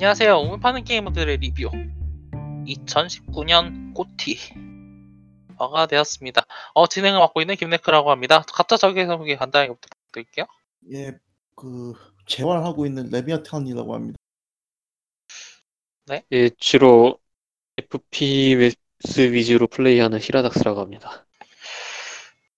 안녕하세요. 0.00 0.38
오늘 0.38 0.60
파는 0.60 0.84
게이머들의 0.84 1.38
리뷰 1.38 1.72
2019년 2.68 3.94
꼬티화가 3.94 5.88
되었습니다. 5.88 6.46
어, 6.74 6.86
진행을 6.86 7.18
맡고 7.18 7.40
있는 7.40 7.56
김네크라고 7.56 8.12
합니다. 8.12 8.44
각자 8.54 8.76
자기 8.76 9.04
소개 9.04 9.34
간단하게 9.34 9.74
부탁드릴게요. 9.74 10.46
예, 10.92 11.18
그 11.56 11.94
재활하고 12.26 12.86
있는 12.86 13.10
레비아탄이라고 13.10 13.92
합니다. 13.92 14.18
예, 16.30 16.50
주로 16.50 17.18
FPS 17.76 18.76
위주로 19.32 19.66
플레이하는 19.66 20.20
히라닥스라고 20.20 20.80
합니다. 20.80 21.26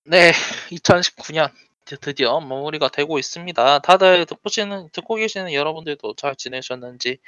네, 0.05 0.33
2019년 0.73 1.51
드디어 1.99 2.41
마무리가 2.41 2.89
되고 2.89 3.19
있습니다. 3.19 3.81
다들 3.81 4.27
듣고, 4.27 4.43
계시는, 4.45 4.91
듣고 4.93 5.17
계시는 5.17 5.53
여러분들도 5.53 6.15
잘 6.17 6.37
지내셨는지, 6.37 7.19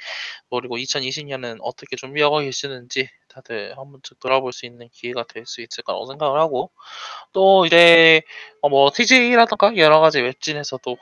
그리고 0.49 0.77
2020년은 0.77 1.59
어떻게 1.61 1.95
준비하고 1.95 2.39
계시는지 2.39 3.09
다들 3.27 3.77
한 3.77 3.91
번쯤 3.91 4.17
돌아볼 4.19 4.53
수 4.53 4.65
있는 4.65 4.89
기회가 4.91 5.23
될 5.23 5.45
수 5.45 5.61
있을 5.61 5.83
거라고 5.83 6.05
생각을 6.07 6.39
하고, 6.39 6.71
또 7.33 7.65
이제 7.65 8.21
어, 8.61 8.69
뭐 8.69 8.91
TGA라던가 8.93 9.77
여러 9.77 9.99
가지 9.99 10.21
웹진에서도 10.21 10.97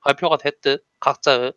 발표가 0.00 0.36
됐듯 0.36 0.84
각자의 1.00 1.52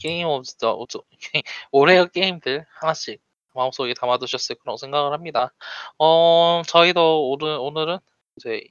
game 0.00 0.26
of 0.28 0.44
the 0.60 0.86
올해의 1.72 2.08
게임들 2.12 2.66
하나씩 2.80 3.20
마음속에 3.54 3.94
담아두셨을 3.94 4.56
거라고 4.56 4.76
생각을 4.78 5.12
합니다. 5.12 5.52
어, 5.98 6.62
저희도 6.66 7.30
오늘, 7.30 7.56
오늘은 7.58 7.98
이제 8.36 8.66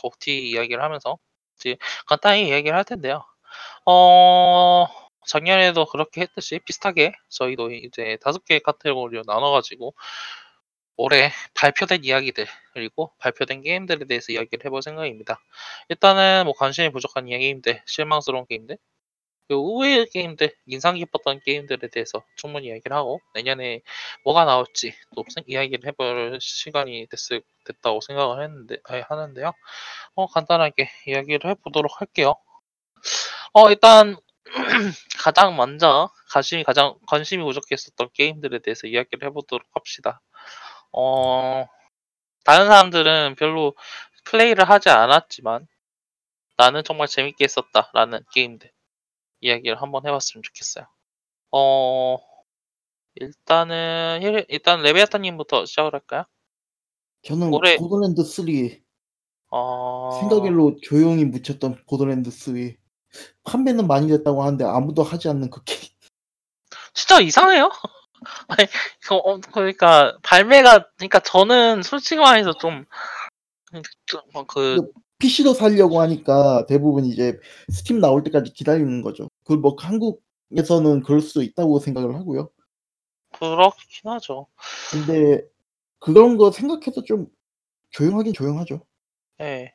GOTY 0.00 0.50
이야기를 0.50 0.82
하면서 0.82 1.18
이제 1.56 1.76
간단히 2.06 2.48
이야기를 2.48 2.76
할 2.76 2.84
텐데요. 2.84 3.24
어, 3.86 4.86
작년에도 5.26 5.86
그렇게 5.86 6.22
했듯이 6.22 6.60
비슷하게 6.60 7.12
저희도 7.28 7.72
이제 7.72 8.18
다섯 8.22 8.44
개 8.44 8.58
카테고리로 8.58 9.22
나눠가지고 9.26 9.94
올해 10.96 11.30
발표된 11.54 12.04
이야기들 12.04 12.46
그리고 12.74 13.12
발표된 13.18 13.62
게임들에 13.62 14.06
대해서 14.06 14.32
이야기를 14.32 14.64
해볼 14.66 14.82
생각입니다. 14.82 15.40
일단은 15.88 16.44
뭐 16.44 16.54
관심이 16.54 16.90
부족한 16.90 17.28
이야기인데 17.28 17.82
실망스러운 17.86 18.46
게임들 18.46 18.76
그 19.50 19.56
의외의 19.56 20.06
게임들, 20.10 20.54
인상 20.66 20.96
깊었던 20.96 21.40
게임들에 21.44 21.88
대해서 21.90 22.24
충분히 22.36 22.68
이야기를 22.68 22.96
하고 22.96 23.20
내년에 23.34 23.82
뭐가 24.24 24.46
나올지 24.46 24.94
또 25.16 25.24
생- 25.28 25.44
이야기를 25.48 25.88
해볼 25.88 26.38
시간이 26.40 27.08
됐을, 27.10 27.42
됐다고 27.66 28.00
생각을 28.02 28.42
했는데 28.44 28.78
아니, 28.84 29.02
하는데요. 29.02 29.52
어, 30.16 30.26
간단하게 30.28 30.90
이야기를 31.08 31.50
해보도록 31.50 32.00
할게요. 32.00 32.36
어, 33.52 33.68
일단 33.70 34.16
가장 35.22 35.56
먼저 35.56 36.10
관심이 36.32 36.64
가장 36.64 36.94
관심이 37.06 37.42
부족했었던 37.44 38.10
게임들에 38.14 38.60
대해서 38.60 38.86
이야기를 38.86 39.28
해보도록 39.28 39.66
합시다. 39.74 40.20
어, 40.92 41.66
다른 42.44 42.66
사람들은 42.68 43.36
별로 43.36 43.74
플레이를 44.26 44.68
하지 44.70 44.90
않았지만 44.90 45.66
나는 46.58 46.84
정말 46.84 47.08
재밌게 47.08 47.44
했었다라는 47.44 48.20
게임들. 48.34 48.70
이야기를 49.40 49.80
한번 49.80 50.06
해봤으면 50.06 50.42
좋겠어요. 50.42 50.86
어, 51.52 52.18
일단은, 53.14 54.20
힐- 54.22 54.46
일단 54.48 54.82
레베아타님부터 54.82 55.66
시작을 55.66 55.92
할까요? 55.94 56.24
저는 57.22 57.52
올해- 57.52 57.76
보더랜드 57.76 58.22
3 58.22 58.80
어, 59.50 60.10
생각일로 60.20 60.76
조용히 60.82 61.24
묻혔던 61.24 61.82
보더랜드 61.88 62.30
3 62.30 62.76
판매는 63.44 63.86
많이 63.86 64.06
됐다고 64.08 64.42
하는데 64.42 64.64
아무도 64.64 65.02
하지 65.02 65.28
않는 65.28 65.50
그 65.50 65.62
게임. 65.64 65.80
진짜 66.94 67.20
이상해요? 67.20 67.70
아니, 68.48 68.68
그, 69.02 69.14
어, 69.14 69.40
그러니까, 69.40 70.16
발매가, 70.22 70.90
그러니까 70.96 71.18
저는 71.20 71.82
솔직히 71.82 72.20
말해서 72.20 72.52
좀, 72.52 72.84
좀, 74.06 74.20
뭐 74.32 74.44
그, 74.44 74.92
PC로 75.20 75.52
살려고 75.54 76.00
하니까 76.00 76.66
대부분 76.66 77.04
이제 77.04 77.38
스팀 77.68 78.00
나올 78.00 78.22
때까지 78.24 78.52
기다리는 78.52 79.02
거죠. 79.02 79.28
그 79.44 79.52
뭐 79.54 79.76
한국에서는 79.78 81.02
그럴 81.02 81.20
수 81.20 81.42
있다고 81.42 81.78
생각을 81.78 82.14
하고요. 82.16 82.50
그렇긴 83.32 84.10
하죠. 84.10 84.46
근데 84.90 85.42
그런 85.98 86.36
거 86.36 86.50
생각해서 86.50 87.04
좀 87.04 87.26
조용하긴 87.90 88.32
조용하죠. 88.32 88.80
예. 89.40 89.72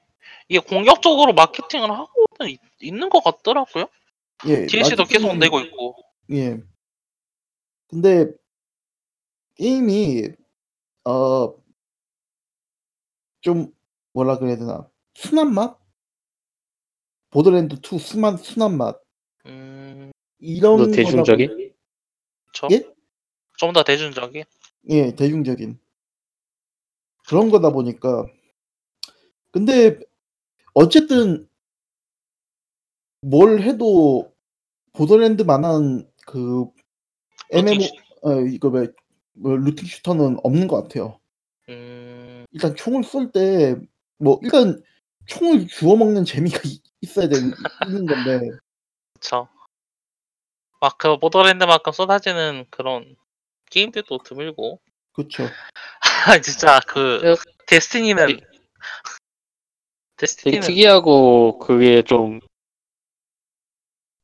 이게 0.50 0.60
공격적으로 0.60 1.34
마케팅을 1.34 1.90
하고는 1.92 2.50
있, 2.52 2.60
있는 2.82 3.10
것 3.10 3.24
같더라고요. 3.24 3.88
예. 4.48 4.66
DLC도 4.66 5.06
계속 5.06 5.28
마케팅은- 5.30 5.40
내고 5.40 5.60
있고. 5.62 5.96
예. 6.32 6.60
근데 7.88 8.28
게임이 9.56 10.30
어 11.06 11.54
좀 13.42 13.72
뭐라 14.14 14.40
그래야 14.40 14.58
되나 14.58 14.90
순한 15.16 15.54
맛? 15.54 15.78
보더랜드 17.30 17.76
2 17.82 18.00
순한 18.00 18.38
순한 18.38 18.78
맛 18.78 19.02
음, 19.46 20.12
이런 20.40 20.78
뭐 20.78 20.86
거다 20.88 20.96
대중적인? 20.96 21.74
저? 22.54 22.68
예? 22.72 22.84
좀 23.58 23.74
더 23.74 23.84
대중적인? 23.84 24.44
예, 24.90 25.16
대중적인 25.16 25.80
그런 27.28 27.50
거다 27.50 27.72
보니까 27.72 28.26
근데 29.52 30.00
어쨌든 30.74 31.48
뭘 33.22 33.62
해도 33.62 34.34
보더랜드만한 34.94 36.10
그 36.28 36.66
MMO 37.52 37.86
어 38.24 38.42
이거 38.42 38.70
왜 38.70 38.88
뭐 39.38 39.54
루팅 39.58 39.86
슈터는 39.86 40.38
없는 40.44 40.68
것 40.68 40.82
같아요. 40.84 41.20
음, 41.68 42.46
일단 42.52 42.74
총을 42.76 43.04
쏠 43.04 43.32
때 43.34 43.76
뭐 44.18 44.40
일단 44.44 44.82
총을 45.28 45.68
주워 45.68 45.96
먹는 45.96 46.26
재미가 46.26 46.60
이- 46.66 46.82
있어야 47.02 47.28
되는 47.28 47.52
건데 48.06 48.50
그쵸. 49.14 49.48
막그 50.82 51.18
보더랜드만큼 51.20 51.92
쏟아지는 51.94 52.66
그런 52.70 53.16
게임들도 53.72 54.20
드물고. 54.24 54.80
그렇죠. 55.14 55.44
아 56.28 56.40
진짜 56.42 56.80
그 56.88 57.22
네. 57.24 57.36
데스티니는 57.68 58.28
되게 58.28 58.42
데스티니는 60.18 60.62
특이하고 60.62 61.60
그게 61.60 62.02
좀 62.04 62.40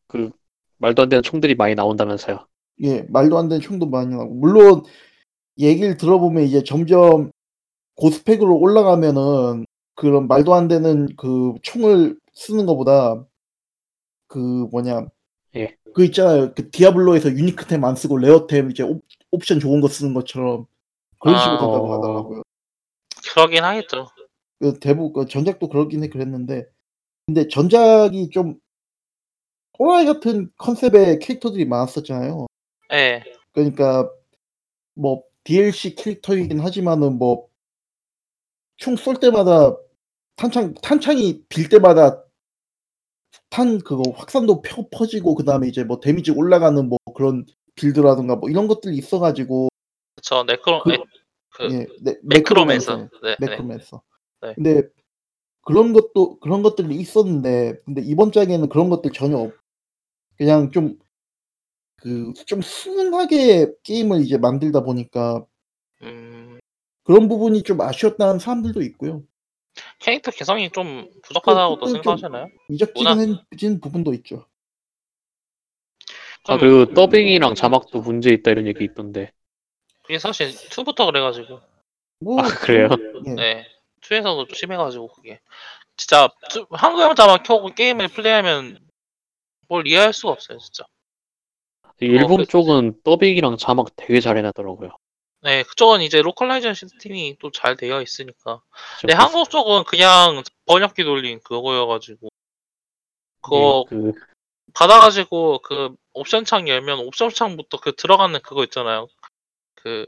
그 0.07 0.29
말도 0.78 1.03
안 1.03 1.09
되는 1.09 1.23
총들이 1.23 1.56
많이 1.56 1.73
나온다면서요. 1.73 2.45
예, 2.84 3.03
말도 3.03 3.38
안 3.38 3.47
되는 3.47 3.61
총도 3.61 3.85
많이 3.85 4.09
나오고 4.13 4.34
물론 4.35 4.84
얘기를 5.57 5.95
들어보면 5.95 6.44
이제 6.44 6.63
점점 6.66 7.31
고스펙으로 7.95 8.57
올라가면은 8.57 9.66
그런 10.01 10.28
말도 10.28 10.56
안 10.56 10.67
되는 10.67 11.16
그 11.16 11.53
총을 11.62 12.17
쓰는 12.34 12.66
것보다 12.66 13.23
그 14.25 14.39
뭐냐 14.72 15.06
예. 15.56 15.78
그 15.94 16.03
있잖아요. 16.06 16.56
그 16.56 16.72
디아블로에서 16.72 17.29
유니크템 17.29 17.84
안 17.84 17.95
쓰고 17.95 18.17
레어템 18.17 18.72
이제 18.72 18.81
옵, 18.81 19.03
옵션 19.29 19.59
좋은 19.59 19.79
거 19.79 19.88
쓰는 19.88 20.16
것처럼 20.16 20.66
그런 21.19 21.38
식으로 21.38 21.56
아, 21.56 21.59
된다고 21.59 21.85
어. 21.85 21.97
하더라고요. 21.97 22.41
그러긴 23.31 23.63
하겠죠. 23.63 24.07
그 24.57 24.79
대부분 24.79 25.13
그 25.13 25.29
전작도 25.29 25.69
그러긴 25.69 26.03
해 26.03 26.09
그랬는데 26.09 26.66
근데 27.28 27.47
전작이 27.47 28.31
좀 28.31 28.56
호라이 29.78 30.08
같은 30.08 30.49
컨셉의 30.58 31.20
캐릭터들이 31.20 31.66
많았었잖아요. 31.66 32.47
예. 32.93 33.23
그러니까 33.52 34.09
뭐 34.96 35.22
DLC 35.43 35.93
캐릭터이긴 35.93 36.59
하지만은 36.59 37.20
뭐 37.20 37.52
총 38.81 38.96
쏠 38.97 39.20
때마다 39.20 39.78
탄창 40.41 40.73
탄창이 40.82 41.43
빌 41.49 41.70
때마다 41.70 42.23
탄 43.52 43.78
그거 43.79 44.02
확산도 44.16 44.61
펴 44.64 44.88
퍼지고 44.90 45.35
그다음에 45.35 45.67
이제 45.67 45.84
뭐 45.84 45.99
데미지 45.99 46.32
올라가는 46.32 46.88
뭐 46.90 46.97
그런 47.16 47.46
빌드라든가 47.76 48.38
뭐 48.38 48.49
이런 48.49 48.67
것들이 48.67 48.96
있어 48.97 49.20
가지고 49.20 49.70
저 50.23 50.43
네크로 50.43 50.82
그- 50.84 50.93
에, 50.93 50.97
그 51.52 51.64
예, 51.73 51.88
네. 52.02 52.16
매크로맨서. 52.23 52.97
네, 52.97 53.09
네. 53.23 53.35
매크로맨서. 53.40 54.02
네. 54.41 54.53
근데 54.55 54.84
그런 55.64 55.93
것도 55.93 56.40
그런 56.40 56.64
것들이 56.64 56.96
있었는데 56.96 57.78
근데 57.85 58.02
이번 58.02 58.32
짝에는 58.32 58.67
그런 58.70 58.90
것들 58.90 59.11
전혀 59.11 59.38
없. 59.38 59.53
그냥 60.38 60.72
좀 60.72 60.97
그 62.02 62.34
좀 62.47 62.61
순하게 62.61 63.73
게임을 63.84 64.22
이제 64.22 64.38
만들다 64.38 64.82
보니까 64.84 65.46
음, 66.03 66.59
그런 67.03 67.28
부분이 67.29 67.64
좀 67.64 67.79
아쉬웠다는 67.82 68.40
사람들도 68.40 68.82
있고요. 68.84 69.23
캐릭터 70.00 70.32
개성이 70.32 70.70
좀 70.70 71.09
부족하다고도 71.23 71.79
그- 71.79 71.85
그- 71.85 72.02
좀- 72.02 72.18
생각하시나요? 72.18 72.47
미적지근해진 72.70 73.79
부분도 73.82 74.14
있죠. 74.16 74.46
아 76.47 76.58
좀 76.58 76.59
그리고 76.59 76.94
더빙이랑 76.94 77.56
자막도 77.56 78.02
문제 78.02 78.32
있다 78.32 78.52
이런 78.52 78.66
얘기 78.68 78.84
있던데. 78.84 79.32
이게 80.09 80.18
사실 80.20 80.50
2부터 80.50 81.06
그래가지고 81.06 81.62
뭐 82.20 82.40
아 82.41 82.47
그래요? 82.50 82.90
예. 83.28 83.34
네 83.35 83.66
2에서도 84.02 84.47
좀 84.47 84.56
심해가지고 84.56 85.08
그게 85.09 85.40
진짜 85.96 86.29
투- 86.50 86.66
한국어 86.72 87.02
자막만 87.02 87.43
켜고 87.44 87.67
게임을 87.74 88.08
플레이하면 88.09 88.79
뭘 89.67 89.88
이해할 89.88 90.12
수가 90.14 90.34
없어요 90.34 90.58
진짜 90.58 90.84
일본 92.00 92.38
그- 92.38 92.46
쪽은 92.47 93.02
더빙이랑 93.03 93.58
자막 93.58 93.96
되게 93.96 94.20
잘 94.20 94.35
해놨더라고요. 94.38 94.90
네, 95.43 95.64
그쪽은 95.64 96.02
이제 96.02 96.22
localization 96.22 96.76
시스템이 96.76 97.38
또 97.40 97.49
잘 97.52 97.76
되어 97.76 98.02
있으니까. 98.02 98.61
진짜 98.99 99.02
근데 99.02 99.14
그- 99.16 99.22
한국 99.22 99.49
쪽은 99.49 99.84
그냥 99.85 100.43
번역기 100.67 101.03
돌린 101.03 101.40
그거여가지고 101.43 102.29
그거 103.41 103.85
예, 103.91 103.96
그 103.96 104.11
받아가지고 104.73 105.59
그 105.64 105.96
옵션 106.14 106.46
창 106.46 106.67
열면 106.67 106.99
옵션 106.99 107.32
창부터 107.32 107.79
그 107.79 107.96
들어가는 107.96 108.40
그거 108.41 108.64
있잖아요. 108.66 109.08
그 109.76 110.05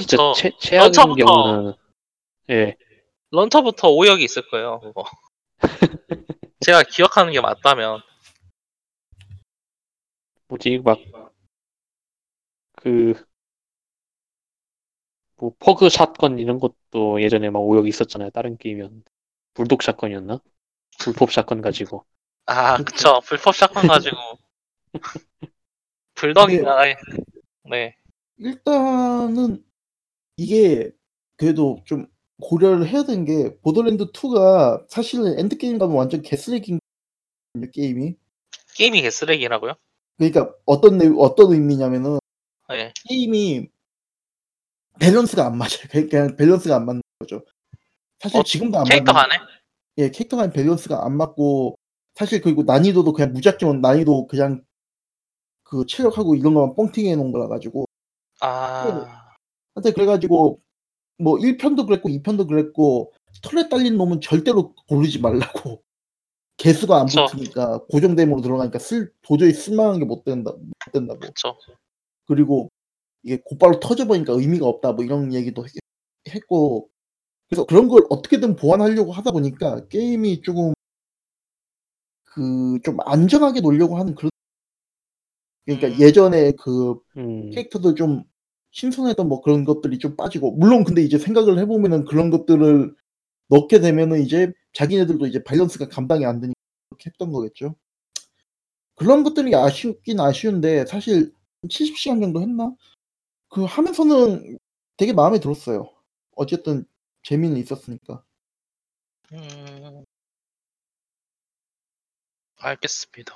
진짜 0.00 0.16
launcher 0.18 0.32
최, 0.34 0.50
최악인 0.58 0.84
launcher부터. 0.92 1.24
경우는 1.24 1.74
예 2.50 2.76
런처부터 3.30 3.88
오역이 3.90 4.22
있을 4.24 4.46
거예요. 4.50 4.80
그거. 4.80 5.04
제가 6.60 6.82
기억하는 6.82 7.32
게 7.32 7.40
맞다면 7.40 8.02
뭐지 10.48 10.78
막그 12.74 13.27
뭐 15.38 15.52
퍼그 15.58 15.88
샷건 15.88 16.38
이런 16.38 16.58
것도 16.58 17.22
예전에 17.22 17.50
막 17.50 17.60
오역이 17.60 17.88
있었잖아요. 17.88 18.30
다른 18.30 18.56
게임이었는데 18.56 19.04
불독 19.54 19.82
샷건이었나? 19.82 20.40
불법 21.00 21.30
샷건 21.32 21.60
가지고 21.62 22.04
아 22.46 22.76
그쵸. 22.78 23.20
불법 23.24 23.54
샷건 23.54 23.86
가지고 23.86 24.16
불덕이나 26.14 26.76
네 27.70 27.96
일단은 28.38 29.64
이게 30.36 30.90
그래도 31.36 31.82
좀 31.84 32.06
고려를 32.40 32.88
해야 32.88 33.04
되는 33.04 33.24
게 33.24 33.56
보더랜드 33.60 34.10
2가 34.12 34.84
사실은 34.88 35.38
end 35.38 35.58
game 35.58 35.78
가면 35.78 35.96
완전 35.96 36.22
개쓰레기인 36.22 36.80
게임이. 37.72 38.16
게임이 38.76 39.02
개쓰레기라고요? 39.02 39.74
그러니까 40.16 40.52
어떤 40.66 40.98
내- 40.98 41.10
어떤 41.18 41.52
의미냐면은 41.52 42.18
네 42.68 42.92
게임이 43.08 43.68
밸런스가 45.00 45.46
안 45.46 45.56
맞아요. 45.58 46.08
그냥 46.10 46.36
밸런스가 46.36 46.76
안 46.76 46.86
맞는 46.86 47.02
거죠. 47.20 47.44
사실 48.20 48.40
어, 48.40 48.42
지금도 48.42 48.78
안 48.78 48.84
캐릭터 48.84 49.12
맞는 49.12 49.28
간에 49.36 49.50
예, 49.98 50.10
캐릭터 50.10 50.36
간 50.36 50.52
밸런스가 50.52 51.04
안 51.04 51.16
맞고 51.16 51.76
사실 52.14 52.40
그리고 52.40 52.62
난이도도 52.64 53.12
그냥 53.12 53.32
무작정 53.32 53.80
난이도 53.80 54.26
그냥 54.26 54.62
그 55.64 55.84
체력하고 55.86 56.34
이런 56.34 56.54
거만 56.54 56.74
뻥튀기 56.74 57.08
해놓은 57.10 57.30
거라 57.32 57.46
가지고 57.48 57.84
아 58.40 59.30
하여튼 59.74 59.92
그래가지고 59.92 60.60
뭐 61.18 61.36
1편도 61.36 61.86
그랬고 61.86 62.08
2편도 62.08 62.48
그랬고 62.48 63.12
털에 63.42 63.68
딸린 63.68 63.96
놈은 63.96 64.20
절대로 64.20 64.74
고르지 64.88 65.20
말라고 65.20 65.82
개수가 66.56 66.96
안 66.96 67.06
그쵸. 67.06 67.26
붙으니까 67.26 67.84
고정됨으로 67.90 68.40
들어가니까 68.40 68.78
쓸 68.78 69.12
도저히 69.22 69.52
쓸만한 69.52 70.00
게 70.00 70.04
못 70.06 70.24
된다 70.24 70.52
못 70.52 70.92
된다고 70.92 71.20
그쵸 71.20 71.56
그리고 72.26 72.68
이게 73.22 73.40
곧바로 73.44 73.80
터져버리니까 73.80 74.32
의미가 74.34 74.66
없다 74.66 74.92
뭐 74.92 75.04
이런 75.04 75.32
얘기도 75.34 75.64
했- 75.66 75.72
했고 76.34 76.88
그래서 77.48 77.66
그런 77.66 77.88
걸 77.88 78.04
어떻게든 78.10 78.56
보완하려고 78.56 79.12
하다 79.12 79.32
보니까 79.32 79.86
게임이 79.88 80.42
조금 80.42 80.74
그 82.24 82.78
좀 82.84 82.96
안전하게 83.04 83.60
놀려고 83.60 83.98
하는 83.98 84.14
그런 84.14 84.30
그러니까 85.66 85.88
음. 85.88 86.00
예전에 86.00 86.52
그 86.52 86.98
음, 87.16 87.50
캐릭터도 87.50 87.94
좀 87.94 88.24
신선했던 88.72 89.28
뭐 89.28 89.40
그런 89.40 89.64
것들이 89.64 89.98
좀 89.98 90.16
빠지고 90.16 90.52
물론 90.52 90.84
근데 90.84 91.02
이제 91.02 91.18
생각을 91.18 91.58
해보면은 91.58 92.04
그런 92.04 92.30
것들을 92.30 92.94
넣게 93.50 93.80
되면은 93.80 94.22
이제 94.22 94.52
자기네들도 94.74 95.26
이제 95.28 95.42
밸런스가 95.44 95.88
감당이 95.88 96.26
안 96.26 96.40
되니까 96.40 96.54
그렇게 96.90 97.10
했던 97.10 97.32
거겠죠. 97.32 97.76
그런 98.96 99.22
것들이 99.22 99.54
아쉽긴 99.54 100.20
아쉬운데 100.20 100.84
사실 100.86 101.32
70시간 101.68 102.20
정도 102.20 102.40
했나? 102.42 102.74
그 103.48 103.64
하면서는 103.64 104.58
되게 104.96 105.12
마음에 105.12 105.38
들었어요. 105.38 105.90
어쨌든 106.36 106.84
재미는 107.22 107.56
있었으니까. 107.56 108.22
음 109.32 110.04
알겠습니다. 112.56 113.34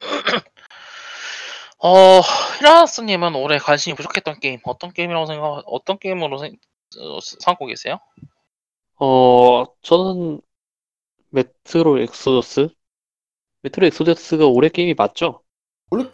어 1.78 2.20
히라스 2.58 3.02
님은 3.02 3.34
올해 3.34 3.58
관심이 3.58 3.94
부족했던 3.96 4.40
게임 4.40 4.60
어떤 4.64 4.92
게임이라고 4.92 5.26
생각 5.26 5.62
어떤 5.66 5.98
게임으로 5.98 6.38
생, 6.38 6.56
어, 6.98 7.20
삼고 7.20 7.66
계세요? 7.66 8.00
어 8.98 9.64
저는 9.82 10.40
메트로 11.30 12.00
엑소더스 12.00 12.68
메트로 13.62 13.86
엑소더스가 13.86 14.46
올해 14.46 14.68
게임이 14.68 14.94
맞죠? 14.94 15.42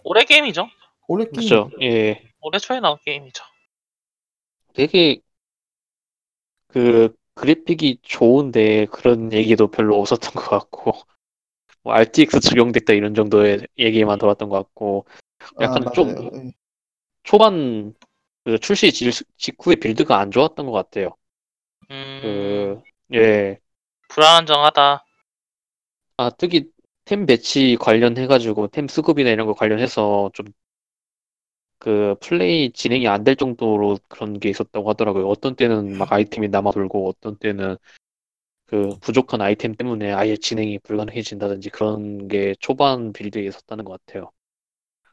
올해 0.05 0.25
게임이죠. 0.25 0.69
올해 1.09 1.25
게임 1.25 1.35
그렇죠. 1.35 1.71
예, 1.83 2.23
올해 2.47 2.59
초에 2.59 2.81
나온 2.81 2.99
게임이죠. 3.05 3.45
되게 4.75 5.23
그 6.69 7.15
그래픽이 7.35 7.99
좋은데 8.03 8.87
그런 8.87 9.33
얘기도 9.33 9.69
별로 9.71 10.01
없었던 10.01 10.33
것 10.33 10.49
같고 10.49 10.93
뭐 11.83 11.95
RTX 11.95 12.41
적용됐다 12.41 12.95
이런 12.95 13.15
정도의 13.15 13.67
얘기만 13.79 14.19
들었던 14.19 14.49
것 14.49 14.57
같고 14.59 15.07
약간 15.61 15.85
아, 15.87 15.93
좀. 15.93 16.09
예. 16.09 16.53
초반 17.25 17.95
그 18.45 18.59
출시 18.59 18.93
질- 18.93 19.13
직후에 19.37 19.77
빌드가 19.77 20.19
안 20.19 20.31
좋았던 20.31 20.67
것 20.67 20.73
같아요. 20.73 21.17
음 21.91 21.97
그 22.21 22.83
예, 23.15 23.61
불안정하다. 24.09 25.05
아 26.19 26.31
특히 26.31 26.71
템 27.05 27.27
배치 27.27 27.77
관련해가지고 27.81 28.69
템 28.69 28.89
수급이나 28.89 29.31
이런 29.31 29.47
거 29.47 29.55
관련해서 29.55 30.31
좀 30.35 30.47
그 31.79 32.15
플레이 32.21 32.71
진행이 32.73 33.07
안 33.09 33.25
될 33.25 33.37
정도로 33.37 33.99
그런 34.09 34.39
게 34.41 34.49
있었다고 34.51 34.89
하더라고요. 34.91 35.29
어떤 35.29 35.57
때는 35.57 35.99
막 35.99 36.13
아이템이 36.13 36.49
남아 36.49 36.73
돌고 36.73 37.09
어떤 37.09 37.37
때는 37.39 37.77
그 38.67 38.91
부족한 39.01 39.41
아이템 39.43 39.75
때문에 39.75 40.13
아예 40.13 40.37
진행이 40.37 40.81
불가능해진다든지 40.81 41.71
그런 41.71 42.29
게 42.29 42.55
초반 42.61 43.13
빌드에 43.13 43.45
있었다는 43.45 43.85
것 43.85 44.01
같아요. 44.07 44.33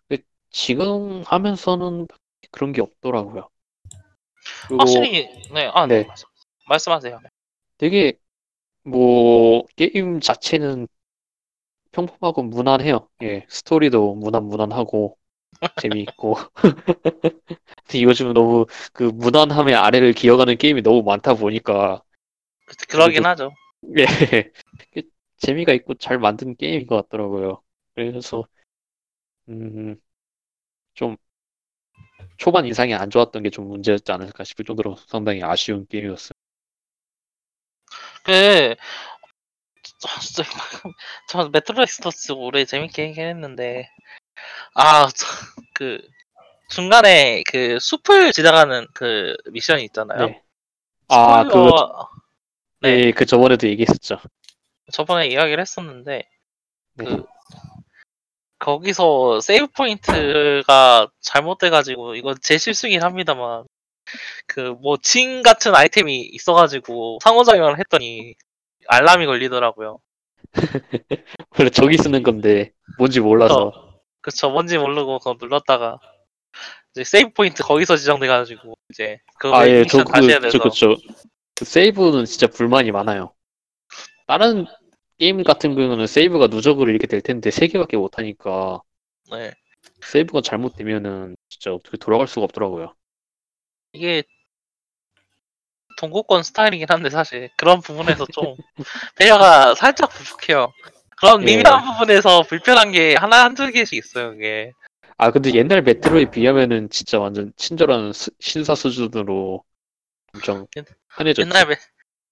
근데 0.08 0.24
지금 0.52 1.24
하면서는 1.26 2.08
그런 2.52 2.74
게 2.74 2.82
없더라고요. 2.82 3.50
그리고 4.68 4.80
확실히 4.82 5.28
네 5.54 5.70
아 5.74 5.86
네. 5.88 6.02
네. 6.02 6.08
말씀- 6.08 6.28
말씀하세요. 6.68 7.20
되게 7.78 8.14
뭐 8.84 9.66
게임 9.78 10.20
자체는 10.22 10.88
평범하고 11.92 12.44
무난해요. 12.44 13.08
예, 13.24 13.46
스토리도 13.50 14.16
무난 14.16 14.46
무난하고 14.46 15.18
재미있고. 15.82 16.36
근데 17.88 18.04
요즘 18.04 18.34
너무 18.34 18.66
그 18.94 19.04
무난함의 19.04 19.76
아래를 19.76 20.14
기어가는 20.14 20.58
게임이 20.58 20.82
너무 20.82 21.04
많다 21.04 21.34
보니까 21.36 22.04
그- 22.66 22.76
그래도- 22.88 23.28
하죠. 23.30 23.52
예, 23.98 24.06
그 24.94 25.02
재미가 25.38 25.74
있고 25.74 25.96
잘 25.96 26.20
만든 26.20 26.56
게임인 26.56 26.88
것 26.88 26.98
같더라고요. 27.10 27.62
그래서 27.96 28.46
음, 29.50 29.96
좀 30.96 31.18
초반 32.38 32.66
인상이 32.68 32.94
안 32.94 33.10
좋았던 33.10 33.42
게 33.42 33.50
좀 33.50 33.68
문제였지 33.68 34.12
않을까 34.12 34.44
싶을 34.44 34.66
정도로 34.66 34.98
상당히 35.08 35.42
아쉬운 35.44 35.88
게임이었어요. 35.88 36.34
그 38.24 38.76
저, 40.00 40.08
저, 40.36 40.44
저 41.30 41.50
메트로 41.50 41.82
엑소더스 41.84 42.34
올해 42.34 42.66
재밌게 42.66 43.10
하긴 43.10 43.24
했는데 43.28 43.90
아그 44.74 46.02
중간에 46.70 47.44
그 47.52 47.78
숲을 47.80 48.32
지나가는 48.32 48.88
그 48.94 49.36
미션이 49.52 49.84
있잖아요. 49.86 50.28
네. 50.28 50.42
아, 51.10 51.44
그, 51.44 51.50
스포일러- 51.50 52.08
네 52.82 52.90
예, 53.08 53.12
그 53.12 53.26
저번에도 53.26 53.68
얘기했었죠. 53.68 54.20
저번에 54.92 55.28
이야기를 55.28 55.62
했었는데 55.62 56.28
네. 56.96 57.06
그 57.06 57.24
거기서 58.60 59.42
save 59.42 59.68
point가 59.68 61.08
잘못돼가지고 61.22 62.16
이건 62.16 62.36
제 62.42 62.58
실수긴 62.58 63.04
합니다만 63.04 63.66
그 64.48 64.76
뭐 64.82 64.98
징 65.02 65.44
같은 65.44 65.76
아이템이 65.76 66.20
있어가지고 66.22 67.20
상호작용을 67.24 67.80
했더니 67.80 68.36
알람이 68.88 69.26
걸리더라고요. 69.26 70.00
원래 71.58 71.70
저기 71.70 71.98
쓰는 71.98 72.24
건데 72.24 72.72
뭔지 72.98 73.20
몰라서 73.22 73.93
그쵸 74.24 74.50
뭔지 74.50 74.78
모르고 74.78 75.20
그거 75.20 75.36
눌렀다가 75.40 76.00
이제 76.92 77.04
세이브 77.04 77.34
포인트 77.34 77.62
거기서 77.62 77.98
지정돼가지고 77.98 78.76
이제 78.90 79.20
그 79.38 79.50
아, 79.54 79.68
예, 79.68 79.86
저, 79.86 80.04
다시 80.06 80.30
해야 80.30 80.40
그, 80.40 80.44
돼서 80.44 80.58
저, 80.58 80.64
그쵸. 80.64 80.96
그 81.56 81.66
세이브는 81.66 82.26
진짜 82.26 82.48
불만이 82.48 82.92
많아요. 82.92 83.34
다른 84.26 84.66
게임 85.20 85.44
같은 85.44 85.76
경우는 85.76 86.08
세이브가 86.08 86.48
누적으로 86.48 86.90
이렇게 86.90 87.06
될 87.06 87.22
텐데 87.22 87.52
세 87.52 87.68
개밖에 87.68 87.98
못 87.98 88.18
하니까 88.18 88.82
네. 89.30 89.54
세이브가 90.02 90.42
잘못되면은 90.42 91.36
진짜 91.50 91.74
어떻게 91.74 91.98
돌아갈 91.98 92.28
수가 92.28 92.46
없더라고요. 92.46 92.96
이게 93.92 94.24
동고권 95.98 96.44
스타일이긴 96.44 96.88
한데 96.90 97.10
사실 97.10 97.50
그런 97.58 97.82
부분에서 97.82 98.26
좀 98.28 98.56
배려가 99.18 99.76
살짝 99.76 100.10
부족해요. 100.12 100.72
그런 101.24 101.42
예. 101.48 101.56
미묘한 101.56 101.86
부분에서 101.86 102.44
불편한 102.44 102.92
게 102.92 103.16
하나 103.16 103.46
한두 103.46 103.72
개씩 103.72 103.98
있어요. 103.98 104.34
이게 104.34 104.74
아 105.18 105.32
근데 105.32 105.54
옛날 105.54 105.82
메트로에 105.82 106.26
비하면은 106.30 106.90
진짜 106.90 107.18
완전 107.18 107.54
친절한 107.56 108.12
수- 108.12 108.32
신사 108.42 108.76
수준으로 108.76 109.64
엄청 110.34 110.68
옛- 110.76 110.86
편해졌지. 111.16 111.48
옛날 111.48 111.68
메, 111.68 111.76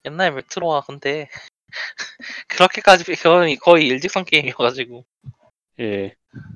옛날 0.05 0.33
메트로가 0.33 0.81
근데 0.81 1.29
그렇게까지 2.49 3.05
거의 3.15 3.55
거의 3.55 3.87
일직선 3.87 4.25
게임이어가지고 4.25 5.05
예. 5.79 6.13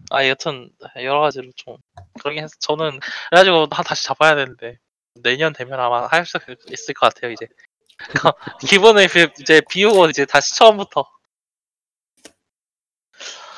아 0.10 0.28
여튼 0.28 0.70
여러 0.98 1.22
가지로 1.22 1.52
좀 1.56 1.78
그러긴 2.20 2.44
해서 2.44 2.54
저는 2.60 3.00
그래가지고 3.30 3.68
다 3.68 3.82
다시 3.84 4.04
잡아야 4.06 4.36
되는데 4.36 4.78
내년 5.22 5.54
되면 5.54 5.80
아마 5.80 6.06
할 6.08 6.26
수 6.26 6.38
있을 6.72 6.94
것 6.96 7.14
같아요 7.14 7.32
이제 7.32 7.48
기분을 8.68 9.08
비- 9.08 9.28
이제 9.42 9.62
비우고 9.70 10.08
이제 10.10 10.26
다시 10.26 10.54
처음부터 10.56 11.06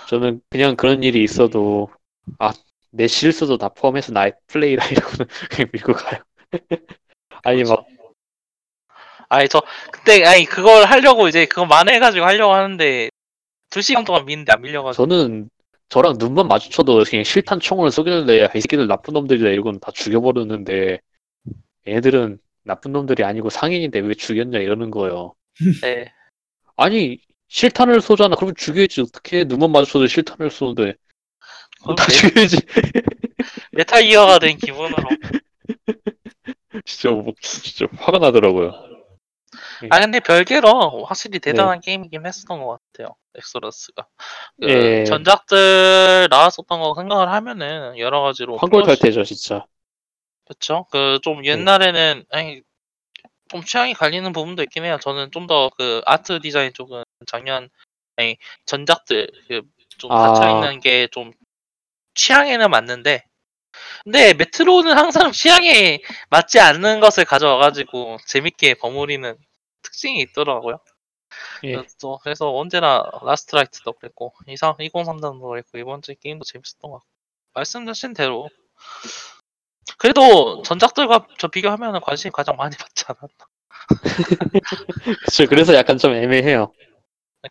저는 0.08 0.42
그냥 0.50 0.76
그런 0.76 1.04
일이 1.04 1.24
있어도 1.24 1.90
아 2.40 2.52
내 2.92 3.08
실수도 3.08 3.58
다 3.58 3.70
포함해서 3.70 4.12
나의 4.12 4.34
플레이라 4.48 4.86
이러고는 4.88 5.28
그냥 5.52 5.70
밀고 5.72 5.94
가요. 5.94 6.22
아니 7.44 7.64
막 7.64 7.86
아니 9.30 9.48
저 9.50 9.62
그때 9.92 10.24
아니 10.26 10.46
그걸 10.46 10.86
하려고 10.86 11.28
이제 11.28 11.46
그거 11.46 11.66
만회해가지고 11.66 12.26
하려고 12.26 12.54
하는데 12.54 13.10
두 13.70 13.82
시간 13.82 14.06
동안 14.06 14.26
미는데 14.26 14.54
안 14.54 14.62
밀려가지고 14.62 15.06
저는 15.06 15.50
저랑 15.90 16.16
눈만 16.18 16.48
마주쳐도 16.48 17.04
그냥 17.04 17.24
실탄 17.24 17.60
총을 17.60 17.92
쏘길래 17.92 18.50
이 18.56 18.62
새끼들 18.62 18.88
나쁜 18.88 19.14
놈들이다 19.14 19.50
이러고는 19.50 19.80
다 19.80 19.92
죽여버렸는데 19.92 21.00
얘들은 21.88 22.40
나쁜 22.64 22.92
놈들이 22.94 23.24
아니고 23.24 23.50
상인인데 23.50 24.00
왜 24.00 24.14
죽였냐 24.14 24.60
이러는 24.60 24.92
거예요. 24.92 25.36
네. 25.84 26.12
아니 26.76 27.20
실탄을 27.48 28.02
쏘잖아. 28.02 28.36
그러면 28.36 28.56
죽여야지 28.58 29.02
어떻게 29.02 29.44
눈만 29.46 29.72
마주쳐도 29.72 30.08
실탄을 30.08 30.52
쏘는데 30.52 30.96
그럼 31.84 31.96
다 31.96 32.06
메- 32.08 32.14
죽여야지. 32.14 32.58
메탈 33.74 34.04
기어가 34.04 34.40
된 34.40 34.58
기분으로 34.58 34.96
진짜 36.86 37.10
뭐, 37.14 37.34
진짜 37.42 37.86
화가 37.98 38.20
나더라고요. 38.20 38.74
아 39.90 40.00
근데 40.00 40.20
별개로 40.20 41.06
확실히 41.06 41.40
대단한 41.40 41.80
게임이긴 41.82 42.26
했었던 42.26 42.60
것 42.62 42.80
같아요 42.94 43.16
엑소러스가 43.36 44.08
그 44.62 44.68
예. 44.70 45.04
전작들 45.06 46.28
나왔었던 46.30 46.80
거 46.80 46.94
생각을 46.96 47.32
하면은 47.32 47.98
여러 47.98 48.22
가지로 48.22 48.58
황골탈태죠 48.58 49.24
진짜. 49.24 49.66
그렇죠 50.46 50.86
그 50.92 51.20
좀 51.24 51.46
옛날에는 51.46 52.26
아니 52.32 52.62
좀 53.50 53.64
취향이 53.64 53.94
갈리는 53.94 54.32
부분도 54.34 54.64
있긴 54.64 54.84
해요 54.86 54.98
저는 55.02 55.32
좀 55.32 55.48
더 55.48 55.70
그 55.78 56.02
아트 56.06 56.40
디자인 56.42 56.74
쪽은 56.74 57.04
작년 57.26 57.70
아니 58.16 58.38
전작들 58.66 59.30
그좀 59.48 60.12
아. 60.12 60.22
갇혀 60.34 60.50
있는 60.50 60.80
게 60.80 61.08
좀 61.12 61.34
취향에는 62.16 62.70
맞는데 62.70 63.24
근데 64.04 64.34
메트로는 64.34 64.98
항상 64.98 65.32
취향에 65.32 66.02
맞지 66.30 66.60
않는 66.60 67.00
것을 67.00 67.26
가져와가지고 67.26 68.18
재밌게 68.28 68.76
버무리는 68.76 69.38
특징이 69.84 70.22
있더라고요. 70.22 70.80
예. 71.66 71.74
그래서, 71.74 72.20
그래서 72.24 72.56
언제나 72.56 73.04
라스트 73.24 73.56
라이트도 73.56 73.94
그랬고 73.94 74.34
이상 74.48 74.76
2033도 74.80 75.42
그랬고 75.50 75.78
이번 75.78 76.02
주 76.02 76.16
게임도 76.16 76.46
재밌었던 76.46 76.92
것 76.92 76.98
같고 76.98 77.08
말씀하신 77.54 78.14
대로 78.14 78.50
그래도 79.98 80.62
전작들과 80.64 81.28
저 81.38 81.48
비교하면 81.48 82.00
관심이 82.02 82.32
가장 82.32 82.56
많이 82.56 82.76
받지 82.78 83.06
않았나 83.08 83.48
그쵸. 85.26 85.46
그래서 85.48 85.74
약간 85.74 85.98
좀 85.98 86.14
애매해요. 86.14 86.74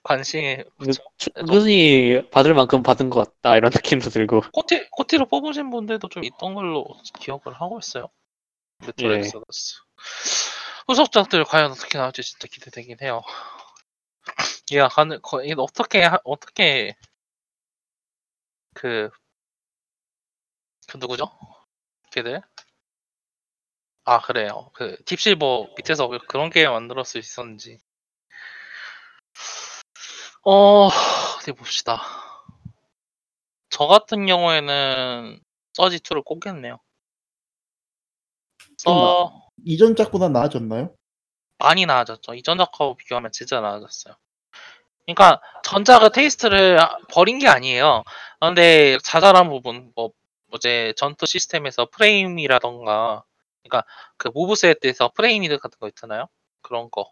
관심이 0.02 0.62
그쵸. 0.78 1.02
충분히 1.16 2.28
받을 2.30 2.54
만큼 2.54 2.82
받은 2.82 3.10
것 3.10 3.26
같다 3.40 3.56
이런 3.56 3.70
느낌도 3.74 4.10
들고. 4.10 4.42
GOTY, 4.52 4.88
GOTY로 4.90 5.26
뽑으신 5.26 5.70
분들도 5.70 6.08
좀 6.08 6.24
있던 6.24 6.54
걸로 6.54 6.86
기억을 7.20 7.54
하고 7.54 7.78
있어요 7.78 8.08
메트로 8.86 9.14
예. 9.14 9.18
엑소더스 9.18 9.76
후속작들 10.88 11.44
과연 11.44 11.72
어떻게 11.72 11.98
나올지 11.98 12.22
진짜 12.22 12.48
기대되긴 12.50 12.98
해요 13.02 13.22
야, 14.74 14.88
가는, 14.88 15.20
거, 15.22 15.42
이게 15.42 15.54
어떻게, 15.58 16.02
하- 16.02 16.18
어떻게, 16.24 16.94
그, 18.74 19.10
그 20.88 20.96
누구죠? 20.98 21.30
걔들? 22.12 22.42
아, 24.04 24.20
그래요. 24.22 24.70
그, 24.74 24.96
딥실버 25.04 25.74
밑에서 25.76 26.06
왜 26.06 26.18
그런 26.28 26.48
게임 26.50 26.70
만들었을 26.70 27.04
수 27.04 27.18
있었는지. 27.18 27.78
어, 30.48 30.86
어디 31.38 31.50
봅시다. 31.50 32.00
저 33.68 33.88
같은 33.88 34.26
경우에는 34.26 35.40
서지2를 35.76 36.24
꼽겠네요. 36.24 36.78
써, 38.78 39.48
이전 39.64 39.96
작보다 39.96 40.28
나아졌나요? 40.28 40.94
많이 41.58 41.84
나아졌죠. 41.84 42.34
이전 42.34 42.58
작하고 42.58 42.94
비교하면 42.94 43.32
진짜 43.32 43.60
나아졌어요. 43.60 44.14
그러니까 45.04 45.40
전작의 45.64 46.10
taste를 46.14 46.78
버린 47.10 47.40
게 47.40 47.48
아니에요. 47.48 48.04
그런데 48.38 48.98
자잘한 49.02 49.48
부분, 49.48 49.90
뭐 49.96 50.12
이제 50.54 50.92
전투 50.96 51.26
시스템에서 51.26 51.86
프레임이라던가, 51.86 53.24
그러니까 53.64 53.84
그 54.16 54.28
move 54.32 54.61
set에서 54.61 55.10
프레임이드 55.16 55.58
같은 55.58 55.76
거 55.80 55.88
있잖아요. 55.88 56.28
그런 56.62 56.88
거. 56.92 57.10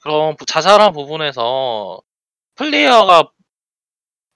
그런 0.00 0.36
부- 0.36 0.46
자잘한 0.46 0.92
부분에서 0.92 2.00
플레이어가 2.56 3.30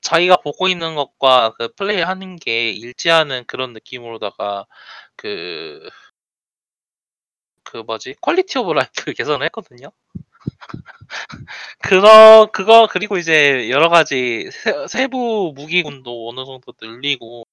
자기가 0.03 0.37
보고 0.37 0.69
있는 0.69 0.95
것과 0.95 1.55
그 1.59 1.69
플레이하는 1.75 2.37
게 2.37 2.71
일치하는 2.71 3.45
그런 3.47 3.73
느낌으로다가 3.73 4.67
그 5.17 5.91
그 7.71 7.79
뭐지 7.79 8.17
quality 8.21 8.59
of 8.59 8.73
life 8.73 9.13
개선을 9.15 9.45
했거든요. 9.47 9.91
그거 11.83 12.49
그거 12.53 12.89
그리고 12.91 13.19
이제 13.19 13.71
여러 13.71 13.89
가지 13.89 14.51
세, 14.53 14.87
세부 14.89 15.53
무기군도 15.55 16.31
어느 16.31 16.45
정도 16.45 16.73
늘리고 16.81 17.45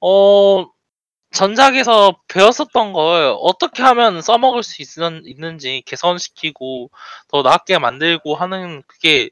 어 0.00 0.66
전작에서 1.32 2.20
배웠었던 2.28 2.92
걸 2.92 3.36
어떻게 3.40 3.82
하면 3.82 4.22
써먹을 4.22 4.62
수 4.64 4.82
있, 4.82 4.88
있는지 5.26 5.82
개선시키고 5.86 6.90
더 7.28 7.42
나게 7.42 7.78
만들고 7.78 8.34
하는 8.36 8.82
그게 8.86 9.30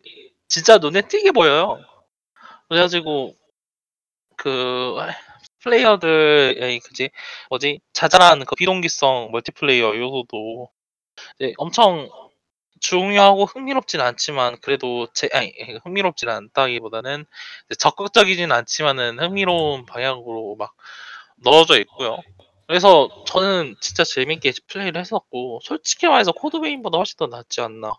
진짜 0.48 0.78
눈에 0.78 1.02
띄게 1.02 1.32
보여요. 1.32 1.78
그래가지고 2.68 3.34
그 4.36 4.96
플레이어들의 5.60 6.80
그지 6.80 7.10
뭐지 7.50 7.80
자잘한 7.92 8.44
그 8.44 8.54
비동기성 8.54 9.30
멀티플레이어 9.32 9.96
요소도 9.96 10.70
엄청 11.58 12.08
중요하고 12.80 13.44
흥미롭진 13.44 14.00
않지만 14.00 14.58
그래도 14.60 15.08
제 15.12 15.28
아니 15.32 15.52
흥미롭진 15.82 16.28
않다기보다는 16.28 17.26
적극적이진 17.78 18.52
않지만은 18.52 19.18
흥미로운 19.18 19.84
방향으로 19.84 20.56
막 20.56 20.74
넣어져 21.36 21.78
있고요. 21.80 22.18
그래서 22.68 23.08
저는 23.26 23.76
진짜 23.80 24.04
재밌게 24.04 24.52
플레이를 24.68 25.00
했었고 25.00 25.60
솔직히 25.62 26.06
말해서 26.06 26.32
코드베인보다 26.32 26.98
훨씬 26.98 27.16
더 27.16 27.26
낫지 27.26 27.60
않나. 27.60 27.92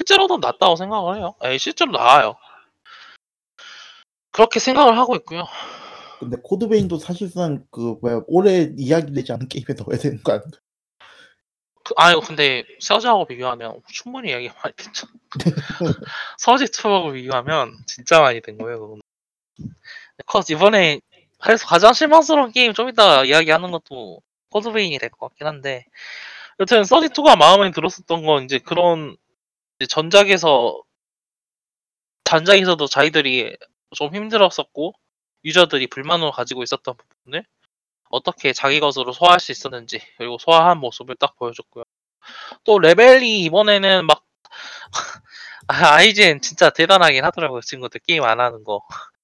실제로도 0.00 0.36
낫다고 0.38 0.76
생각을 0.76 1.16
해요. 1.16 1.34
에 1.42 1.56
실제로 1.56 1.90
나아요. 1.92 2.36
그렇게 4.30 4.60
생각을 4.60 4.98
하고 4.98 5.16
있고요. 5.16 5.44
근데 6.20 6.36
코드베인도 6.42 6.98
사실상 6.98 7.64
그 7.70 7.96
뭐야 8.02 8.20
올해 8.26 8.70
이야기되지 8.76 9.32
않은 9.32 9.48
게임에 9.48 9.68
넣어야 9.78 9.98
되는 9.98 10.22
거 10.22 10.32
아닌가? 10.32 10.58
그, 11.82 11.94
아유 11.96 12.20
근데 12.20 12.64
서지하고 12.78 13.24
비교하면 13.26 13.80
충분히 13.90 14.30
이야기 14.30 14.50
많이 14.62 14.76
됐죠. 14.76 15.06
서지 16.36 16.64
2하고 16.66 17.14
비교하면 17.14 17.72
진짜 17.86 18.20
많이 18.20 18.42
된 18.42 18.58
거예요. 18.58 18.80
그건. 18.80 19.00
커스 20.26 20.52
이번에 20.52 21.00
그래서 21.40 21.66
가장 21.66 21.94
실망스러운 21.94 22.52
게임 22.52 22.74
좀 22.74 22.90
이따 22.90 23.24
이야기하는 23.24 23.70
것도 23.70 24.20
코드베인이 24.50 24.98
될 24.98 25.08
것 25.08 25.28
같긴 25.28 25.46
한데 25.46 25.86
여튼 26.60 26.84
서지 26.84 27.08
2가 27.08 27.38
마음에 27.38 27.70
들었었던 27.70 28.26
건 28.26 28.44
이제 28.44 28.58
그런 28.58 29.16
전작에서 29.88 30.82
전작에서도 32.24 32.86
자기들이 32.86 33.56
좀 33.94 34.14
힘들었었고 34.14 34.94
유저들이 35.44 35.86
불만으로 35.88 36.32
가지고 36.32 36.62
있었던 36.62 36.94
부분을 36.96 37.44
어떻게 38.10 38.52
자기 38.52 38.80
것으로 38.80 39.12
소화할 39.12 39.40
수 39.40 39.52
있었는지 39.52 40.00
그리고 40.18 40.38
소화한 40.38 40.78
모습을 40.78 41.16
딱 41.16 41.36
보여줬고요. 41.36 41.84
또 42.64 42.78
레벨이 42.78 43.40
이번에는 43.44 44.06
막 44.06 44.24
아, 45.68 45.94
아이젠 45.96 46.40
진짜 46.40 46.70
대단하긴 46.70 47.24
하더라고요 47.24 47.60
친구들 47.62 48.00
게임 48.06 48.24
안 48.24 48.40
하는 48.40 48.64
거. 48.64 48.82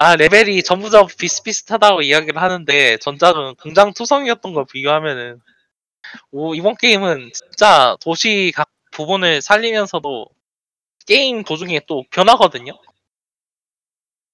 아 0.00 0.16
레벨이 0.16 0.62
전부 0.64 0.90
다 0.90 1.06
비슷비슷하다고 1.18 2.02
이야기를 2.02 2.40
하는데 2.42 2.98
전작은 2.98 3.56
긍장투성이었던 3.56 4.54
걸 4.54 4.66
비교하면은 4.72 5.40
오 6.32 6.54
이번 6.54 6.76
게임은 6.76 7.32
진짜 7.34 7.96
도시 8.02 8.52
각 8.54 8.70
부분을 8.90 9.42
살리면서도 9.42 10.26
게임 11.06 11.44
도중에 11.44 11.80
또 11.86 12.04
변하거든요. 12.10 12.72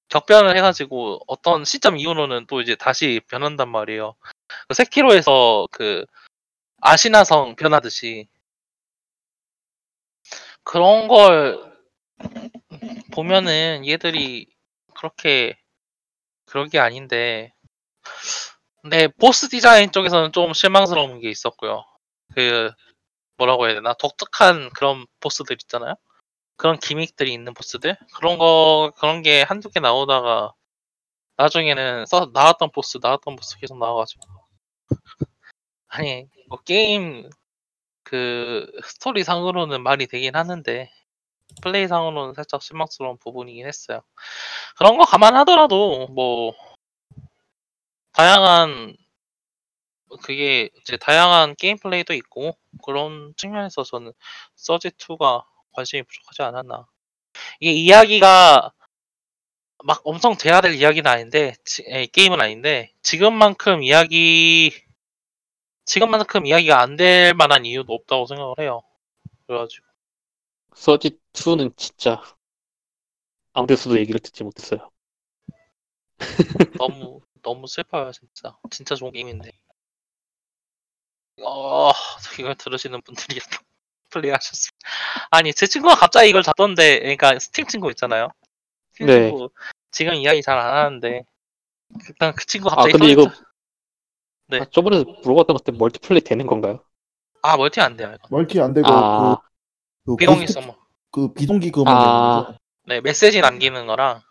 격변을 0.09 0.57
해가지고 0.57 1.21
어떤 1.27 1.65
시점 1.65 1.99
이후로는 1.99 2.47
또 2.47 2.61
이제 2.61 2.77
다시 2.77 3.21
변한단 3.29 3.69
말이에요. 3.69 4.15
그 4.69 4.75
세키로에서 4.75 5.69
그 5.71 6.05
아시나성 6.81 7.57
변하듯이 7.57 8.29
그런 10.63 11.09
걸 11.09 11.61
보면은 13.13 13.87
얘들이 13.87 14.47
그렇게 14.95 15.59
그런 16.47 16.69
게 16.69 16.79
아닌데 16.79 17.53
근데 18.83 19.09
보스 19.09 19.49
디자인 19.49 19.91
쪽에서는 19.91 20.33
좀 20.33 20.53
실망스러운 20.53 21.21
게 21.21 21.29
있었고요. 21.29 21.85
그 22.35 22.71
뭐라고 23.37 23.67
해야 23.67 23.75
되나 23.75 23.95
독특한 23.95 24.71
그런 24.71 25.07
보스들 25.21 25.57
있잖아요. 25.63 25.95
그런 26.57 26.79
기믹들이 26.79 27.33
있는 27.33 27.55
보스들 27.55 27.97
그런 28.17 28.39
거 28.39 28.93
그런 28.99 29.23
게 29.23 29.43
한두 29.43 29.71
개 29.71 29.81
나오다가 29.81 30.55
나중에는 31.37 32.07
써 32.07 32.31
나왔던 32.33 32.71
보스 32.73 32.99
나왔던 33.03 33.37
보스 33.37 33.59
계속 33.59 33.79
나와가지고 33.79 34.23
아니 35.89 36.29
뭐 36.49 36.59
게임 36.63 37.29
그 38.05 38.71
스토리 38.85 39.25
상으로는 39.25 39.83
말이 39.83 40.07
되긴 40.07 40.37
하는데 40.37 40.91
플레이 41.63 41.89
상으로는 41.89 42.35
살짝 42.35 42.63
실망스러운 42.63 43.19
부분이긴 43.19 43.67
했어요. 43.67 44.03
그런 44.79 44.99
거 44.99 45.05
감안하더라도 45.05 46.09
뭐 46.09 46.55
다양한 48.13 48.97
그게 50.19 50.71
이제 50.81 50.97
다양한 50.97 51.55
게임 51.57 51.79
플레이도 51.79 52.15
있고 52.15 52.57
그런 52.85 53.35
측면에서 53.37 53.83
저는 53.85 54.13
서지 54.57 54.91
2가 54.99 55.45
관심이 55.73 56.03
부족하지 56.05 56.43
않았나. 56.43 56.87
이게 57.61 57.73
이야기가 57.73 58.73
막 59.85 60.01
엄청 60.05 60.37
돼야 60.37 60.61
될 60.61 60.75
이야기는 60.75 61.11
아닌데 61.11 61.55
지- 61.65 61.85
에, 61.87 62.07
게임은 62.07 62.41
아닌데 62.41 62.93
지금만큼 63.03 63.83
이야기 63.83 64.71
지금만큼 65.87 66.45
이야기가 66.47 66.81
안 66.83 66.97
될 66.97 67.33
만한 67.35 67.65
이유도 67.65 67.93
없다고 67.95 68.27
생각을 68.27 68.55
해요. 68.61 68.83
그래가지고 69.47 69.87
서지 70.77 71.19
2는 71.33 71.73
진짜 71.77 72.23
아무 73.55 73.67
데서도 73.67 73.99
얘기를 73.99 74.21
듣지 74.21 74.45
못했어요. 74.45 74.89
너무 76.79 77.21
너무 77.43 77.67
슬퍼요 77.67 78.11
진짜 78.13 78.57
진짜 78.71 78.95
좋은 78.95 79.13
게임인데 79.13 79.51
어 81.43 81.91
이걸 82.39 82.55
들으시는 82.55 83.03
분들이 83.03 83.39
플레이하셨어 84.11 84.71
아니 85.31 85.53
제 85.53 85.67
친구가 85.67 85.97
갑자기 85.97 86.31
이걸 86.31 86.43
잡던데 86.43 87.01
그러니까 87.01 87.39
스팀 87.39 87.67
친구 87.67 87.91
있잖아요 87.91 88.29
스팀 88.93 89.07
네. 89.07 89.29
친구 89.31 89.51
지금 89.91 90.15
이야기 90.15 90.43
잘 90.43 90.59
안 90.59 90.75
하는데 90.77 91.25
일단 92.09 92.35
그 92.35 92.47
친구 92.47 92.69
아 92.71 92.77
갑자기 92.77 92.93
근데 92.93 93.09
이거 93.09 93.23
터졌죠. 93.25 93.45
네. 94.49 94.61
아, 94.61 94.67
저번에 94.71 94.99
물어봤던 95.05 95.47
것 95.57 95.65
같은 95.65 95.77
multiplay 95.79 96.21
되는 96.21 96.47
건가요? 96.47 96.83
아 97.43 97.57
멀티 97.57 97.81
안 97.81 97.97
돼요 97.97 98.15
이거 98.15 98.29
멀티 98.31 98.61
안 98.61 98.73
되고 98.73 98.87
아, 98.89 99.37
그, 100.05 100.13
그 100.13 100.17
비공개 100.17 100.47
ghost- 100.47 100.53
서머 100.61 100.77
그 101.11 101.33
비동기 101.35 101.71
그거만 101.71 101.97
아. 101.97 102.01
되는 102.01 102.47
거죠. 102.47 102.59
네 102.87 103.01
메시지 103.01 103.41
남기는 103.41 103.87
거랑 103.87 104.23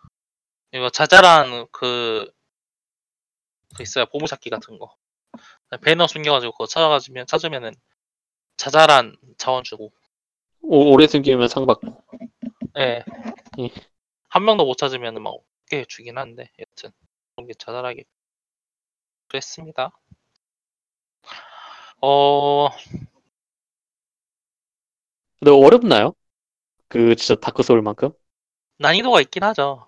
이거 0.72 0.88
자잘한 0.90 1.66
그, 1.70 2.30
그 3.76 3.82
있어요 3.82 4.06
보물찾기 4.06 4.48
같은 4.50 4.78
거 4.78 4.94
배너 5.82 6.06
숨겨가지고 6.06 6.52
그거 6.52 6.66
찾아가지면 6.66 7.26
찾으면은 7.26 7.72
자잘한 8.56 9.16
자원 9.38 9.64
주고 9.64 9.92
오, 10.62 10.92
오래 10.92 11.06
숨기면 11.06 11.48
상 11.48 11.66
받고. 11.66 12.02
예. 12.78 13.04
예. 13.58 13.70
한 14.28 14.44
명도 14.44 14.64
못 14.64 14.76
찾으면 14.76 15.22
막꽤 15.22 15.84
주긴 15.88 16.18
한데 16.18 16.50
여튼 16.58 16.90
그런 17.34 17.46
게 17.46 17.54
자잘하게 17.54 18.04
그랬습니다. 19.28 19.92
어 22.00 22.68
근데 25.40 25.50
어렵나요? 25.50 26.14
그 26.88 27.14
진짜 27.16 27.38
다크 27.40 27.62
소울만큼? 27.62 28.10
난이도가 28.78 29.20
있긴 29.22 29.42
하죠. 29.44 29.86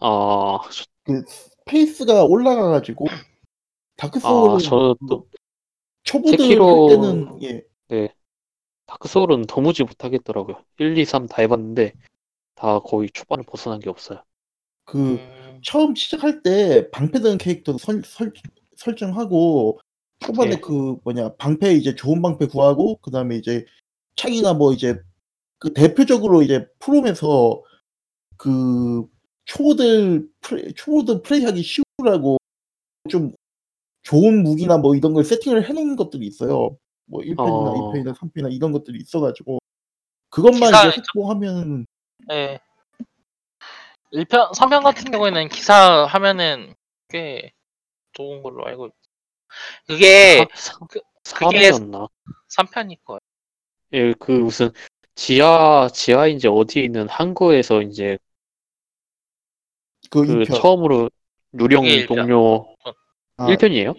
아, 0.00 0.58
그 1.04 1.24
페이스가 1.64 2.24
올라가가지고 2.24 3.06
Dark 3.96 4.20
Souls는 4.20 4.54
아 4.56 4.58
저도 4.58 5.26
초보들 6.04 6.38
Sekiro- 6.38 6.88
할 6.90 6.96
때는 6.96 7.42
예 7.42 8.08
Dark 8.86 9.08
Souls는 9.08 9.46
도무지 9.46 9.82
못하겠더라고요. 9.84 10.62
1, 10.78 10.96
2, 10.96 11.04
3 11.04 11.26
다 11.26 11.42
해봤는데 11.42 11.94
다 12.54 12.78
거의 12.80 13.10
초반을 13.10 13.44
벗어난 13.44 13.80
게 13.80 13.90
없어요. 13.90 14.22
그 14.84 15.14
음, 15.14 15.60
처음 15.64 15.94
시작할 15.94 16.42
때 16.42 16.88
방패 16.90 17.20
드는 17.20 17.38
캐릭터 17.38 17.76
설, 17.78 18.02
설, 18.04 18.32
설정하고 18.76 19.80
초반에 20.20 20.52
예. 20.52 20.56
그 20.60 20.96
뭐냐 21.02 21.34
방패 21.34 21.74
이제 21.74 21.94
좋은 21.96 22.22
방패 22.22 22.46
구하고 22.46 22.98
그 23.02 23.10
다음에 23.10 23.36
이제 23.36 23.64
창이나 24.14 24.54
뭐 24.54 24.72
이제 24.72 24.96
그 25.58 25.72
대표적으로 25.72 26.42
이제 26.42 26.66
프롬에서 26.78 27.62
그 28.36 29.06
초보들 29.46 30.28
플레이, 30.40 30.72
초보들 30.74 31.22
플레이하기 31.22 31.62
쉬우라고 31.62 32.38
좀 33.10 33.32
좋은 34.06 34.44
무기나 34.44 34.78
뭐 34.78 34.94
이런 34.94 35.14
걸 35.14 35.24
세팅을 35.24 35.68
해놓은 35.68 35.96
것들이 35.96 36.26
있어요. 36.26 36.76
뭐 37.06 37.22
1편이나 37.22 37.38
어. 37.40 37.92
2편이나 37.92 38.14
3편이나 38.16 38.52
이런 38.54 38.70
것들이 38.70 39.00
있어가지고 39.00 39.58
그것만 40.30 40.60
기사 40.60 40.86
이제 40.88 40.96
확보하면 40.96 41.86
예. 42.30 42.60
1편, 44.12 44.52
3편 44.54 44.82
같은 44.84 45.10
경우에는 45.10 45.48
기사 45.48 46.04
하면은 46.06 46.74
꽤 47.08 47.52
좋은 48.12 48.42
걸로 48.44 48.64
알고 48.64 48.86
있 48.86 48.92
그게 49.88 50.46
사, 50.54 50.78
그- 50.88 51.00
사, 51.24 51.38
그게- 51.38 51.70
3회였나? 51.70 52.08
3편일 52.56 52.98
거예요. 53.04 53.18
예, 53.92 54.12
그 54.20 54.30
무슨 54.30 54.70
지하 55.16 55.88
지하인지 55.92 56.46
어디에 56.46 56.84
있는 56.84 57.08
항구에서 57.08 57.82
이제 57.82 58.18
그그 60.10 60.44
2편 60.44 60.54
처음으로 60.60 61.10
일편. 61.98 62.06
동료 62.26 62.75
아, 63.38 63.50
1편이에요? 63.50 63.94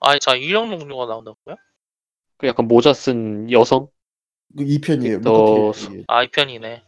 아니, 0.00 0.20
자, 0.20 0.38
유령 0.38 0.78
동료가 0.78 1.06
나온다고요? 1.06 1.56
그 2.38 2.46
약간 2.46 2.68
모자 2.68 2.92
쓴 2.92 3.50
여성 3.50 3.88
그 4.56 4.64
2편이에요. 4.64 5.20
또 5.22 5.72
아, 6.06 6.24
2편이네. 6.24 6.82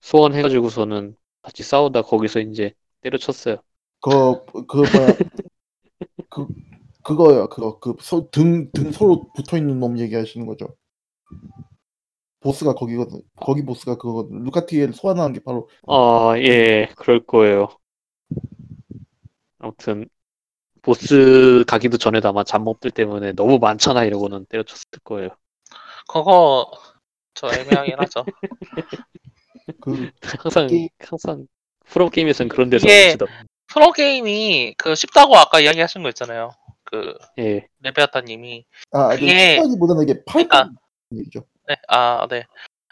소환해가지고서는 0.00 1.16
같이 1.42 1.62
싸우다 1.62 2.02
거기서 2.02 2.40
이제 2.40 2.74
때려쳤어요. 3.02 3.56
그, 4.00 4.64
그 4.66 4.76
뭐야 4.78 5.14
그 6.30 6.46
그거요 7.02 7.48
그거 7.48 7.78
그등등 7.78 8.70
등 8.72 8.92
서로 8.92 9.26
붙어 9.34 9.56
있는 9.56 9.78
놈 9.78 9.98
얘기하시는 9.98 10.46
거죠. 10.46 10.74
보스가 12.40 12.74
거기거든. 12.74 13.22
거기 13.36 13.64
보스가 13.64 13.96
그거거든. 13.96 14.42
루카티엘 14.44 14.92
소환하는 14.92 15.32
게 15.32 15.40
바로 15.42 15.68
아, 15.86 16.34
예, 16.38 16.88
그럴 16.96 17.24
거예요. 17.24 17.68
아무튼 19.58 20.08
보스 20.84 21.64
가기도 21.66 21.96
전에도 21.96 22.28
아마 22.28 22.44
잡몹들 22.44 22.90
때문에 22.90 23.32
너무 23.32 23.58
많잖아 23.58 24.04
이러고는 24.04 24.44
때려쳤을 24.46 24.84
거예요. 25.02 25.30
그거 26.06 26.70
저 27.34 27.48
애매하긴 27.48 27.94
하죠. 27.98 28.24
그 29.80 30.10
항상 30.42 30.68
항상 31.00 31.46
프로 31.86 32.10
게임에서는 32.10 32.48
그런 32.50 32.68
데서 32.70 32.86
이게- 32.86 33.10
치더 33.12 33.26
프로 33.68 33.92
게임이 33.92 34.74
그 34.76 34.94
쉽다고 34.94 35.36
아까 35.36 35.58
이야기하신 35.60 36.02
거 36.02 36.10
있잖아요. 36.10 36.50
그 36.84 37.14
예, 37.38 37.66
레베아타님이 37.80 38.66
아, 38.92 39.08
그게- 39.16 39.58
그게보다는 39.60 40.02
이게 40.02 40.22
파이프 40.26 40.48
그러니까- 40.48 40.70
얘기죠. 41.14 41.44
네, 41.66 41.76
아, 41.88 42.26
네. 42.28 42.44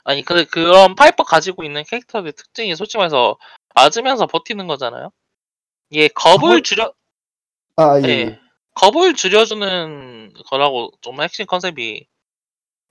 아니 0.04 0.22
그 0.22 0.46
그런 0.46 0.94
파이퍼 0.94 1.24
가지고 1.24 1.62
있는 1.62 1.84
캐릭터의 1.84 2.32
특징이 2.32 2.74
솔직히 2.74 2.96
말해서 2.98 3.36
맞으면서 3.74 4.26
버티는 4.26 4.66
거잖아요. 4.66 5.10
이게 5.90 6.08
겁을 6.08 6.60
겁을- 6.60 6.64
줄여 6.64 6.92
아, 7.76 7.98
예. 8.00 8.02
예. 8.04 8.08
예. 8.08 8.38
겁을 8.74 9.14
줄여주는 9.14 10.32
거라고 10.48 10.92
좀 11.00 11.20
핵심 11.22 11.46
컨셉이 11.46 12.06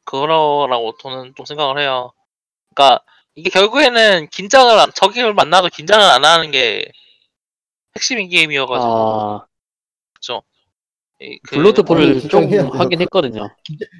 그거라고 0.05 0.95
저는 1.01 1.33
좀 1.35 1.45
생각을 1.45 1.79
해요. 1.79 2.11
그러니까 2.73 3.03
이게 3.35 3.49
결국에는 3.49 4.27
긴장을 4.29 4.71
안, 4.79 4.91
적을 4.93 5.33
만나도 5.33 5.69
긴장을 5.69 6.03
안 6.03 6.23
하는 6.25 6.51
게 6.51 6.85
핵심인 7.95 8.29
게임이어가지고 8.29 8.91
아 8.91 9.45
그죠. 10.13 10.43
이 11.19 11.39
그- 11.43 11.55
Bloodborne을 11.55 12.03
아니, 12.03 12.27
좀. 12.27 12.79
하긴 12.79 13.01
했거든요. 13.01 13.49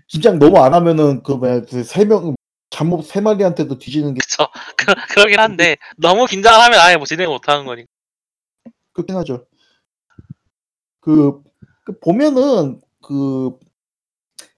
긴장 0.08 0.40
너무 0.40 0.58
안 0.60 0.74
하면은 0.74 1.24
그 1.24 1.34
뭐야 1.34 1.62
그 1.62 1.82
세 1.82 1.96
명 1.96 2.36
잡mob 2.70 3.06
세 3.06 3.22
마리한테도 3.22 3.78
뒤지는 3.78 4.14
게 4.14 4.20
그쵸. 4.20 4.48
그, 4.78 4.94
그러긴 5.14 5.40
한데 5.40 5.78
너무 5.98 6.26
긴장을 6.26 6.60
하면 6.60 6.80
아예 6.80 6.98
뭐 6.98 7.06
진행 7.06 7.30
못 7.30 7.48
하는 7.48 7.66
거니까. 7.66 7.88
그렇긴 8.94 9.16
하죠. 9.18 9.46
그, 11.02 11.42
그 11.84 12.00
보면은 12.00 12.80
그 13.02 13.58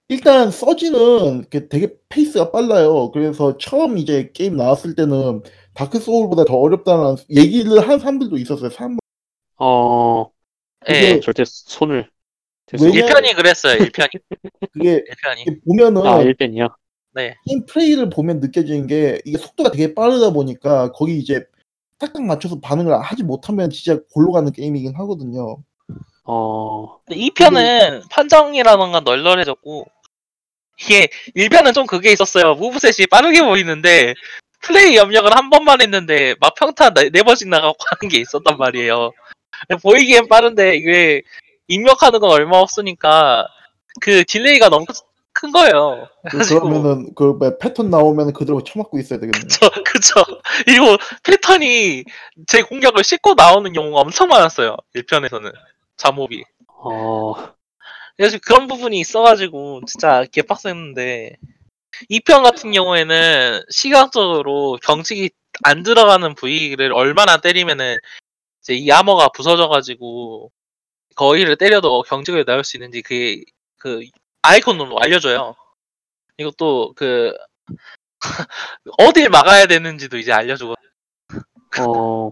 일단 0.08 0.50
서지는 0.50 1.46
되게 1.50 1.96
페이스가 2.08 2.50
빨라요. 2.52 3.10
그래서 3.10 3.56
처음 3.58 3.98
이제 3.98 4.30
게임 4.34 4.56
나왔을 4.56 4.94
때는 4.94 5.42
Dark 5.74 5.98
Souls보다 5.98 6.44
더 6.44 6.56
어렵다는 6.56 7.16
얘기를 7.30 7.88
한 7.88 7.98
사람들도 7.98 8.36
있었어요. 8.36 8.70
사람 8.70 8.98
어, 9.56 10.30
예. 10.90 11.20
절대 11.20 11.44
손을. 11.46 12.08
왜냐- 12.80 13.06
1편이 13.06 13.36
그랬어요. 13.36 13.78
1편이. 13.78 14.08
그게 14.72 15.02
1편이. 15.02 15.40
이게 15.40 15.60
보면은 15.66 16.02
아, 16.06 16.18
1벤이야. 16.22 16.68
네. 17.14 17.36
게임 17.46 17.64
플레이를 17.66 18.10
보면 18.10 18.40
느껴지는 18.40 18.86
게 18.86 19.20
이게 19.24 19.38
속도가 19.38 19.70
되게 19.70 19.94
빠르다 19.94 20.30
보니까 20.32 20.92
거기 20.92 21.16
이제 21.18 21.44
딱딱 21.98 22.22
맞춰서 22.22 22.60
반응을 22.60 23.00
하지 23.00 23.22
못하면 23.22 23.70
진짜 23.70 24.00
골로 24.12 24.32
가는 24.32 24.50
게임이긴 24.52 24.94
하거든요. 24.96 25.62
어, 26.24 26.98
근데 27.06 27.20
2편은 27.20 28.08
판정이라던가 28.10 29.00
널널해졌고 29.00 29.86
이게 30.80 31.08
1편은 31.36 31.74
좀 31.74 31.86
그게 31.86 32.10
있었어요. 32.12 32.54
무브셋이 32.54 33.06
빠르게 33.10 33.42
보이는데 33.42 34.14
플레이 34.60 34.96
입력을 34.96 35.34
한 35.36 35.50
번만 35.50 35.80
했는데 35.82 36.34
막 36.40 36.54
평타 36.54 36.90
네, 36.94 37.10
네 37.10 37.22
번씩 37.22 37.48
나가고 37.48 37.76
하는 37.90 38.10
게 38.10 38.18
있었단 38.20 38.56
말이에요. 38.56 39.12
보이기엔 39.82 40.28
빠른데 40.28 40.76
이게 40.76 41.22
입력하는 41.68 42.18
건 42.20 42.30
얼마 42.30 42.58
없으니까 42.58 43.46
그 44.00 44.24
delay가 44.24 44.70
너무 44.70 44.86
큰 45.32 45.52
거예요. 45.52 46.08
그- 46.30 46.38
그러면은 46.60 47.10
그 47.14 47.38
패턴 47.58 47.90
나오면 47.90 48.32
그대로 48.32 48.62
쳐맞고 48.62 48.98
있어야 48.98 49.18
되겠네요. 49.20 49.46
저 49.48 49.68
그쵸. 49.84 50.22
이거 50.68 50.96
패턴이 51.24 52.04
제 52.46 52.62
공격을 52.62 53.04
씹고 53.04 53.34
나오는 53.34 53.72
경우가 53.72 54.00
엄청 54.00 54.28
많았어요. 54.28 54.76
1편에서는 54.96 55.52
잡mob이. 55.96 56.42
어, 56.68 57.34
그래서 58.16 58.38
그런 58.44 58.66
부분이 58.66 58.98
있어가지고 59.00 59.82
진짜 59.86 60.24
개빡셌는데 60.30 61.36
2편 62.10 62.42
같은 62.42 62.72
경우에는 62.72 63.62
시각적으로 63.70 64.78
경직이 64.82 65.30
안 65.62 65.82
들어가는 65.82 66.34
부위를 66.34 66.92
얼마나 66.92 67.40
때리면은 67.40 67.98
이제 68.60 68.74
이 68.74 68.90
아머가 68.90 69.28
부서져가지고 69.28 70.50
거기를 71.14 71.56
때려도 71.56 72.02
경직을 72.02 72.44
나올 72.44 72.64
수 72.64 72.76
있는지 72.76 73.02
그게 73.02 73.42
그 73.78 74.02
아이콘으로 74.42 74.98
알려줘요. 75.00 75.54
이것도 76.38 76.94
그 76.96 77.34
어딜 78.98 79.28
막아야 79.28 79.66
되는지도 79.66 80.18
이제 80.18 80.32
알려주고 80.32 80.74
어, 81.80 82.30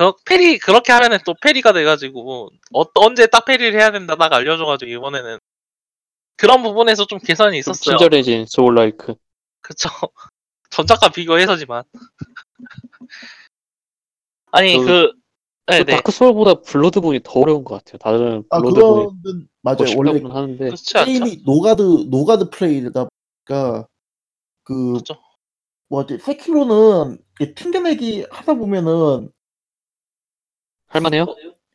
그 0.00 0.12
페리 0.24 0.58
그렇게 0.58 0.92
하면은 0.92 1.18
또 1.26 1.34
페리가 1.42 1.74
돼가지고 1.74 2.48
어, 2.72 2.84
언제 2.94 3.26
딱 3.26 3.44
페리를 3.44 3.78
해야 3.78 3.92
된다 3.92 4.16
딱 4.16 4.32
알려줘가지고 4.32 4.90
이번에는 4.90 5.38
그런 6.38 6.62
부분에서 6.62 7.04
좀 7.04 7.18
개선이 7.18 7.62
좀 7.62 7.72
있었어요. 7.72 7.98
친절해진 7.98 8.46
soulslike. 8.46 9.14
그쵸. 9.60 9.90
전작과 10.70 11.10
비교해서지만. 11.10 11.82
아니 14.52 14.78
그- 14.78 14.84
그그 14.86 15.12
네 15.66 15.84
네 15.84 15.96
Dark 15.96 16.10
Souls보다 16.12 16.62
Bloodborne이 16.62 17.20
더 17.22 17.40
어려운 17.40 17.62
것 17.62 17.84
같아요. 17.84 17.98
다른 17.98 18.42
아 18.48 18.58
블러드본이 18.58 19.06
맞아요. 19.60 19.96
원래 19.98 20.12
하는데? 20.12 20.70
게임이 21.04 21.42
no 21.44 21.55
guard 21.55 21.82
no 22.08 22.19
guard 22.19 22.48
플레이다 22.48 23.06
보니까 23.46 23.86
그 24.64 24.94
그쵸. 24.94 25.18
뭐지 25.90 26.20
Sekiro는 26.20 27.18
튕겨내기 27.54 28.24
하다 28.30 28.54
보면은 28.54 29.30
할만해요? 30.90 31.26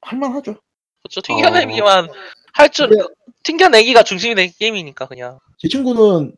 할만하죠. 0.02 0.56
그쵸. 1.04 1.22
튕겨내기만 1.22 2.10
할 2.54 2.70
줄 2.70 2.90
근데 2.90 3.04
튕겨내기가 3.44 4.04
중심이 4.04 4.36
된 4.36 4.52
게임이니까 4.58 5.08
그냥. 5.08 5.40
제 5.58 5.68
친구는 5.68 6.36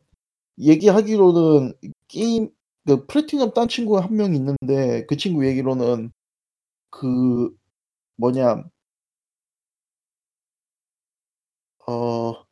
얘기하기로는 0.59 1.73
게임 2.07 2.49
그 2.85 3.05
플래티넘 3.05 3.53
딴 3.53 3.67
친구 3.67 3.97
한 3.99 4.13
명 4.15 4.33
있는데 4.35 5.05
그 5.07 5.17
친구 5.17 5.45
얘기로는 5.45 6.11
그 6.89 7.51
뭐냐 8.17 8.63
어 11.87 12.43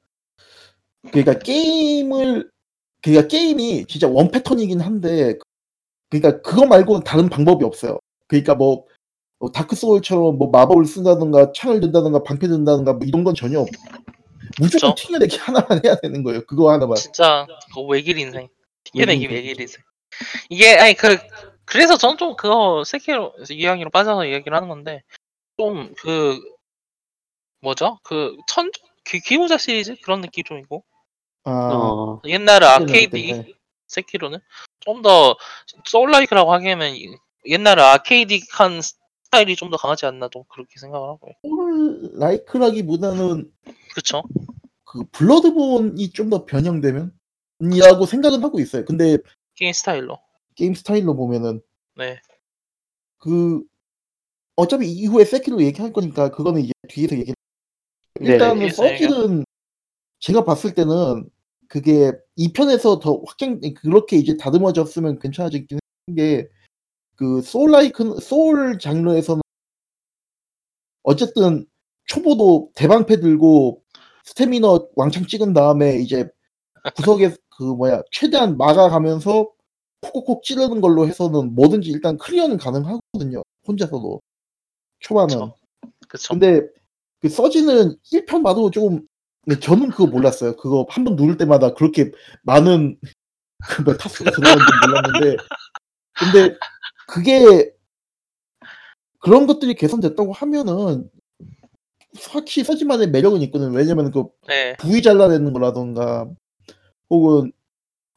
그러니까 1.12 1.40
게임을 1.40 2.50
그러니까 3.02 3.28
게임이 3.28 3.86
진짜 3.88 4.08
원 4.08 4.30
패턴이긴 4.32 4.82
한데 4.82 5.36
그러니까 6.10 6.42
그거 6.42 6.66
말고는 6.66 7.04
다른 7.04 7.30
방법이 7.30 7.64
없어요. 7.66 8.00
그러니까 8.28 8.56
뭐 8.56 8.86
어, 9.40 9.52
Dark 9.52 9.76
Souls처럼 9.76 10.38
뭐 10.38 10.50
마법을 10.50 10.86
쓴다든가 10.86 11.52
창을 11.54 11.80
든다든가 11.82 12.24
방패 12.24 12.48
든다든가 12.48 12.94
뭐 12.94 13.06
이런 13.06 13.24
건 13.24 13.36
전혀 13.36 13.60
없. 13.60 13.68
무조건 14.60 14.94
그쵸. 14.94 15.08
튕겨내기 15.08 15.38
하나만 15.40 15.82
해야 15.86 15.96
되는 15.98 16.24
거예요. 16.24 16.46
그거 16.46 16.72
하나만. 16.72 16.96
진짜 16.96 17.46
그 17.74 17.82
외길 17.82 18.18
인생. 18.18 18.48
튕겨내기 18.86 19.28
외길 19.28 19.60
인생. 19.60 19.84
이게 20.50 20.76
아니 20.78 20.94
그 20.94 21.18
그래서 21.66 21.98
저는 21.98 22.18
좀 22.18 22.36
그거 22.36 22.84
Sekiro 22.86 23.34
이야기로 23.52 23.90
빠져서 23.90 24.26
이야기를 24.26 24.56
하는 24.56 24.70
건데 24.70 25.02
좀 25.58 25.94
그 25.98 26.40
뭐죠? 27.62 28.00
그 28.04 28.36
천 28.48 28.72
기, 29.04 29.20
귀무자 29.20 29.58
시리즈 29.58 29.96
그런 30.04 30.22
느낌 30.22 30.44
좀 30.44 30.60
있고 30.60 30.84
아, 31.44 31.52
어, 31.74 32.22
옛날에 32.26 32.66
아케이드 32.66 33.16
네. 33.16 33.54
Sekiro는 33.88 34.40
좀 34.80 35.02
더 35.02 35.36
soulslike라고 35.86 36.54
하기에는 36.54 36.96
이- 36.96 37.18
옛날에 37.48 37.82
아케이드한 37.82 38.82
스타일이 38.82 39.56
좀 39.58 39.70
더 39.70 39.76
강하지 39.78 40.06
않나 40.06 40.30
좀 40.30 40.44
그렇게 40.48 40.80
생각을 40.80 41.10
하고요. 41.10 41.34
soulslike라기보다는 41.44 43.52
그쵸? 43.94 44.24
그 44.86 45.04
Bloodborne이 45.12 46.12
좀 46.12 46.30
더 46.30 46.46
변형되면 46.46 47.12
이라고 47.74 48.06
생각은 48.06 48.42
하고 48.44 48.60
있어요. 48.62 48.86
근데 48.86 49.18
게임 49.56 49.74
스타일로. 49.74 50.18
게임 50.56 50.74
스타일로 50.74 51.16
보면은 51.16 51.62
네. 51.96 52.22
그 53.18 53.62
어차피 54.56 54.90
이후에 54.90 55.26
Sekiro 55.26 55.62
얘기할 55.64 55.92
거니까 55.92 56.30
그거는 56.32 56.62
이제 56.62 56.72
뒤에서 56.88 57.18
얘기. 57.18 57.34
네, 58.22 58.32
일단은 58.34 58.60
뒤에서 58.60 58.84
Surge는 58.84 59.44
제가 60.20 60.46
봤을 60.46 60.74
때는 60.74 61.30
그게 61.68 62.14
2편에서 62.38 63.02
더 63.02 63.22
확장 63.26 63.60
그렇게 63.82 64.16
이제 64.16 64.38
다듬어졌으면 64.38 65.20
괜찮아지긴 65.20 65.80
한게 66.08 66.48
그 67.16 67.42
soulslike 67.42 68.20
soul 68.22 68.78
장르에서는 68.80 69.42
어쨌든 71.04 71.66
초보도 72.06 72.72
대방패 72.76 73.20
들고 73.20 73.82
스태미너 74.26 74.88
왕창 74.96 75.26
찍은 75.28 75.54
다음에 75.54 75.98
이제 76.00 76.28
구석에 76.96 77.36
그 77.58 77.64
뭐야 77.64 78.02
최대한 78.12 78.58
막아가면서 78.58 79.50
콕콕콕 80.02 80.44
찌르는 80.44 80.82
걸로 80.82 81.08
해서는 81.08 81.56
뭐든지 81.56 81.90
일단 81.92 82.18
clear는 82.18 82.58
가능하거든요 82.58 83.44
혼자서도 83.68 84.22
초반은 85.00 85.36
그쵸. 85.38 85.56
그쵸. 86.10 86.34
근데 86.36 86.62
그 87.22 87.30
서지는 87.30 87.98
1편 88.14 88.44
봐도 88.44 88.72
조금 88.72 89.02
근데 89.46 89.60
저는 89.60 89.90
그거 89.92 90.08
몰랐어요 90.08 90.56
그거 90.58 90.86
한 90.90 91.06
번 91.06 91.16
누를 91.16 91.38
때마다 91.38 91.74
그렇게 91.76 92.12
많은 92.44 92.98
그뭐 93.86 93.96
타수가 93.98 94.32
들어가는지 94.32 94.66
몰랐는데 94.88 95.38
근데 96.14 96.58
그게 97.08 97.72
그런 99.20 99.48
것들이 99.48 99.74
개선됐다고 99.76 100.34
하면은 100.34 101.10
확실히 102.30 102.66
서지만의 102.66 103.10
매력은 103.10 103.42
있거든 103.44 103.72
왜냐면 103.74 104.12
그 104.12 104.26
네. 104.48 104.76
부위 104.78 105.02
잘라내는 105.02 105.54
거라던가 105.54 106.28
혹은 107.10 107.52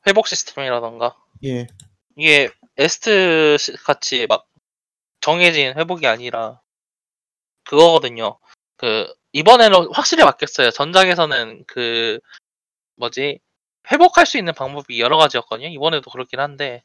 회복 0.07 0.27
시스템이라던가. 0.29 1.17
예 1.45 1.67
이게 2.17 2.51
에스트 2.77 3.57
시- 3.59 3.73
같이 3.73 4.27
막 4.29 4.47
정해진 5.21 5.75
회복이 5.77 6.07
아니라 6.07 6.61
그거거든요. 7.65 8.39
그 8.77 9.13
이번에는 9.33 9.89
확실히 9.93 10.25
바뀌었어요. 10.25 10.71
전작에서는 10.71 11.65
그 11.67 12.19
뭐지 12.97 13.41
회복할 13.91 14.27
수 14.27 14.39
있는 14.39 14.53
방법이 14.55 15.01
여러 15.01 15.17
가지였거든요. 15.17 15.69
이번에도 15.69 16.11
그렇긴 16.11 16.41
한데 16.41 16.83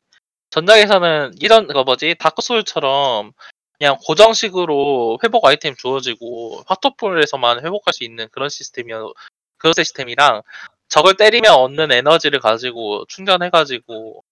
전작에서는 0.54 1.34
이런 1.39 1.66
거 1.66 1.84
뭐지 1.84 2.16
다크 2.20 2.44
소울처럼 2.44 3.32
그냥 3.80 3.98
고정식으로 4.06 5.18
회복 5.24 5.46
아이템 5.48 5.76
주어지고 5.76 6.63
화토폴에서만 6.68 7.66
회복할 7.66 7.92
수 7.92 8.04
있는 8.04 8.30
그런 8.32 8.50
시스템이어 8.50 9.13
그런 9.58 9.74
시스템이랑 9.74 10.44
적을 10.89 11.18
때리면 11.18 11.52
얻는 11.52 11.92
에너지를 11.92 12.39
가지고 12.39 13.04
충전해가지고 13.08 14.24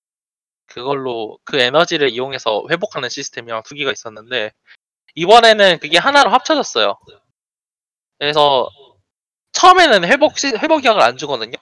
그걸로 0.68 1.40
그 1.44 1.60
에너지를 1.60 2.10
이용해서 2.12 2.66
회복하는 2.70 3.10
시스템이랑 3.10 3.64
두 3.66 3.74
개가 3.74 3.92
있었는데 3.92 4.52
이번에는 5.16 5.80
그게 5.80 5.98
하나로 5.98 6.30
합쳐졌어요. 6.30 7.00
그래서 8.20 8.70
처음에는 9.54 10.08
회복 10.08 10.38
시, 10.38 10.50
회복 10.50 10.86
약을 10.86 11.02
안 11.02 11.18
주거든요. 11.18 11.58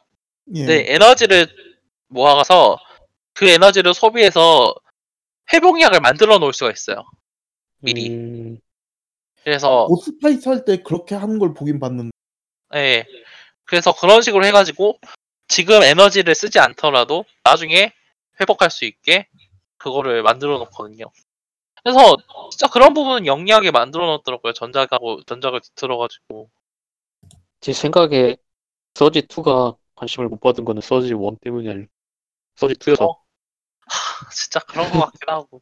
예. 0.53 0.59
근데 0.59 0.93
에너지를 0.93 1.47
모아가서 2.09 2.77
그 3.39 3.47
에너지를 3.47 3.93
소비해서 3.93 4.75
회복약을 5.53 6.01
만들어 6.01 6.39
놓을 6.39 6.51
수가 6.51 6.71
있어요. 6.71 7.05
미리. 7.77 8.09
음, 8.09 8.59
그래서 9.45 9.87
보스파이트 9.87 10.49
할 10.49 10.65
때 10.65 10.83
그렇게 10.83 11.15
하는 11.15 11.39
걸 11.39 11.53
보긴 11.53 11.79
봤는데 11.79 12.11
예. 12.75 13.05
그래서 13.63 13.95
그런 13.95 14.21
식으로 14.21 14.45
해가지고 14.45 14.99
지금 15.47 15.81
에너지를 15.83 16.35
쓰지 16.35 16.59
않더라도 16.59 17.23
나중에 17.45 17.93
회복할 18.41 18.69
수 18.69 18.83
있게 18.83 19.29
그거를 19.77 20.21
만들어 20.21 20.57
놓거든요. 20.57 21.05
그래서 21.81 22.17
진짜 22.51 22.67
그런 22.67 22.93
부분은 22.93 23.25
영리하게 23.25 23.71
만들어 23.71 24.05
놓더라고요. 24.17 24.51
전작하고 24.51 25.23
전작을 25.23 25.61
뒤틀어가지고. 25.61 26.49
제 27.61 27.71
생각에 27.71 28.35
서지 28.95 29.21
2가 29.21 29.77
관심을 29.95 30.27
못 30.27 30.41
받은 30.41 30.65
거는 30.65 30.81
서지 30.81 31.13
1 31.13 31.37
때문이 31.41 31.69
아니라 31.69 31.87
서지 32.57 32.73
2여서 32.75 33.05
어. 33.05 33.28
진짜 34.33 34.59
그런 34.61 34.89
것 34.91 34.99
같긴 34.99 35.29
하고. 35.29 35.61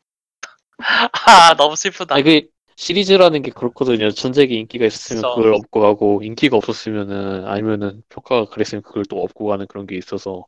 아 1.27 1.55
너무 1.55 1.75
슬프다. 1.75 2.15
아니 2.15 2.23
그 2.23 2.41
시리즈라는 2.75 3.41
게 3.41 3.51
그렇거든요. 3.51 4.11
전작에 4.11 4.45
인기가 4.47 4.85
있었으면 4.85 5.23
그쵸. 5.23 5.35
그걸 5.35 5.53
업고 5.53 5.79
가고 5.81 6.21
인기가 6.23 6.57
없었으면은 6.57 7.45
아니면은 7.47 8.03
평가가 8.09 8.49
그랬으면 8.51 8.83
그걸 8.83 9.03
또 9.05 9.21
업고 9.23 9.47
가는 9.47 9.65
그런 9.67 9.87
게 9.87 9.95
있어서 9.97 10.45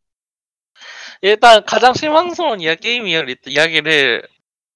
일단 1.22 1.64
가장 1.66 1.94
실망스러운 1.94 2.62
이야 2.62 2.76
게임 2.76 3.08
이야기, 3.08 3.36
이야기를 3.48 4.24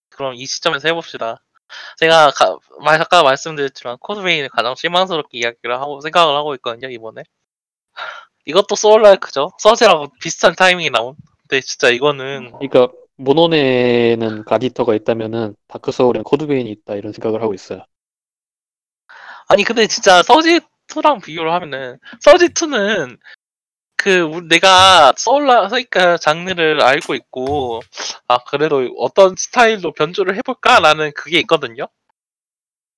그럼 0.09 0.35
이 0.35 0.45
시점에서 0.45 0.87
해봅시다. 0.89 1.43
제가 1.99 2.31
가, 2.31 2.57
말- 2.83 3.01
아까 3.01 3.23
말씀드렸지만 3.23 3.97
코드베인을 3.99 4.49
가장 4.49 4.75
실망스럽게 4.75 5.39
이야기를 5.39 5.79
하고 5.81 6.01
생각을 6.01 6.35
하고 6.35 6.55
있거든요 6.55 6.89
이번에. 6.89 7.23
이것도 8.45 8.75
soul-like죠. 8.75 9.51
서지랑 9.59 10.09
비슷한 10.21 10.55
타이밍이 10.55 10.89
나온. 10.89 11.15
근데 11.47 11.61
진짜 11.61 11.89
이거는 11.89 12.51
그러니까 12.53 12.87
몬헌에는 13.15 14.43
갓이터가 14.45 14.95
있다면은 14.95 15.55
다크 15.67 15.91
소울엔 15.91 16.23
코드베인이 16.23 16.69
있다 16.71 16.95
이런 16.95 17.13
생각을 17.13 17.41
하고 17.41 17.53
있어요. 17.53 17.85
아니 19.47 19.63
근데 19.63 19.87
진짜 19.87 20.23
서지 20.23 20.61
2랑 20.87 21.21
비교를 21.21 21.51
하면은 21.53 21.97
서지 22.21 22.49
2는 22.53 23.17
그 23.97 24.23
우- 24.23 24.41
내가 24.47 25.13
soul라 25.17 25.69
그러니까 25.69 26.17
장르를 26.17 26.81
알고 26.81 27.15
있고 27.15 27.81
아 28.27 28.37
그래도 28.45 28.93
어떤 28.99 29.35
스타일로 29.37 29.93
변주를 29.93 30.35
해볼까라는 30.37 31.13
그게 31.15 31.39
있거든요. 31.41 31.87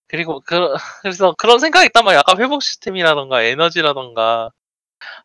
그리고 0.08 0.42
그 0.46 0.74
그래서 1.02 1.34
그런 1.38 1.60
생각이 1.60 1.86
있단 1.88 2.06
말이야. 2.06 2.20
아까 2.22 2.36
회복 2.42 2.62
시스템이라던가 2.64 3.44
에너지라던가 3.44 4.52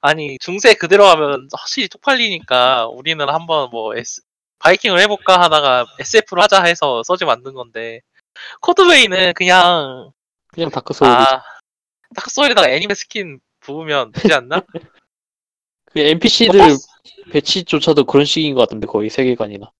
아니 0.00 0.38
중세 0.38 0.74
그대로 0.74 1.04
하면 1.06 1.48
확실히 1.52 1.88
쪽팔리니까 1.88 2.88
우리는 2.88 3.28
한번 3.28 3.70
뭐 3.70 3.94
S, 3.96 4.22
바이킹을 4.59 5.00
해볼까 5.00 5.40
하다가 5.40 5.87
SF를 6.00 6.42
하자 6.42 6.64
해서 6.64 7.02
서지 7.04 7.24
만든 7.24 7.54
건데 7.54 8.00
코드베인은 8.60 9.34
그냥 9.35 10.12
그냥 10.48 10.70
다크 10.70 10.92
소울이 10.94 11.12
아 11.12 11.42
다크 12.14 12.30
소울에다가 12.30 12.68
애니메 12.70 12.94
스킨 12.94 13.40
부으면 13.61 14.12
되지 14.12 14.35
않나? 14.35 14.62
그 15.92 15.98
NPC들 15.98 16.61
배치조차도 17.33 18.04
그런 18.04 18.24
식인 18.24 18.54
것 18.54 18.61
같은데 18.61 18.87
거의 18.87 19.11
세계관이나 19.11 19.70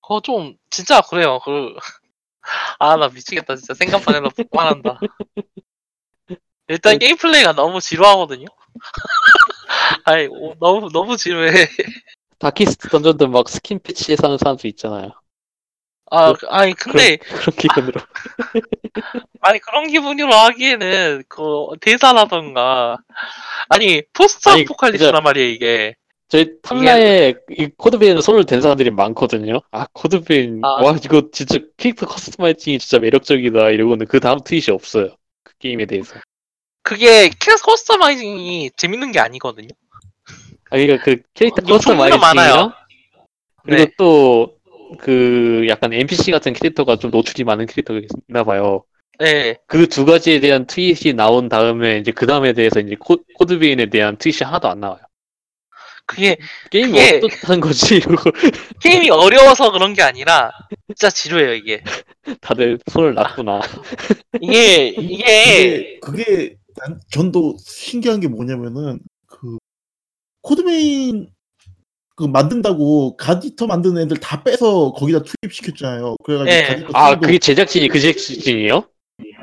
그거 0.00 0.20
좀 0.20 0.56
진짜 0.70 1.00
그래요. 1.02 1.38
그 1.44 1.74
아 2.78 2.96
나 2.96 3.08
미치겠다 3.08 3.56
진짜 3.56 3.74
생각만 3.74 4.16
해도 4.16 4.28
폭발한다. 4.30 4.98
일단 6.72 6.98
게임 6.98 7.16
플레이가 7.16 7.52
너무 7.52 7.80
지루하거든요. 7.80 8.46
아니 10.04 10.26
오, 10.26 10.54
너무 10.60 10.90
너무 10.90 11.16
지루해. 11.16 11.52
다키스트 12.38 12.88
던전도 12.88 13.28
막 13.28 13.48
스킨 13.48 13.78
패치에 13.78 14.16
사는 14.16 14.36
사람도 14.38 14.66
있잖아요. 14.68 15.12
아 16.10 16.32
그- 16.34 16.46
아니 16.48 16.74
근데 16.74 17.16
그런 17.24 17.56
기분으로 17.56 18.00
아니 19.40 19.58
그런 19.60 19.86
기분으로 19.88 20.32
하기에는 20.32 21.22
그 21.28 21.40
대사라던가 21.80 22.98
아니 23.68 24.02
포스트 24.12 24.48
아니, 24.48 24.62
아포칼립스란 24.62 25.22
말이에요 25.22 25.48
이게. 25.48 25.94
저희 26.28 26.60
탐라에 26.62 27.34
이 27.50 27.68
코드베인은 27.76 28.22
손을 28.22 28.44
댄 28.46 28.62
사람들이 28.62 28.90
많거든요. 28.90 29.60
아 29.70 29.86
코드베인 29.92 30.60
아. 30.64 30.82
와 30.82 30.96
이거 31.02 31.28
진짜 31.30 31.58
캐릭터 31.76 32.06
customizing이 32.06 32.78
진짜 32.78 32.98
매력적이다 32.98 33.68
이러고는 33.70 34.06
그 34.06 34.18
다음 34.18 34.38
트윗이 34.42 34.66
없어요. 34.70 35.14
그 35.42 35.52
게임에 35.58 35.84
대해서. 35.86 36.14
그게 36.82 37.28
캐스 37.38 37.62
customizing이 37.62 38.70
재밌는 38.76 39.12
게 39.12 39.20
아니거든요. 39.20 39.68
아 40.70 40.76
그러니까 40.76 41.02
그 41.04 41.22
캐릭터 41.34 41.62
customizing이랑 41.62 42.20
많아요. 42.20 42.72
그리고 43.64 43.84
네. 43.84 43.92
또그 43.96 45.66
약간 45.68 45.92
NPC 45.92 46.30
같은 46.30 46.52
캐릭터가 46.52 46.96
좀 46.96 47.10
노출이 47.10 47.44
많은 47.44 47.66
캐릭터가 47.66 48.00
있나 48.28 48.42
봐요. 48.44 48.84
네. 49.18 49.56
그 49.66 49.86
두 49.86 50.04
가지에 50.04 50.40
대한 50.40 50.66
트윗이 50.66 51.14
나온 51.14 51.48
다음에 51.48 51.98
이제 51.98 52.10
그 52.10 52.26
다음에 52.26 52.52
대해서 52.54 52.80
이제 52.80 52.96
코, 52.98 53.18
코드베인에 53.38 53.86
대한 53.86 54.16
트윗이 54.16 54.38
하나도 54.42 54.68
안 54.68 54.80
나와요. 54.80 55.00
그게 56.04 56.36
게임이 56.70 56.92
그게- 56.92 57.16
어떻다는 57.24 57.60
거지 57.60 58.00
게임이 58.82 59.10
어려워서 59.10 59.70
그런 59.70 59.94
게 59.94 60.02
아니라 60.02 60.50
진짜 60.88 61.08
지루해요 61.10 61.54
이게. 61.54 61.82
다들 62.40 62.78
손을 62.90 63.14
놨구나. 63.14 63.60
이게 64.40 64.88
이게 64.88 65.98
그게 66.00 66.24
그게 66.34 66.56
난 66.76 67.00
전도 67.10 67.56
신기한 67.58 68.20
게 68.20 68.28
뭐냐면은 68.28 69.00
그 69.26 69.58
코드베인 70.42 71.30
그 72.16 72.24
만든다고 72.24 73.16
갓이터 73.16 73.66
만드는 73.66 74.02
애들 74.02 74.18
다 74.18 74.42
빼서 74.42 74.92
거기다 74.92 75.20
투입시켰잖아요. 75.22 76.16
그래가지고 76.24 76.54
예. 76.54 76.62
갓이터 76.66 76.90
아 76.98 77.18
그게 77.18 77.38
제작진이 77.38 77.88
그 77.88 78.00
제작진이에요? 78.00 78.84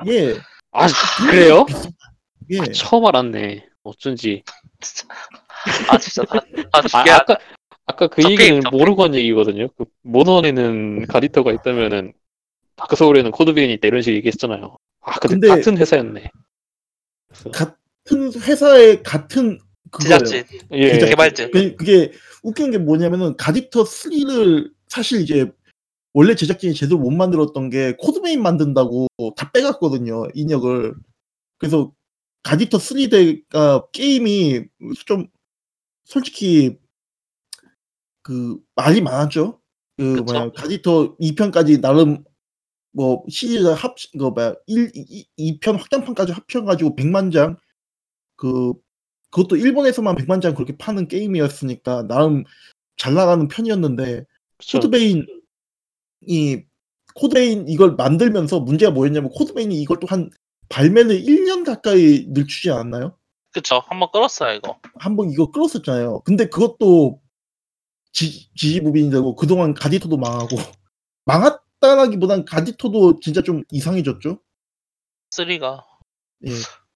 예 0.08 0.36
아 0.72 0.86
그래요? 1.30 1.66
예 2.52 2.72
처음 2.72 3.06
알았네. 3.06 3.66
어쩐지. 3.84 4.44
아 5.90 5.98
진짜 5.98 6.24
다, 6.24 6.40
다 6.40 6.46
아, 6.74 6.82
죽게 6.84 7.10
아까 7.12 7.38
아까 7.88 8.08
그 8.08 8.22
적게, 8.22 8.34
얘기는 8.34 8.62
적게. 8.62 8.78
모르고 8.78 9.04
한 9.04 9.16
얘기거든요. 9.16 9.68
그 9.78 9.86
몬헌에는 10.04 11.08
갓이터가 11.08 11.52
있다면은 11.54 12.14
다크 12.76 12.96
소울에는 12.96 13.32
코드베인이 13.32 13.74
있다 13.74 13.88
이런 13.88 14.02
식으로 14.04 14.18
얘기했잖아요. 14.18 14.78
아 15.02 15.20
근데, 15.20 15.34
근데- 15.34 15.48
같은 15.48 15.78
회사였네. 15.78 16.30
같은 17.54 18.34
회사의 18.42 19.04
같은 19.04 19.60
그거예요. 19.92 20.20
제작진 20.20 20.60
예. 20.72 20.94
제작- 20.94 21.08
개발진. 21.10 21.52
그- 21.52 21.76
그게 21.76 22.12
웃긴 22.44 22.72
게 22.72 22.78
뭐냐면은 22.78 23.36
가디터 23.38 23.84
3를 23.84 24.72
사실 24.88 25.22
이제 25.22 25.52
원래 26.14 26.36
제작진이 26.36 26.74
제대로 26.74 27.00
못 27.00 27.12
만들었던 27.12 27.70
게 27.70 27.96
코드메인 27.98 28.42
만든다고 28.42 29.08
다 29.36 29.52
빼갔거든요 29.52 30.28
인력을 30.34 30.94
그래서 31.58 31.92
가디터 32.44 32.78
3대가 32.78 33.92
게임이 33.92 34.66
좀 35.06 35.28
솔직히 36.06 36.78
그 38.24 38.58
말이 38.76 39.02
많았죠 39.02 39.60
그. 39.98 40.04
뭐야 40.04 40.52
가디터 40.52 41.18
2편까지 41.18 41.82
나름 41.82 42.24
뭐 43.00 43.24
시리즈 43.30 43.66
합 43.66 43.96
그거 44.12 44.32
뭐야 44.32 44.56
1 44.68 44.92
2, 45.38 45.60
편 45.60 45.76
확장판까지 45.78 46.34
합쳐 46.34 46.64
가지고 46.66 46.96
100만 46.96 47.32
장 47.32 47.56
그 48.40 48.74
그것도 49.32 49.58
일본에서만 49.58 50.16
100만 50.16 50.42
장 50.42 50.56
그렇게 50.56 50.76
파는 50.76 51.08
게임이었으니까 51.08 52.08
나름 52.08 52.46
잘 52.98 53.14
나가는 53.14 53.48
편이었는데 53.48 54.26
그쵸. 54.58 54.80
코드베인이 54.80 55.26
코드베인 57.14 57.68
이걸 57.68 57.96
만들면서 57.96 58.60
문제가 58.62 58.92
뭐였냐면 58.92 59.30
코드베인이 59.32 59.80
이걸 59.82 60.00
또 60.00 60.08
한 60.08 60.32
발매를 60.70 61.22
1년 61.22 61.66
가까이 61.66 62.26
늦추지 62.30 62.72
않았나요? 62.72 63.18
그쵸 63.52 63.82
한번 63.88 64.10
끌었어요 64.12 64.56
이거. 64.56 64.80
한번 64.96 65.30
이거 65.32 65.52
끌었었잖아요. 65.52 66.22
근데 66.22 66.48
그것도 66.48 67.20
지, 68.12 68.50
지지부빈이 68.56 69.12
되고 69.12 69.36
그동안 69.36 69.74
가디터도 69.74 70.18
망하고 70.18 70.56
망 71.26 71.44
했다라기보단 71.82 72.46
가디터도 72.46 73.20
진짜 73.22 73.42
좀 73.42 73.64
이상해졌죠. 73.72 74.40
3가 75.32 75.86
예. 76.46 76.52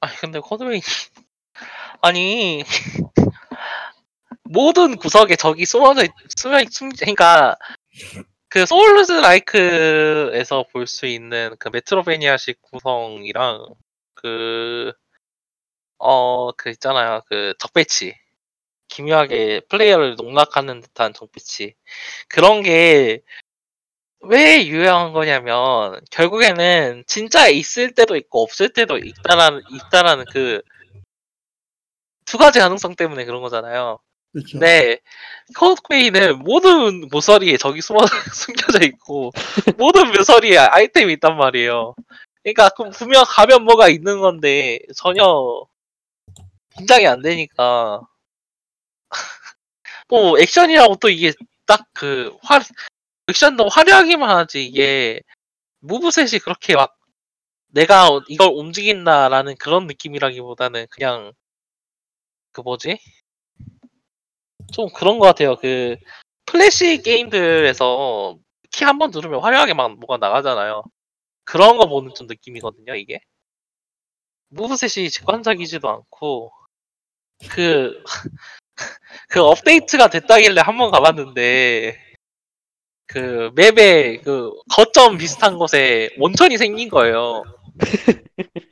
아니 0.00 0.16
근데 0.16 0.40
코드웨이 0.40 0.80
아니 2.02 2.64
모든 4.44 4.96
구석에 4.96 5.36
적이 5.36 5.64
숨어져 5.66 6.04
있- 6.04 6.10
숨어 6.36 6.60
있- 6.60 6.72
숨 6.72 6.90
그러니까 6.90 7.56
그 8.48 8.64
소울즈 8.66 9.12
라이크에서 9.12 10.64
볼 10.72 10.86
수 10.86 11.06
있는 11.06 11.56
그 11.58 11.68
메트로베니아식 11.68 12.62
구성이랑 12.62 13.74
그 14.14 14.92
어 15.98 16.52
그 16.56 16.70
있잖아요 16.70 17.22
그 17.28 17.54
적배치 17.58 18.14
기묘하게 18.88 19.60
플레이어를 19.68 20.16
농락하는 20.16 20.80
듯한 20.82 21.14
적배치 21.14 21.74
그런 22.28 22.62
게 22.62 23.22
왜 24.28 24.66
유효한 24.66 25.12
거냐면 25.12 26.00
결국에는 26.10 27.04
진짜 27.06 27.48
있을 27.48 27.92
때도 27.94 28.16
있고 28.16 28.42
없을 28.42 28.72
때도 28.72 28.98
있다라는 28.98 29.62
있다라는 29.70 30.24
그 30.32 30.62
두 32.26 32.38
가지 32.38 32.58
가능성 32.58 32.96
때문에 32.96 33.24
그런 33.24 33.40
거잖아요. 33.40 33.98
그렇죠. 34.32 34.58
네, 34.58 34.98
코드웨이는 35.56 36.40
모든 36.40 37.08
모서리에 37.10 37.56
적이 37.56 37.80
숨어 37.80 38.00
숨겨져 38.34 38.84
있고 38.84 39.30
모든 39.78 40.08
모서리에 40.08 40.58
아이템이 40.58 41.14
있단 41.14 41.38
말이에요. 41.38 41.94
그러니까 42.42 42.68
그 42.70 42.90
분명 42.90 43.24
가면 43.26 43.64
뭐가 43.64 43.88
있는 43.88 44.20
건데 44.20 44.80
전혀 44.94 45.24
긴장이 46.76 47.06
안 47.06 47.22
되니까 47.22 48.00
또 50.08 50.38
액션이라고 50.38 50.96
또 50.96 51.08
이게 51.08 51.32
딱그활 51.66 52.62
액션도 53.28 53.68
화려하기만 53.68 54.28
하지 54.30 54.64
이게 54.66 55.20
무브셋이 55.80 56.40
그렇게 56.44 56.76
막 56.76 56.96
내가 57.68 58.08
이걸 58.28 58.48
움직인다라는 58.54 59.56
그런 59.58 59.86
느낌이라기보다는 59.88 60.86
그냥 60.90 61.32
그 62.52 62.60
뭐지? 62.62 62.98
좀 64.72 64.88
그런 64.94 65.18
것 65.18 65.26
같아요. 65.26 65.56
그 65.56 65.96
플래시 66.46 67.02
게임들에서 67.02 68.38
키 68.72 68.84
한 68.84 68.98
번 68.98 69.10
누르면 69.10 69.40
화려하게 69.40 69.74
막 69.74 69.96
뭐가 69.98 70.18
나가잖아요. 70.18 70.82
그런 71.44 71.78
거 71.78 71.88
보는 71.88 72.14
좀 72.14 72.26
느낌이거든요, 72.28 72.94
이게. 72.96 73.20
무브셋이 74.48 75.10
직관적이지도 75.10 75.88
않고 75.88 76.52
그, 77.50 78.02
그 79.28 79.42
업데이트가 79.42 80.08
됐다길래 80.08 80.60
한 80.62 80.78
번 80.78 80.90
가봤는데 80.90 81.98
그 83.06 83.50
맵에 83.54 84.18
그 84.24 84.50
거점 84.74 85.16
비슷한 85.18 85.58
곳에 85.58 86.10
원천이 86.18 86.58
생긴 86.58 86.88
거예요. 86.88 87.42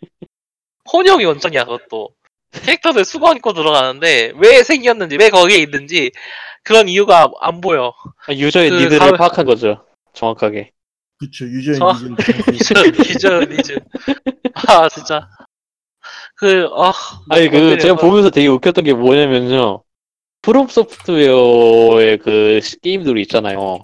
혼용이 0.92 1.24
원천이야 1.24 1.64
그것도. 1.64 2.10
캐릭터들 2.52 3.04
수건 3.04 3.36
입고 3.36 3.52
들어가는데 3.52 4.32
왜 4.36 4.62
생겼는지 4.62 5.16
왜 5.18 5.28
거기에 5.30 5.58
있는지 5.58 6.12
그런 6.62 6.88
이유가 6.88 7.28
안 7.40 7.60
보여. 7.60 7.92
아, 8.28 8.32
유저의 8.32 8.70
그 8.70 8.74
need를 8.76 8.98
가을- 8.98 9.18
파악한 9.18 9.44
거죠. 9.46 9.84
정확하게. 10.14 10.70
그쵸 11.18 11.44
유저의 11.46 11.78
저- 11.78 11.92
needs는 11.92 12.16
기저 12.52 13.02
기저 13.02 13.40
니즈. 13.40 13.78
아 14.68 14.88
진짜. 14.88 15.28
그 16.36 16.68
아. 16.76 16.92
아니 17.30 17.48
그? 17.48 17.78
제가 17.78 17.94
보면서 17.96 18.30
되게 18.30 18.46
웃겼던 18.48 18.84
게 18.84 18.92
뭐냐면요. 18.92 19.82
프롬 20.42 20.68
소프트웨어의 20.68 22.18
그 22.18 22.60
시- 22.62 22.78
게임들이 22.80 23.22
있잖아요. 23.22 23.80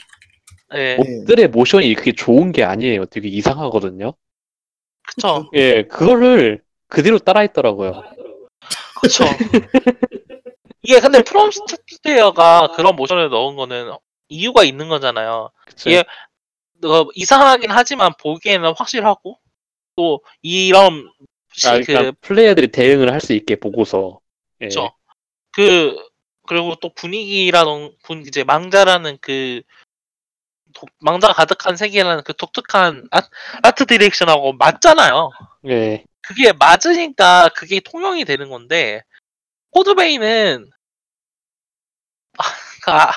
예, 0.74 0.96
몹들의 0.96 1.48
모션이 1.48 1.92
그렇게 1.94 2.12
좋은 2.12 2.52
게 2.52 2.64
아니에요. 2.64 3.06
되게 3.06 3.28
이상하거든요. 3.28 4.14
그쵸, 5.02 5.50
예, 5.54 5.82
그거를 5.84 6.62
그대로 6.88 7.18
따라했더라고요. 7.18 8.02
그쵸. 9.00 9.24
이게 10.82 11.00
근데 11.00 11.22
프롬 11.22 11.50
스튜디오가 11.50 12.72
그런 12.74 12.96
모션을 12.96 13.28
넣은 13.30 13.56
거는 13.56 13.92
이유가 14.28 14.64
있는 14.64 14.88
거잖아요. 14.88 15.50
그쵸? 15.66 15.90
예. 15.90 15.98
어, 16.84 17.06
이상하긴 17.14 17.70
하지만 17.70 18.12
보기에는 18.18 18.72
확실하고 18.76 19.38
또 19.96 20.20
이런 20.42 21.10
시- 21.52 21.68
아, 21.68 21.78
그 21.78 21.84
그러니까 21.86 22.12
플레이어들이 22.22 22.68
대응을 22.68 23.12
할 23.12 23.20
수 23.20 23.32
있게 23.34 23.56
보고서. 23.56 24.20
예. 24.62 24.66
그쵸. 24.68 24.90
그 25.52 25.96
그리고 26.46 26.74
또 26.76 26.92
분위기라는 26.94 27.92
분 28.02 28.22
이제 28.26 28.44
망자라는 28.44 29.18
그 29.20 29.62
독- 30.74 30.90
망자 31.00 31.32
가득한 31.32 31.76
세계라는 31.76 32.22
그 32.24 32.34
독특한 32.34 33.06
아, 33.10 33.20
아트 33.62 33.86
디렉션하고 33.86 34.54
맞잖아요. 34.54 35.30
예. 35.68 36.04
그게 36.22 36.52
맞으니까 36.52 37.48
그게 37.56 37.80
통용이 37.80 38.24
되는 38.24 38.48
건데 38.50 39.02
코드베인은 39.72 40.70
아, 42.86 43.12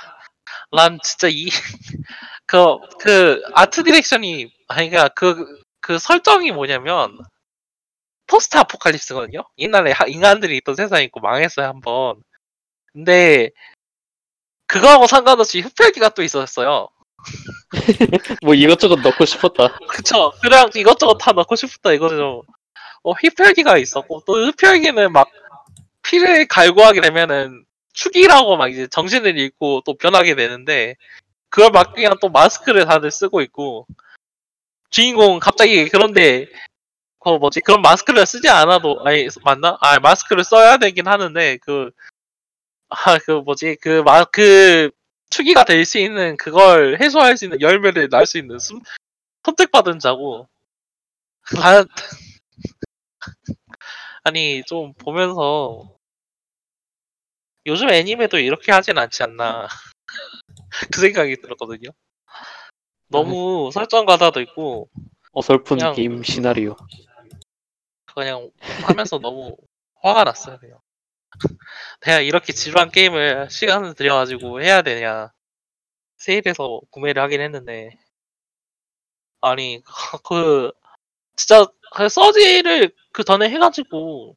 난 0.72 1.00
진짜 1.04 1.28
이 1.30 1.48
그 2.46 2.78
그 3.00 3.42
art 3.54 3.84
direction이 3.84 4.52
아니 4.68 4.90
그러니까 4.90 5.10
그그 5.16 6.00
설정이 6.00 6.52
뭐냐면 6.52 7.18
포스트 8.28 8.58
아포칼립스거든요. 8.58 9.44
옛날에 9.58 9.92
하- 9.92 10.06
인간들이 10.08 10.58
있던 10.58 10.76
세상이 10.76 11.06
있고 11.06 11.20
망했어요 11.20 11.68
한번. 11.68 12.22
근데 12.94 13.52
그거하고 14.68 15.08
상관없이 15.08 15.60
흡혈귀가 15.62 16.10
또 16.10 16.24
있었어요. 16.24 16.90
뭐 18.42 18.54
이것저것 18.54 19.00
넣고 19.02 19.26
싶었다. 19.26 19.78
그쵸. 19.88 20.32
그냥 20.42 20.70
이것저것 20.76 21.18
다 21.18 21.32
넣고 21.32 21.56
싶다 21.56 21.94
이거죠. 21.94 22.44
어, 23.04 23.12
흡혈귀가 23.12 23.78
있었고, 23.78 24.24
또 24.26 24.48
흡혈귀는 24.48 25.12
막 25.12 25.30
피를 26.04 26.48
갈구하게 26.48 27.02
되면은 27.02 27.66
축이라고 27.94 28.58
막 28.58 28.70
이제 28.72 28.88
정신을 28.88 29.38
잃고 29.38 29.82
또 29.86 29.96
변하게 29.96 30.36
되는데, 30.36 30.96
그걸 31.50 31.72
막기 31.72 32.02
위한 32.02 32.18
또 32.22 32.30
마스크를 32.30 32.86
다들 32.86 33.12
쓰고 33.12 33.42
있고, 33.42 33.86
주인공 34.90 35.40
갑자기 35.40 35.88
그런데, 35.90 36.48
그 37.20 37.30
뭐지, 37.30 37.62
그런 37.62 37.82
마스크를 37.82 38.26
쓰지 38.26 38.50
않아도, 38.50 39.00
아니, 39.06 39.28
맞나? 39.44 39.78
아, 39.82 40.00
마스크를 40.00 40.44
써야 40.44 40.78
되긴 40.78 41.08
하는데, 41.08 41.58
그, 41.58 41.92
아, 42.90 43.18
그 43.20 43.32
뭐지, 43.32 43.78
그, 43.82 44.02
마, 44.04 44.24
그, 44.26 44.92
축이가 45.34 45.64
될 45.66 45.86
수 45.86 45.98
있는 45.98 46.38
그걸 46.38 46.98
해소할 47.02 47.38
수 47.38 47.46
있는 47.46 47.60
열매를 47.62 48.10
날 48.10 48.26
수 48.26 48.38
있는 48.38 48.60
숨, 48.60 48.82
선택받은 49.44 50.00
자고 50.00 50.48
아, 51.62 51.84
아니 54.24 54.64
좀 54.68 54.94
보면서 54.94 55.90
요즘 57.66 57.90
애니메도 57.90 58.38
이렇게 58.40 58.72
하진 58.72 58.98
않지 58.98 59.24
않나 59.24 59.68
그 60.94 61.02
생각이 61.02 61.38
들었거든요. 61.42 61.90
너무 63.08 63.70
설정 63.74 64.06
가다도 64.06 64.42
있고 64.42 64.90
어설픈 65.34 65.78
그냥- 65.78 65.94
게임 65.96 66.24
시나리오. 66.24 66.76
그냥 68.14 68.52
하면서 68.84 69.18
너무 69.20 69.56
화가 70.02 70.24
났어요. 70.26 70.60
그냥. 70.60 70.78
내가 72.02 72.20
이렇게 72.22 72.54
지루한 72.54 72.92
게임을 72.92 73.50
시간을 73.50 73.94
들여가지고 73.96 74.62
해야 74.62 74.82
되냐 74.82 75.32
세일해서 76.18 76.82
구매를 76.92 77.22
하긴 77.24 77.42
했는데 77.42 77.98
아니 79.42 79.82
그 80.28 80.72
진짜 81.36 81.66
그 81.96 82.10
서지를 82.10 82.92
그 83.12 83.24
전에 83.24 83.50
해가지고 83.50 84.36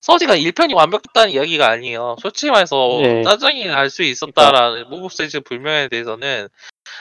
서지가 0.00 0.36
1편이 0.36 0.74
완벽했다는 0.74 1.32
이야기가 1.32 1.68
아니에요. 1.68 2.16
솔직히 2.20 2.50
말해서 2.52 2.76
네. 3.02 3.22
짜증이 3.24 3.64
날 3.66 3.90
수 3.90 4.02
있었다라는 4.04 4.88
무브세지 4.88 5.40
불명에 5.40 5.88
대해서는 5.88 6.48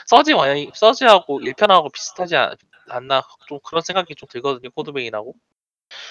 서지 0.07 0.33
와 0.33 0.47
서지하고 0.73 1.41
1편하고 1.41 1.91
비슷하지 1.91 2.35
않, 2.35 2.55
않나 2.89 3.21
좀 3.47 3.59
그런 3.63 3.81
생각이 3.83 4.15
좀 4.15 4.27
들거든요. 4.31 4.71
코드베인하고. 4.71 5.35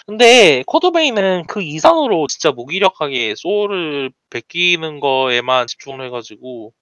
근데 0.06 0.62
코드베인은 0.66 1.46
그 1.46 1.62
이상으로 1.62 2.26
진짜 2.26 2.52
무기력하게 2.52 3.34
소울을 3.36 4.12
베끼는 4.30 5.00
거에만 5.00 5.66
집중을 5.66 6.04
해가지고 6.06 6.72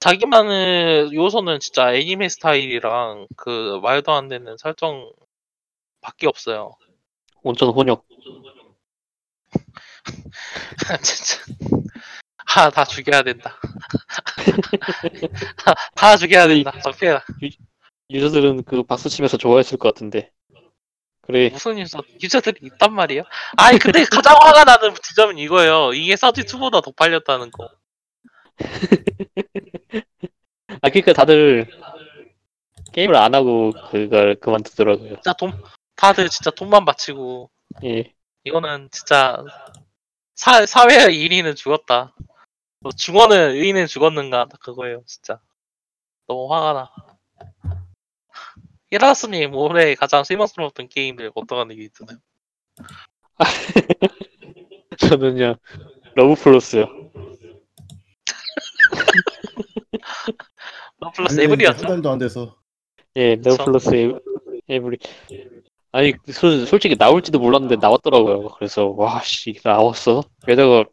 자기만의 0.00 1.12
요소는 1.14 1.60
진짜 1.60 1.94
애니메 1.94 2.28
스타일이랑 2.28 3.26
그 3.36 3.80
말도 3.82 4.12
안 4.12 4.28
되는 4.28 4.56
설정 4.58 5.10
밖에 6.00 6.26
없어요. 6.26 6.76
온천 7.42 7.70
혼역. 7.70 8.04
진짜. 11.02 11.42
아, 12.56 12.70
다 12.70 12.84
죽여야 12.84 13.22
된다. 13.22 13.58
다 15.96 16.16
죽여야 16.16 16.46
된다. 16.48 16.78
적폐야. 16.80 17.22
유저들은 18.10 18.64
그 18.64 18.82
박수 18.82 19.08
치면서 19.08 19.36
좋아했을 19.36 19.78
것 19.78 19.92
같은데. 19.92 20.30
그래. 21.26 21.50
무슨 21.50 21.78
유저, 21.78 22.02
유저들이 22.22 22.60
있단 22.62 22.94
말이에요? 22.94 23.22
아니, 23.56 23.78
근데 23.78 24.04
가장 24.04 24.36
화가 24.36 24.64
나는 24.64 24.94
지점은 25.02 25.38
이거예요. 25.38 25.92
이게 25.92 26.14
서지2보다 26.14 26.82
더 26.82 26.92
팔렸다는 26.92 27.50
거. 27.50 27.68
아 30.82 30.88
그러니까 30.90 31.12
다들 31.12 31.66
게임을 32.92 33.16
안 33.16 33.34
하고 33.34 33.72
그걸 33.90 34.36
그만두더라고요. 34.36 35.14
진짜 35.16 35.32
돈, 35.34 35.52
다들 35.96 36.28
진짜 36.28 36.50
돈만 36.50 36.84
바치고. 36.84 37.50
예. 37.84 38.12
이거는 38.44 38.88
진짜 38.92 39.44
사, 40.34 40.64
사회의 40.64 41.20
일인은 41.20 41.54
죽었다. 41.56 42.14
뭐 42.80 42.92
중원은 42.92 43.56
의인은 43.56 43.86
죽었는가 43.86 44.46
그거예요 44.60 45.02
진짜 45.06 45.40
너무 46.28 46.52
화가 46.52 46.72
나 46.72 46.90
히라스님 48.96 49.54
올해 49.54 49.94
가장 49.94 50.24
실망스러웠던 50.24 50.88
게임들 50.88 51.30
어떤 51.34 51.68
게 51.68 51.82
있잖아요 51.84 52.18
저는요 54.98 55.56
러브 56.14 56.34
플러스요. 56.34 56.86
플러스 61.14 61.40
에브리였죠 61.40 61.78
한 61.80 61.86
달도 61.86 62.10
안 62.10 62.18
돼서 62.18 62.56
예, 63.16 63.34
러브 63.36 63.50
그쵸. 63.50 63.64
플러스 63.64 63.88
에브- 63.90 64.20
에브리. 64.68 64.98
아니 65.92 66.12
소- 66.32 66.66
솔직히 66.66 66.96
나올지도 66.98 67.38
몰랐는데 67.38 67.76
나왔더라고요. 67.76 68.48
그래서 68.58 68.88
와씨 68.88 69.58
나왔어. 69.64 70.22
게다가 70.46 70.84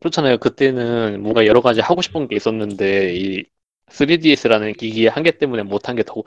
그렇잖아요. 0.00 0.36
그때는 0.38 1.22
뭔가 1.22 1.46
여러 1.46 1.60
가지 1.62 1.80
하고 1.80 2.02
싶은 2.02 2.28
게 2.28 2.36
있었는데 2.36 3.14
이 3.16 3.44
3DS라는 3.90 4.76
기기의 4.76 5.08
한계 5.10 5.30
때문에 5.32 5.62
못한 5.62 5.96
게 5.96 6.02
더 6.02 6.22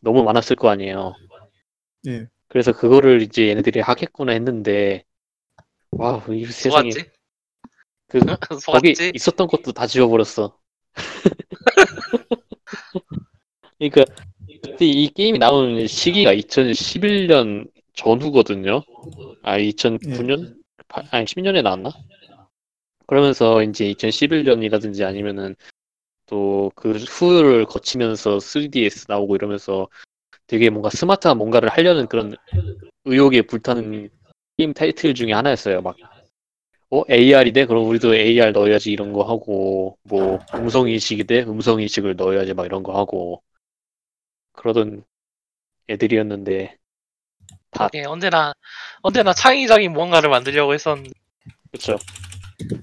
너무 0.00 0.24
많았을 0.24 0.56
거 0.56 0.68
아니에요. 0.68 1.14
예. 2.08 2.26
그래서 2.48 2.72
그거를 2.72 3.22
이제 3.22 3.48
얘네들이 3.48 3.80
하겠구나 3.80 4.32
했는데 4.32 5.04
와, 5.92 6.24
이 6.30 6.44
세상에 6.46 6.90
속았지? 6.90 7.10
그 8.08 8.18
거기 8.66 8.94
속았지? 8.94 9.12
있었던 9.14 9.46
것도 9.46 9.72
다 9.72 9.86
지워버렸어. 9.86 10.58
그러니까 13.78 14.04
그때 14.62 14.84
이 14.84 15.08
게임이 15.08 15.38
나온 15.38 15.86
시기가 15.86 16.34
2011년 16.34 17.70
전후거든요. 17.94 18.82
아 19.42 19.58
2009년? 19.58 20.56
아니 21.10 21.24
10년에 21.24 21.62
나왔나? 21.62 21.90
그러면서 23.06 23.62
이제 23.62 23.92
2011년이라든지 23.92 25.06
아니면은 25.06 25.56
또 26.30 26.70
그 26.76 26.92
후를 26.92 27.66
거치면서 27.66 28.38
3DS 28.38 29.06
나오고 29.08 29.34
이러면서 29.34 29.88
되게 30.46 30.70
뭔가 30.70 30.88
스마트한 30.88 31.36
뭔가를 31.36 31.68
하려는 31.68 32.06
그런 32.06 32.36
의욕에 33.04 33.42
불타는 33.42 34.08
게임 34.56 34.72
타이틀 34.72 35.14
중에 35.14 35.32
하나였어요. 35.32 35.82
막 35.82 35.96
어, 36.90 37.02
AR이 37.08 37.52
돼? 37.52 37.66
그럼 37.66 37.86
우리도 37.86 38.14
AR 38.14 38.50
넣어야지 38.52 38.90
이런 38.90 39.12
거 39.12 39.22
하고, 39.22 39.96
뭐, 40.02 40.40
음성인식이 40.54 41.22
돼? 41.22 41.42
음성인식을 41.42 42.16
넣어야지 42.16 42.52
막 42.54 42.66
이런 42.66 42.82
거 42.82 42.98
하고, 42.98 43.44
그러던 44.54 45.04
애들이었는데, 45.88 46.76
다, 47.70 47.88
예, 47.94 48.02
언제나 48.02 48.52
언제나 49.02 49.32
창의적인 49.32 49.92
무언가를 49.92 50.30
만들려고 50.30 50.74
했었는데 50.74 51.10
그쵸. 51.70 51.96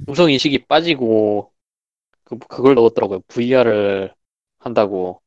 음성인식이 0.08 0.60
빠지고, 0.68 1.52
그, 2.28 2.38
그걸 2.40 2.76
넣었더라고요. 2.76 3.22
VR을 3.28 4.14
한다고. 4.60 5.22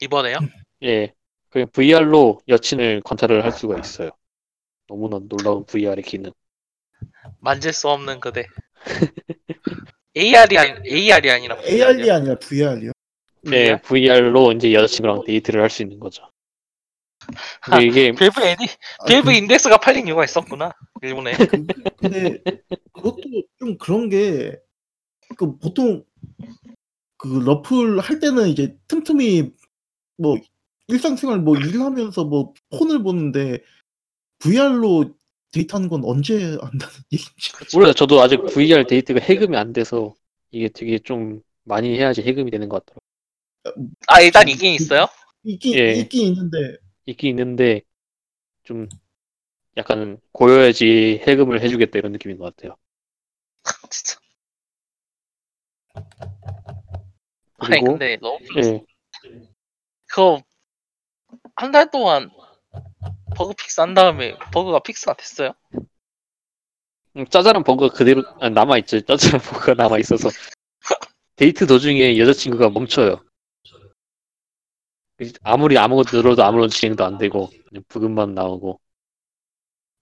이번에요? 0.00 0.38
예. 0.84 1.12
그 1.50 1.66
VR로 1.66 2.40
여친을 2.48 3.02
관찰을 3.04 3.44
할 3.44 3.50
수가 3.50 3.78
있어요. 3.78 4.10
너무나 4.86 5.18
놀라운 5.28 5.64
VR의 5.66 6.02
기능. 6.04 6.32
만질 7.40 7.72
수 7.72 7.88
없는 7.88 8.20
그대. 8.20 8.46
AR이 10.14 10.58
아니 10.58 10.88
AR이 10.88 11.30
아니라 11.30 11.56
AR이 11.64 12.10
아니라 12.10 12.36
VR이요. 12.36 12.92
네, 13.42 13.80
VR로 13.80 14.52
이제 14.52 14.72
여자친구랑 14.72 15.24
데이트를 15.24 15.60
할 15.60 15.70
수 15.70 15.82
있는 15.82 15.98
거죠. 15.98 16.30
아, 17.62 17.70
근데 17.70 17.86
이게 17.86 18.12
밸브 18.12 18.40
에디 18.44 18.64
아, 18.98 19.04
밸브 19.06 19.32
인덱스가 19.32 19.78
팔린 19.78 20.06
이유가 20.06 20.24
있었구나 20.24 20.72
일본에. 21.02 21.32
그, 21.32 21.46
근데 21.96 22.38
그것도 22.92 23.22
좀 23.58 23.76
그런 23.78 24.08
게 24.08 24.62
그 25.36 25.58
보통 25.58 26.04
그 27.16 27.28
러플 27.28 28.00
할 28.00 28.18
때는 28.18 28.48
이제 28.48 28.76
틈틈이 28.88 29.52
뭐 30.18 30.36
일상생활 30.88 31.40
뭐 31.40 31.56
일하면서 31.56 32.24
뭐 32.24 32.52
폰을 32.70 33.02
보는데 33.02 33.62
VR로 34.40 35.14
데이트하는 35.52 35.88
건 35.88 36.02
언제 36.04 36.34
한다는 36.60 36.94
얘기인지. 37.12 37.52
몰라요. 37.74 37.92
저도 37.92 38.20
아직 38.20 38.44
VR 38.46 38.86
데이트가 38.86 39.20
해금이 39.20 39.56
안 39.56 39.72
돼서 39.72 40.14
이게 40.50 40.68
되게 40.68 40.98
좀 40.98 41.42
많이 41.64 41.96
해야지 41.96 42.22
해금이 42.22 42.50
되는 42.50 42.68
것 42.68 42.84
같더라고요. 42.84 43.88
아 44.08 44.20
일단 44.20 44.48
이게 44.48 44.74
있어요? 44.74 45.06
있긴 45.44 45.78
예. 45.78 45.92
있긴 45.94 46.28
있는데 46.28 46.76
있긴 47.06 47.30
있는데 47.30 47.82
좀 48.64 48.88
약간 49.76 50.18
고여야지 50.32 51.22
해금을 51.26 51.60
해주겠다 51.62 51.98
이런 51.98 52.12
느낌인 52.12 52.38
것 52.38 52.44
같아요. 52.44 52.76
진짜. 53.90 54.21
아니 55.94 57.70
그리고 57.80 57.86
근데 57.86 58.16
너무 58.20 58.38
예, 58.56 58.80
그거 60.08 60.42
한 61.56 61.72
달 61.72 61.90
동안 61.90 62.30
bug 63.36 63.54
fix 63.54 63.80
한 63.80 63.94
다음에 63.94 64.36
버그가 64.52 64.80
fix가 64.80 65.14
됐어요? 65.14 65.52
음, 67.16 67.26
짜잘한 67.26 67.62
버그가 67.64 67.94
그대로 67.94 68.22
아, 68.40 68.48
남아있죠. 68.48 69.02
짜잘한 69.02 69.40
버그가 69.40 69.74
남아있어서 69.74 70.28
데이트 71.36 71.66
도중에 71.66 72.18
여자친구가 72.18 72.70
멈춰요. 72.70 73.22
아무리 75.42 75.78
아무것도 75.78 76.16
눌러도 76.16 76.42
아무런 76.42 76.68
진행도 76.68 77.04
안 77.04 77.16
되고 77.16 77.48
그냥 77.68 77.84
브금만 77.88 78.34
나오고 78.34 78.80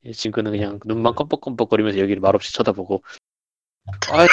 이 0.05 0.13
친구는 0.13 0.53
그냥 0.53 0.81
눈만 0.87 1.15
껌뻑껌뻑거리면서 1.15 1.99
여기를 1.99 2.21
말없이 2.21 2.55
쳐다보고 2.55 3.03
아, 4.13 4.27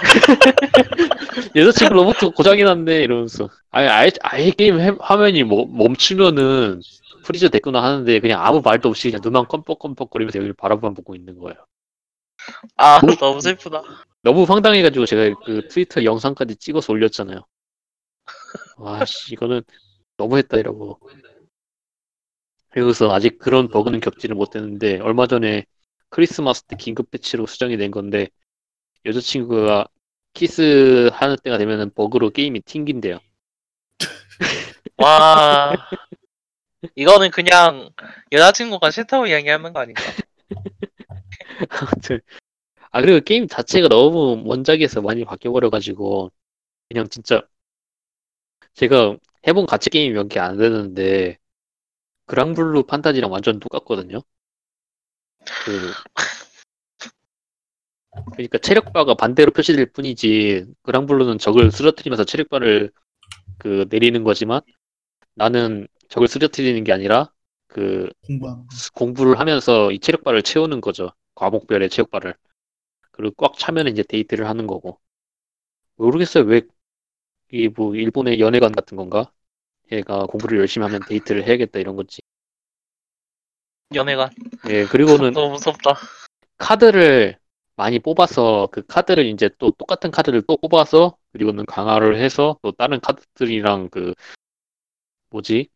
여자친구 1.56 1.94
로봇 1.94 2.16
고장이 2.34 2.62
났네 2.62 3.02
이러면서 3.02 3.48
아예 3.70 3.88
아예, 3.88 4.10
아예 4.22 4.50
게임 4.50 4.80
해- 4.80 4.92
화면이 5.00 5.44
뭐, 5.44 5.66
멈추면은 5.66 6.80
freeze 7.24 7.48
됐구나 7.48 7.82
하는데 7.82 8.20
그냥 8.20 8.44
아무 8.44 8.60
말도 8.62 8.88
없이 8.88 9.10
그냥 9.10 9.20
눈만 9.22 9.46
껌뻑껌뻑거리면서 9.46 10.38
여기를 10.38 10.54
바라보만 10.54 10.94
보고 10.94 11.14
있는 11.14 11.38
거예요. 11.38 11.56
아 12.76 13.00
뭐? 13.04 13.14
너무 13.16 13.40
슬프다. 13.40 13.82
너무 14.22 14.44
황당해가지고 14.44 15.06
제가 15.06 15.34
그 15.44 15.68
트위터 15.68 16.04
영상까지 16.04 16.56
찍어서 16.56 16.92
올렸잖아요. 16.92 17.40
와씨 18.76 19.32
이거는 19.34 19.62
너무했다 20.16 20.58
이러고. 20.58 21.00
그래서 22.70 23.12
아직 23.12 23.38
그런 23.38 23.68
버그는 23.68 24.00
겪지를 24.00 24.36
못했는데 24.36 24.98
얼마 25.00 25.26
전에 25.26 25.64
크리스마스 26.08 26.64
때 26.64 26.76
긴급 26.76 27.10
패치로 27.10 27.46
수정이 27.46 27.76
된 27.76 27.90
건데 27.90 28.28
여자친구가 29.04 29.86
키스하는 30.34 31.36
때가 31.42 31.58
되면은 31.58 31.92
버그로 31.94 32.30
게임이 32.30 32.60
튕긴대요. 32.62 33.18
와 34.96 35.74
이거는 36.94 37.30
그냥 37.30 37.90
여자친구가 38.32 38.90
싫다고 38.90 39.26
이야기하는 39.26 39.72
거 39.72 39.80
아닌가? 39.80 40.02
아무튼 41.70 42.20
아 42.92 43.00
그리고 43.02 43.20
게임 43.24 43.48
자체가 43.48 43.88
너무 43.88 44.42
원작에서 44.46 45.02
많이 45.02 45.24
바뀌어버려가지고 45.24 46.30
그냥 46.88 47.08
진짜 47.10 47.42
제가 48.74 49.16
해본 49.46 49.66
가치 49.66 49.90
게임이 49.90 50.14
몇 50.14 50.28
개 50.28 50.40
안 50.40 50.56
되는데 50.56 51.38
그랑블루 52.26 52.84
판타지랑 52.84 53.30
완전 53.32 53.60
똑같거든요. 53.60 54.22
그 55.64 55.92
그러니까 58.32 58.58
체력바가 58.58 59.14
반대로 59.14 59.52
표시될 59.52 59.86
뿐이지 59.86 60.66
그랑블루는 60.82 61.38
적을 61.38 61.70
쓰러뜨리면서 61.70 62.24
체력바를 62.24 62.90
그 63.58 63.86
내리는 63.88 64.24
거지만 64.24 64.62
나는 65.34 65.86
적을 66.08 66.28
쓰러뜨리는 66.28 66.82
게 66.84 66.92
아니라 66.92 67.30
그 67.68 68.10
공부하는 68.26 68.66
거. 68.66 68.68
공부를 68.94 69.38
하면서 69.38 69.92
이 69.92 69.98
체력바를 70.00 70.42
채우는 70.42 70.80
거죠. 70.80 71.12
과목별의 71.36 71.88
체력바를. 71.88 72.34
그리고 73.12 73.34
꽉 73.36 73.56
차면 73.58 73.86
이제 73.88 74.02
데이트를 74.02 74.48
하는 74.48 74.66
거고. 74.66 74.98
모르겠어요. 75.96 76.44
왜, 76.44 76.62
이게 77.52 77.68
뭐, 77.68 77.94
일본의 77.94 78.40
연애관 78.40 78.72
같은 78.72 78.96
건가? 78.96 79.30
얘가 79.92 80.26
공부를 80.26 80.58
열심히 80.58 80.86
하면 80.86 81.00
데이트를 81.08 81.46
해야겠다 81.46 81.78
이런 81.78 81.96
거지. 81.96 82.20
연애가 83.94 84.30
예, 84.68 84.84
그리고는 84.86 85.32
너무 85.34 85.52
무섭다. 85.52 85.96
카드를 86.58 87.39
많이 87.80 87.98
뽑아서 87.98 88.68
그 88.72 88.82
카드를 88.86 89.24
이제 89.26 89.48
또 89.58 89.70
똑같은 89.72 90.10
카드를 90.10 90.42
또 90.46 90.56
뽑아서 90.58 91.16
그리고는 91.32 91.64
강화를 91.66 92.18
해서 92.18 92.58
또 92.62 92.72
다른 92.72 93.00
카드들이랑 93.00 93.88
그 93.90 94.14
뭐지? 95.30 95.70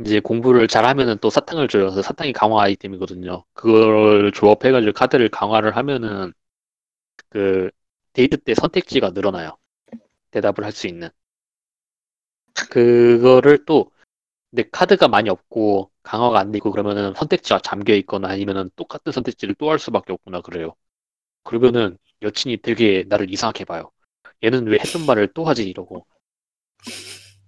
이제 0.00 0.20
공부를 0.20 0.68
잘하면은 0.68 1.18
또 1.20 1.30
사탕을. 1.30 1.66
그래서 1.68 2.02
사탕이 2.02 2.32
강화 2.32 2.62
아이템이거든요. 2.62 3.44
그걸 3.52 4.30
조합해가지고 4.32 4.92
카드를 4.92 5.28
강화를 5.28 5.76
하면은 5.76 6.32
그 7.30 7.70
데이트 8.14 8.38
때 8.38 8.54
선택지가 8.54 9.10
늘어나요. 9.10 9.58
대답을 10.32 10.64
할 10.64 10.72
수 10.72 10.88
있는. 10.88 11.10
그거를 12.70 13.64
또 13.64 13.90
근데 14.50 14.68
카드가 14.70 15.08
많이 15.08 15.30
없고 15.30 15.92
강화가 16.02 16.40
안 16.40 16.52
되고 16.52 16.70
그러면은 16.72 17.14
선택지가 17.16 17.60
잠겨 17.60 17.94
있거나 17.94 18.28
아니면은 18.30 18.70
똑같은 18.76 19.12
선택지를 19.12 19.54
또 19.56 19.70
할 19.70 19.78
수밖에 19.80 20.12
없구나 20.14 20.40
그래요. 20.42 20.74
그러면은 21.48 21.96
여친이 22.20 22.58
되게 22.58 23.04
나를 23.08 23.32
이상하게 23.32 23.64
봐요. 23.64 23.90
얘는 24.44 24.66
왜 24.66 24.76
했던 24.78 25.06
말을 25.06 25.32
또 25.32 25.46
하지 25.46 25.66
이러고. 25.66 26.06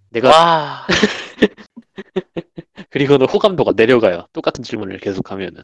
내가 0.08 0.30
와 0.30 0.86
그리고는 2.88 3.28
호감도가 3.28 3.72
내려가요. 3.76 4.26
똑같은 4.32 4.64
질문을 4.64 5.00
계속하면은. 5.00 5.62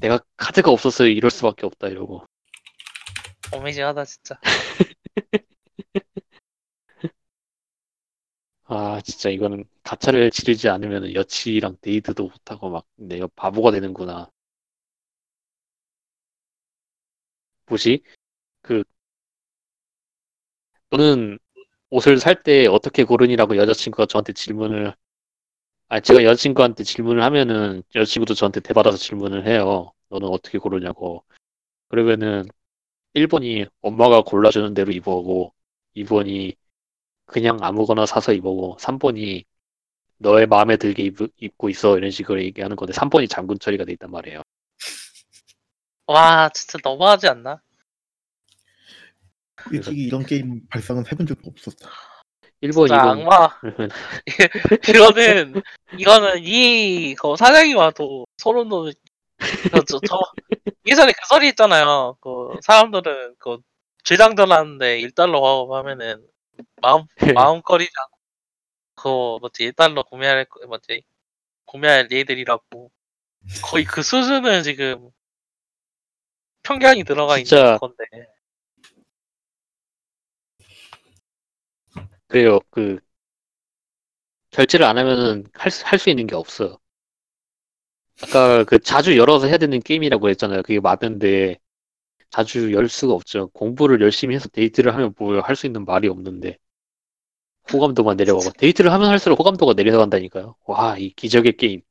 내가 0.00 0.18
카드가 0.36 0.72
없어서 0.72 1.06
이럴 1.06 1.30
수밖에 1.30 1.66
없다 1.66 1.86
이러고. 1.86 2.26
어메이징하다 3.52 4.04
진짜. 4.06 4.40
아 8.64 9.00
진짜 9.04 9.30
이거는 9.30 9.64
가차를 9.84 10.32
지르지 10.32 10.68
않으면 10.68 11.14
여친이랑 11.14 11.76
데이트도 11.80 12.24
못하고 12.24 12.70
막 12.70 12.86
내가 12.96 13.28
바보가 13.36 13.70
되는구나. 13.70 14.28
뭐지? 17.68 18.02
그 18.62 18.84
너는 20.90 21.38
옷을 21.90 22.18
살 22.18 22.42
때 22.42 22.66
어떻게 22.66 23.04
고르니라고 23.04 23.56
여자친구가 23.56 24.06
저한테 24.06 24.32
질문을 24.32 24.94
아 25.88 26.00
제가 26.00 26.24
여자친구한테 26.24 26.84
질문을 26.84 27.22
하면은 27.24 27.82
여자친구도 27.94 28.34
저한테 28.34 28.60
대받아서 28.60 28.96
질문을 28.98 29.46
해요. 29.48 29.92
너는 30.10 30.28
어떻게 30.28 30.58
고르냐고. 30.58 31.24
그러면은 31.88 32.46
1번이 33.14 33.66
엄마가 33.82 34.22
골라주는 34.24 34.74
대로 34.74 34.92
입어고 34.92 35.54
2번이 35.94 36.56
그냥 37.26 37.58
아무거나 37.62 38.06
사서 38.06 38.32
입어고 38.34 38.78
3번이 38.80 39.44
너의 40.18 40.46
마음에 40.48 40.76
들게 40.78 41.04
입, 41.04 41.16
입고 41.38 41.70
있어 41.70 41.98
이런 41.98 42.10
식으로 42.12 42.42
얘기하는 42.44 42.76
건데 42.76 42.92
3번이 42.94 43.28
잠금 43.28 43.58
처리가 43.58 43.84
돼 43.86 43.92
있단 43.94 44.10
말이에요. 44.12 44.42
와 46.06 46.48
진짜 46.50 46.78
너무하지 46.82 47.28
않나? 47.28 47.60
솔직히 49.70 50.04
이런 50.04 50.24
게임 50.24 50.66
발상은 50.68 51.04
해본 51.10 51.26
적도 51.26 51.50
없었다. 51.50 51.90
1번, 52.62 52.86
진짜 52.88 53.02
2번 53.02 53.20
악마. 53.20 53.60
이거는 54.88 55.62
이거는 55.98 56.44
이그 56.44 57.36
사장이 57.36 57.74
와도 57.74 58.26
소름 58.36 58.68
돋는. 58.68 58.92
저, 59.70 59.80
저, 59.84 60.00
저 60.06 60.20
예전에 60.86 61.12
그 61.12 61.18
소리 61.28 61.48
있잖아요. 61.48 62.16
그 62.20 62.58
사람들은 62.62 63.34
그 63.38 63.58
죄장전 64.04 64.52
하는데 64.52 65.00
1달러 65.00 65.34
하고 65.42 65.76
하면은 65.76 66.24
마음 66.80 67.04
마음거리지 67.62 67.90
않고 68.04 68.16
그 68.94 69.08
뭐지 69.40 69.72
1달러 69.72 70.06
구매할 70.08 70.44
거- 70.46 70.64
뭐지 70.66 71.02
구매할 71.66 72.08
얘들이라고 72.10 72.90
거의 73.64 73.84
그 73.84 74.02
수준은 74.02 74.62
지금 74.62 75.10
편견이 76.66 77.04
들어가 77.04 77.38
진짜 77.38 77.56
있는 77.58 77.78
건데 77.78 78.04
그래요. 82.28 82.60
그 82.70 82.98
결제를 84.50 84.84
안 84.86 84.98
하면은 84.98 85.44
할수 85.54 86.10
있는 86.10 86.26
게 86.26 86.34
없어요. 86.34 86.78
아까 88.22 88.64
그 88.64 88.78
자주 88.78 89.16
열어서 89.16 89.46
해야 89.46 89.58
되는 89.58 89.78
게임이라고 89.80 90.28
했잖아요. 90.30 90.62
그게 90.62 90.80
맞는데 90.80 91.56
자주 92.30 92.72
열 92.74 92.88
수가 92.88 93.14
없죠. 93.14 93.48
공부를 93.50 94.00
열심히 94.02 94.34
해서 94.36 94.48
데이트를 94.50 94.94
하면 94.94 95.14
뭐 95.18 95.40
할 95.42 95.56
수 95.56 95.66
있는 95.66 95.84
말이 95.86 96.08
없는데 96.08 96.58
호감도만 97.72 98.16
내려가고 98.16 98.50
데이트를 98.58 98.92
하면 98.92 99.08
할수록 99.08 99.38
호감도가 99.38 99.74
내려간다니까요. 99.74 100.56
와, 100.66 100.96
이 100.98 101.10
기적의 101.10 101.56
게임. 101.56 101.82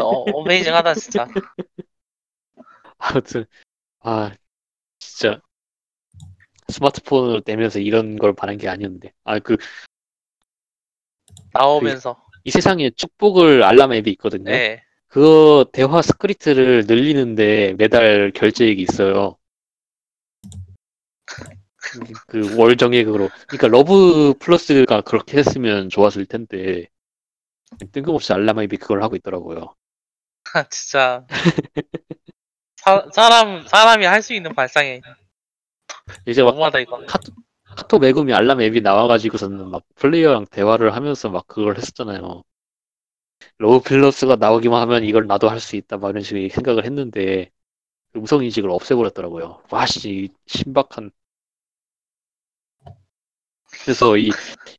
어, 0.00 0.04
amazing하다 0.40 0.94
진짜. 0.94 1.26
아무튼 3.02 3.44
아 4.00 4.32
진짜 4.98 5.40
스마트폰을 6.68 7.42
내면서 7.44 7.80
이런 7.80 8.16
걸 8.16 8.34
바란 8.34 8.56
게 8.56 8.68
아니었는데 8.68 9.12
아그이 9.24 9.56
나오면서 11.52 12.22
세상에 12.48 12.90
축복을 12.90 13.62
알람 13.62 13.92
앱이 13.92 14.10
있거든요. 14.12 14.50
네. 14.50 14.82
그 15.08 15.66
대화 15.72 16.00
스크립트를 16.00 16.84
늘리는데 16.86 17.74
매달 17.74 18.32
결제액이 18.32 18.80
있어요. 18.82 19.36
그 22.26 22.56
월 22.56 22.76
정액으로. 22.76 23.28
그러니까 23.48 23.68
Love 23.68 24.34
Plus가 24.38 25.02
그렇게 25.02 25.38
했으면 25.38 25.90
좋았을 25.90 26.26
텐데 26.26 26.88
뜬금없이 27.92 28.32
알람 28.32 28.60
앱이 28.60 28.76
그걸 28.78 29.02
하고 29.02 29.16
있더라고요. 29.16 29.74
진짜 30.70 31.26
사, 32.84 33.06
사람 33.12 33.66
사람이 33.66 34.04
할 34.04 34.22
수 34.22 34.34
있는 34.34 34.54
발상에 34.54 35.00
이제 36.26 36.42
막 36.42 36.52
너무하다 36.52 36.80
이거. 36.80 36.98
카톡, 37.06 37.34
카톡 37.64 37.98
매금이 38.00 38.32
알람 38.34 38.60
앱이 38.60 38.80
나와가지고서는 38.80 39.70
막 39.70 39.84
플레이어랑 39.96 40.46
대화를 40.50 40.94
하면서 40.94 41.28
막 41.30 41.46
그걸 41.46 41.76
했었잖아요. 41.76 42.42
Love 43.58 43.80
Plus가 43.82 44.36
나오기만 44.36 44.80
하면 44.82 45.04
이걸 45.04 45.26
나도 45.26 45.48
할 45.48 45.58
수 45.60 45.76
있다 45.76 45.96
막 45.98 46.10
이런 46.10 46.22
식의 46.22 46.50
생각을 46.50 46.84
했는데 46.84 47.50
음성 48.16 48.44
인식을 48.44 48.70
없애버렸더라고요. 48.70 49.62
와씨 49.70 50.30
신박한. 50.46 51.10
그래서 53.84 54.16
이, 54.16 54.30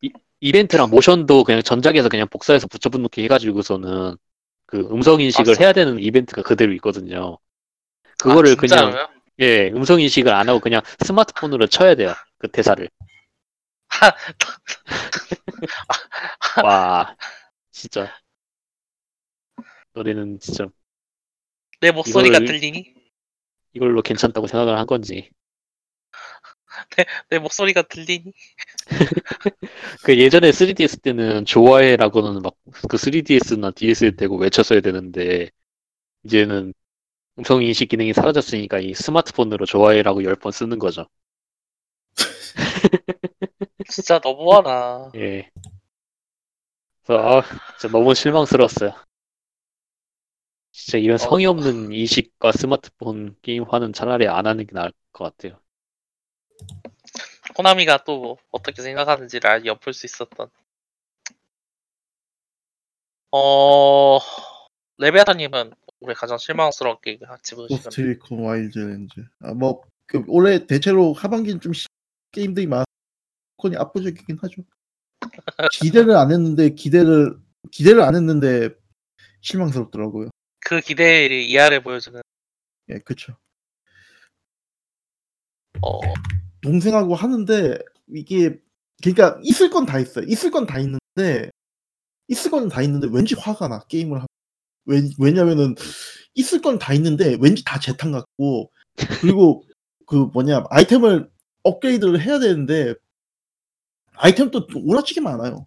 이 0.01 0.12
이벤트랑 0.41 0.89
모션도 0.89 1.43
그냥 1.43 1.62
전작에서 1.62 2.10
그냥 2.10 2.28
복사해서 2.30 2.68
붙여놓기 2.68 3.24
해가지고서는 3.24 4.16
그 4.66 4.80
음성 4.91 5.22
인식을. 5.22 5.60
해야 5.62 5.74
되는 5.74 5.99
이벤트가 5.99 6.41
그대로 6.41 6.74
있거든요. 6.74 7.38
그거를 8.20 8.53
아, 8.53 8.55
그냥 8.55 8.91
진짜로요? 8.91 9.09
예 9.39 9.68
음성 9.70 9.99
인식을 10.01 10.32
안 10.34 10.49
하고 10.49 10.59
그냥 10.59 10.82
스마트폰으로 11.05 11.68
쳐야 11.68 11.95
돼요. 11.95 12.14
그 12.38 12.47
대사를. 12.49 12.88
와 16.64 17.16
진짜 17.72 18.11
너네는 19.93 20.39
진짜 20.39 20.68
내 21.82 21.91
목소리가 21.91 22.39
이거를- 22.39 22.47
들리니? 22.47 22.93
이걸로 23.74 24.01
괜찮다고 24.01 24.47
생각을 24.47 24.78
한 24.80 24.88
건지 24.88 25.30
내 27.30 27.39
목소리가 27.39 27.84
들리니? 27.84 28.34
그 30.03 30.18
예전에 30.20 30.51
3DS 30.51 30.97
때는 30.97 31.45
좋아해라고는 31.45 32.41
막 32.41 32.53
그 32.89 32.97
3DS나 32.97 33.74
DS에 33.76 34.11
대고 34.11 34.38
외쳤어야 34.38 34.82
되는데 34.82 35.49
이제는 36.26 36.74
음성 37.38 37.62
인식 37.62 37.90
기능이 37.90 38.12
사라졌으니까 38.14 38.80
이 38.80 38.96
스마트폰으로 38.96 39.66
좋아해라고 39.68 40.24
열 40.24 40.36
번 40.36 40.52
쓰는 40.52 40.80
거죠. 40.80 41.06
진짜 43.90 44.20
너무하다. 44.24 45.12
예. 45.16 45.50
그래서 47.06 47.40
아, 47.40 47.42
진짜 47.80 47.92
너무 47.98 48.14
실망스러웠어요. 48.14 48.92
진짜 50.72 50.98
이런 50.98 51.18
성의 51.18 51.46
없는 51.46 51.92
인식과 51.94 52.52
스마트폰 52.52 53.36
게임화는 53.42 53.94
차라리 53.94 54.28
안 54.28 54.46
하는 54.48 54.66
게 54.66 54.74
나을 54.74 54.92
것 55.12 55.24
같아요. 55.26 55.60
코나미가 57.56 58.04
또 58.04 58.38
어떻게 58.52 58.82
생각하는지를 58.82 59.50
알 59.50 59.66
엿볼 59.66 59.94
수 59.94 60.06
있었던. 60.06 60.50
어 63.32 64.20
레비아탄님은 64.97 65.74
올해 66.04 66.14
가장 66.14 66.38
실망스럽게 66.38 67.20
집으시는 67.41 67.68
Ghost 67.84 68.01
Recon 68.01 68.39
Wildlands. 68.39 69.14
아뭐 69.39 69.84
그 70.06 70.22
올해 70.28 70.68
대체로 70.68 71.14
하반기는 71.14 71.62
좀 71.62 71.72
시- 71.74 71.88
게임들이 72.32 72.68
많. 72.68 72.84
콘이 73.58 73.78
압도적이긴 73.78 74.38
하죠. 74.41 74.64
기대를 75.72 76.18
안 76.18 76.32
했는데 76.32 76.72
기대를 76.72 77.38
기대를 77.72 78.01
안 78.01 78.16
했는데 78.16 78.70
실망스럽더라고요. 79.41 80.30
그 80.60 80.82
기대를 80.82 81.32
이하를 81.43 81.82
보여주는. 81.82 82.22
예, 82.89 82.99
그쵸. 82.99 83.38
어 85.82 85.99
동생하고 86.62 87.16
하는데 87.16 87.78
이게 88.10 88.60
그러니까 89.01 89.39
있을 89.43 89.70
건 89.70 89.86
다 89.86 89.99
있어요. 89.99 90.26
있을 90.28 90.51
건 90.51 90.66
다 90.66 90.80
있는데 90.80 91.49
있을 92.28 92.51
건 92.51 92.68
다 92.70 92.82
있는데 92.82 93.08
왠지 93.12 93.36
화가 93.36 93.70
나 93.70 93.80
게임을 93.88 94.18
하면 94.18 94.28
왜, 94.86 95.02
왜냐면은 95.20 95.76
있을 96.36 96.62
건 96.62 96.80
다 96.80 96.94
있는데 96.94 97.38
왠지 97.40 97.64
다 97.64 97.80
재탕 97.80 98.12
같고 98.12 98.72
그리고 99.22 99.64
그 100.08 100.16
뭐냐 100.34 100.66
아이템을 100.70 101.30
업그레이드를 101.64 102.22
해야 102.22 102.40
되는데 102.40 102.96
아이템도 104.16 104.68
오라치게 104.76 105.22
많아요. 105.22 105.66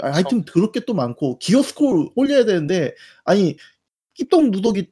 아이템 0.00 0.44
더럽게 0.44 0.80
또 0.86 0.94
많고 0.94 1.38
기어 1.38 1.62
스코어 1.62 2.10
올려야 2.16 2.44
되는데 2.44 2.94
아니 3.24 3.56
끼똥 4.14 4.50
누더기 4.50 4.90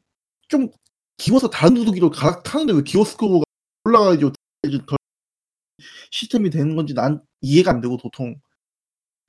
좀 0.48 0.68
기워서 1.16 1.48
다른 1.50 1.74
누더기로 1.74 2.10
갈아타는데 2.10 2.72
왜 2.74 2.82
기어 2.82 3.04
스코어가 3.04 3.44
올라가지고 3.84 4.32
더 4.86 4.96
시스템이 6.10 6.50
되는 6.50 6.76
건지 6.76 6.94
난 6.94 7.22
이해가 7.40 7.70
안 7.70 7.80
되고 7.80 7.96
도통 7.96 8.36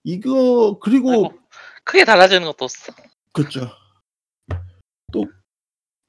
이거 0.04 0.80
그리고 0.80 1.12
아이고, 1.12 1.34
크게 1.84 2.06
달라지는 2.06 2.46
것도 2.48 2.66
없어. 2.66 2.94
그렇죠. 3.34 3.70
또, 5.12 5.26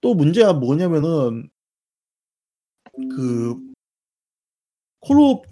또 0.01 0.15
문제가 0.15 0.53
뭐냐면은, 0.55 1.51
그, 2.95 3.73
콜옵, 5.01 5.45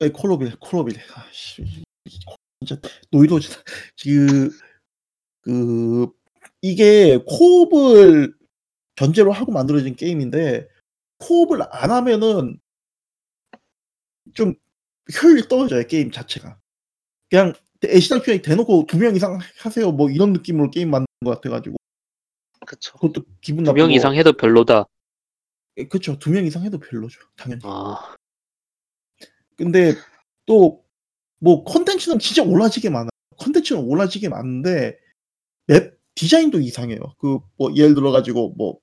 에, 0.00 0.08
콜옵이래, 0.10 0.52
콜옵이래. 0.60 1.00
아, 1.14 1.26
씨. 1.32 1.64
진짜, 2.60 2.80
노이로즈다. 3.10 3.62
그, 4.02 4.50
그, 5.42 6.08
이게 6.62 7.18
코옵을 7.26 8.34
전제로 8.96 9.32
하고 9.32 9.52
만들어진 9.52 9.96
게임인데, 9.96 10.68
코옵을 11.20 11.62
안 11.70 11.90
하면은, 11.92 12.60
좀, 14.34 14.54
효율이 15.22 15.48
떨어져요, 15.48 15.86
게임 15.86 16.10
자체가. 16.10 16.58
그냥, 17.30 17.54
애시당초에 17.84 18.42
대놓고 18.42 18.86
두 18.88 18.98
명 18.98 19.16
이상 19.16 19.38
하세요, 19.60 19.92
뭐, 19.92 20.10
이런 20.10 20.32
느낌으로 20.34 20.70
게임 20.70 20.90
만든 20.90 21.06
것 21.24 21.32
같아가지고. 21.36 21.76
그쵸. 22.66 22.92
그것도 22.94 23.24
기분 23.40 23.64
두 23.64 23.70
나쁘고. 23.70 23.74
명 23.86 23.92
이상 23.92 24.14
해도 24.14 24.32
별로다. 24.32 24.86
예, 25.76 25.86
그쵸. 25.88 26.18
두 26.18 26.30
명 26.30 26.44
이상 26.46 26.64
해도 26.64 26.78
별로죠 26.78 27.20
당연히. 27.36 27.60
아, 27.64 28.14
근데 29.56 29.94
또 30.46 30.82
뭐 31.40 31.62
컨텐츠는 31.64 32.20
진짜 32.20 32.42
오라지게 32.42 32.88
많아. 32.88 33.10
컨텐츠는 33.36 33.82
오라지게 33.82 34.30
많은데 34.30 34.98
map 35.66 35.98
디자인도 36.14 36.60
이상해요. 36.60 37.00
그 37.18 37.40
뭐 37.58 37.74
예를 37.76 37.94
들어 37.94 38.12
가지고 38.12 38.54
뭐 38.56 38.78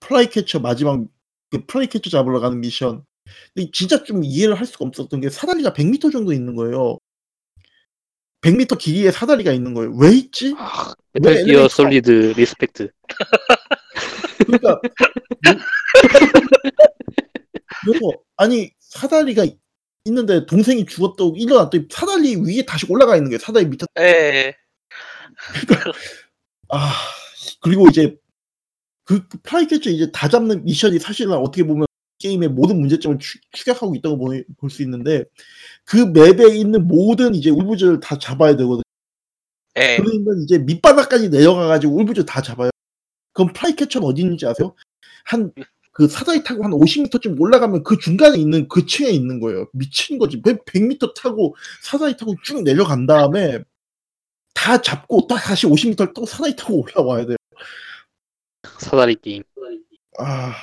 Flycatcher 0.00 0.60
마지막 0.60 1.04
그 1.50 1.64
Flycatcher 1.66 2.10
잡으러 2.10 2.40
가는 2.40 2.60
미션. 2.60 3.04
근데 3.54 3.70
진짜 3.72 4.02
좀 4.04 4.24
이해를 4.24 4.56
할 4.56 4.66
수가 4.66 4.84
없었던 4.86 5.20
게 5.20 5.30
사다리가 5.30 5.74
100m 5.74 6.10
정도 6.12 6.32
있는 6.32 6.56
거예요. 6.56 6.98
100m 8.42 8.78
길이의 8.78 9.12
사다리가 9.12 9.52
있는 9.52 9.72
거예요. 9.72 9.92
왜 9.96 10.12
있지? 10.12 10.54
아, 10.58 10.92
왜 11.14 11.20
Metal 11.20 11.44
Gear 11.44 11.68
Solid 11.68 12.34
respect. 12.36 12.90
그러니까 14.44 14.80
그래서 17.84 18.00
아니 18.36 18.72
사다리가 18.80 19.46
있는데 20.04 20.44
동생이 20.46 20.84
죽었다고 20.86 21.36
일어났더니 21.36 21.86
사다리 21.90 22.36
위에 22.36 22.64
다시 22.66 22.86
올라가 22.88 23.16
있는 23.16 23.30
거예요. 23.30 23.38
사다리 23.38 23.66
밑에 23.66 23.86
예. 24.00 24.54
아 26.68 26.92
그리고 27.60 27.88
이제 27.88 28.16
그 29.04 29.26
Flycatcher 29.42 29.90
이제 29.90 30.10
다 30.12 30.28
잡는 30.28 30.64
미션이 30.64 30.98
사실은 30.98 31.32
어떻게 31.34 31.62
보면 31.64 31.86
게임의 32.22 32.50
모든 32.50 32.80
문제점을 32.80 33.18
축, 33.18 33.38
축약하고 33.52 33.94
있다고 33.96 34.16
볼 34.18 34.70
수 34.70 34.82
있는데 34.82 35.24
그 35.84 35.96
map에 35.98 36.56
있는 36.56 36.86
모든 36.86 37.34
이제 37.34 37.50
Wolves를 37.50 38.00
다 38.00 38.18
잡아야 38.18 38.56
되거든요. 38.56 38.82
예. 39.78 39.98
그러면 39.98 40.42
이제 40.44 40.58
밑바닥까지 40.58 41.30
내려가가지고 41.30 41.94
Wolves 41.96 42.24
다 42.26 42.42
잡아요. 42.42 42.70
그럼 43.32 43.52
플라이 43.52 43.74
캐쳐는 43.76 44.06
어디 44.06 44.22
있는지 44.22 44.46
아세요? 44.46 44.74
한 45.24 45.52
그 45.94 46.08
사다리 46.08 46.42
타고 46.42 46.64
한 46.64 46.70
50m쯤 46.72 47.38
올라가면 47.38 47.84
그 47.84 47.98
중간에 47.98 48.38
있는 48.38 48.66
그 48.68 48.86
층에 48.86 49.10
있는 49.10 49.40
거예요. 49.40 49.66
미친 49.74 50.18
거지. 50.18 50.40
100m 50.40 51.14
타고 51.14 51.54
사다리 51.82 52.16
타고 52.16 52.34
쭉 52.42 52.62
내려간 52.62 53.06
다음에 53.06 53.58
다 54.54 54.80
잡고 54.80 55.26
또 55.28 55.34
다시 55.36 55.66
50m를 55.66 56.14
또 56.14 56.24
사다리 56.24 56.56
타고 56.56 56.80
올라와야 56.82 57.26
돼요. 57.26 57.36
사다리 58.78 59.16
게임. 59.16 59.42
아, 60.18 60.54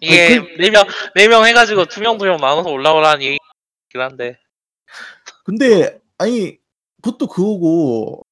이게 0.00 0.36
아니, 0.38 0.56
네명 0.58 0.84
네 1.14 1.28
명 1.28 1.44
해가지고 1.46 1.86
두 1.86 2.00
명 2.00 2.18
두 2.18 2.24
명 2.26 2.36
나눠서 2.38 2.70
올라오라는 2.70 3.22
얘기긴 3.22 3.38
한데. 3.94 4.38
근데 5.44 5.98
아니 6.18 6.58
그것도 7.02 7.28
그거고 7.28 8.22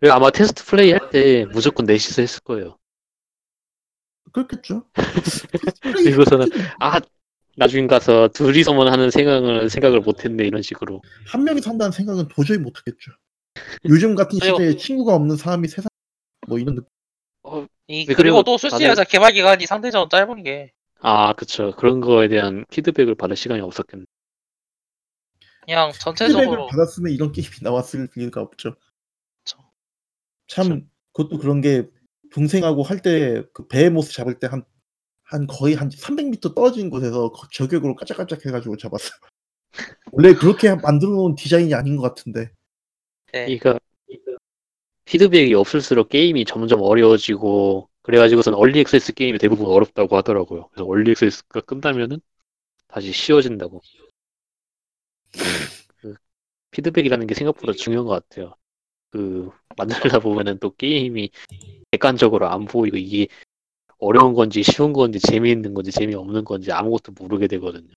그리고 0.00 0.14
아마 0.14 0.30
테스트 0.30 0.64
플레이 0.64 0.92
할 0.92 1.10
때 1.10 1.44
무조건 1.46 1.86
넷이서 1.86 2.22
했을 2.22 2.40
거예요. 2.40 2.76
그렇겠죠. 4.32 4.84
그리고서는 5.82 6.48
아 6.80 7.00
나중에 7.56 7.86
가서 7.88 8.28
둘이서만 8.28 8.86
하는 8.88 9.10
생각을 9.10 9.68
생각을 9.68 10.00
못했네 10.00 10.44
이런 10.46 10.62
식으로. 10.62 11.02
한 11.26 11.44
명이 11.44 11.60
산다는 11.60 11.90
생각은 11.92 12.28
도저히 12.28 12.58
못하겠죠. 12.58 13.10
요즘 13.86 14.14
같은 14.14 14.38
시대에 14.38 14.76
친구가 14.76 15.14
없는 15.14 15.36
사람이 15.36 15.66
세상 15.68 15.88
뭐 16.46 16.58
이런 16.58 16.76
느낌. 16.76 16.88
어, 17.88 17.92
이, 17.92 18.00
네, 18.06 18.14
그리고 18.14 18.16
그리고 18.22 18.42
또 18.44 18.58
솔직히 18.58 18.84
다들- 18.84 18.88
말해서 18.88 19.04
개발 19.04 19.32
기간이 19.32 19.66
상대적으로 19.66 20.08
짧은 20.08 20.42
게 20.42 20.72
아 21.00 21.32
그쵸 21.34 21.72
그런 21.76 22.00
거에 22.00 22.26
대한 22.28 22.64
피드백을 22.70 23.14
받을 23.14 23.36
시간이 23.36 23.60
없었겠네. 23.62 24.04
그냥 25.64 25.90
피드백을 25.92 25.98
전체적으로 26.00 26.66
받았으면 26.66 27.12
이런 27.12 27.30
게임이 27.32 27.48
나왔을 27.62 28.08
리가 28.16 28.40
없죠. 28.40 28.74
그쵸. 29.44 29.58
참 30.48 30.88
그것도 31.12 31.38
그런 31.38 31.60
게 31.60 31.88
동생하고 32.32 32.82
할 32.82 33.00
때그 33.00 33.68
베헤모스 33.68 34.12
잡을 34.12 34.38
때 34.38 34.48
한 34.48 34.64
한 35.30 35.46
거의 35.46 35.74
한 35.74 35.90
300m 35.90 36.54
떨어진 36.54 36.88
곳에서 36.88 37.30
거- 37.32 37.46
저격으로 37.52 37.94
까짝까짝 37.96 38.46
해가지고 38.46 38.78
잡았어요. 38.78 39.12
원래 40.12 40.32
그렇게 40.34 40.74
만들어 40.74 41.10
놓은 41.12 41.34
디자인이 41.34 41.74
아닌 41.74 41.96
것 41.96 42.02
같은데. 42.02 42.50
네. 43.32 43.44
그러니까 43.58 43.78
피드백이 45.08 45.54
없을수록 45.54 46.10
게임이 46.10 46.44
점점 46.44 46.82
어려워지고 46.82 47.88
그래가지고선 48.02 48.52
얼리 48.52 48.80
액세스 48.80 49.14
게임이 49.14 49.38
대부분 49.38 49.66
어렵다고 49.66 50.14
하더라고요. 50.18 50.68
그래서 50.68 50.86
얼리 50.86 51.12
액세스가 51.12 51.62
끝나면은 51.62 52.20
다시 52.88 53.10
쉬워진다고. 53.12 53.80
그 55.96 56.14
피드백이라는 56.72 57.26
게 57.26 57.34
생각보다 57.34 57.72
중요한 57.72 58.06
것 58.06 58.28
같아요. 58.28 58.54
그 59.08 59.50
만들다 59.78 60.18
보면은 60.20 60.58
또 60.58 60.74
게임이 60.74 61.30
객관적으로 61.90 62.48
안 62.48 62.66
보이고 62.66 62.98
이게 62.98 63.28
어려운 63.98 64.34
건지 64.34 64.62
쉬운 64.62 64.92
건지 64.92 65.18
재미있는 65.20 65.72
건지 65.72 65.90
재미없는 65.90 66.44
건지 66.44 66.70
아무것도 66.70 67.12
모르게 67.12 67.46
되거든요. 67.46 67.94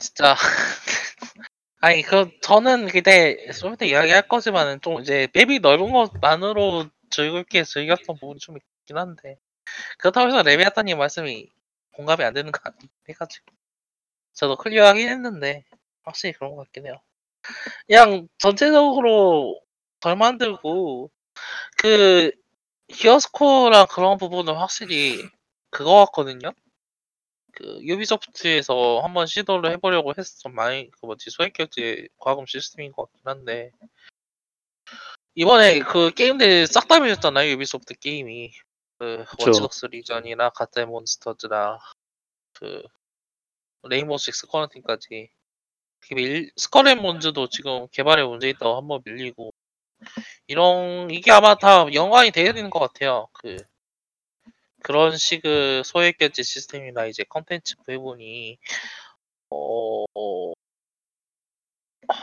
진짜. 0.00 0.34
아니 1.80 2.02
그 2.02 2.30
저는 2.42 2.88
그때 2.88 3.36
좀 3.52 3.74
이따 3.74 3.86
이야기할 3.86 4.28
거지만은 4.28 4.80
좀 4.82 5.00
이제 5.00 5.28
맵이 5.34 5.60
넓은 5.60 5.92
것만으로 5.92 6.86
즐겁게 7.10 7.64
즐겼던 7.64 8.16
부분이 8.18 8.40
좀 8.40 8.56
있긴 8.58 8.98
한데. 8.98 9.38
그렇다고 9.98 10.28
해서 10.28 10.42
레비아타님 10.42 10.98
말씀이 10.98 11.50
공감이 11.94 12.24
안 12.24 12.34
되는 12.34 12.52
거 12.52 12.60
아니에요 12.64 12.88
해가지고. 13.10 13.46
저도 14.34 14.56
클리어하긴 14.56 15.08
했는데 15.08 15.64
확실히 16.04 16.34
그런 16.34 16.56
것 16.56 16.64
같긴 16.64 16.86
해요. 16.86 17.00
그냥 17.88 18.28
전체적으로 18.38 19.60
덜 20.00 20.16
만들고 20.16 21.10
그 21.78 22.32
히어스코어랑 22.90 23.86
그런 23.90 24.18
부분은 24.18 24.54
확실히 24.54 25.28
그거 25.70 26.04
같거든요 26.06 26.52
그 27.56 27.80
Ubisoft에서 27.82 29.00
한번 29.02 29.26
시도를 29.26 29.70
해보려고 29.72 30.12
했어. 30.16 30.48
많이 30.50 30.90
그 30.90 31.06
뭐지? 31.06 31.30
소액결제 31.30 32.08
과금 32.18 32.44
시스템인 32.46 32.92
것 32.92 33.10
같긴 33.10 33.22
한데. 33.24 33.70
이번에 35.34 35.80
그 35.80 36.10
게임들 36.14 36.66
싹 36.66 36.86
다 36.86 37.00
밀렸잖아요 37.00 37.50
유비소프트 37.52 37.94
게임이. 37.94 38.52
그. 38.98 39.24
워치독스 39.40 39.86
리전이나 39.86 40.50
가짜 40.50 40.84
몬스터즈나 40.84 41.78
그 42.52 42.82
Rainbow 43.84 44.18
Six 44.18 44.48
Quarantine까지. 44.48 45.30
Skull 46.56 46.84
and 46.84 47.00
Bones도 47.00 47.48
지금 47.48 47.88
개발에 47.88 48.22
문제 48.24 48.50
있다고 48.50 48.76
한번 48.76 49.00
밀리고. 49.04 49.52
이런 50.46 51.10
이게 51.10 51.32
아마 51.32 51.54
다 51.54 51.86
연관이 51.94 52.30
되어야 52.30 52.52
되는 52.52 52.68
것 52.68 52.80
같아요. 52.80 53.28
그 53.32 53.56
그런 54.86 55.16
식의 55.16 55.82
소액 55.84 56.16
결제 56.18 56.44
시스템이나 56.44 57.06
이제 57.06 57.24
컨텐츠 57.28 57.74
부분이 57.86 58.56
어, 59.50 60.04
어, 60.14 60.52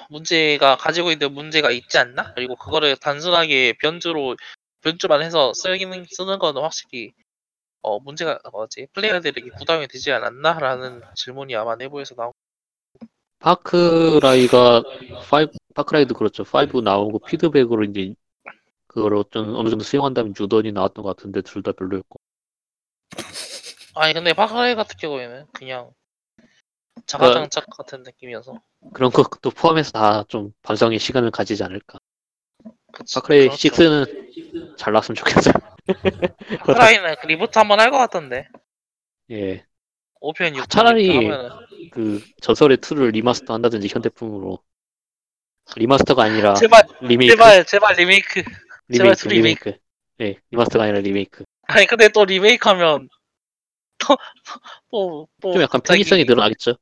문제가 0.10 0.78
가지고 0.78 1.12
있는 1.12 1.34
문제가 1.34 1.72
있지 1.72 1.98
않나? 1.98 2.34
그리고 2.36 2.56
그거를 2.56 2.96
단순하게 2.98 3.74
변주로 3.82 4.36
변주만 4.82 5.22
해서 5.22 5.54
쓰기는 5.54 6.06
쓰는 6.10 6.40
거는 6.40 6.62
확실히 6.62 7.12
어 7.82 8.00
문제가 8.00 8.40
뭐지 8.52 8.88
플레이어들에게 8.94 9.52
부담이 9.60 9.88
되지 9.90 10.12
않았나라는 10.14 11.02
질문이 11.16 11.56
아마 11.56 11.76
내부에서 11.76 12.16
나오. 12.16 12.34
파크라이가 13.40 14.80
5 14.80 15.52
파크라이도 15.76 16.16
그렇죠. 16.16 16.44
5 16.44 16.82
나오고 16.82 17.20
피드백으로 17.20 17.84
이제 17.86 18.16
그걸 18.88 19.16
어떤 19.16 19.56
어느 19.56 19.70
정도 19.70 19.84
수용한 19.84 20.14
다음에 20.14 20.32
New 20.40 20.52
Dawn이 20.52 20.72
나왔던 20.72 21.04
것 21.04 21.16
같은데 21.18 21.42
둘 21.42 21.62
다 21.64 21.74
별로였고. 21.74 22.23
아니 23.96 24.14
근데 24.14 24.34
Far 24.34 24.55
Cry 24.55 24.76
같은 24.76 24.98
경우에는 24.98 25.46
그냥 25.54 25.92
자가당착 27.06 27.66
같은 27.78 28.04
느낌이어서. 28.04 28.56
그런 28.94 29.12
것도 29.12 29.50
포함해서 29.52 29.92
다 29.92 30.24
좀 30.28 30.52
반성의 30.64 31.00
시간을 31.00 31.32
가지지 31.32 31.64
않을까. 31.64 31.98
그치, 32.92 33.16
Far 33.16 33.32
Cry 33.32 33.48
그렇죠. 33.48 33.68
6는 33.70 34.78
잘 34.78 34.94
나왔으면 34.94 35.16
좋겠어요. 35.16 35.54
Far 36.66 36.81
Cry는 36.81 37.16
그 37.22 37.28
reboot 37.28 37.58
한번 37.60 37.80
할 37.80 37.92
것 37.92 37.98
같던데. 37.98 38.48
예. 39.32 39.66
5편 40.22 40.54
6편 40.56 40.70
차라리 40.70 41.16
하면은. 41.16 41.50
그 41.92 42.24
전설의 42.42 42.78
2를 42.78 43.12
remaster 43.12 43.54
한다든지 43.54 43.88
현대풍으로. 43.92 44.60
remaster가 45.76 46.24
아니라 46.24 46.54
제발 46.56 46.84
리메이크. 47.02 47.36
제발 47.36 47.66
제발 47.66 47.96
리메이크. 47.96 48.44
리메이크 48.88 49.16
제발 49.18 49.34
리메이크. 49.36 49.78
예 50.22 50.36
remaster가 50.52 50.84
아니라 50.86 51.00
리메이크. 51.00 51.44
아니 51.68 51.86
근데 51.88 52.10
또 52.10 52.26
리메이크하면 52.26 53.10
또 54.08 54.18
또 54.92 55.28
또 55.42 55.54
좀 55.54 55.62
약간 55.62 55.82
편의성이 55.82 56.26
늘어나겠죠 56.26 56.76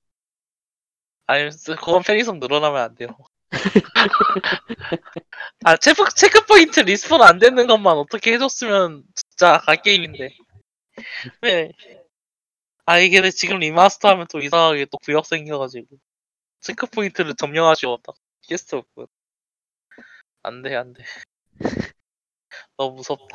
아니 1.28 1.50
그건 1.66 2.04
편의성 2.04 2.40
늘어나면 2.40 2.82
안 2.82 2.96
돼요. 2.96 3.08
아 5.64 5.78
check 5.78 6.04
checkpoint 6.16 6.80
respawn 6.82 7.22
안 7.22 7.40
되는 7.40 7.68
것만 7.68 7.98
어떻게 7.98 8.34
해줬으면 8.34 9.04
진짜 9.16 9.58
갈 9.60 9.82
게임인데. 9.82 10.36
왜? 11.42 11.72
아 12.86 13.00
이게 13.00 13.30
지금 13.32 13.60
remaster 13.60 14.10
하면 14.10 14.28
또 14.30 14.40
이상하게 14.40 14.86
또 14.92 14.98
구역 15.00 15.26
생겨가지고 15.26 15.88
checkpoint를 16.60 17.36
점령하시고 17.36 18.00
딱 18.04 18.16
퀘스트 18.44 18.76
없고 18.76 19.08
안돼 20.44 20.76
안 20.76 20.94
돼 20.94 21.04
너무 22.78 22.96
무섭다. 22.98 23.26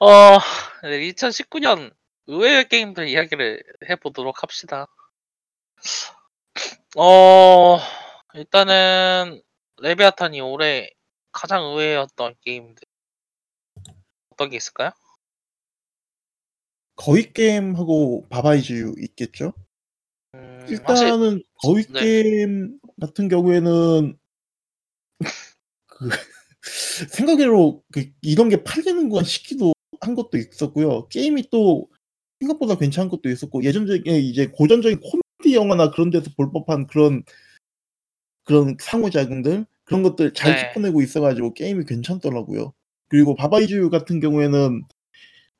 어 0.00 0.38
2019년 0.82 1.92
의외의 2.26 2.68
게임들 2.68 3.08
이야기를 3.08 3.62
해보도록 3.88 4.42
합시다. 4.42 4.86
어, 6.96 7.78
일단은, 8.34 9.42
레비아탄이 9.80 10.40
올해 10.40 10.90
가장 11.32 11.62
의외였던 11.64 12.34
게임들 12.42 12.82
어떤 14.30 14.50
게 14.50 14.56
있을까요? 14.56 14.90
거위 16.96 17.32
게임하고 17.32 18.28
Baba 18.28 18.57
Is 18.57 18.72
You 18.72 18.94
있겠죠? 18.98 19.54
음, 20.34 20.66
일단은 20.68 21.42
거위 21.62 21.84
네. 21.84 22.00
게임 22.00 22.78
같은 23.00 23.28
경우에는 23.28 24.18
그 25.86 26.08
생각외로 27.10 27.82
그 27.92 28.10
이런 28.22 28.48
게 28.48 28.62
팔리는 28.64 29.08
건 29.08 29.24
싶기도 29.24 29.72
한 30.00 30.14
것도 30.14 30.38
있었고요. 30.38 31.08
게임이 31.08 31.48
또 31.50 31.88
생각보다 32.40 32.76
괜찮은 32.76 33.08
것도 33.08 33.28
있었고 33.28 33.64
예전적인 33.64 34.14
이제 34.16 34.46
고전적인 34.46 35.00
코미디 35.00 35.56
영화나 35.56 35.90
그런 35.90 36.10
데서 36.10 36.30
볼 36.36 36.52
법한 36.52 36.86
그런 36.86 37.22
그런 38.44 38.76
상호작용들 38.80 39.66
그런 39.84 40.02
것들 40.02 40.34
잘 40.34 40.52
네. 40.54 40.58
짚어내고 40.58 41.02
있어가지고 41.02 41.54
게임이 41.54 41.84
괜찮더라고요. 41.84 42.72
그리고 43.08 43.34
Baba 43.34 43.58
Is 43.58 43.70
You 43.70 43.88
같은 43.90 44.20
경우에는 44.20 44.84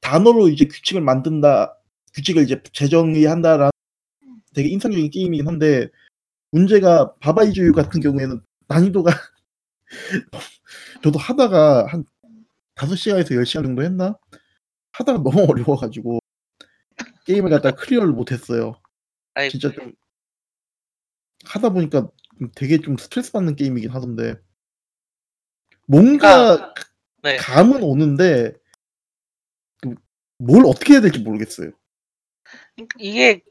단어로 0.00 0.48
이제 0.48 0.66
규칙을 0.66 1.00
만든다, 1.00 1.76
규칙을 2.14 2.44
이제 2.44 2.62
재정의한다라는 2.72 3.70
되게 4.54 4.68
인상적인 4.68 5.10
게임이긴 5.10 5.46
한데 5.46 5.88
문제가 6.50 7.14
Baba 7.20 7.43
Is 7.43 7.55
You 7.55 7.72
같은 7.72 8.00
경우에는 8.00 8.40
난이도가 8.68 9.12
저도 11.02 11.18
하다가 11.18 11.86
한 11.86 12.04
5시간에서 12.74 13.30
10시간 13.30 13.64
정도 13.64 13.82
했나? 13.82 14.18
하다가 14.92 15.22
너무 15.22 15.46
어려워가지고 15.50 16.20
게임을 17.24 17.50
갖다 17.50 17.72
clear를 17.72 18.12
못했어요. 18.12 18.80
아니, 19.34 19.50
진짜 19.50 19.70
좀 19.70 19.92
하다 21.44 21.70
보니까 21.70 22.08
되게 22.54 22.78
좀 22.78 22.96
스트레스 22.96 23.32
받는 23.32 23.56
게임이긴 23.56 23.90
하던데 23.90 24.36
뭔가 25.86 26.74
네. 27.22 27.36
감은 27.36 27.82
오는데 27.82 28.52
그뭘 29.80 30.66
어떻게 30.66 30.94
해야 30.94 31.00
될지 31.00 31.18
모르겠어요. 31.18 31.72
이게 32.98 33.42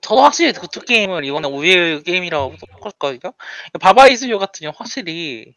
저도 0.00 0.22
확실히 0.22 0.52
그두 0.52 0.80
게임을 0.80 1.24
이번에 1.24 1.48
우일 1.48 2.02
게임이라고 2.02 2.56
했거든요. 2.86 3.32
바바이즈요 3.80 4.38
같은 4.38 4.64
경우 4.64 4.74
확실히 4.76 5.56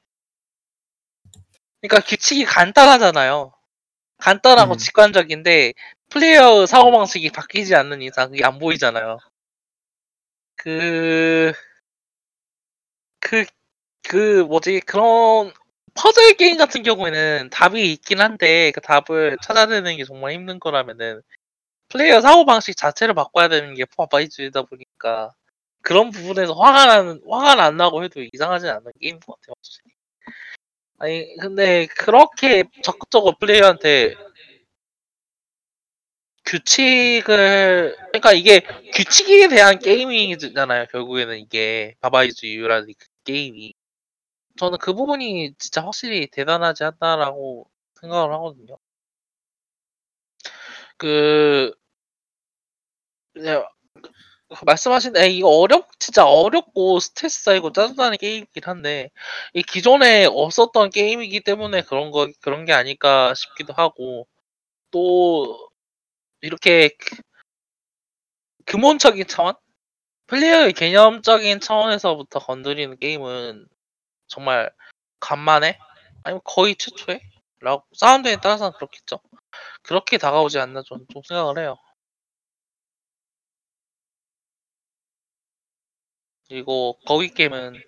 그러니까 1.83 2.07
규칙이 2.07 2.45
간단하잖아요. 2.45 3.53
간단하고 4.17 4.73
음. 4.73 4.77
직관적인데 4.77 5.73
플레이어 6.09 6.65
사고 6.65 6.91
방식이 6.91 7.29
바뀌지 7.31 7.75
않는 7.75 8.01
이상 8.01 8.31
그게 8.31 8.45
안 8.45 8.57
보이잖아요. 8.57 9.17
그, 10.55 11.51
그, 13.19 13.45
그 14.03 14.43
뭐지 14.47 14.79
그런 14.81 15.51
퍼즐 15.93 16.37
게임 16.37 16.57
같은 16.57 16.83
경우에는 16.83 17.49
답이 17.51 17.91
있긴 17.91 18.21
한데 18.21 18.71
그 18.71 18.79
답을 18.79 19.37
찾아내는 19.43 19.97
게 19.97 20.05
정말 20.05 20.31
힘든 20.33 20.59
거라면은 20.59 21.21
플레이어 21.89 22.21
사고 22.21 22.45
방식 22.45 22.77
자체를 22.77 23.13
바꿔야 23.13 23.49
되는 23.49 23.75
게 23.75 23.85
바바이즈이다 23.85 24.63
보니까 24.63 25.33
그런 25.81 26.11
부분에서 26.11 26.53
화가 26.53 26.85
나는 26.85 27.21
화가 27.29 27.61
안 27.63 27.77
나고 27.77 28.03
해도 28.05 28.21
이상하지 28.33 28.69
않은 28.69 28.91
게임인 29.01 29.19
것 29.19 29.39
같아요. 29.41 29.55
아니 31.03 31.35
근데 31.35 31.85
그렇게 31.87 32.63
적극적으로 32.81 33.35
플레이어한테 33.37 34.15
규칙을 36.45 37.95
그러니까 38.11 38.31
이게 38.31 38.61
규칙에 38.93 39.49
대한 39.49 39.79
게임이잖아요. 39.79 40.85
결국에는 40.91 41.37
이게 41.39 41.95
Baba 41.99 42.30
Is 42.30 42.45
You라는 42.45 42.87
그 42.97 43.07
게임이 43.25 43.73
저는 44.57 44.77
그 44.79 44.93
부분이 44.93 45.55
진짜 45.59 45.83
확실히 45.83 46.27
대단하지 46.31 46.85
않나라고 46.85 47.69
생각을 48.01 48.33
하거든요. 48.33 48.77
그 50.97 51.73
네, 53.35 53.63
말씀하신 54.65 55.17
에 55.17 55.29
이거 55.29 55.49
어렵 55.49 55.87
진짜 55.99 56.25
어렵고 56.25 56.99
스트레스 56.99 57.43
쌓이고 57.43 57.71
짜증나는 57.71 58.17
게임이긴 58.17 58.63
한데 58.65 59.09
이 59.53 59.63
기존에 59.63 60.25
없었던 60.25 60.89
게임이기 60.91 61.41
때문에 61.41 61.81
그런 61.83 62.11
거 62.11 62.29
그런 62.41 62.65
게 62.65 62.73
아닐까 62.73 63.33
싶기도 63.35 63.73
하고 63.73 64.27
또 64.91 65.69
이렇게 66.41 66.89
그- 66.99 67.17
근본적인 68.65 69.27
차원 69.27 69.55
플레이어의 70.27 70.73
개념적인 70.73 71.59
차원에서부터 71.59 72.39
건드리는 72.39 72.97
게임은 72.99 73.67
정말 74.27 74.71
간만에 75.19 75.79
아니면 76.23 76.41
거의 76.45 76.75
최초에 76.75 77.21
라고 77.61 77.85
사운드에 77.93 78.37
따라서는 78.37 78.73
그렇겠죠. 78.73 79.19
그렇게 79.83 80.17
다가오지 80.17 80.59
않나 80.59 80.83
저는 80.83 81.05
좀 81.13 81.21
생각을 81.23 81.59
해요. 81.59 81.77
그리고 86.47 86.97
거기 87.05 87.29
게임은 87.29 87.81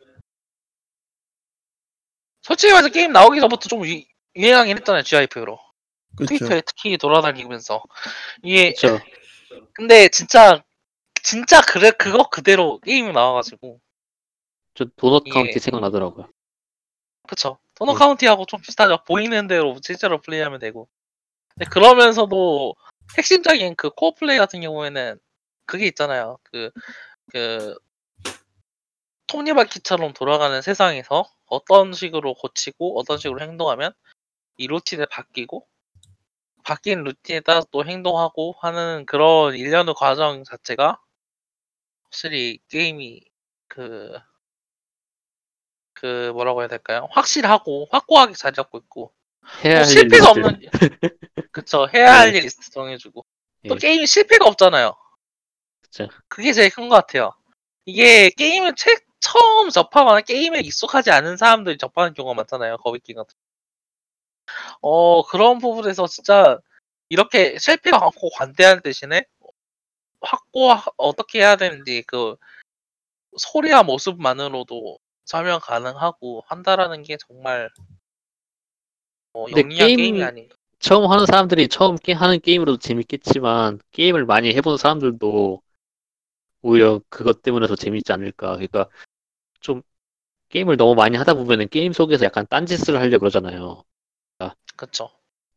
솔직히 2.41 2.73
말해서 2.73 2.89
게임 2.89 3.11
나오기 3.11 3.39
전부터 3.39 3.69
좀 3.69 3.85
유, 3.85 4.01
유행하긴 4.35 4.77
했잖아요 4.77 5.03
GIF로. 5.03 5.59
트위터에 6.27 6.61
특히 6.65 6.97
돌아다니면서 6.97 7.83
이게 8.43 8.73
그렇죠. 8.73 9.03
근데 9.73 10.07
진짜 10.07 10.63
진짜 11.21 11.59
그래 11.61 11.91
그거 11.91 12.29
그대로 12.29 12.79
게임이 12.79 13.11
나와가지고 13.11 13.81
저 14.75 14.85
Donut 14.95 15.23
예. 15.27 15.31
County 15.31 15.59
생각나더라고요. 15.59 16.29
그쵸 17.27 17.57
Donut 17.73 17.93
예. 17.93 17.97
County하고 17.97 18.45
좀 18.45 18.61
비슷하죠 18.61 19.03
보이는 19.05 19.47
대로 19.47 19.77
실제로 19.83 20.21
플레이하면 20.21 20.59
되고 20.59 20.87
근데 21.49 21.69
그러면서도 21.69 22.75
핵심적인 23.17 23.75
그 23.75 23.89
core 23.89 24.13
플레이 24.13 24.37
같은 24.37 24.61
경우에는 24.61 25.19
그게 25.65 25.87
있잖아요 25.87 26.37
그 26.43 26.71
그 27.31 27.75
톱니바퀴처럼 29.27 30.13
돌아가는 30.13 30.61
세상에서 30.61 31.25
어떤 31.47 31.93
식으로 31.93 32.33
고치고 32.35 32.99
어떤 32.99 33.17
식으로 33.17 33.41
행동하면 33.41 33.93
이 34.57 34.67
루틴에 34.67 35.05
바뀌고 35.07 35.67
바뀐 36.63 37.03
루틴에 37.03 37.41
따라서 37.41 37.67
또 37.71 37.85
행동하고 37.85 38.55
하는 38.59 39.05
그런 39.05 39.55
일련의 39.55 39.93
과정 39.97 40.43
자체가 40.43 40.99
확실히 42.03 42.59
게임이 42.69 43.21
그, 43.67 44.17
그 45.93 46.31
뭐라고 46.33 46.61
해야 46.61 46.67
될까요? 46.67 47.07
확실하고 47.11 47.87
확고하게 47.91 48.33
자리 48.33 48.55
잡고 48.55 48.79
있고 48.79 49.13
해야 49.63 49.75
또할 49.75 49.85
실패가 49.85 50.29
일들. 50.29 50.45
없는 50.45 50.69
그쵸 51.51 51.87
해야 51.93 52.13
할 52.19 52.31
네. 52.31 52.37
일 52.39 52.43
리스트 52.43 52.69
정해주고 52.71 53.25
또 53.69 53.75
예. 53.75 53.79
게임이 53.79 54.05
실패가 54.07 54.45
없잖아요. 54.45 54.95
그쵸. 55.81 56.07
그게 56.27 56.53
제일 56.53 56.69
큰 56.69 56.89
것 56.89 56.95
같아요. 56.95 57.31
이게 57.85 58.29
게임을 58.31 58.75
책 58.75 59.04
처음 59.19 59.69
접하거나 59.69 60.21
게임에 60.21 60.59
익숙하지 60.59 61.11
않은 61.11 61.37
사람들이 61.37 61.77
접하는 61.77 62.13
경우가 62.13 62.35
많잖아요. 62.35 62.77
거위게임 62.77 63.17
같은. 63.17 63.35
어 64.81 65.23
그런 65.23 65.57
부분에서 65.57 66.07
진짜 66.07 66.59
이렇게 67.09 67.57
실패가 67.57 67.99
많고 67.99 68.29
관대한 68.29 68.81
대신에 68.81 69.25
확고 70.21 70.71
어떻게 70.97 71.39
해야 71.39 71.55
되는지 71.55 72.03
그 72.07 72.35
소리와 73.37 73.83
모습만으로도 73.83 74.97
설명 75.25 75.59
가능하고 75.59 76.43
한다라는 76.47 77.03
게 77.03 77.17
정말 77.17 77.69
어, 79.33 79.45
영리한 79.51 79.87
게임- 79.87 79.97
게임이 79.97 80.23
아닌가. 80.23 80.55
처음 80.79 81.09
하는 81.11 81.25
사람들이 81.25 81.67
처음 81.67 81.95
게, 81.95 82.13
하는 82.13 82.39
게임으로도 82.39 82.77
재밌겠지만 82.77 83.79
게임을 83.91 84.25
많이 84.25 84.53
해본 84.53 84.77
사람들도 84.77 85.61
오히려 86.61 87.01
그것 87.09 87.41
때문에 87.41 87.67
더 87.67 87.75
재밌지 87.75 88.11
않을까. 88.11 88.53
그러니까 88.53 88.87
좀 89.59 89.81
게임을 90.49 90.77
너무 90.77 90.95
많이 90.95 91.17
하다 91.17 91.35
보면은 91.35 91.67
게임 91.69 91.93
속에서 91.93 92.25
약간 92.25 92.45
딴짓을 92.49 92.99
하려 92.99 93.19
그러잖아요. 93.19 93.83
그쵸. 94.75 95.09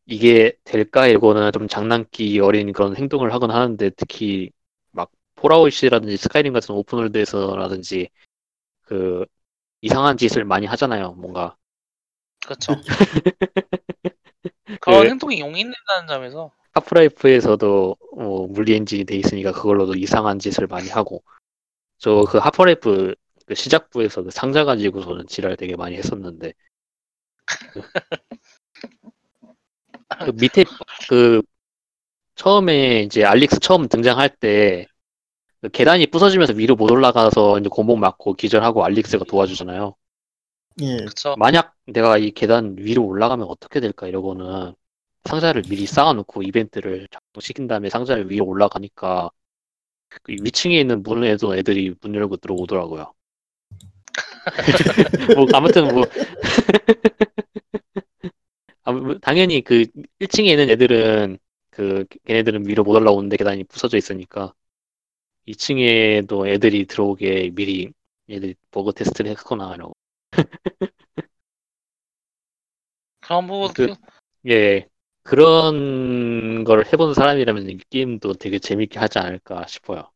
이게 0.05 0.53
될까 0.63 1.07
이러거나 1.07 1.51
좀 1.51 1.67
장난기 1.67 2.39
어린 2.39 2.73
그런 2.73 2.95
행동을 2.95 3.33
하곤 3.33 3.51
하는데 3.51 3.89
특히 3.91 4.49
막 4.91 5.11
Fallout이라든지 5.35 6.17
Skyrim 6.17 6.51
같은 6.53 6.73
open 6.75 7.00
world에서라든지 7.00 8.09
그 8.83 9.25
이상한 9.81 10.17
짓을 10.17 10.45
많이 10.45 10.65
하잖아요. 10.67 11.13
뭔가 11.13 11.55
그쵸. 12.47 12.73
그런 14.81 15.03
그- 15.03 15.09
행동이 15.09 15.39
용인된다는 15.39 16.07
점에서 16.07 16.51
Half-Life에서도 16.73 17.95
뭐 18.15 18.47
물리 18.47 18.75
엔진이 18.75 19.05
돼 19.05 19.15
있으니까 19.15 19.51
그걸로도 19.51 19.95
이상한 19.95 20.39
짓을 20.39 20.67
많이 20.67 20.89
하고 20.89 21.23
저 21.99 22.25
그 22.25 22.39
하프라이프 22.39 23.15
그 23.49 23.55
시작부에서 23.55 24.23
그 24.23 24.31
상자 24.31 24.65
가지고서는 24.65 25.27
지랄 25.27 25.57
되게 25.57 25.77
많이 25.77 25.97
했었는데 25.97 26.53
그, 27.67 27.81
그 30.17 30.31
밑에 30.39 30.65
그 31.09 31.41
처음에 32.35 33.01
이제 33.03 33.23
알릭스 33.25 33.59
처음 33.59 33.87
등장할 33.89 34.29
때 34.37 34.87
그 35.61 35.69
계단이 35.69 36.07
부서지면서 36.07 36.53
위로 36.53 36.75
못 36.75 36.91
올라가서 36.91 37.59
이제 37.59 37.69
고목 37.69 37.99
맞고 37.99 38.33
기절하고 38.35 38.83
알릭스가 38.85 39.25
도와주잖아요. 39.25 39.95
예. 40.81 40.97
그쵸. 41.05 41.35
만약 41.37 41.75
내가 41.87 42.17
이 42.17 42.31
계단 42.31 42.75
위로 42.77 43.05
올라가면 43.05 43.47
어떻게 43.47 43.79
될까 43.79 44.07
이러고는 44.07 44.73
상자를 45.25 45.63
미리 45.69 45.85
쌓아놓고 45.85 46.43
이벤트를 46.43 47.07
작동시킨 47.11 47.67
다음에 47.67 47.89
상자를 47.89 48.29
위로 48.31 48.45
올라가니까 48.45 49.29
그 50.09 50.19
위층에 50.41 50.79
있는 50.79 51.03
문에도 51.03 51.55
애들이 51.57 51.95
문 52.01 52.15
열고 52.15 52.37
들어오더라고요. 52.37 53.13
뭐 55.33 55.47
아무튼 55.53 55.93
뭐 55.93 56.07
뭐 58.85 59.17
당연히 59.19 59.61
그 59.63 59.85
1층에 60.19 60.49
있는 60.51 60.69
애들은 60.69 61.37
그 61.69 62.05
걔네들은 62.25 62.67
위로 62.67 62.83
못 62.83 62.95
올라오는데 62.95 63.37
계단이 63.37 63.63
부서져 63.65 63.97
있으니까 63.97 64.53
2층에도 65.47 66.47
애들이 66.47 66.85
들어오게 66.87 67.51
미리 67.55 67.91
애들이 68.29 68.55
버그 68.71 68.93
테스트를 68.93 69.31
했거나 69.31 69.75
이러고 69.75 69.93
그런 73.21 73.47
부분 73.47 73.73
그- 73.73 73.95
예 74.47 74.87
그런 75.23 76.63
걸 76.63 76.85
해본 76.85 77.13
사람이라면 77.13 77.69
이 77.69 77.77
게임도 77.89 78.33
되게 78.35 78.57
재밌게 78.59 78.99
하지 78.99 79.19
않을까 79.19 79.65
싶어요. 79.67 80.09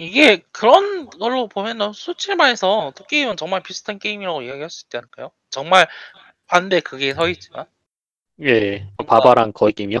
이게 0.00 0.42
그런 0.52 1.08
걸로 1.10 1.46
보면은 1.46 1.92
솔직히 1.92 2.34
말해서 2.34 2.92
두 2.96 3.04
게임은 3.06 3.36
정말 3.36 3.62
비슷한 3.62 3.98
게임이라고 3.98 4.42
이야기할 4.42 4.70
수 4.70 4.84
있지 4.86 4.96
않을까요? 4.96 5.30
정말 5.50 5.86
반대 6.46 6.80
그게 6.80 7.14
서 7.14 7.28
있지만 7.28 7.66
예 8.42 8.88
바바랑 9.06 9.52
거의 9.52 9.72
게임이요. 9.72 10.00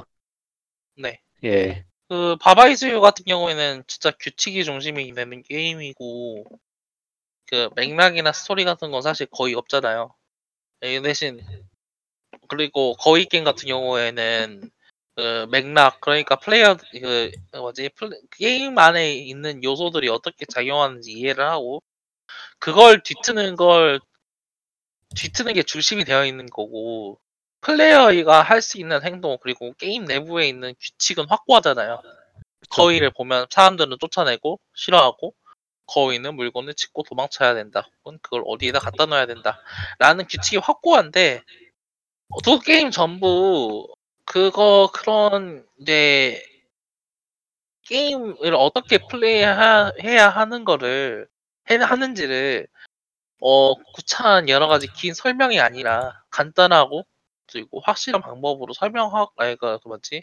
네. 0.96 1.20
예 1.44 1.90
그 2.10 2.36
바바이즈유 2.40 3.00
같은 3.00 3.24
경우에는 3.24 3.84
진짜 3.86 4.10
규칙이 4.10 4.64
중심이 4.64 5.12
되는 5.14 5.44
게임이고 5.44 6.44
그 7.46 7.70
맥락이나 7.76 8.32
스토리 8.32 8.64
같은 8.64 8.90
건 8.90 9.02
사실 9.02 9.26
거의 9.26 9.54
없잖아요. 9.54 10.12
예, 10.82 11.00
대신 11.02 11.40
그리고 12.48 12.94
거의 12.94 13.26
게임 13.26 13.44
같은 13.44 13.68
경우에는 13.68 14.70
그 15.16 15.46
맥락 15.50 16.00
그러니까 16.00 16.36
플레이어 16.36 16.76
그 16.92 17.30
뭐지 17.52 17.90
플레, 17.90 18.16
게임 18.38 18.78
안에 18.78 19.14
있는 19.14 19.62
요소들이 19.64 20.08
어떻게 20.08 20.46
작용하는지 20.46 21.12
이해를 21.12 21.48
하고 21.48 21.82
그걸 22.58 23.02
뒤트는 23.02 23.56
걸 23.56 24.00
뒤트는 25.16 25.54
게 25.54 25.62
중심이 25.62 26.04
되어 26.04 26.24
있는 26.26 26.46
거고 26.46 27.18
플레이어가 27.62 28.42
할 28.42 28.62
수 28.62 28.78
있는 28.78 29.02
행동 29.04 29.38
그리고 29.42 29.72
게임 29.78 30.04
내부에 30.04 30.48
있는 30.48 30.74
규칙은 30.80 31.26
확고하잖아요. 31.28 32.02
거위를 32.70 33.10
보면 33.10 33.46
사람들은 33.50 33.96
쫓아내고 34.00 34.60
싫어하고 34.74 35.34
거위는 35.86 36.36
물건을 36.36 36.74
짚고 36.74 37.02
도망쳐야 37.04 37.54
된다. 37.54 37.88
혹은 38.04 38.18
그걸 38.22 38.42
어디에다 38.46 38.78
갖다 38.78 39.06
놔야 39.06 39.26
된다. 39.26 39.60
라는 39.98 40.26
규칙이 40.28 40.58
확고한데 40.58 41.42
어, 42.30 42.40
두 42.42 42.60
게임 42.60 42.90
전부 42.90 43.88
그거 44.30 44.88
그런 44.94 45.66
이제 45.80 46.40
게임을 47.82 48.54
어떻게 48.54 48.98
플레이해야 49.08 50.28
하는 50.28 50.64
거를 50.64 51.26
해 51.68 51.74
하는지를 51.74 52.68
어 53.40 53.74
구차한 53.74 54.48
여러 54.48 54.68
가지 54.68 54.86
긴 54.92 55.14
설명이 55.14 55.58
아니라 55.58 56.22
간단하고 56.30 57.04
그리고 57.50 57.80
확실한 57.80 58.22
방법으로 58.22 58.72
설명하고 58.72 59.32
아니 59.36 59.56
그 59.56 59.78
뭐지 59.84 60.22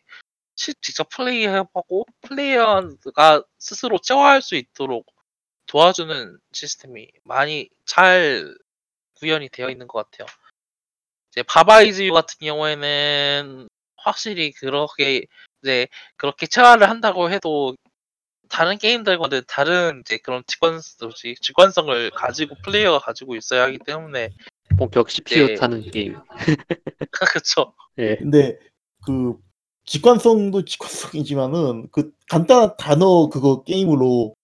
시- 0.55 0.73
직접 0.75 1.09
플레이해보고 1.09 2.05
플레이어가 2.21 3.43
스스로 3.59 3.97
체화할 3.99 4.41
수 4.41 4.55
있도록 4.55 5.05
도와주는 5.65 6.39
시스템이 6.53 7.09
많이 7.25 7.69
잘 7.85 8.55
구현이 9.15 9.49
되어 9.49 9.69
있는 9.69 9.87
것 9.87 10.09
같아요. 10.09 10.27
이제 11.31 11.43
바바이즈유 11.43 12.13
같은 12.13 12.37
경우에는 12.39 13.67
확실히 14.07 14.51
그렇게 14.51 15.25
이제 15.61 15.87
그렇게 16.15 16.47
체화를 16.47 16.89
한다고 16.89 17.29
해도 17.29 17.75
다른 18.49 18.77
게임들과는 18.77 19.41
다른 19.47 20.01
이제 20.01 20.17
그런 20.17 20.43
직관 20.47 20.79
직관성을 21.41 22.11
가지고 22.11 22.55
플레이어가 22.63 22.99
가지고 22.99 23.35
있어야 23.35 23.63
하기 23.63 23.79
때문에 23.79 24.29
본격 24.77 25.09
CPU 25.09 25.47
네. 25.47 25.55
타는 25.55 25.91
게임. 25.91 26.15
그쵸 27.11 27.73
예 27.97 28.15
근데 28.15 28.57
그 29.05 29.35
직관성도 29.85 30.65
직관성이지만은 30.65 31.89
그 31.91 32.11
간단한 32.29 32.77
단어 32.77 33.29
그거 33.29 33.63
게임으로 33.63 34.35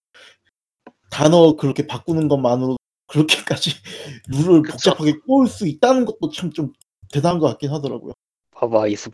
단어 1.10 1.56
그렇게 1.56 1.88
바꾸는 1.88 2.28
것만으로 2.28 2.78
그렇게까지 3.08 3.72
룰을 4.28 4.64
그쵸. 4.64 4.74
복잡하게 4.74 5.14
꼬을 5.26 5.48
수 5.48 5.68
있다는 5.68 6.06
것도 6.06 6.32
참 6.32 6.52
좀 6.52 6.74
대단한 7.12 7.38
것 7.40 7.48
같긴 7.48 7.72
하더라고요. 7.72 8.14
바바 8.56 8.88
이스. 8.88 9.10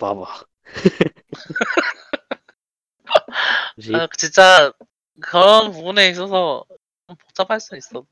뭐지? 3.75 3.95
아, 3.95 4.07
진짜 4.17 4.71
그런 5.21 5.71
부분에 5.71 6.09
있어서 6.09 6.65
좀 7.07 7.15
복잡할 7.15 7.59
수 7.59 7.75
있어. 7.77 8.03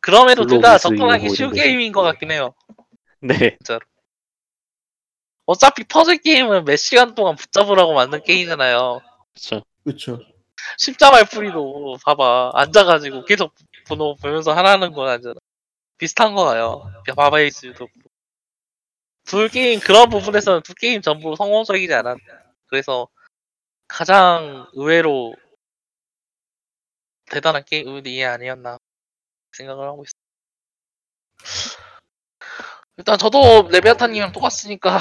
그럼에도 0.00 0.42
블로그 0.42 0.54
둘다수 0.54 0.88
접근하기 0.88 1.30
쉬운. 1.30 1.52
게임인 1.52 1.92
것 1.92 2.02
같긴 2.02 2.30
해요. 2.30 2.54
네 3.20 3.56
어차피 5.46 5.84
퍼즐 5.84 6.18
게임은 6.18 6.64
몇 6.64 6.76
시간 6.76 7.14
동안 7.14 7.36
붙잡으라고 7.36 7.94
만든 7.94 8.22
게임이잖아요. 8.22 9.00
그렇죠. 9.32 9.64
그렇죠. 9.84 10.20
십자말 10.78 11.24
풀이도 11.26 11.98
봐봐 12.04 12.52
앉아가지고 12.54 13.24
계속 13.24 13.54
번호 13.86 14.16
보면서 14.16 14.52
하라는 14.52 14.92
건 14.92 15.08
아니잖아. 15.08 15.34
비슷한 15.98 16.34
거예요. 16.34 16.90
바바이즈도 17.16 17.88
둘 19.26 19.48
게임 19.48 19.80
그런 19.80 20.08
부분에서는 20.08 20.62
두 20.62 20.74
게임 20.74 21.02
전부 21.02 21.34
성공적이지 21.36 21.92
않았. 21.92 22.16
그래서 22.66 23.08
가장 23.88 24.66
의외로 24.72 25.34
대단한 27.26 27.64
게임이 27.64 28.24
아니었나 28.24 28.78
생각을 29.52 29.86
하고 29.86 30.04
있어. 30.04 30.12
일단 32.96 33.18
저도 33.18 33.68
레비아타님이랑 33.70 34.32
똑같으니까 34.32 34.98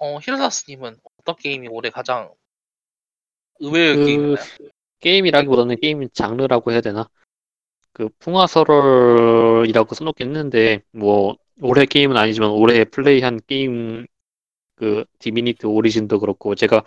어, 0.00 0.18
히르사스님은 0.20 0.96
어떤 1.18 1.36
게임이 1.36 1.68
올해 1.68 1.90
가장 1.90 2.32
의외의 3.60 3.96
그 3.96 4.04
게임이나요? 4.06 4.44
게임이라기보다는 5.00 5.76
게임 5.80 6.08
장르라고 6.10 6.72
해야 6.72 6.80
되나? 6.80 7.08
그 7.92 8.08
풍화설월이라고 8.20 9.94
써놓긴 9.94 10.28
했는데 10.28 10.82
뭐 10.92 11.36
올해 11.62 11.86
게임은 11.86 12.16
아니지만 12.16 12.50
올해 12.50 12.84
플레이한 12.84 13.40
게임 13.46 14.06
그 14.76 15.04
Divinity 15.20 15.66
Original도 15.66 16.20
그렇고 16.20 16.54
제가 16.54 16.84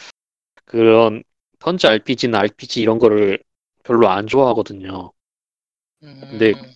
그런 0.66 1.24
turn제 1.60 1.88
RPG나 1.88 2.40
RPG 2.40 2.82
이런 2.82 3.00
거를 3.00 3.40
별로 3.84 4.10
안 4.10 4.28
좋아하거든요. 4.28 5.14
근데 6.30 6.54
음, 6.54 6.76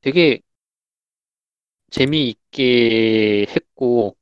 되게 0.00 0.40
재미있게 1.90 3.46
했고 3.48 4.16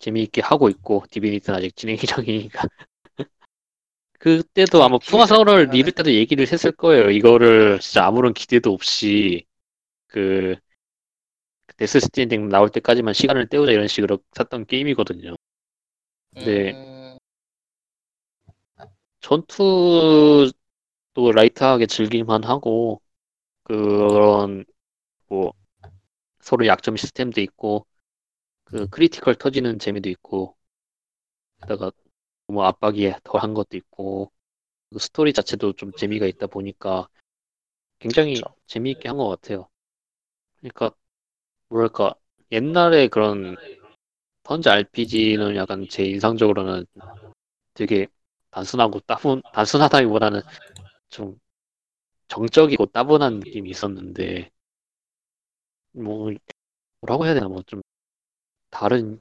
재미있게 0.00 0.40
하고 0.42 0.68
있고 0.68 1.04
Divinity는 1.10 1.58
아직 1.58 1.74
진행 1.76 1.96
중이니까 1.96 2.62
그때도 4.18 4.82
아마 4.82 4.98
풍화설월 4.98 5.68
리뷰 5.70 5.90
때도 5.92 6.12
얘기를 6.12 6.46
했을 6.50 6.72
거예요. 6.72 7.10
이거를 7.10 7.80
진짜 7.80 8.06
아무런 8.06 8.32
기대도 8.34 8.72
없이 8.72 9.44
그 10.08 10.56
Death 11.82 11.98
Stranding 11.98 12.48
나올 12.48 12.68
때까지만 12.70 13.12
시간을 13.12 13.48
때우자 13.48 13.72
이런 13.72 13.88
식으로 13.88 14.18
샀던 14.34 14.66
게임이거든요. 14.66 15.34
네. 16.30 16.70
음, 16.72 17.18
전투도 19.20 20.52
light하게 21.34 21.86
즐길만 21.86 22.44
하고 22.44 23.00
그런 23.64 24.64
뭐 25.28 25.52
서로 26.40 26.66
약점 26.66 26.96
시스템도 26.96 27.40
있고 27.42 27.86
그 28.64 28.88
critical 28.88 29.36
터지는 29.36 29.78
재미도 29.78 30.10
있고 30.10 30.56
게다가 31.60 31.90
너무 32.46 32.62
압박이 32.64 33.12
덜한 33.24 33.54
것도 33.54 33.76
있고 33.76 34.30
그 34.92 34.98
스토리 34.98 35.32
자체도 35.32 35.74
좀 35.74 35.92
재미가 35.92 36.26
있다 36.26 36.46
보니까 36.48 37.08
굉장히 37.98 38.34
그쵸. 38.34 38.54
재미있게 38.66 39.08
한 39.08 39.16
것 39.16 39.28
같아요. 39.28 39.68
그러니까 40.60 40.92
뭐랄까 41.72 42.14
옛날에 42.50 43.08
그런 43.08 43.56
turn제 44.44 44.68
RPG는 44.70 45.56
약간 45.56 45.86
제 45.90 46.04
인상적으로는 46.04 46.86
되게 47.74 48.08
단순하고 48.50 49.00
따분 49.00 49.42
단순하다기보다는 49.54 50.42
좀 51.10 51.38
정적이고 52.28 52.86
따분한 52.86 53.40
느낌이 53.40 53.70
있었는데 53.70 54.50
뭐 55.92 56.30
뭐라고 57.02 57.26
해야 57.26 57.34
되나 57.34 57.48
뭐 57.48 57.62
좀 57.66 57.82
다른 58.70 59.20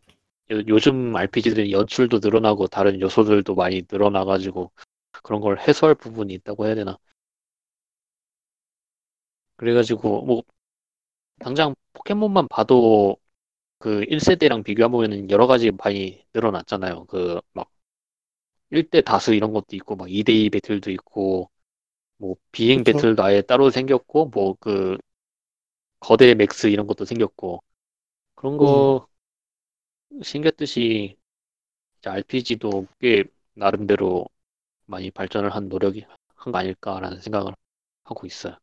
요, 0.51 0.61
요즘 0.67 1.15
RPG들은 1.15 1.71
연출도 1.71 2.19
늘어나고 2.23 2.67
다른 2.67 3.01
요소들도 3.01 3.55
많이 3.55 3.83
늘어나가지고 3.91 4.71
그런 5.23 5.41
걸 5.41 5.59
해소할 5.59 5.95
부분이 5.95 6.33
있다고 6.35 6.67
해야 6.67 6.75
되나? 6.75 6.97
그래가지고 9.55 10.23
뭐 10.25 10.43
당장 11.41 11.75
포켓몬만 11.93 12.47
봐도 12.49 13.17
그 13.79 14.05
1세대랑 14.09 14.63
비교해보면 14.63 15.29
여러 15.31 15.47
가지 15.47 15.71
많이 15.71 16.25
늘어났잖아요. 16.33 17.05
그 17.07 17.41
막 17.53 17.71
1대 18.71 19.01
다수 19.01 19.33
이런 19.35 19.53
것도 19.53 19.75
있고 19.77 19.95
막 19.97 20.09
2대2 20.11 20.49
배틀도 20.51 20.91
있고 20.91 21.51
뭐 22.17 22.35
비행 22.53 22.83
그쵸. 22.83 22.85
배틀도 22.85 23.23
아예 23.23 23.41
따로 23.43 23.69
생겼고 23.71 24.27
뭐 24.31 24.55
그 24.61 24.97
거다이맥스 25.99 26.67
이런 26.67 26.85
것도 26.87 27.05
생겼고 27.05 27.63
그런 28.35 28.57
거 28.57 29.07
생겼듯이 30.23 31.17
RPG도 32.05 32.87
꽤 32.99 33.23
나름대로 33.55 34.27
많이 34.87 35.11
발전을 35.11 35.55
한 35.55 35.69
노력이 35.69 36.05
한 36.37 36.51
거 36.53 36.59
아닐까라는 36.59 37.21
생각을 37.21 37.53
하고 38.05 38.27
있어요. 38.27 38.57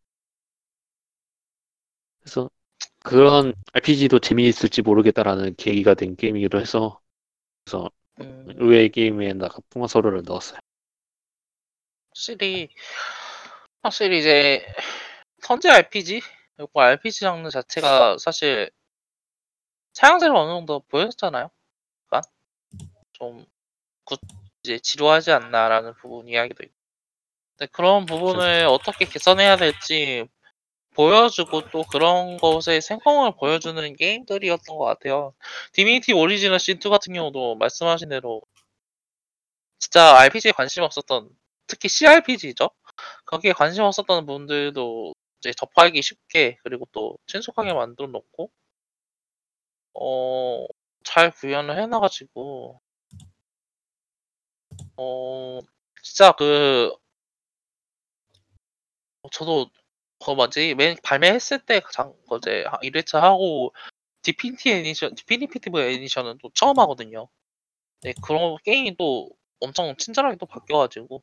그래서 2.20 2.50
그런 3.02 3.54
RPG도 3.72 4.18
재미있을지 4.18 4.82
모르겠다라는 4.82 5.54
계기가 5.56 5.94
된 5.94 6.16
게임이기도 6.16 6.60
해서 6.60 7.00
그래서 7.64 7.90
음, 8.20 8.46
의외의 8.56 8.90
게임에다가 8.90 9.58
풍화설월을 9.70 10.22
넣었어요. 10.24 10.58
확실히 12.08 12.68
확실히 13.82 14.18
이제 14.18 14.66
선제 15.40 15.70
RPG 15.70 16.20
그리고 16.56 16.80
RPG 16.80 17.20
장르 17.20 17.48
자체가 17.48 18.18
사실 18.18 18.70
사양세를 19.92 20.34
어느 20.34 20.50
정도 20.50 20.80
보였잖아요. 20.88 21.50
약간 22.06 22.22
좀 23.12 23.46
굿, 24.04 24.20
이제 24.62 24.78
지루하지 24.78 25.32
않나라는 25.32 25.94
부분 25.94 26.28
이야기도 26.28 26.64
있고. 26.64 26.74
근데 27.56 27.70
그런 27.72 28.06
부분을 28.06 28.66
어떻게 28.66 29.04
개선해야 29.04 29.56
될지 29.56 30.28
보여주고 30.98 31.70
또 31.70 31.84
그런 31.84 32.38
것의 32.38 32.82
생성을 32.82 33.30
보여주는 33.36 33.96
게임들이었던 33.96 34.76
것 34.76 34.84
같아요. 34.84 35.32
Divinity 35.72 36.12
Original 36.12 36.58
Sin 36.58 36.82
2 36.82 36.90
같은 36.90 37.14
경우도 37.14 37.54
말씀하신 37.54 38.08
대로 38.08 38.42
진짜 39.78 40.18
RPG에 40.18 40.50
관심 40.52 40.82
없었던 40.82 41.30
특히 41.68 41.88
CRPG죠. 41.88 42.70
거기에 43.26 43.52
관심 43.52 43.84
없었던 43.84 44.26
분들도 44.26 45.14
이제 45.38 45.52
접하기 45.52 46.02
쉽게 46.02 46.58
그리고 46.64 46.88
또 46.90 47.16
친숙하게 47.28 47.74
만들어 47.74 48.08
놓고 48.08 48.50
어, 49.94 50.66
잘 51.04 51.30
구현을 51.30 51.80
해놔가지고 51.80 52.80
어, 54.96 55.60
진짜 56.02 56.32
그 56.32 56.92
어, 59.22 59.28
저도 59.30 59.70
그 60.24 60.30
뭐지 60.32 60.74
맨 60.74 60.96
발매했을 61.02 61.60
때 61.60 61.80
가장 61.80 62.12
어제 62.28 62.64
1회차 62.82 63.20
하고 63.22 63.72
Definitive 64.22 64.70
Edition 64.72 65.14
Definitive 65.16 65.80
Edition은 65.80 66.38
또 66.42 66.50
처음 66.54 66.78
하거든요. 66.80 67.28
네 68.02 68.14
그런 68.22 68.56
게임이 68.64 68.96
또 68.98 69.30
엄청 69.60 69.96
친절하게 69.96 70.36
또 70.38 70.46
바뀌어가지고 70.46 71.22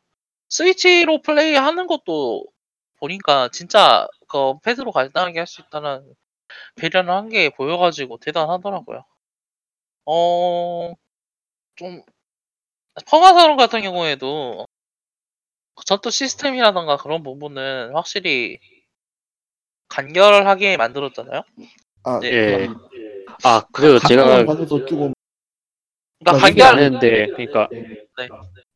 스위치로 0.49 1.21
플레이하는 1.23 1.87
것도 1.87 2.45
보니까 2.99 3.49
진짜 3.51 4.07
그 4.29 4.59
패드로 4.63 4.91
간단하게 4.93 5.39
할 5.39 5.47
수 5.47 5.61
있다는 5.61 6.13
배려를 6.77 7.11
한 7.11 7.29
게 7.29 7.49
보여가지고 7.51 8.17
대단하더라고요. 8.19 9.05
어, 10.05 10.93
좀 11.75 12.03
풍화설월은 13.07 13.55
같은 13.57 13.81
경우에도 13.81 14.65
전투 15.85 16.09
시스템이라던가 16.11 16.97
그런 16.97 17.23
부분은 17.23 17.93
확실히 17.93 18.59
간결하게 19.87 20.77
만들었잖아요. 20.77 21.41
아, 22.03 22.19
네. 22.19 22.31
예. 22.31 22.67
그 22.67 22.73
아, 23.43 23.63
그리고 23.71 23.99
제가 23.99 24.45
조금 24.85 25.13
그러니까 26.19 26.45
아, 26.45 26.49
얘기 26.49 26.63
안 26.63 26.75
간결 26.75 26.79
했는데, 26.79 27.27
그러니까 27.27 27.69
네. 27.71 28.29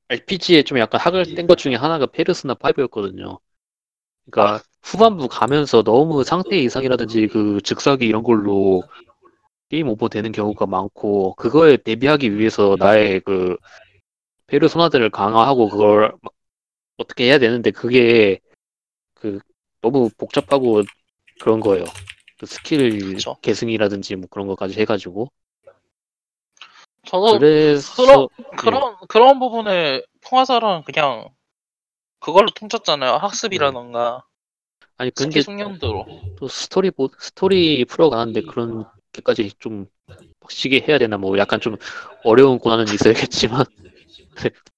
RPG에 0.10 0.64
좀 0.64 0.80
약간 0.80 1.00
학을 1.00 1.36
뗀 1.36 1.48
것 1.48 1.58
중에 1.58 1.76
하나가 1.76 2.06
페르소나 2.06 2.56
5였거든요. 2.56 3.40
그러니까 4.30 4.56
아. 4.56 4.60
후반부 4.82 5.28
가면서 5.28 5.84
너무 5.84 6.24
상태 6.24 6.58
이상이라든지 6.58 7.28
그 7.28 7.60
즉사기 7.64 8.06
이런 8.06 8.24
걸로 8.24 8.84
게임 9.70 9.88
오버 9.88 10.10
되는 10.10 10.32
경우가 10.32 10.66
많고 10.66 11.36
그거에 11.36 11.78
대비하기 11.78 12.38
위해서 12.38 12.76
나의 12.80 13.20
그 13.22 13.56
페르소나들을 14.48 15.10
강화하고 15.12 15.70
그걸 15.70 16.12
막 16.22 16.34
어떻게 16.98 17.26
해야 17.26 17.38
되는데 17.38 17.72
그게 17.72 18.40
그 19.14 19.40
너무 19.82 20.10
복잡하고 20.18 20.84
그런 21.40 21.60
거예요. 21.60 21.86
그 22.40 22.46
스킬 22.46 23.16
그쵸. 23.16 23.36
계승이라든지 23.42 24.16
뭐 24.16 24.28
그런 24.30 24.48
것까지 24.48 24.80
해가지고 24.80 25.30
저도 27.06 27.40
그래서 27.40 28.30
그런 28.58 28.96
그런 29.08 29.40
부분을 29.40 30.06
풍화설월은 30.22 30.84
그냥 30.84 31.30
그걸로 32.20 32.50
퉁쳤잖아요. 32.54 33.14
학습이라던가 33.16 34.24
아니 34.98 35.12
스킬 35.16 35.30
근데 35.30 35.42
숙련도로. 35.42 36.06
또 36.38 36.48
스토리 36.48 36.92
보 36.92 37.10
스토리 37.20 37.84
풀어가는데 37.86 38.42
그런 38.42 38.86
게까지 39.12 39.54
좀 39.60 39.88
빡세게 40.42 40.86
해야 40.88 40.98
되나 40.98 41.18
뭐 41.18 41.38
약간 41.38 41.60
좀 41.60 41.78
어려운 42.24 42.60
고난은 42.60 42.86
있어야겠지만 42.86 43.66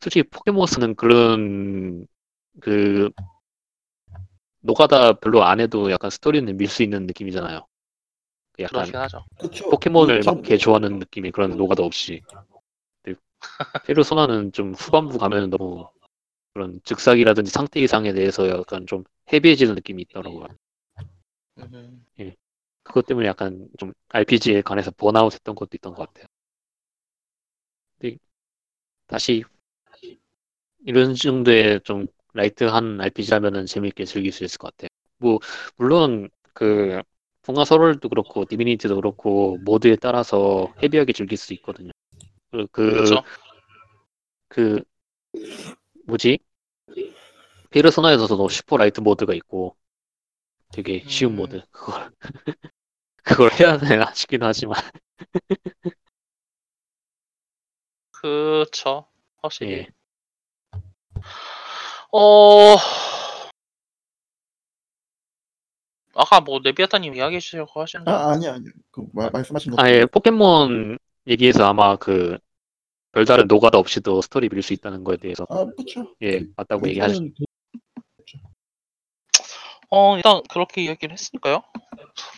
솔직히 0.00 0.28
포켓몬스는 0.28 0.96
그런 0.96 2.06
그 2.60 3.10
노가다 4.62 5.14
별로 5.14 5.44
안 5.44 5.60
해도 5.60 5.90
약간 5.90 6.10
스토리는 6.10 6.56
밀 6.56 6.68
수 6.68 6.82
있는 6.82 7.06
느낌이잖아요. 7.06 7.66
그 8.52 8.62
약간 8.62 8.84
그렇긴 8.84 9.00
하죠. 9.00 9.24
그쵸. 9.38 9.70
포켓몬을 9.70 10.20
그막개 10.20 10.56
좋아하는 10.58 10.98
느낌의 10.98 11.32
그런 11.32 11.56
노가다 11.56 11.82
없이 11.84 12.22
근데 13.02 13.18
페르소나는 13.86 14.52
좀 14.52 14.74
후반부 14.74 15.18
가면 15.18 15.50
너무 15.50 15.88
그런 16.54 16.80
즉사기라든지 16.84 17.50
상태 17.50 17.80
이상에 17.80 18.12
대해서 18.12 18.48
약간 18.48 18.86
좀 18.86 19.04
헤비해지는 19.32 19.74
느낌이 19.76 20.02
있더라고요. 20.02 20.48
음, 22.20 22.32
그것 22.82 23.06
때문에 23.06 23.28
약간 23.28 23.68
좀 23.78 23.92
RPG에 24.08 24.62
관해서 24.62 24.90
번아웃 24.92 25.32
했던 25.34 25.54
것도 25.54 25.70
있던 25.74 25.94
것 25.94 26.06
같아요. 26.08 26.26
근데 27.98 28.18
다시 29.08 29.44
이런 30.84 31.14
정도의 31.14 31.80
좀 31.84 32.06
light한 32.34 33.00
RPG라면은 33.00 33.66
재밌게 33.66 34.04
즐길 34.04 34.32
수 34.32 34.44
있을 34.44 34.58
것 34.58 34.74
같아요. 34.76 34.88
뭐 35.18 35.38
물론 35.76 36.28
그 36.54 37.00
풍화설월도 37.42 38.08
그렇고 38.08 38.44
디비니티도 38.44 38.96
그렇고 38.96 39.58
모드에 39.64 39.96
따라서 39.96 40.72
heavy하게 40.82 41.12
즐길 41.12 41.36
수 41.38 41.52
있거든요. 41.54 41.90
그, 42.50 42.66
그, 42.72 42.90
그렇죠. 42.90 43.24
그 44.48 44.82
뭐지? 46.06 46.38
페르소나에서도 47.70 48.48
super 48.48 48.76
light 48.76 49.00
mode가 49.00 49.34
있고 49.34 49.76
되게 50.72 51.02
쉬운 51.06 51.32
음. 51.32 51.36
모드 51.36 51.62
그걸 51.70 52.10
그걸 53.24 53.52
해야 53.52 53.78
되나 53.78 54.12
싶긴 54.14 54.42
하지만 54.42 54.80
그쵸. 58.10 59.06
확실히. 59.42 59.72
예. 59.72 59.86
어. 62.12 62.76
아까 66.14 66.40
뭐 66.40 66.60
레비아타님 66.62 67.14
이야기해 67.14 67.40
주시려고 67.40 67.80
하시는 67.80 68.04
줄아 68.04 68.30
아니 68.32 68.46
아니 68.46 68.64
그 68.90 69.06
말, 69.14 69.30
말씀하신 69.30 69.72
것 69.72 69.82
아예 69.82 70.04
포켓몬 70.04 70.98
얘기해서 71.26 71.64
아마 71.64 71.96
그 71.96 72.36
별다른 73.12 73.46
노가다 73.46 73.78
없이도 73.78 74.20
스토리 74.20 74.48
밀 74.50 74.62
수 74.62 74.74
있다는 74.74 75.04
거에 75.04 75.16
대해서 75.16 75.46
아 75.48 75.64
그렇죠. 75.64 76.14
예 76.22 76.44
맞다고 76.56 76.86
얘기하셨 76.88 77.16
일단은 77.16 77.34
어, 79.94 80.16
일단 80.16 80.42
그렇게 80.50 80.82
이야기를 80.84 81.12
했으니까요. 81.12 81.62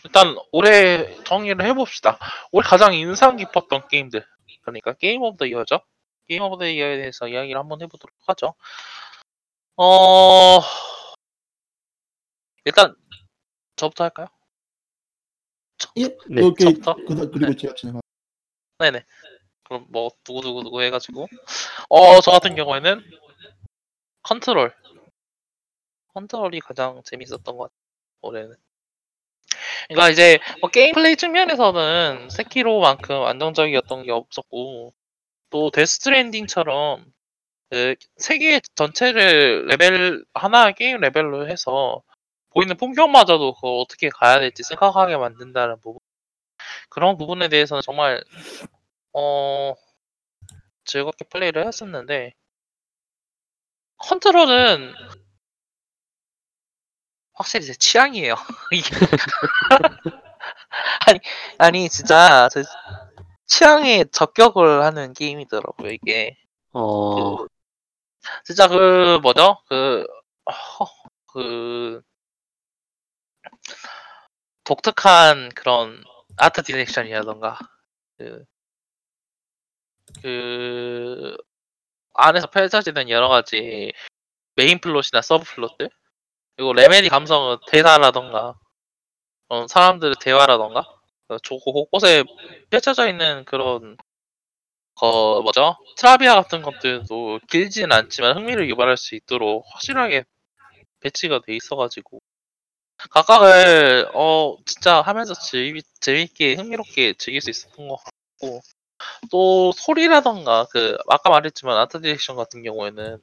일단 0.05 0.37
올해 0.51 1.15
정리를 1.23 1.65
해봅시다. 1.65 2.19
올해 2.51 2.67
가장 2.69 2.95
인상 2.95 3.37
깊었던 3.37 3.87
게임들. 3.89 4.25
그러니까 4.63 4.93
Game 4.95 5.23
of 5.23 5.37
the 5.37 5.47
Year죠. 5.47 5.79
Game 6.27 6.43
of 6.43 6.59
the 6.59 6.67
Year에 6.67 6.97
대해서 6.97 7.29
이야기를 7.29 7.57
한번 7.61 7.81
해보도록 7.83 8.13
하죠. 8.27 8.55
어, 9.77 10.61
일단 12.65 12.95
저부터 13.77 14.05
할까요? 14.05 14.29
예, 15.97 16.05
네, 16.29 16.43
저부터? 16.59 16.95
그, 17.07 17.31
그리고 17.31 17.55
제가 17.57 17.75
진행. 17.75 18.01
네네. 18.79 19.05
그럼 19.65 19.87
뭐 19.91 20.11
누구 20.25 20.43
누구 20.43 20.63
누구 20.65 20.83
해가지고 20.83 21.29
어 21.91 22.21
저 22.23 22.33
같은 22.33 22.55
경우에는 22.57 23.03
컨트롤 24.23 24.75
컨트롤이 26.15 26.61
가장 26.61 27.03
재밌었던 27.05 27.45
것 27.57 27.65
같아요 27.65 27.77
올해는 28.23 28.57
그러니까 29.89 30.11
이제 30.11 30.39
뭐 30.61 30.71
게임 30.71 30.95
플레이 30.95 31.17
측면에서는 31.17 32.29
세키로만큼 32.31 33.23
안정적이었던 33.25 34.03
게 34.05 34.11
없었고 34.13 34.95
또 35.51 35.71
데스 35.71 36.01
스트랜딩처럼 36.01 37.07
그 37.71 37.95
세계 38.17 38.61
전체를 38.75 39.67
레벨 39.67 40.25
하나 40.35 40.73
게임 40.73 40.99
레벨로 41.01 41.49
해서 41.49 42.03
보이는 42.51 42.77
풍경마저도 42.77 43.55
그거 43.55 43.79
어떻게 43.81 44.09
가야 44.11 44.41
될지 44.41 44.63
생각하게 44.63 45.17
만든다는 45.17 45.81
부분 45.81 45.99
그런 46.89 47.17
부분에 47.17 47.49
대해서는 47.49 47.83
정말 47.83 48.23
어 49.13 49.75
즐겁게 50.85 51.25
플레이를 51.27 51.67
했었는데 51.67 52.35
컨트롤은 53.99 54.93
확실히 57.35 57.67
제 57.67 57.75
취향이에요. 57.75 58.35
아니 61.07 61.21
아니 61.59 61.89
진짜 61.89 62.49
제 62.51 62.63
취향에 63.47 64.05
적격을 64.13 64.83
하는 64.85 65.13
게임이더라고요 65.13 65.91
이게. 65.91 66.37
어, 66.73 67.37
그 67.37 67.47
진짜 68.45 68.69
그 68.69 69.19
뭐죠? 69.23 69.59
그, 69.69 70.07
허, 70.47 70.87
그 71.33 72.03
독특한 74.65 75.51
그런 75.55 76.03
art 76.37 76.63
direction이라던가 76.63 77.59
그, 78.19 78.45
그 80.23 81.37
안에서 82.15 82.49
펼쳐지는 82.49 83.09
여러 83.11 83.29
가지 83.29 83.93
메인 84.57 84.81
플롯이나 84.81 85.23
서브 85.23 85.45
플롯들 85.45 85.91
그리고 86.57 86.73
레메디 86.73 87.09
감성은 87.09 87.59
대사라던가 87.69 88.59
어, 89.49 89.67
사람들의 89.69 90.17
대화라던가 90.21 90.85
어, 91.29 91.39
좋고 91.39 91.73
곳곳에 91.73 92.25
펼쳐져 92.71 93.09
있는 93.09 93.45
그런 93.45 93.97
거 94.97 95.41
뭐죠? 95.43 95.77
trivia 95.97 96.35
같은 96.35 96.63
것들도 96.63 97.41
길지는 97.51 97.93
않지만 97.93 98.37
흥미를 98.37 98.69
유발할 98.69 98.97
수 98.97 99.15
있도록 99.15 99.65
확실하게 99.69 100.25
배치가 101.01 101.41
돼 101.41 101.55
있어가지고. 101.57 102.21
각각을 103.11 104.09
어 104.15 104.57
진짜 104.65 105.01
하면서 105.03 105.35
재미, 105.35 105.83
재밌게 106.01 106.55
흥미롭게 106.55 107.15
즐길 107.15 107.41
수 107.41 107.51
있었던 107.51 107.89
것 107.89 107.97
같고. 107.97 108.61
또 109.31 109.73
소리라던가 109.73 110.67
그 110.71 110.97
아까 111.09 111.29
말했지만 111.29 111.77
art 111.77 112.01
direction 112.01 112.37
같은 112.37 112.63
경우에는 112.63 113.19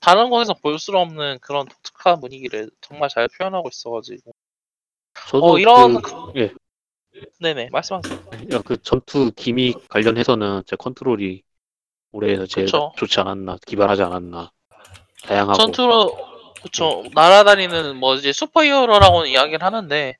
다른 0.00 0.30
곳에서 0.30 0.54
볼 0.54 0.78
수 0.78 0.92
없는 0.92 1.38
그런 1.40 1.66
독특한 1.66 2.20
분위기를 2.20 2.70
정말 2.80 3.08
잘 3.08 3.28
표현하고 3.28 3.68
있어가지고. 3.68 4.32
저도 5.28 5.44
어 5.44 5.58
이런 5.58 6.00
그, 6.00 6.12
예, 6.36 6.54
네네 7.40 7.68
말씀하세요. 7.70 8.18
야, 8.52 8.62
그 8.62 8.80
전투 8.82 9.30
기믹 9.34 9.88
관련해서는 9.88 10.62
제 10.66 10.76
컨트롤이 10.76 11.42
올해에서 12.12 12.46
제일 12.46 12.66
그쵸. 12.66 12.92
좋지 12.96 13.20
않았나, 13.20 13.58
기발하지 13.66 14.02
않았나, 14.02 14.50
다양하고. 15.22 15.58
전투로 15.58 16.16
그쵸 16.62 17.04
날아다니는 17.14 17.96
뭐 17.96 18.14
이제 18.16 18.32
슈퍼히어로라고는 18.32 19.28
이야기를 19.30 19.62
하는데 19.62 20.16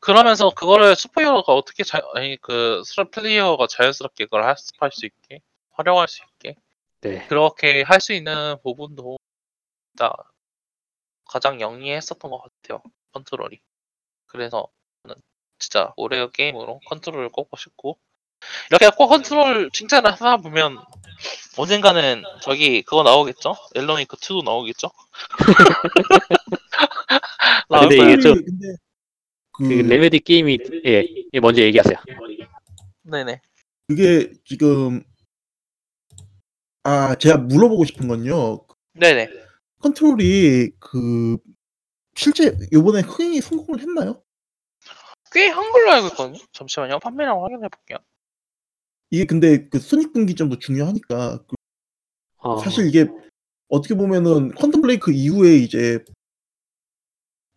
그러면서 0.00 0.50
그거를 0.50 0.96
슈퍼히어로가 0.96 1.52
어떻게 1.54 1.84
자 1.84 2.00
아니 2.14 2.36
그 2.40 2.82
스라- 2.86 3.10
플레이어가 3.10 3.66
자연스럽게 3.66 4.24
그걸 4.24 4.44
학습할 4.44 4.90
수 4.92 5.04
있게 5.06 5.40
활용할 5.72 6.08
수 6.08 6.22
있게 6.24 6.56
네, 7.02 7.26
그렇게 7.28 7.82
할 7.82 8.00
수 8.00 8.12
있는 8.14 8.56
부분도 8.62 9.18
가장 11.26 11.60
영리했었던 11.60 12.30
것 12.30 12.40
같아요 12.42 12.82
컨트롤이 13.12 13.60
그래서 14.26 14.68
진짜 15.58 15.92
올해의 15.96 16.30
게임으로 16.32 16.80
컨트롤을 16.86 17.30
꼽고 17.30 17.56
싶고 17.56 17.98
이렇게 18.70 18.88
꼭 18.96 19.08
컨트롤 19.08 19.70
칭찬을 19.72 20.12
하다 20.12 20.38
보면 20.38 20.78
언젠가는 21.56 22.22
저기 22.42 22.82
그거 22.82 23.02
나오겠죠? 23.02 23.54
앨런 23.74 23.97
웨이크 23.97 24.16
2도 24.16 24.44
나오겠죠? 24.44 24.90
아, 27.68 27.80
근데 27.80 27.96
나올 27.96 28.10
이게 28.10 28.16
거예요. 28.16 28.20
좀- 28.20 28.44
근데 28.44 28.68
그 29.52 29.68
그 29.68 29.72
레메디 29.72 30.20
게임이, 30.20 30.58
예, 30.84 31.04
예, 31.32 31.40
먼저 31.40 31.62
얘기하세요. 31.62 31.96
네네 33.04 33.40
그게 33.88 34.32
지금 34.44 35.02
아 36.82 37.14
제가 37.16 37.38
물어보고 37.38 37.84
싶은 37.86 38.06
건요. 38.08 38.60
네네 38.92 39.30
컨트롤이 39.80 40.70
그 40.78 41.38
실제 42.14 42.54
요번에 42.72 43.00
흥행이 43.00 43.40
성공을 43.40 43.80
했나요? 43.80 44.22
꽤 45.32 45.48
한 45.50 45.70
걸로 45.72 45.90
알고 45.92 46.06
있거든요 46.08 46.38
잠시만요 46.52 46.98
판매량 47.00 47.42
확인해 47.42 47.68
볼게요 47.68 47.98
이게 49.10 49.24
근데 49.24 49.68
그 49.68 49.78
순익 49.78 50.12
분기점도 50.12 50.58
중요하니까 50.58 51.38
그 51.46 51.54
어, 52.38 52.58
사실 52.58 52.86
이게 52.86 53.06
어떻게 53.68 53.94
보면은 53.94 54.50
퀀텀 54.52 54.80
블레이크 54.82 55.12
이후에 55.12 55.56
이제 55.56 56.04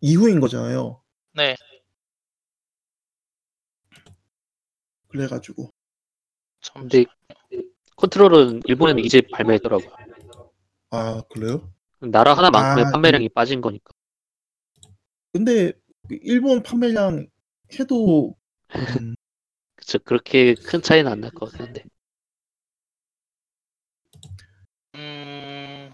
이후인 0.00 0.40
거잖아요. 0.40 1.02
네 1.34 1.54
그래가지고 5.08 5.70
근데 6.74 7.04
컨트롤은 7.96 8.62
일본에는 8.66 9.04
이제 9.04 9.20
발매했더라고요. 9.32 9.90
아 10.90 11.22
그래요? 11.30 11.70
나라 12.00 12.34
하나만큼의 12.34 12.86
아, 12.86 12.90
판매량이 12.92 13.28
빠진 13.30 13.60
거니까. 13.60 13.92
근데 15.32 15.72
그 16.08 16.18
일본 16.22 16.62
판매량 16.62 17.26
해도 17.78 18.36
음, 18.74 19.14
그쵸, 19.76 19.98
그렇게 20.00 20.54
큰 20.54 20.82
차이는 20.82 21.10
안 21.10 21.20
날 21.20 21.30
것 21.32 21.52
같은데. 21.52 21.84
음 24.94 25.92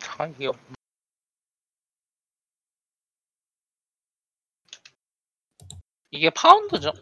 자기요 0.00 0.52
이게 6.10 6.30
파운드죠? 6.30 6.92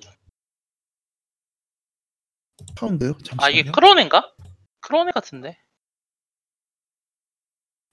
파운드요? 2.76 3.12
아 3.38 3.48
이게 3.50 3.62
잠시만요. 3.62 3.72
크로네인가? 3.72 4.34
크로네 4.80 5.12
같은데 5.12 5.56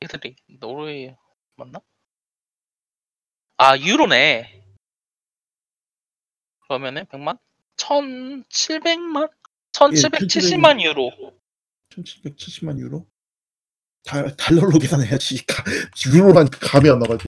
얘들이 0.04 0.36
노르웨이 0.60 1.16
맞나? 1.56 1.80
아 3.62 3.78
유로네 3.78 4.64
그러면은 6.62 7.04
100만? 7.06 7.38
1700만? 7.76 9.30
1770만 9.74 10.82
유로 10.82 11.12
1770만 11.90 12.80
유로? 12.80 13.06
달, 14.04 14.36
달러로 14.38 14.80
계산해야지. 14.80 15.46
가- 15.46 15.64
유로란 16.16 16.48
감이 16.50 16.90
안 16.90 17.00
나가지고. 17.00 17.26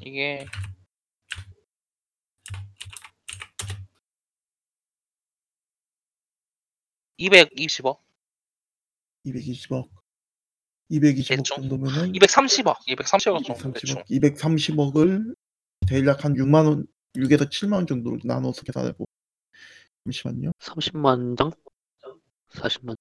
이게 0.00 0.46
(220억) 7.22 8.00
220억. 9.24 9.88
220억 10.90 11.36
대충. 11.36 11.56
정도면은 11.68 12.12
230억 12.12 12.76
230억 12.88 13.44
정도 13.44 13.72
대충 13.72 14.02
230억. 14.02 14.06
230억 14.10 14.96
을 14.96 15.34
대략 15.86 16.24
한 16.24 16.34
6만 16.36 16.66
원, 16.66 16.86
6에서 17.14 17.48
7만 17.48 17.74
원 17.74 17.86
정도로 17.86 18.18
나눠서 18.24 18.62
계산해 18.62 18.92
보. 18.92 19.04
잠시만요. 20.04 20.52
30만 20.58 21.36
장? 21.36 21.52
40만. 22.50 22.96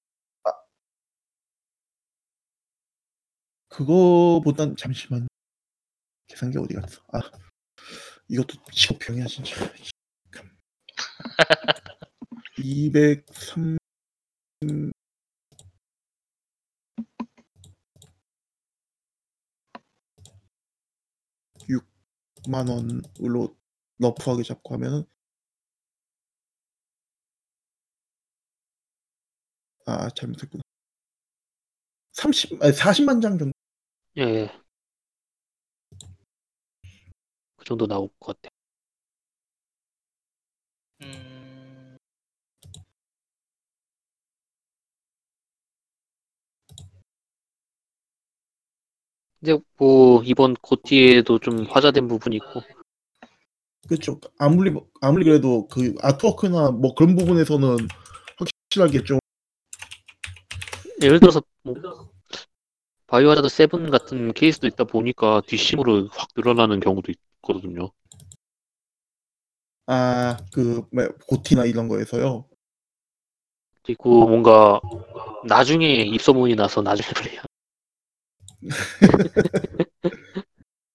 그거보단 3.70 4.76
잠시만. 4.76 5.28
계산기 6.28 6.58
어디 6.58 6.74
갔어? 6.76 7.02
아, 7.14 7.20
이것도 8.28 8.58
직업병이야 8.72 9.26
진짜. 9.26 9.56
203 12.64 13.78
6만 21.68 22.68
원으로 22.70 23.58
러프하게 23.98 24.44
잡고 24.44 24.76
하면은 24.76 25.04
아 29.86 30.10
잘못했구나. 30.16 30.62
30 32.14 32.62
아니 32.64 32.74
40만 32.74 33.22
장 33.22 33.38
정도. 33.38 33.54
예, 34.18 34.24
예. 34.24 34.62
그 37.56 37.64
정도 37.66 37.88
나올 37.88 38.10
것 38.20 38.42
같아 38.42 38.54
근데 49.42 49.60
뭐 49.78 50.22
이번 50.24 50.54
고티에도 50.54 51.40
좀 51.40 51.66
화제된 51.66 52.08
부분이 52.08 52.36
있고 52.36 52.62
그렇죠. 53.88 54.20
아무리 54.38 54.72
아무리 55.02 55.26
그래도 55.26 55.68
그 55.68 55.96
아트워크나 56.02 56.72
뭐 56.72 56.94
그런 56.94 57.16
부분에서는 57.16 57.88
확실하게 58.38 59.04
좀 59.04 59.20
예를 61.02 61.20
들어서 61.20 61.42
뭐 61.64 61.74
바이오하자드 63.08 63.50
7 63.50 63.90
같은 63.90 64.32
케이스도 64.34 64.68
있다 64.68 64.84
보니까 64.84 65.42
뒷심으로 65.48 66.08
확 66.12 66.30
늘어나는 66.38 66.80
경우도 66.80 67.12
있거든요. 67.12 67.92
아, 69.88 70.38
그, 70.54 70.88
뭐, 70.94 71.08
고티나 71.28 71.66
이런 71.66 71.90
거에서요. 71.90 72.46
그리고 73.84 74.28
뭔가 74.28 74.80
나중에 75.46 75.88
입소문이 75.88 76.56
나서 76.56 76.82
나중에 76.82 77.10
플레이한 77.14 77.51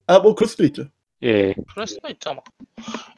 아, 0.06 0.18
뭐, 0.20 0.34
그럴 0.34 0.48
수도 0.48 0.64
있죠. 0.64 0.84
예 1.22 1.54
그럴 1.72 1.86
수도 1.86 2.08
있잖아. 2.08 2.40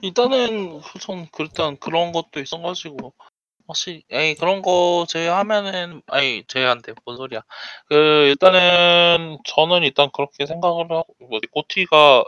일단은 0.03 0.81
우선 0.97 1.29
일단 1.41 1.79
그런 1.79 2.13
것도 2.13 2.41
있어가지고 2.41 3.15
확실히 3.69 4.05
에이 4.11 4.37
그런 4.37 4.63
거 4.63 5.07
제외하면은 5.09 6.03
아니 6.09 6.45
제외한데 6.49 6.95
뭔 7.05 7.19
소리야. 7.19 7.43
그 7.89 7.95
일단은 8.29 9.39
저는 9.47 9.85
일단 9.85 10.11
그렇게 10.13 10.47
생각을 10.47 10.93
하고 10.93 11.15
뭐 11.21 11.41
고티가 11.53 12.25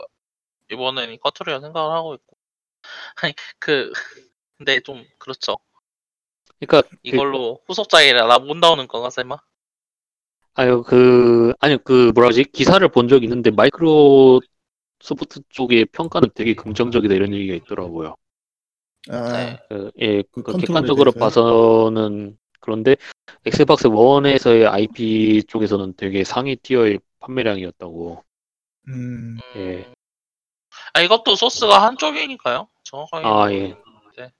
이번에는 0.71 1.17
커트리라 1.21 1.61
생각을 1.61 1.91
하고 1.95 2.15
있고 2.15 2.37
아니 3.23 3.33
그 3.59 3.91
근데 4.57 4.79
좀 4.81 5.05
그렇죠. 5.19 5.57
그러니까 6.59 6.87
그- 6.89 6.97
이걸로 7.03 7.61
후속작이라 7.67 8.27
나 8.27 8.39
못 8.39 8.55
나오는 8.57 8.87
건가 8.87 9.09
설마? 9.09 9.37
아유 10.55 10.83
그 10.85 11.53
아니 11.59 11.77
그 11.83 12.11
뭐라 12.13 12.31
지 12.31 12.43
기사를 12.43 12.85
본 12.89 13.07
적이 13.07 13.25
있는데 13.25 13.51
마이크로소프트 13.51 15.41
쪽의 15.49 15.85
평가는 15.85 16.29
되게 16.35 16.53
긍정적이다 16.53 17.13
이런 17.13 17.33
얘기가 17.33 17.55
있더라고요. 17.55 18.15
아, 19.09 19.31
네. 19.31 19.59
그, 19.67 19.91
예, 19.99 20.21
그그 20.21 20.51
컨트롤에 20.51 20.67
객관적으로 20.67 21.11
대해서요? 21.11 21.43
봐서는 21.43 22.37
그런데 22.59 22.95
엑스박스 23.45 23.87
1에서의 23.87 24.67
IP 24.67 25.43
쪽에서는 25.47 25.95
되게 25.97 26.23
상위 26.23 26.55
티어의 26.55 26.99
판매량이었다고. 27.19 28.23
음, 28.89 29.37
예. 29.55 29.59
음. 29.59 29.93
아 30.93 31.01
이것도 31.01 31.35
소스가 31.35 31.83
한쪽이니까요. 31.83 32.67
정확하게. 32.83 33.25
아. 33.25 33.51
예. 33.51 33.75
네. 34.17 34.31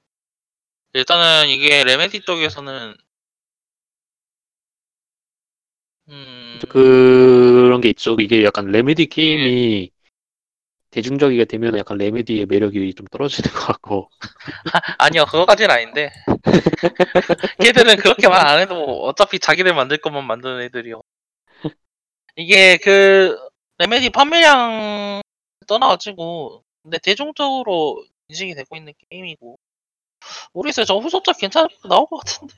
일단은 0.93 1.49
이게 1.49 1.83
레메디 1.83 2.21
쪽에서는 2.21 2.95
그런 6.69 7.81
게 7.81 7.89
있죠. 7.89 8.15
이게 8.19 8.43
약간 8.43 8.67
레메디 8.71 9.07
게임이 9.07 9.91
대중적이게 10.91 11.45
되면 11.45 11.77
약간 11.77 11.97
레메디의 11.97 12.45
매력이 12.47 12.93
좀 12.95 13.07
떨어지는 13.07 13.49
것 13.51 13.59
같고. 13.67 14.09
아 14.99 15.09
니요 15.09 15.25
그거까지는 15.25 15.71
아닌데 15.71 16.11
걔들은 17.63 17.97
그렇게 17.97 18.27
말 18.27 18.45
안 18.47 18.59
해도 18.59 19.03
어차피 19.05 19.39
자기들 19.39 19.73
만들 19.73 19.97
것만 19.97 20.25
만드는 20.25 20.61
애들이요. 20.63 21.01
이게 22.35 22.77
그 22.77 23.38
레메디 23.77 24.09
판매량 24.09 25.21
떠나가지고 25.67 26.63
근데 26.83 26.97
대중적으로 26.99 28.03
인식이 28.29 28.55
되고 28.55 28.75
있는 28.75 28.93
게임이고 29.09 29.57
모르겠어요. 30.53 30.85
저 30.85 30.97
후속작 30.97 31.38
괜찮을 31.38 31.69
거 31.81 31.89
나올 31.89 32.05
것 32.07 32.17
같은데. 32.19 32.55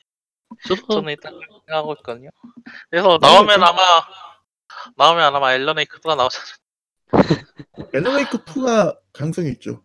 저는 0.88 1.10
일단 1.10 1.38
생각하고 1.66 1.94
있거든요. 1.98 2.30
그래서 2.90 3.18
나오면 3.20 3.62
아마 3.62 3.80
나오면 4.96 5.34
아마 5.36 5.54
앨런 5.54 5.76
웨이크가 5.76 6.14
나오잖아요. 6.14 6.54
앨런웨이크 7.94 8.44
2가 8.44 8.98
가능성이 9.12 9.50
있죠. 9.52 9.82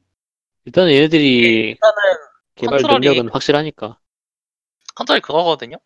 일단 0.65 0.89
얘네들이 0.89 1.69
일단은 1.71 1.95
개발 2.55 2.79
컨트롤이- 2.79 2.91
능력은 3.01 3.29
확실하니까. 3.29 3.97
컨트롤이 4.95 5.21
그거거든요. 5.21 5.77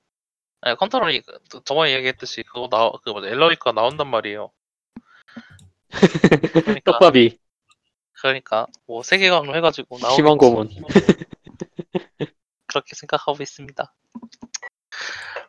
네, 0.66 0.76
컨트롤이 0.76 1.22
그- 1.22 1.64
저번에 1.66 1.94
얘기했듯이 1.94 2.44
그거 2.44 2.68
나그 2.72 3.10
뭐지 3.10 3.28
앨런 3.28 3.50
웨이크가 3.50 3.74
나온단 3.74 4.08
말이에요. 4.08 4.52
그러니까 6.54 6.92
떡밥이 6.94 7.38
그러니까 8.22 8.68
뭐 8.88 9.04
세계관으로 9.04 9.56
해가지고 9.58 9.98
나오겠지. 10.00 10.16
심한 10.16 10.38
고문. 10.38 10.70
그렇게 12.68 12.96
생각하고 12.96 13.38
있습니다. 13.44 13.94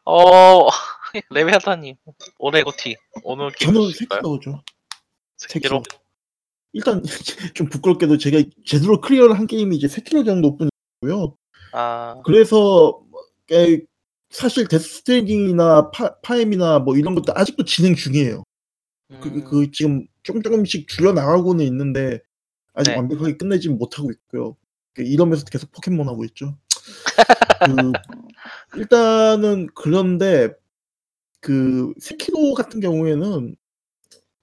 어 0.04 0.68
레비아타님 1.30 1.96
올해 2.38 2.62
GOTY 2.62 2.96
오늘 3.22 3.52
저는 3.52 3.80
보실까요? 3.80 4.20
세키로죠. 4.20 4.62
세키로 5.36 5.82
일단 6.72 7.02
좀 7.54 7.68
부끄럽게도 7.68 8.18
제가 8.18 8.42
제대로 8.66 9.00
클리어를 9.00 9.38
한 9.38 9.46
게임이 9.46 9.76
이제 9.76 9.88
세키로 9.88 10.24
정도뿐이고요. 10.24 11.36
아 11.72 12.20
그래서 12.24 13.00
에, 13.52 13.80
사실 14.30 14.66
데스 14.66 14.96
스트랜딩이나 14.96 15.90
파, 15.90 16.18
파엠이나 16.20 16.80
뭐 16.80 16.96
이런 16.96 17.14
것도 17.14 17.32
아직도 17.34 17.64
진행 17.64 17.94
중이에요. 17.94 18.42
그, 19.20 19.28
음, 19.28 19.44
그 19.44 19.70
지금 19.70 20.06
조금 20.22 20.42
조금씩 20.42 20.88
줄여 20.88 21.12
나가고는 21.12 21.64
있는데 21.66 22.20
아직 22.72 22.90
네. 22.90 22.96
완벽하게 22.96 23.36
끝내진 23.36 23.78
못하고 23.78 24.10
있고요. 24.10 24.56
그 24.94 25.02
이러면서 25.02 25.44
계속 25.44 25.70
포켓몬 25.72 26.08
하고 26.08 26.24
있죠. 26.24 26.56
그 27.66 28.78
일단은 28.78 29.68
그런데 29.74 30.50
그 31.40 31.92
세키로 32.00 32.54
같은 32.54 32.80
경우에는 32.80 33.56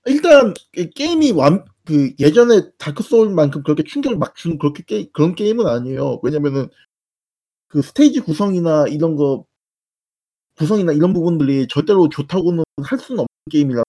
일단 0.05 0.53
이 0.76 0.89
게임이 0.89 1.31
완 1.31 1.65
그 1.85 2.13
예전에 2.19 2.72
다크 2.77 3.03
소울만큼 3.03 3.63
그렇게 3.63 3.84
충격을 3.84 4.18
막 4.18 4.35
주는 4.35 4.57
그렇게 4.57 4.84
게, 4.84 5.09
그런 5.11 5.35
게임은 5.35 5.65
아니에요. 5.68 6.19
왜냐면은 6.23 6.69
그 7.68 7.81
스테이지 7.81 8.22
구성이나 8.22 8.85
이런 8.88 9.15
거 9.15 9.45
구성이나 10.57 10.91
이런 10.93 11.13
부분들이 11.13 11.68
절대로 11.68 12.09
좋다고는 12.09 12.63
할 12.84 12.99
수는 12.99 13.19
없는 13.19 13.27
게임이라 13.51 13.84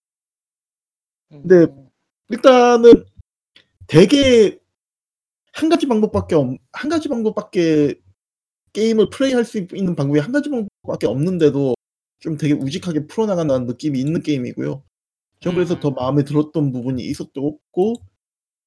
근데 1.31 1.55
음, 1.73 1.91
일단은 2.31 3.05
되게 3.87 4.59
한 5.53 5.69
가지 5.69 5.87
방법밖에 5.87 6.35
없, 6.35 6.57
한 6.73 6.91
가지 6.91 7.09
방법밖에 7.09 7.95
게임을 8.73 9.11
플레이할 9.11 9.45
수 9.45 9.59
있는 9.59 9.95
방법이 9.95 10.19
한 10.19 10.33
가지 10.33 10.51
방법밖에 10.51 11.07
없는데도 11.07 11.75
좀 12.21 12.37
되게 12.37 12.55
우직하게 12.55 13.07
풀어나가는 13.07 13.67
느낌이 13.67 13.99
있는 13.99 14.23
게임이고요. 14.23 14.83
전 15.41 15.55
그래서 15.55 15.75
음. 15.75 15.81
더 15.81 15.91
마음에 15.91 16.25
들었던 16.25 16.73
부분이 16.73 17.03
있었고 17.05 17.61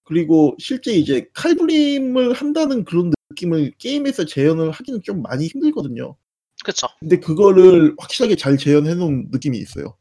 그리고 0.04 0.56
실제 0.60 0.94
이제 0.94 1.30
칼부림을 1.34 2.34
한다는 2.34 2.84
그런 2.84 3.12
느낌을 3.32 3.72
게임에서 3.78 4.26
재현을 4.26 4.72
하기는 4.72 5.02
좀 5.02 5.22
많이 5.22 5.48
힘들거든요. 5.48 6.16
그쵸. 6.64 6.88
근데 7.00 7.20
그거를 7.20 7.96
확실하게 7.98 8.36
잘 8.36 8.58
재현해 8.58 8.94
놓은 8.96 9.30
느낌이 9.32 9.58
있어요. 9.58 9.98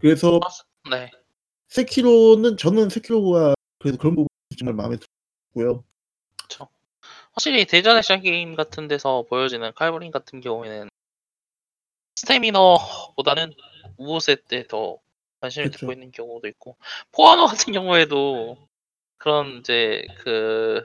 그래서 0.00 0.38
네. 0.90 1.10
세키로는 1.68 2.56
저는 2.56 2.88
세키로가 2.88 3.54
그래도 3.78 3.98
그런 3.98 4.14
부분이 4.14 4.28
정말 4.58 4.74
마음에 4.74 4.96
들고요. 5.54 5.84
확실히 7.34 7.64
대전 7.64 7.96
액션 7.96 8.20
게임 8.22 8.54
같은 8.54 8.86
데서 8.88 9.22
보여지는 9.28 9.72
칼브린 9.74 10.10
같은 10.12 10.40
경우에는 10.40 10.88
스태미너보다는 12.16 13.52
우호세 13.96 14.36
때 14.48 14.66
더 14.66 14.98
관심을 15.40 15.68
그쵸. 15.70 15.80
듣고 15.80 15.92
있는 15.92 16.10
경우도 16.10 16.48
있고 16.48 16.76
포아노 17.12 17.46
같은 17.46 17.72
경우에도 17.72 18.56
그런 19.18 19.58
이제 19.58 20.06
그 20.18 20.84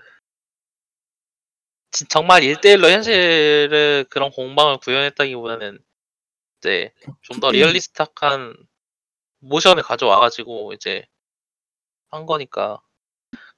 진- 1.92 2.08
정말 2.10 2.42
1대1로 2.44 2.90
현실을 2.90 4.06
그런 4.10 4.32
공방을 4.32 4.78
구현했다기보다는 4.80 5.80
이제 6.60 6.92
좀 7.22 7.40
더 7.40 7.52
realistic한 7.52 8.56
모션을 9.40 9.84
가져와가지고 9.84 10.74
이제 10.74 11.06
한 12.10 12.26
거니까 12.26 12.82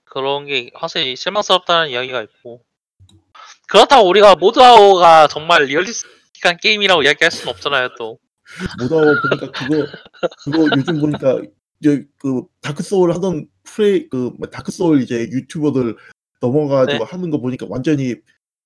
그런 0.04 0.46
게 0.46 0.70
확실히 0.76 1.16
실망스럽다는 1.16 1.90
이야기가 1.90 2.22
있고 2.24 2.64
그렇다고 3.72 4.10
우리가 4.10 4.36
모드하우가 4.36 5.28
정말 5.28 5.64
realistic한 5.64 6.58
게임이라고 6.62 7.04
이야기할 7.04 7.32
수는 7.32 7.54
없잖아요 7.54 7.96
또. 7.98 8.20
모드하우 8.80 9.16
보니까 9.22 9.52
그거 9.52 9.88
그거 10.44 10.68
요즘 10.76 11.00
보니까 11.00 11.42
이제 11.80 12.06
그 12.20 12.44
다크 12.62 12.84
소울 12.84 13.14
하던 13.14 13.48
프레이 13.64 14.10
그뭐 14.10 14.40
다크 14.52 14.74
소울 14.74 15.02
이제 15.02 15.22
유튜버들 15.32 15.96
넘어가지고 16.42 17.06
네. 17.06 17.10
하는 17.10 17.30
거 17.30 17.40
보니까 17.40 17.66
완전히 17.70 18.16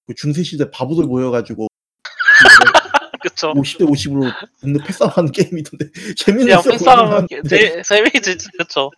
그 0.07 0.15
중세 0.15 0.41
시대 0.41 0.71
바보들 0.71 1.03
모여가지고 1.03 1.67
그쵸. 3.21 3.53
50대 3.53 3.87
50으로 3.87 4.33
동네 4.61 4.83
패싸움하는 4.83 5.31
게임이던데. 5.31 5.91
재밌는 6.17 6.51
하는데. 6.55 7.81
재미지 7.83 8.37
그쵸. 8.57 8.91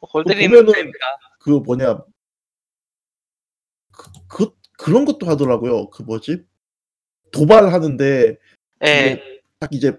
골 0.00 0.24
때리는 0.24 0.48
보면은 0.48 0.72
게임이니까. 0.72 1.06
그 1.40 1.50
뭐냐 1.50 1.98
그, 3.92 4.10
그 4.28 4.61
그런 4.82 5.04
것도 5.04 5.26
하더라고요. 5.26 5.90
그 5.90 6.02
뭐지 6.02 6.44
도발하는데 7.32 8.36
예딱 8.82 9.72
이제 9.72 9.96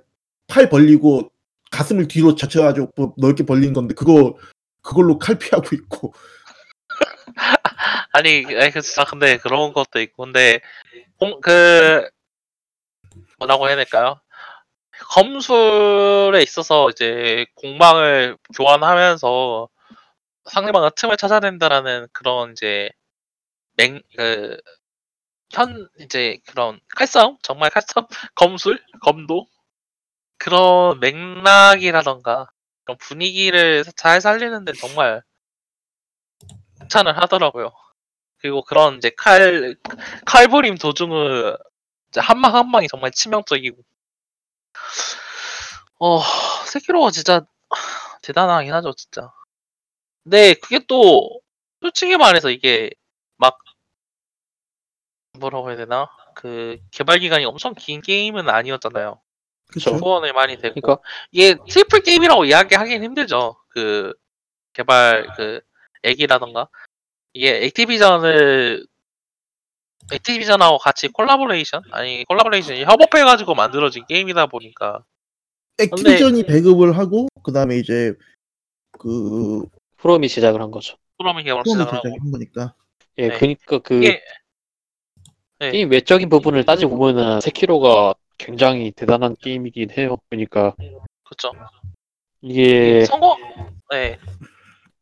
팔 0.47 0.69
벌리고 0.69 1.31
가슴을 1.71 2.07
뒤로 2.07 2.35
젖혀가지고 2.35 2.91
뭐 2.95 3.13
넓게 3.17 3.45
벌리는 3.45 3.73
건데 3.73 3.95
그거 3.95 4.37
그걸로 4.81 5.17
칼 5.17 5.37
피하고 5.37 5.75
있고 5.75 6.13
아니, 8.11 8.45
아니, 8.59 8.71
그 8.71 8.81
진짜 8.81 9.05
근데 9.05 9.37
그런 9.37 9.73
것도 9.73 9.99
있고, 10.01 10.25
근데 10.25 10.61
공, 11.17 11.41
그 11.41 12.07
뭐라고 13.39 13.67
해야 13.67 13.75
될까요? 13.75 14.19
검술에 15.09 16.41
있어서 16.43 16.89
이제 16.89 17.45
공방을 17.55 18.37
교환하면서 18.55 19.69
상대방의 20.45 20.91
틈을 20.95 21.17
찾아낸다라는 21.17 22.07
그런 22.13 22.51
이제 22.51 22.89
맹, 23.75 24.01
그, 24.15 24.57
현, 25.51 25.89
이제 25.99 26.39
그런 26.47 26.79
칼싸움? 26.95 27.37
정말 27.43 27.69
칼싸움? 27.69 28.07
검술? 28.35 28.79
검도? 29.01 29.47
그런 30.37 30.99
맥락이라던가 30.99 32.47
그런 32.83 32.97
분위기를 32.97 33.83
잘 33.95 34.21
살리는데 34.21 34.73
정말 34.73 35.23
칭찬을 36.79 37.17
하더라고요. 37.17 37.71
그리고 38.39 38.61
그런 38.63 38.97
이제 38.97 39.09
칼, 39.17 39.75
칼부림 40.25 40.77
이제 42.09 42.19
한방 42.19 42.55
한방이 42.55 42.87
정말 42.89 43.11
치명적이고. 43.11 43.81
어, 45.99 46.19
세키로가 46.67 47.11
진짜 47.11 47.45
대단하긴 48.21 48.73
하죠, 48.73 48.93
진짜. 48.93 49.31
근데 50.23 50.53
그게 50.55 50.79
또 50.87 51.41
솔직히 51.81 52.17
말해서 52.17 52.49
이게 52.49 52.89
막 52.89 53.02
뭐라고 55.39 55.69
해야 55.69 55.77
되나? 55.77 56.09
그 56.35 56.77
개발 56.91 57.19
기간이 57.19 57.45
엄청 57.45 57.73
긴 57.75 58.01
게임은 58.01 58.49
아니었잖아요. 58.49 59.19
그쵸? 59.67 59.91
후원을 59.91 60.33
많이 60.33 60.57
되고 60.57 60.79
그러니까 60.79 61.01
이게 61.31 61.55
triple 61.67 62.01
게임이라고 62.01 62.45
이야기하기는 62.45 63.03
힘들죠. 63.03 63.55
그 63.69 64.13
개발 64.73 65.27
그 65.35 65.61
액이라던가 66.03 66.69
이게 67.33 67.65
액티비전을 67.65 68.85
액티비전하고 70.11 70.77
같이 70.77 71.07
콜라보레이션 71.07 71.81
아니 71.91 72.23
collaboration이 72.25 72.83
협업해가지고 72.83 73.55
만들어진 73.55 74.05
게임이다 74.05 74.47
보니까 74.47 75.03
액티비전이 75.79 76.45
배급을 76.45 76.97
하고 76.97 77.27
그다음에 77.43 77.77
이제 77.77 78.13
그 78.99 79.65
프롬이 79.97 80.29
제작을 80.29 80.61
한 80.61 80.69
거죠. 80.69 80.97
프롬이 81.17 81.43
개발 81.43 81.63
시작을 81.65 81.87
하고 81.87 82.01
제작한 82.03 82.31
거니까 82.31 82.75
예, 83.17 83.29
네. 83.29 83.37
그러니까 83.37 83.79
그 83.79 83.95
이게 83.95 84.21
네. 85.59 85.71
게임 85.71 85.91
외적인 85.91 86.29
부분을 86.29 86.65
따지고 86.65 86.97
보면은 86.97 87.41
세키로가 87.41 88.15
굉장히 88.37 88.91
대단한 88.91 89.35
게임이긴 89.39 89.91
해요. 89.91 90.17
그러니까. 90.29 90.75
그쵸. 91.23 91.51
이게 92.41 93.05
성공! 93.05 93.37
네. 93.91 94.17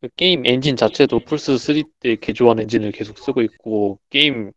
그 0.01 0.09
게임 0.15 0.45
엔진 0.45 0.75
자체도 0.75 1.21
플스 1.21 1.57
3 1.57 1.83
때 1.99 2.15
개조한 2.15 2.59
엔진을 2.59 2.91
계속 2.91 3.17
쓰고 3.17 3.41
있고 3.43 3.99
게임 4.09 4.51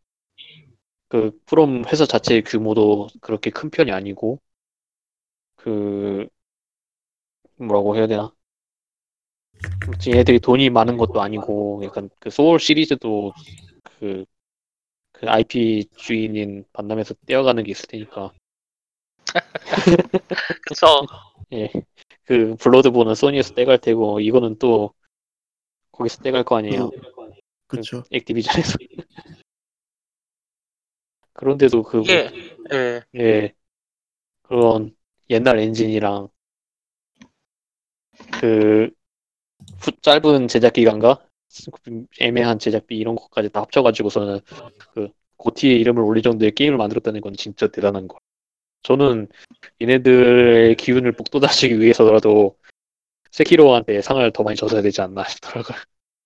그 1.09 1.31
프롬 1.47 1.85
회사 1.87 2.07
자체의 2.07 2.43
규모도 2.43 3.09
그렇게 3.21 3.51
큰 3.51 3.71
편이 3.71 3.93
아니고 3.93 4.41
그 5.57 6.27
뭐라고 7.57 7.97
해야 7.97 8.07
되나? 8.07 8.33
지금 10.01 10.19
애들이 10.19 10.41
돈이 10.41 10.71
많은 10.71 10.97
것도 10.97 11.21
아니고 11.21 11.83
약간 11.85 12.11
그 12.21 12.31
소울 12.31 12.59
시리즈도 12.59 13.33
그, 13.99 14.25
그 15.25 15.31
IP 15.31 15.87
주인인 15.97 16.65
반남에서 16.75 17.15
떼어가는 17.27 17.65
게 17.65 17.71
있을 17.71 17.87
테니까 17.89 18.33
그쵸 20.67 21.07
예. 21.53 21.71
그 22.25 22.57
블러드본은 22.57 23.15
소니에서 23.15 23.55
떼갈 23.55 23.79
테고 23.79 24.21
이거는 24.21 24.59
또 24.59 24.93
거기서 25.93 26.23
떼갈 26.23 26.45
거 26.45 26.57
아니에요. 26.59 26.91
그쵸? 27.67 28.03
액티비전에서. 28.11 28.77
그런데도 31.33 31.83
그 31.83 32.01
이게 32.01 32.31
예 32.73 33.03
예. 33.17 33.53
그런 34.43 34.95
옛날 35.31 35.59
엔진이랑 35.59 36.29
그 38.41 38.91
후- 39.81 40.01
짧은 40.03 40.49
제작 40.49 40.75
기간과 40.75 41.24
애매한 42.21 42.59
제작비 42.59 42.97
이런 42.97 43.17
것까지 43.17 43.51
다 43.51 43.61
합쳐가지고서는 43.61 44.41
그 44.95 45.09
고티의 45.37 45.81
이름을 45.81 46.03
올릴 46.03 46.23
정도의 46.23 46.53
게임을 46.53 46.79
만들었다는 46.79 47.21
건 47.21 47.35
진짜 47.35 47.69
대단한 47.69 48.09
거. 48.09 48.19
저는 48.83 49.29
얘네들의 49.81 50.77
기운을 50.77 51.13
북돋아주기 51.13 51.81
위해서라도 51.81 52.57
세키로한테 53.31 54.01
상을 54.03 54.31
더 54.33 54.43
많이 54.43 54.57
줘야 54.57 54.81
되지 54.81 55.01
않나 55.01 55.25
싶더라고요. 55.25 55.77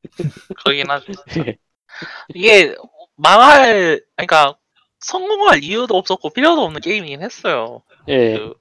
그러긴 0.57 0.91
하죠 0.91 1.13
예. 1.45 1.57
이게 2.35 2.75
망할 3.17 4.05
그러니까 4.15 4.57
성공할 5.01 5.65
이유도 5.65 5.97
없었고 5.97 6.31
필요도 6.31 6.63
없는 6.63 6.81
게임이긴 6.81 7.23
했어요 7.23 7.83
예, 8.09 8.39
그 8.39 8.55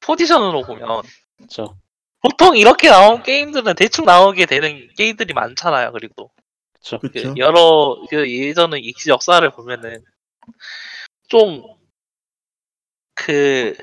포지션으로 0.00 0.62
보면 0.62 1.02
그렇죠. 1.36 1.76
보통 2.22 2.56
이렇게 2.56 2.88
나온 2.88 3.22
게임들은 3.22 3.74
대충 3.74 4.04
나오게 4.04 4.46
되는 4.46 4.88
게임들이 4.96 5.34
많잖아요. 5.34 5.92
그리고 5.92 6.30
그렇죠. 6.72 6.98
그 7.00 7.10
그쵸? 7.10 7.34
여러 7.36 7.96
그 8.08 8.30
예전의 8.30 8.80
이 8.80 8.94
역사를 9.08 9.48
보면은 9.50 10.02
좀 11.28 11.82
그 13.14 13.76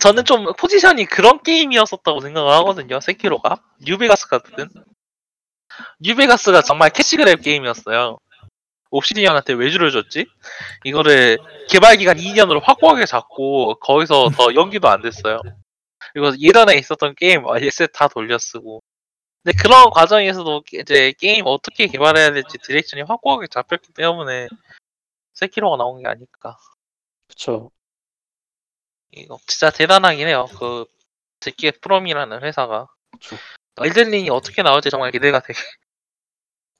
저는 0.00 0.24
좀 0.24 0.52
포지션이 0.54 1.06
그런 1.06 1.42
게임이었었다고 1.42 2.20
생각을 2.20 2.52
하거든요. 2.52 3.00
세키로가 3.00 3.62
뉴베가스 3.80 4.28
같은 4.28 4.68
뉴베가스가 6.00 6.62
정말 6.62 6.90
cash 6.90 7.16
grab 7.16 7.42
게임이었어요. 7.42 8.18
옵시디언한테 8.90 9.54
외주를 9.54 9.90
줬지? 9.90 10.26
이거를 10.84 11.38
개발 11.68 11.96
기간 11.96 12.16
2년으로 12.16 12.62
확고하게 12.62 13.06
잡고 13.06 13.76
거기서 13.80 14.30
더 14.30 14.54
연기도 14.54 14.88
안 14.88 15.02
됐어요. 15.02 15.40
그리고 16.18 16.36
예전에 16.40 16.74
있었던 16.74 17.14
게임 17.14 17.44
asset 17.46 17.92
다 17.92 18.08
돌려쓰고. 18.08 18.82
근데 19.42 19.56
그런 19.56 19.90
과정에서도 19.90 20.64
이제 20.72 21.12
게임 21.12 21.44
어떻게 21.46 21.86
개발해야 21.86 22.32
될지 22.32 22.58
direction이 22.58 23.02
확고하게 23.02 23.46
잡혔기 23.46 23.92
때문에 23.92 24.48
세키로가 25.34 25.76
나온 25.76 26.02
게 26.02 26.08
아닐까. 26.08 26.58
그렇죠. 27.28 27.70
이거 29.12 29.38
진짜 29.46 29.70
대단하긴 29.70 30.26
해요. 30.26 30.46
그 30.58 30.86
제키의 31.38 31.72
프롬이라는 31.80 32.42
회사가. 32.42 32.88
그쵸. 33.12 33.36
엘든링이 33.80 34.28
어떻게 34.30 34.62
나올지 34.62 34.90
정말 34.90 35.12
기대가 35.12 35.38
돼. 35.38 35.54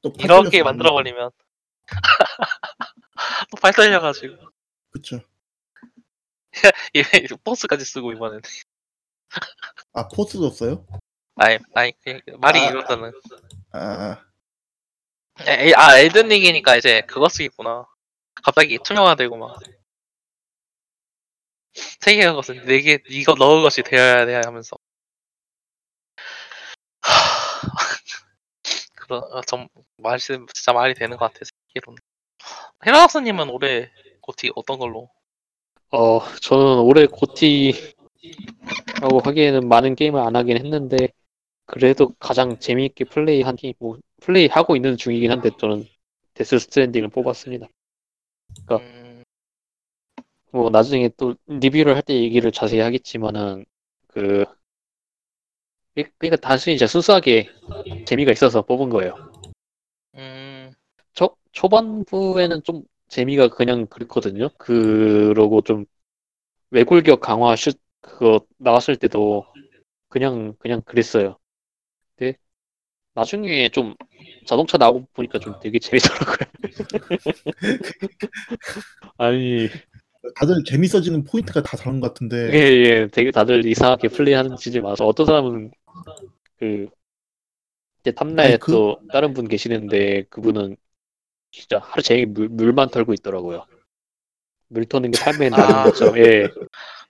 또 0.02 0.12
이렇게 0.19 0.62
팔 0.62 0.73
만들어 0.73 0.93
버리면 0.93 1.31
또팔 3.52 3.73
떨려가지고 3.73 4.36
그쵸? 4.90 5.20
이 6.93 7.02
포스까지 7.44 7.85
쓰고 7.85 8.12
이번엔. 8.12 8.40
아 9.92 10.09
포스도 10.09 10.50
써요? 10.50 10.86
아니 11.36 11.59
아니 11.74 11.92
그 12.05 12.20
말이 12.38 12.60
아. 12.60 12.68
이렇다는. 12.68 13.12
아 13.72 14.22
에, 15.46 15.72
아 15.74 15.98
엘든링이니까 15.98 16.76
이제 16.76 17.02
그거 17.02 17.28
쓰겠구나. 17.28 17.86
갑자기 18.42 18.78
투명화 18.82 19.14
되고 19.16 19.36
막. 19.36 19.59
세 22.00 22.16
개의 22.16 22.32
것은 22.32 22.64
네 22.64 22.80
개, 22.80 22.98
이거 23.09 23.34
넣은 23.34 23.62
것이 23.62 23.82
되어야 23.82 24.26
돼 24.26 24.34
하면서. 24.34 24.76
그런, 28.96 29.22
어, 29.32 29.40
좀, 29.42 29.68
말씀, 29.96 30.46
진짜 30.52 30.72
말이 30.72 30.94
되는 30.94 31.16
것 31.16 31.26
같아요, 31.26 31.44
세키로는. 31.44 31.98
헤라학스님은 32.86 33.48
올해 33.50 33.90
GOTY 34.20 34.50
어떤 34.55 34.78
걸로? 34.78 35.09
어, 35.90 36.20
저는 36.40 36.80
올해 36.80 37.06
GOTY 37.06 37.94
라고 39.00 39.20
하기에는 39.20 39.68
많은 39.68 39.94
게임을 39.94 40.20
안 40.20 40.36
하긴 40.36 40.56
했는데, 40.58 41.08
그래도 41.66 42.14
가장 42.18 42.58
재미있게 42.58 43.04
플레이한 43.06 43.56
게임, 43.56 43.74
뭐, 43.78 43.98
플레이하고 44.22 44.76
있는 44.76 44.96
중이긴 44.96 45.30
한데, 45.30 45.50
저는 45.58 45.84
데스 46.34 46.58
스트랜딩을 46.58 47.08
뽑았습니다. 47.10 47.68
어. 48.70 48.76
음, 48.76 49.24
뭐, 50.50 50.70
나중에 50.70 51.10
또 51.16 51.34
리뷰를 51.46 51.94
할 51.96 52.02
때 52.02 52.14
얘기를 52.14 52.50
자세히 52.52 52.80
하겠지만은, 52.80 53.64
그, 54.08 54.44
그러니까 56.18 56.36
단순히 56.40 56.76
이제 56.76 56.86
순수하게 56.86 57.48
재미가 58.06 58.32
있어서 58.32 58.62
뽑은 58.62 58.88
거예요. 58.88 59.14
음, 60.14 60.72
초, 61.14 61.36
초반부에는 61.52 62.62
좀 62.62 62.82
재미가 63.08 63.48
그냥 63.48 63.86
그렇거든요. 63.86 64.48
그러고 64.58 65.62
좀 65.62 65.84
외골격 66.70 67.20
강화 67.20 67.56
슛 67.56 67.78
그거 68.00 68.40
나왔을 68.58 68.96
때도 68.96 69.46
그냥 70.08 70.54
그냥 70.58 70.82
그랬어요. 70.82 71.38
근데 72.16 72.38
나중에 73.14 73.68
좀 73.70 73.94
자동차 74.46 74.78
나오고 74.78 75.08
보니까 75.14 75.38
좀 75.40 75.54
되게 75.60 75.78
재밌더라고요. 75.80 76.36
아니 79.18 79.68
다들 80.36 80.64
재밌어지는 80.64 81.24
포인트가 81.24 81.62
다 81.62 81.76
다른 81.76 82.00
것 82.00 82.08
같은데 82.08 82.52
예, 82.52 82.56
예, 82.56 83.08
되게 83.12 83.30
다들 83.30 83.66
이상하게 83.66 84.08
플레이하는 84.08 84.56
짓이 84.56 84.80
많아서 84.80 85.06
어떤 85.06 85.26
사람은 85.26 85.70
그 86.58 86.88
이제 88.00 88.12
탐라에 88.12 88.56
아니, 88.56 88.58
그- 88.58 88.72
또 88.72 89.00
다른 89.12 89.34
분 89.34 89.48
계시는데 89.48 90.24
그분은 90.30 90.76
진짜 91.52 91.78
하루 91.80 92.02
종일 92.02 92.26
물, 92.28 92.48
물만 92.50 92.90
털고 92.90 93.14
있더라고요. 93.14 93.66
물 94.68 94.84
터는 94.86 95.10
게 95.10 95.16
삶의 95.18 95.50
아. 95.52 95.84
것처럼 95.84 96.18
예. 96.18 96.48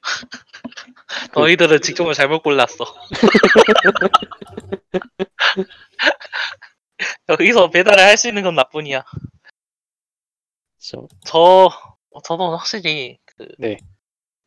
너희들은 1.34 1.82
직종을 1.82 2.14
잘못 2.14 2.42
골랐어. 2.42 2.84
여기서 7.28 7.70
배달을 7.70 8.02
할 8.02 8.16
수 8.16 8.28
있는 8.28 8.42
건 8.42 8.54
나뿐이야. 8.54 9.04
저 11.26 11.68
저도 12.24 12.56
확실히 12.56 13.18
그, 13.36 13.46
네. 13.58 13.76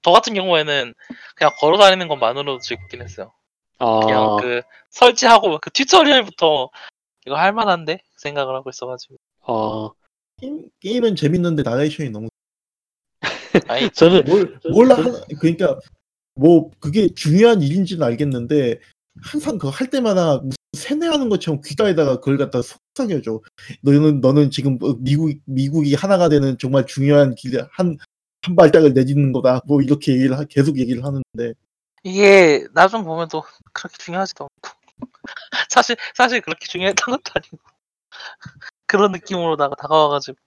저 0.02 0.12
같은 0.12 0.34
경우에는 0.34 0.94
그냥 1.36 1.54
걸어 1.60 1.78
다니는 1.78 2.08
것만으로도 2.08 2.60
즐겁긴 2.60 3.02
했어요. 3.02 3.32
그냥 3.78 4.24
아, 4.24 4.36
그 4.38 4.62
설치하고 4.90 5.60
그 5.60 5.70
튜토리얼부터 5.72 6.70
이거 7.26 7.36
할 7.36 7.54
만한데 7.54 8.02
생각을 8.18 8.56
하고 8.56 8.70
있어가지고. 8.70 9.18
아 9.44 9.90
게임, 10.40 10.70
게임은 10.80 11.16
재밌는데 11.16 11.64
나레이션이 11.64 12.10
너무 12.10 12.30
아니 13.68 13.90
저는 13.92 14.24
뭘 14.26 14.60
몰라 14.72 14.96
하나 14.96 15.22
그러니까 15.40 15.80
뭐 16.36 16.70
그게 16.80 17.10
중요한 17.14 17.62
일인지는 17.62 18.04
알겠는데 18.04 18.80
항상 19.22 19.58
그거 19.58 19.70
할 19.70 19.90
때마다 19.90 20.42
세뇌하는 20.74 21.30
것처럼 21.30 21.62
귀가에다가 21.66 22.16
그걸 22.18 22.38
갖다 22.38 22.62
속삭여줘. 22.62 23.42
너는 23.82 24.22
너는 24.22 24.52
지금 24.52 24.78
뭐 24.78 24.96
미국 25.00 25.34
미국이 25.46 25.96
하나가 25.96 26.30
되는 26.30 26.58
정말 26.58 26.86
중요한 26.86 27.36
길에 27.36 27.62
한한 27.72 27.98
발짝을 28.58 28.94
내딛는 28.94 29.34
거다. 29.34 29.62
뭐 29.68 29.82
이렇게 29.82 30.14
얘기를 30.14 30.38
하- 30.38 30.46
계속 30.46 30.80
얘기를 30.80 31.04
하는데 31.04 31.54
이게 32.04 32.66
나중 32.74 33.04
보면 33.04 33.28
또 33.28 33.44
그렇게 33.74 33.98
중요하지도 34.00 34.46
않고 34.46 34.78
사실 35.70 35.98
사실 36.16 36.42
그렇게 36.42 36.66
중요했던 36.68 37.16
것도 37.18 37.32
아니고 37.36 37.58
그런 38.88 39.12
느낌으로 39.12 39.58
다 39.58 39.70
다가와가지고 39.78 40.38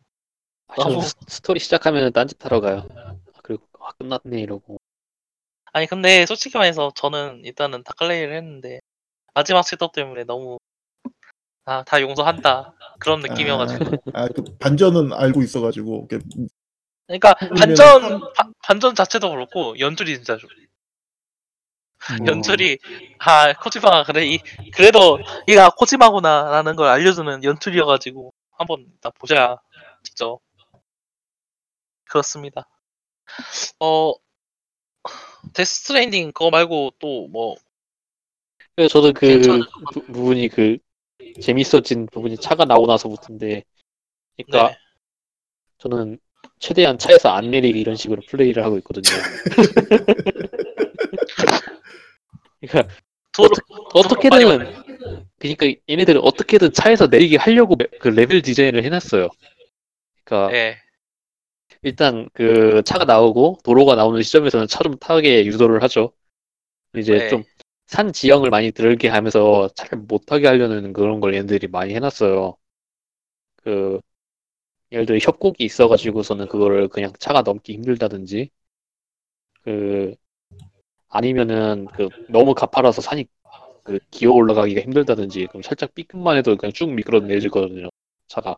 아, 0.68 1.00
스- 1.00 1.14
스토리 1.28 1.60
시작하면 1.60 2.12
딴짓 2.12 2.44
하러 2.44 2.60
가요. 2.60 2.86
아, 2.96 3.14
그리고 3.42 3.66
아, 3.80 3.92
끝났네 3.98 4.40
이러고. 4.40 4.78
아니 5.72 5.86
근데 5.86 6.24
솔직히 6.26 6.56
말해서 6.56 6.92
저는 6.94 7.42
일단은 7.44 7.82
다클레이를 7.84 8.34
했는데 8.36 8.80
마지막 9.34 9.62
셋업 9.62 9.92
때문에 9.92 10.24
너무 10.24 10.58
아 11.66 11.82
다 11.84 12.00
용서한다. 12.00 12.74
그런 12.98 13.20
느낌이어가지고. 13.20 14.02
아 14.14 14.28
그 14.28 14.44
반전은 14.58 15.12
알고 15.12 15.42
있어가지고 15.42 16.06
이렇게 16.10 16.24
그러니까 17.06 17.34
그러면 17.34 17.58
반전 17.58 18.20
바- 18.34 18.50
반전 18.62 18.94
자체도 18.94 19.30
그렇고 19.30 19.78
연출이 19.78 20.14
진짜 20.16 20.36
좋 20.36 20.46
음, 22.10 22.26
연출이 22.26 22.78
아 23.18 23.52
코지마가 23.54 24.04
그래 24.04 24.26
이 24.26 24.38
그래도 24.74 25.18
얘가 25.48 25.70
코지마구나라는 25.70 26.76
걸 26.76 26.88
알려주는 26.88 27.42
연출이어가지고 27.44 28.32
한번 28.52 28.86
일단 28.92 29.10
보셔야 29.18 29.56
직접 30.02 30.40
그렇습니다. 32.14 32.68
어 33.80 34.14
데스 35.52 35.80
스트랜딩 35.80 36.30
그거 36.30 36.50
말고 36.50 36.92
또뭐 37.00 37.56
그래서 38.76 38.92
저도 38.92 39.12
그 39.12 39.26
괜찮아. 39.26 39.66
부, 39.92 40.06
부분이 40.06 40.46
그 40.48 40.78
재밌어진 41.40 42.06
부분이 42.06 42.38
차가 42.38 42.64
나오고 42.64 42.86
나서부터인데, 42.86 43.64
그러니까 44.36 44.68
네. 44.68 44.76
저는 45.78 46.20
최대한 46.60 46.98
차에서 46.98 47.30
안 47.30 47.50
내리게 47.50 47.80
이런 47.80 47.96
식으로 47.96 48.22
플레이를 48.28 48.62
하고 48.64 48.78
있거든요. 48.78 49.02
그러니까 52.60 52.94
도로 53.32 53.50
어떻게 53.94 54.30
든 54.30 54.38
그러니까 55.38 55.66
얘네들은 55.88 56.20
어떻게든 56.20 56.72
차에서 56.72 57.08
내리게 57.08 57.38
하려고 57.38 57.74
매- 57.76 57.86
그 57.98 58.06
레벨 58.08 58.42
디자인을 58.42 58.84
해놨어요. 58.84 59.30
그러니까 60.24 60.56
예 60.56 60.84
일단 61.85 62.28
그 62.32 62.82
차가 62.85 63.05
나오고 63.05 63.59
도로가 63.62 63.94
나오는 63.94 64.20
시점에서는 64.23 64.66
차좀 64.69 64.98
타게 64.98 65.47
유도를 65.47 65.82
하죠. 65.85 66.12
이제 66.97 67.19
네. 67.19 67.44
좀산 67.86 68.12
지형을 68.12 68.51
많이 68.51 68.73
들게 68.73 69.09
하면서 69.09 69.69
차를 69.77 69.98
못 70.01 70.27
타게 70.27 70.47
하려는 70.48 70.93
그런 70.94 71.20
걸 71.20 71.35
얘네들이 71.35 71.69
많이 71.69 71.94
해놨어요. 71.94 72.56
그 73.56 74.01
예를 74.93 75.06
들어 75.06 75.19
협곡이 75.19 75.65
있어가지고서는 75.65 76.48
그거를 76.48 76.89
그냥 76.89 77.12
차가 77.19 77.43
넘기 77.43 77.74
힘들다든지 77.74 78.51
그 79.62 80.15
아니면은 81.09 81.86
그 81.94 82.09
너무 82.28 82.55
가파라서 82.55 83.01
산이 83.02 83.27
그 83.85 83.98
기어 84.11 84.32
올라가기가 84.32 84.81
힘들다든지 84.82 85.47
그럼 85.48 85.62
살짝 85.62 85.94
삐끗만 85.94 86.36
해도 86.39 86.56
그냥 86.56 86.73
쭉 86.73 86.93
미끄러내지거든요 86.93 87.89
차가 88.28 88.56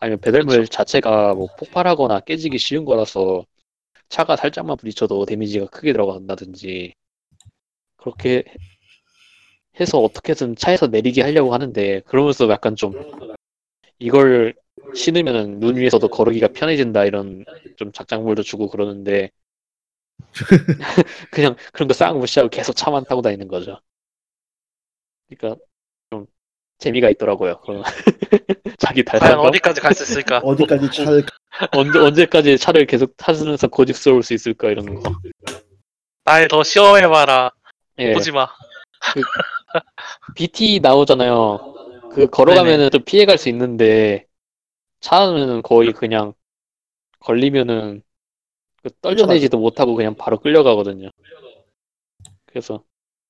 아니면 0.00 0.20
배달물 0.20 0.66
자체가 0.66 1.34
뭐 1.34 1.48
폭발하거나 1.58 2.20
깨지기 2.20 2.58
쉬운 2.58 2.84
거라서 2.84 3.44
차가 4.10 4.36
살짝만 4.36 4.76
부딪혀도 4.78 5.26
데미지가 5.26 5.66
크게 5.68 5.92
들어간다든지 5.92 6.94
그렇게 7.96 8.44
해서 9.80 9.98
어떻게든 9.98 10.56
차에서 10.56 10.88
내리게 10.88 11.22
하려고 11.22 11.54
하는데 11.54 12.00
그러면서 12.06 12.48
약간 12.50 12.74
좀 12.76 12.92
이걸 14.00 14.54
신으면 14.94 15.60
눈 15.60 15.76
위에서도 15.76 16.08
걸으기가 16.08 16.48
편해진다 16.48 17.04
이런 17.04 17.44
좀 17.76 17.92
작작물도 17.92 18.42
주고 18.42 18.68
그러는데 18.68 19.30
그냥 21.30 21.56
그런 21.72 21.88
거 21.88 21.94
싹 21.94 22.16
무시하고 22.18 22.48
계속 22.50 22.74
차만 22.74 23.04
타고 23.04 23.22
다니는 23.22 23.48
거죠. 23.48 23.78
그러니까 25.28 25.60
좀 26.10 26.26
재미가 26.78 27.10
있더라고요. 27.10 27.60
그런 27.60 27.82
자기 28.78 29.02
과연 29.04 29.20
달달함 29.20 29.46
어디까지 29.46 29.80
갈 29.80 29.92
수 29.94 30.04
있을까? 30.04 30.38
어디까지 30.44 30.90
차를 30.90 31.24
언제 31.76 31.98
언제까지 31.98 32.58
차를 32.58 32.86
계속 32.86 33.16
타면서 33.16 33.68
고집스러울 33.68 34.22
수 34.22 34.34
있을까 34.34 34.70
이런 34.70 34.94
거. 34.94 35.12
날 36.24 36.46
더 36.48 36.62
시험해봐라 36.62 37.50
예. 37.98 38.12
코지마 38.12 38.46
BT 40.34 40.80
나오잖아요. 40.80 41.74
그 42.12 42.26
걸어가면은 42.28 42.90
좀 42.90 43.02
피해갈 43.04 43.38
수 43.38 43.48
있는데 43.48 44.26
차는 45.00 45.62
거의 45.62 45.92
그냥 45.92 46.34
걸리면은 47.20 48.02
그 48.82 48.90
떨쳐내지도 49.00 49.58
못하고 49.58 49.94
그냥 49.94 50.14
바로 50.16 50.38
끌려가거든요. 50.38 51.10
그래서 52.46 52.82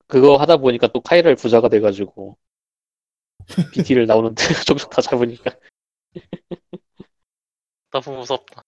그거 0.06 0.36
하다 0.36 0.58
보니까 0.58 0.88
또 0.88 1.00
카이랄 1.00 1.36
부자가 1.36 1.68
돼가지고 1.68 2.36
BT를 3.72 4.06
나오는데 4.06 4.42
종종 4.66 4.88
다 4.90 5.00
잡으니까 5.02 5.56
너무 7.90 8.18
무섭다. 8.18 8.62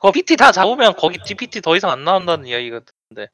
거 0.00 0.10
PT 0.10 0.36
다 0.36 0.52
잡으면 0.52 0.94
거기 0.96 1.18
GPT 1.24 1.60
더 1.60 1.76
이상 1.76 1.90
안 1.90 2.04
나온다는 2.04 2.46
이야기가 2.46 2.80
듣는데. 3.10 3.30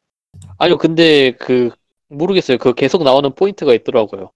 아니요 0.59 0.79
근데 0.79 1.33
그 1.33 1.71
모르겠어요. 2.09 2.59
그 2.59 2.75
계속 2.75 3.03
나오는 3.05 3.35
포인트가 3.35 3.73
있더라고요. 3.75 4.31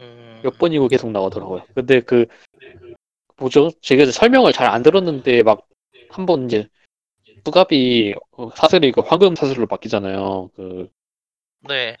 음, 0.00 0.40
몇 0.42 0.58
번이고 0.58 0.88
계속 0.88 1.10
나오더라고요. 1.10 1.66
근데 1.74 2.00
그 2.00 2.26
뭐죠? 3.36 3.70
제가 3.80 4.10
설명을 4.10 4.52
잘 4.52 4.68
안 4.68 4.82
들었는데 4.82 5.42
막 5.42 5.66
한 6.12 6.26
번 6.26 6.46
이제 6.46 6.66
수갑이 7.46 8.14
어, 8.32 8.50
사슬이 8.56 8.90
그 8.92 9.00
황금 9.00 9.36
사슬로 9.36 9.66
바뀌잖아요. 9.66 10.50
그 10.56 10.88
네. 11.60 11.96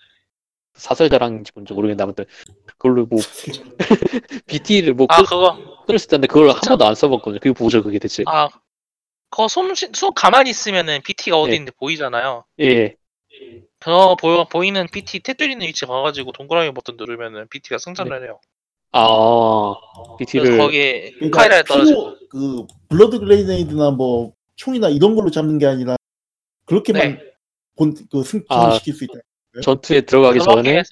사슬 0.74 1.08
자랑인지 1.10 1.52
뭔지 1.54 1.72
모르겠는데 1.72 2.02
아무튼 2.02 2.24
그걸로 2.66 3.06
뭐 3.06 3.18
BT를 4.46 4.94
뭐아 4.94 5.08
끊- 5.16 5.24
그거 5.24 5.84
끊을 5.86 5.98
수 5.98 6.06
있다는데 6.06 6.26
그걸 6.28 6.50
한 6.50 6.60
번도 6.60 6.84
안 6.86 6.94
써봤거든요. 6.94 7.40
그게 7.40 7.54
뭐죠 7.58 7.82
그게 7.82 7.98
대체? 7.98 8.22
아 8.26 8.48
그거 9.30 9.48
손손 9.48 9.92
가만히 10.14 10.50
있으면은 10.50 11.00
PT가 11.02 11.38
어디 11.38 11.50
네. 11.50 11.56
있는데 11.56 11.72
보이잖아요. 11.78 12.44
예. 12.60 12.96
저 13.80 14.16
보여 14.20 14.44
보이는 14.44 14.86
PT 14.92 15.20
테두리는 15.20 15.66
위치 15.66 15.86
가가지고 15.86 16.32
동그라미 16.32 16.72
버튼 16.74 16.96
누르면은 16.96 17.48
PT가 17.48 17.78
승천을 17.78 18.24
해요. 18.24 18.40
아 18.92 19.74
그래서 20.16 20.16
BT를 20.18 20.58
거기에 20.58 21.12
그러니까 21.12 21.38
카이라에 21.38 21.62
떨어져. 21.62 21.94
피로, 21.94 22.16
그 22.28 22.66
blood 22.88 23.20
grenade나 23.20 23.92
뭐 23.92 24.32
총이나 24.56 24.88
이런 24.88 25.14
걸로 25.14 25.30
잡는 25.30 25.58
게 25.58 25.66
아니라 25.66 25.96
그렇게만 26.66 27.02
네. 27.02 27.32
본그 27.76 28.22
승천시킬 28.22 28.94
수 28.94 29.04
있다. 29.04 29.14
전투에 29.62 30.02
들어가기 30.02 30.40
전에 30.40 30.82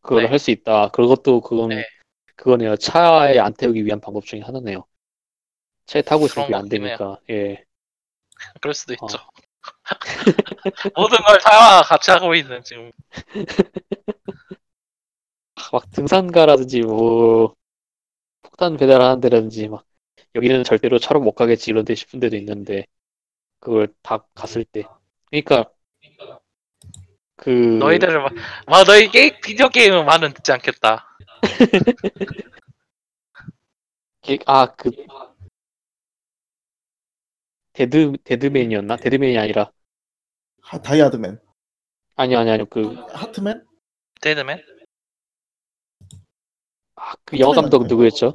그걸 0.00 0.24
네. 0.24 0.28
할수 0.28 0.50
있다. 0.50 0.88
그것도 0.88 1.40
그건 1.40 1.70
네. 1.70 1.86
그거네요. 2.36 2.76
차에 2.76 3.38
안 3.38 3.52
태우기 3.52 3.84
위한 3.84 4.00
방법 4.00 4.24
중에 4.24 4.40
하나네요. 4.40 4.84
차에 5.86 6.02
타고 6.02 6.26
있으면 6.26 6.46
그게 6.46 6.56
안. 6.56 6.68
되니까. 6.68 7.18
예. 7.30 7.64
그럴 8.60 8.74
수도 8.74 8.94
있죠. 8.94 9.04
어. 9.04 9.30
모든 10.96 11.18
걸 11.18 11.40
차와 11.40 11.82
같이 11.82 12.10
하고 12.10 12.34
있는 12.34 12.62
지금. 12.62 12.90
막 15.72 15.90
등산가라든지 15.90 16.80
뭐 16.80 17.54
폭탄 18.42 18.76
배달하는 18.76 19.20
데라든지 19.20 19.68
막 19.68 19.84
여기는 20.34 20.64
절대로 20.64 20.98
차로 20.98 21.20
못 21.20 21.32
가겠지 21.32 21.70
이런 21.70 21.84
데 21.84 21.94
싶은 21.94 22.20
데도 22.20 22.36
있는데 22.36 22.86
그걸 23.58 23.92
다 24.02 24.24
갔을 24.34 24.64
때 24.64 24.84
그러니까 25.26 25.70
그 27.40 27.48
너희들을 27.48 28.20
막, 28.20 28.32
와 28.66 28.84
너희 28.84 29.08
게임 29.08 29.32
비디오 29.42 29.70
게임은 29.70 30.04
말은 30.04 30.34
듣지 30.34 30.52
않겠다. 30.52 31.16
아, 34.46 34.66
그, 34.76 34.90
데드, 37.72 38.12
데드맨이었나? 38.24 38.96
데드맨이 38.96 39.38
아니라, 39.38 39.70
하, 40.60 40.82
다이하드맨, 40.82 41.40
아니, 42.16 42.36
아니, 42.36 42.50
아니, 42.50 42.68
그, 42.68 42.94
하트맨, 43.10 43.64
데드맨? 44.20 44.62
아, 46.96 47.14
그 47.24 47.38
영화 47.38 47.54
감독 47.54 47.86
누구였죠? 47.86 48.34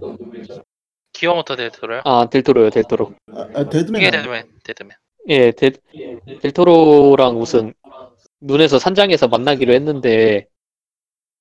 기예르모 1.13 1.45
델 1.45 1.55
토로요? 1.55 2.01
아, 2.05 2.27
델토로요, 2.27 2.71
델토로. 2.71 3.13
아, 3.33 3.47
아, 3.53 3.69
데드맨 3.69 4.01
이게 4.01 4.07
아니야. 4.07 4.23
데드맨, 4.23 4.59
데드맨. 4.63 4.97
예, 5.27 5.51
델, 5.51 5.73
델토로랑 6.41 7.37
무슨, 7.37 7.75
눈에서 8.45 8.79
산장에서 8.79 9.27
만나기로 9.27 9.73
했는데, 9.73 10.47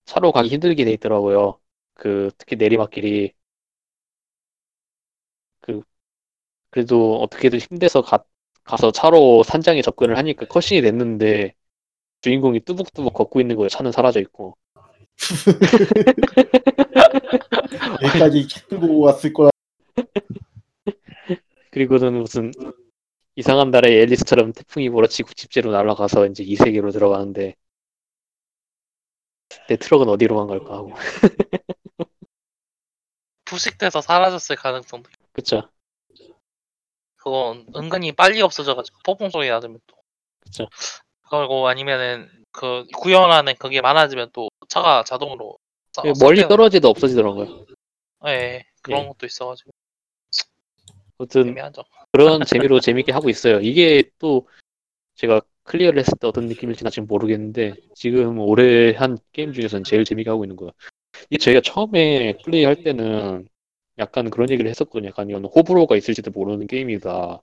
차로 0.07 0.33
가기 0.33 0.49
힘들게 0.49 0.85
돼 0.85 0.93
있더라고요. 0.93 1.61
그, 1.95 2.31
특히 2.39 2.57
내리막길이. 2.57 3.33
그, 5.61 5.83
그래도 6.71 7.17
어떻게든 7.23 7.59
힘내서 7.61 8.03
가, 8.03 8.25
가서 8.65 8.93
차로 8.93 9.45
산장에 9.45 9.83
접근을 9.83 10.19
하니까 10.19 10.47
컷신이 10.47 10.83
됐는데, 10.83 11.55
주인공이 12.23 12.61
뚜벅뚜벅 12.61 13.15
걷고 13.15 13.41
있는 13.41 13.57
거예요. 13.57 13.69
차는 13.69 13.93
사라져 13.93 14.21
있고. 14.21 14.57
여기까지 18.03 18.49
차 18.49 18.67
끌고 18.67 19.01
왔을 19.01 19.33
거라. 19.33 19.51
그리고는 21.71 22.15
무슨 22.15 22.51
이상한 23.37 23.71
나라의 23.71 24.01
앨리스처럼 24.03 24.53
태풍이 24.53 24.89
몰아치고 24.89 25.33
집재로 25.35 25.73
날아가서 25.73 26.27
이제 26.27 26.45
이 26.45 26.55
세계로 26.57 26.91
들어가는데 26.93 27.55
내 29.69 29.77
트럭은 29.77 30.09
어디로 30.09 30.37
간 30.37 30.47
걸까 30.47 30.75
하고 30.75 30.93
부식돼서 33.45 34.01
사라졌을 34.01 34.57
가능성도. 34.57 35.11
그쵸 35.33 35.69
그건 37.17 37.67
은근히 37.75 38.13
빨리 38.13 38.41
없어져가지고 38.43 38.99
폭풍 39.05 39.31
소리 39.31 39.49
나면 39.49 39.81
또. 39.87 39.97
그쵸 40.41 40.67
그리고 41.29 41.67
아니면은 41.69 42.31
그 42.53 42.87
안에 43.33 43.55
그게 43.55 43.81
많아지면 43.81 44.31
또 44.33 44.49
차가 44.69 45.03
자동으로. 45.05 45.59
서- 45.93 46.03
예, 46.07 46.13
멀리. 46.21 46.47
떨어지도 46.47 46.89
없어지더라고요 46.89 47.67
예, 48.27 48.65
그런 48.83 49.03
예. 49.05 49.09
것도 49.09 49.27
있어가지고 49.27 49.71
아무튼 51.19 51.49
애매하죠. 51.49 51.85
그런 52.15 52.45
재미로 52.45 52.79
재밌게 52.79 53.11
하고 53.11 53.29
있어요. 53.29 53.59
이게 53.59 54.05
또 54.21 54.47
제가 55.17 55.41
클리어를 55.65 55.99
했을 55.99 56.13
때 56.21 56.29
어떤 56.29 56.47
느낌일지는 56.47 56.87
아직 56.87 57.01
모르겠는데 57.01 57.75
지금 57.97 58.39
올해 58.39 58.93
한 58.93 59.19
게임 59.33 59.53
중에서는 59.53 59.83
제일 59.83 60.05
재밌게 60.05 60.31
하고 60.31 60.45
있는 60.45 60.55
거예요 60.55 60.71
이게 61.31 61.39
저희가 61.39 61.61
처음에 61.61 62.39
플레이할 62.45 62.85
때는 62.85 63.49
약간 63.99 64.31
그런 64.31 64.49
얘기를 64.51 64.71
했었거든요. 64.71 65.09
약간 65.09 65.29
이건 65.29 65.45
호불호가 65.45 65.97
있을지도 65.97 66.31
모르는 66.31 66.69
게임이다. 66.69 67.43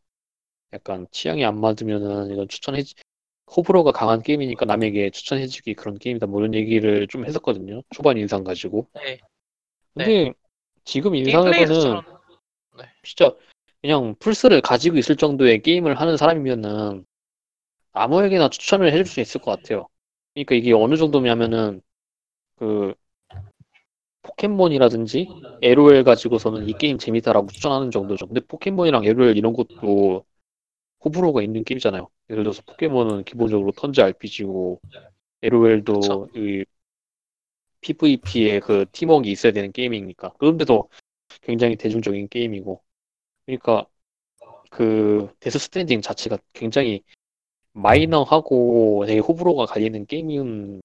약간 0.71 1.07
취향이 1.11 1.43
안 1.43 1.59
맞으면은 1.59 2.31
이건 2.31 2.47
추천해 2.47 2.81
호불호가 3.53 3.91
강한 3.91 4.21
게임이니까 4.21 4.65
남에게 4.65 5.09
추천해주기 5.09 5.73
그런 5.73 5.97
게임이다. 5.97 6.27
뭐 6.27 6.39
이런 6.39 6.53
얘기를 6.53 7.07
좀 7.07 7.25
했었거든요. 7.25 7.81
초반 7.89 8.17
인상 8.17 8.45
가지고. 8.45 8.87
예. 9.05 9.19
근데 9.93 10.31
지금 10.85 11.13
게임 11.13 11.15
인상에서는 11.15 12.01
플레이에서는 12.71 12.87
진짜 13.03 13.35
그냥 13.81 14.15
플스를 14.19 14.61
가지고 14.61 14.97
있을 14.97 15.15
정도의 15.15 15.61
게임을 15.61 15.99
하는 15.99 16.17
사람이면은 16.17 17.05
아무에게나 17.93 18.49
추천을 18.49 18.91
해줄 18.91 19.05
수 19.05 19.19
있을 19.19 19.41
것 19.41 19.51
같아요 19.51 19.87
그러니까 20.33 20.55
이게 20.55 20.73
어느 20.73 20.95
정도냐면은 20.95 21.81
그 22.55 22.93
포켓몬이라든지 24.23 25.27
LOL 25.61 26.03
가지고서는 26.03 26.69
이 26.69 26.73
게임 26.73 26.97
재밌다라고 26.97 27.47
추천하는 27.47 27.91
정도죠 27.91 28.27
근데 28.27 28.39
포켓몬이랑 28.41 29.03
LOL 29.03 29.35
이런 29.35 29.53
것도 29.53 30.23
호불호가 31.03 31.41
있는 31.41 31.63
게임이잖아요. 31.63 32.09
예를 32.29 32.43
들어서 32.43 32.61
포켓몬은 32.63 33.23
기본적으로 33.23 33.71
턴제 33.71 34.01
RPG고 34.01 34.79
LOL도 35.41 35.93
그쵸. 35.99 36.27
이 36.35 36.63
PVP에 37.81 38.59
그 38.59 38.85
팀워크가 38.91 39.29
있어야 39.29 39.51
되는 39.51 39.71
게임이니까 39.71 40.33
그런데도 40.37 40.89
굉장히 41.41 41.75
대중적인 41.75 42.27
게임이고 42.29 42.81
그러니까 43.45 43.85
그 44.71 45.33
데스 45.39 45.59
스트랜딩 45.59 46.01
자체가 46.01 46.37
굉장히 46.53 47.03
마이너하고 47.73 49.05
되게 49.07 49.19
호불호가 49.19 49.65
갈리는 49.67 50.05
게임은 50.07 50.81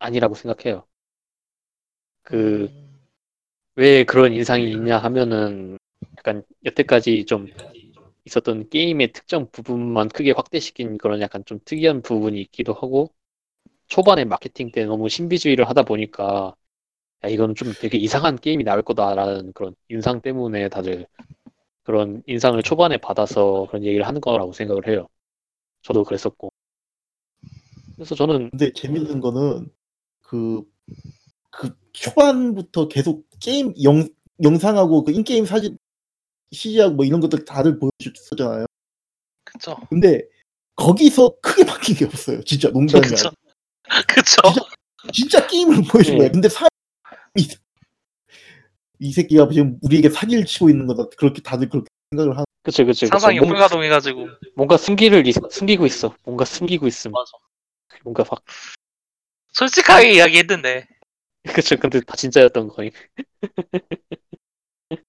아니라고 0.00 0.34
생각해요. 0.34 0.86
그 2.22 2.68
음, 2.70 2.98
왜 3.76 4.04
그런 4.04 4.32
인상이 4.32 4.70
있냐 4.72 4.98
하면은 4.98 5.78
약간 6.18 6.42
여태까지 6.64 7.24
좀 7.26 7.46
있었던 8.24 8.68
게임의 8.70 9.12
특정 9.12 9.50
부분만 9.50 10.08
크게 10.08 10.32
확대시킨 10.32 10.98
그런 10.98 11.20
약간 11.20 11.44
좀 11.46 11.60
특이한 11.64 12.02
부분이 12.02 12.40
있기도 12.42 12.74
하고 12.74 13.12
초반에 13.88 14.24
마케팅 14.24 14.70
때 14.72 14.84
너무 14.86 15.08
신비주의를 15.08 15.68
하다 15.68 15.84
보니까 15.84 16.54
야 17.24 17.28
이거는 17.28 17.54
좀 17.54 17.72
되게 17.80 17.98
이상한 17.98 18.36
게임이 18.36 18.64
나올 18.64 18.82
거다라는 18.82 19.52
그런 19.54 19.74
인상 19.88 20.20
때문에 20.20 20.68
다들 20.68 21.06
그런 21.88 22.22
인상을 22.26 22.62
초반에 22.64 22.98
받아서 22.98 23.66
그런 23.70 23.82
얘기를 23.82 24.06
하는 24.06 24.20
거라고 24.20 24.52
생각을 24.52 24.86
해요. 24.88 25.08
저도 25.80 26.04
그랬었고. 26.04 26.50
그래서 27.96 28.14
저는 28.14 28.50
근데 28.50 28.74
재밌는 28.74 29.20
거는 29.20 29.70
그, 30.20 30.62
그 31.50 31.74
초반부터 31.94 32.88
계속 32.88 33.24
게임 33.40 33.72
영, 33.82 34.06
영상하고 34.42 35.02
그 35.02 35.12
인게임 35.12 35.46
사진 35.46 35.78
CG하고 36.52 36.94
뭐 36.94 37.06
이런 37.06 37.20
것들 37.20 37.46
다들 37.46 37.78
보여줬었잖아요. 37.78 38.66
그쵸. 39.44 39.74
근데 39.88 40.20
거기서 40.76 41.36
크게 41.40 41.64
바뀐 41.64 41.96
게 41.96 42.04
없어요. 42.04 42.42
진짜 42.44 42.68
농담이 42.68 43.06
아니라. 43.06 43.30
그쵸. 44.06 44.42
진짜- 44.52 45.10
진짜 45.14 45.46
게임을 45.46 45.84
보여준 45.90 46.16
네. 46.16 46.18
거야. 46.18 46.30
근데 46.32 46.50
사, 46.50 46.68
이, 47.38 47.48
이 49.00 49.12
새끼가 49.12 49.48
지금 49.50 49.78
우리에게 49.82 50.10
사기를 50.10 50.44
치고 50.44 50.70
있는 50.70 50.86
거다. 50.86 51.08
그렇게 51.16 51.40
다들 51.42 51.68
그렇게 51.68 51.86
생각을 52.10 52.32
하는. 52.32 52.44
그쵸 52.62 52.84
그쵸 52.84 53.06
그쵸. 53.06 53.08
상상이 53.08 53.38
뭔- 53.38 53.50
불가동해가지고. 53.50 54.28
뭔가 54.56 54.76
숨기를 54.76 55.26
이- 55.26 55.32
숨기고 55.50 55.86
있어. 55.86 56.14
뭔가 56.24 56.44
숨기고 56.44 56.86
있음. 56.86 57.12
맞아. 57.12 57.30
뭔가 58.02 58.24
막 58.30 58.42
솔직하게 59.52 60.14
이야기했는데. 60.14 60.88
그쵸. 61.54 61.76
근데 61.76 62.00
다 62.00 62.16
진짜였던 62.16 62.68
거니. 62.68 62.90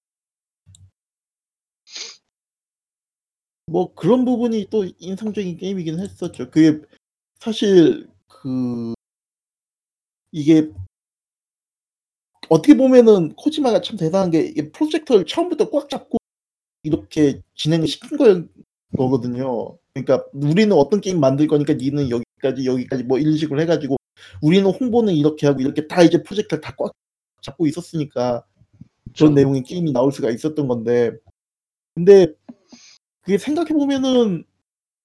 뭐 3.66 3.94
그런 3.94 4.24
부분이 4.24 4.66
또 4.70 4.84
인상적인 4.98 5.56
게임이긴 5.58 6.00
했었죠. 6.00 6.50
그게 6.50 6.80
사실 7.38 8.08
그 8.28 8.94
이게 10.32 10.70
어떻게 12.50 12.76
보면은 12.76 13.34
코지마가 13.36 13.80
참 13.80 13.96
대단한 13.96 14.30
게 14.30 14.40
이게 14.40 14.70
프로젝터를 14.72 15.24
처음부터 15.24 15.70
꽉 15.70 15.88
잡고 15.88 16.18
이렇게 16.82 17.42
진행을 17.54 17.86
시킨 17.86 18.18
거, 18.18 18.44
거거든요. 18.96 19.78
그러니까 19.94 20.24
우리는 20.34 20.72
어떤 20.72 21.00
게임 21.00 21.20
만들 21.20 21.46
거니까 21.46 21.74
니는 21.74 22.10
여기까지 22.10 22.66
여기까지 22.66 23.04
뭐 23.04 23.18
이런 23.18 23.36
식으로 23.36 23.60
해가지고 23.62 23.96
우리는 24.42 24.68
홍보는 24.68 25.14
이렇게 25.14 25.46
하고 25.46 25.60
이렇게 25.60 25.86
다 25.86 26.02
이제 26.02 26.22
프로젝터를 26.22 26.60
다 26.62 26.74
꽉 26.76 26.92
잡고 27.42 27.66
있었으니까 27.68 28.44
그런 29.16 29.34
내용의 29.34 29.62
게임이 29.62 29.92
나올 29.92 30.12
수가 30.12 30.30
있었던 30.30 30.68
건데 30.68 31.12
근데 31.94 32.28
그게 33.22 33.38
생각해 33.38 33.70
보면은 33.74 34.44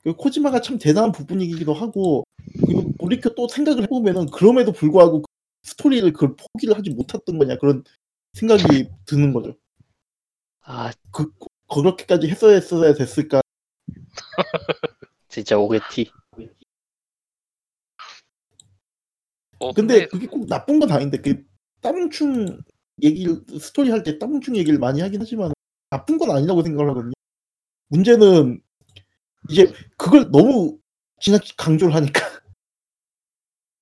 그 0.03 0.15
코지마가 0.15 0.61
참 0.61 0.79
대단한 0.79 1.11
부분이기도 1.11 1.73
하고 1.73 2.23
그리고 2.65 2.91
돌이켜 2.99 3.29
또 3.35 3.47
생각을 3.47 3.83
해보면은 3.83 4.27
그럼에도 4.27 4.71
불구하고 4.71 5.21
그 5.21 5.27
스토리를 5.65 6.13
그걸 6.13 6.35
포기를 6.37 6.77
하지 6.77 6.91
못했던 6.91 7.37
거냐 7.39 7.57
그런 7.59 7.83
생각이 8.33 8.89
드는 9.07 9.33
거죠. 9.33 9.57
아 10.61 10.91
그 11.11 11.31
그렇게까지 11.69 12.27
했어야 12.27 12.55
했어야 12.55 12.93
됐을까? 12.93 13.41
진짜 15.29 15.57
오게티. 15.57 16.11
뭐 19.59 19.73
근데 19.73 20.07
그게 20.07 20.27
꼭 20.27 20.47
나쁜 20.47 20.79
건 20.79 20.91
아닌데 20.91 21.17
그 21.21 21.43
따뭉충 21.81 22.59
얘기를 23.03 23.41
스토리 23.59 23.89
할 23.91 24.03
때 24.03 24.17
따뭉충 24.19 24.55
얘기를 24.57 24.79
많이 24.79 25.01
하긴 25.01 25.21
하지만 25.21 25.53
나쁜 25.89 26.17
건 26.17 26.31
아니라고 26.31 26.63
생각을 26.63 26.89
하거든요. 26.91 27.13
문제는 27.89 28.61
이제 29.49 29.71
그걸 29.97 30.31
너무 30.31 30.79
지나치 31.21 31.55
강조를 31.57 31.95
하니까 31.95 32.21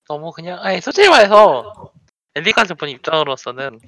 너무 0.07 0.31
그냥 0.31 0.59
아니 0.61 0.81
솔직히 0.81 1.09
말해서 1.09 1.91
앤디까지 2.35 2.73
본 2.75 2.89
입장으로서는 2.89 3.80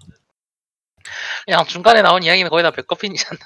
그냥 1.45 1.65
중간에 1.65 2.01
나온 2.01 2.23
이야기는 2.23 2.49
거의 2.49 2.63
다 2.63 2.71
백커핀이잖아. 2.71 3.39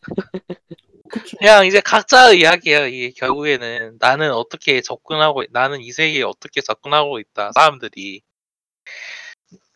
그냥 1.38 1.66
이제 1.66 1.80
각자의 1.80 2.40
이야기예요. 2.40 2.86
이게 2.86 3.10
결국에는 3.10 3.98
나는 4.00 4.32
어떻게 4.32 4.80
접근하고 4.80 5.44
나는 5.50 5.80
이 5.80 5.92
세계에 5.92 6.22
어떻게 6.22 6.60
접근하고 6.60 7.18
있다. 7.20 7.52
사람들이 7.54 8.22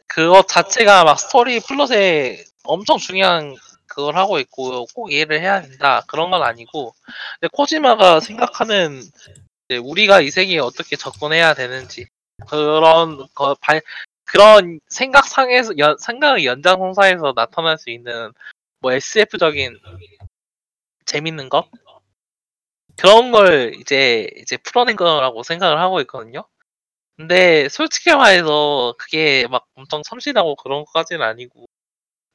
그것 0.06 0.48
자체가 0.48 1.04
막 1.04 1.18
스토리 1.18 1.60
플롯에 1.60 2.44
엄청 2.64 2.98
중요한 2.98 3.54
그걸 3.86 4.16
하고 4.16 4.38
있고 4.38 4.86
꼭 4.94 5.12
이해를 5.12 5.40
해야 5.40 5.62
된다 5.62 6.02
그런 6.06 6.30
건 6.30 6.42
아니고 6.42 6.94
코지마가 7.52 8.20
생각하는 8.20 9.02
우리가 9.82 10.20
이 10.20 10.30
세계에 10.30 10.58
어떻게 10.58 10.96
접근해야 10.96 11.54
되는지 11.54 12.06
그런 12.46 13.26
거 13.34 13.56
발, 13.60 13.80
그런 14.24 14.80
생각상에서 14.88 15.78
연, 15.78 15.96
생각의 15.98 16.46
연장선상에서 16.46 17.32
나타날 17.34 17.78
수 17.78 17.90
있는 17.90 18.32
뭐 18.80 18.92
SF적인 18.92 19.78
재밌는 21.06 21.48
것 21.48 21.68
그런 22.96 23.30
걸 23.30 23.74
이제 23.76 24.28
이제 24.36 24.56
풀어낸 24.58 24.96
거라고 24.96 25.42
생각을 25.42 25.78
하고 25.80 26.00
있거든요. 26.02 26.44
근데 27.16 27.68
솔직히 27.70 28.10
말해서 28.14 28.94
그게 28.98 29.46
막 29.48 29.66
엄청 29.76 30.02
참신하고 30.02 30.56
그런 30.56 30.84
것까지는 30.86 31.24
아니고 31.26 31.66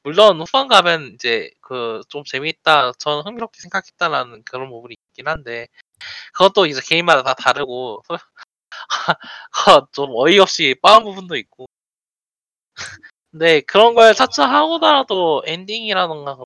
물론 0.04 0.40
후반 0.40 0.68
가면 0.68 1.12
이제 1.14 1.50
그 1.62 2.02
좀 2.08 2.24
재밌다 2.24 2.92
저는 2.98 3.24
흥미롭게 3.24 3.60
생각했다라는 3.62 4.44
그런 4.44 4.70
부분이 4.70 4.96
있긴 5.10 5.28
한데 5.28 5.68
그것도 6.34 6.66
이제 6.66 6.80
개인마다 6.84 7.22
다 7.24 7.34
다르고 7.34 8.02
좀 9.92 10.10
어이없이 10.14 10.74
빠른 10.82 11.04
부분도 11.04 11.36
있고. 11.36 11.66
근데 13.30 13.60
그런 13.62 13.94
걸 13.94 14.14
차차하고더라도 14.14 15.42
엔딩이라던가 15.46 16.38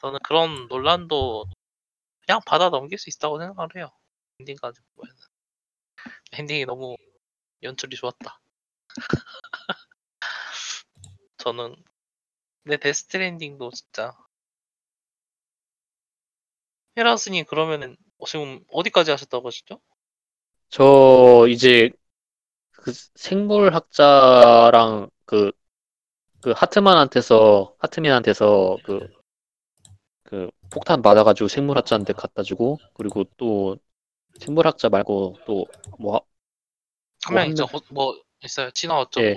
저는 0.00 0.20
그런 0.22 0.68
논란도 0.68 1.46
그냥 2.26 2.40
받아 2.46 2.70
넘길 2.70 2.98
수 2.98 3.10
있다고 3.10 3.38
생각을 3.38 3.70
해요. 3.76 3.90
엔딩까지 4.40 4.80
보면 4.94 5.12
엔딩이 6.32 6.66
너무 6.66 6.96
연출이 7.62 7.96
좋았다. 7.96 8.40
저는 11.38 11.76
근데 12.62 12.76
데스트랜딩도 12.78 13.70
진짜 13.70 14.16
헤라스님 16.98 17.44
그러면은 17.44 17.96
지금 18.26 18.64
어디까지 18.70 19.10
하셨다고 19.10 19.48
하시죠? 19.48 19.80
저 20.70 21.46
이제 21.48 21.90
그 22.72 22.92
생물학자랑 23.16 25.10
그, 25.26 25.52
그 26.42 26.52
하트만한테서, 26.56 27.76
하트맨한테서 27.80 28.78
그, 28.84 29.08
그 30.24 30.50
폭탄 30.70 31.02
맞아가지고 31.02 31.48
생물학자한테 31.48 32.12
갖다 32.12 32.42
주고, 32.42 32.78
그리고 32.94 33.24
또 33.36 33.76
생물학자 34.40 34.88
말고 34.90 35.36
또 35.46 35.66
뭐, 35.98 36.22
한명한 37.24 37.50
있죠. 37.50 37.66
명- 37.66 37.76
어, 37.76 37.80
뭐 37.90 38.22
있어요. 38.42 38.70
진화 38.70 38.98
어쩌고 38.98 39.24
예. 39.24 39.36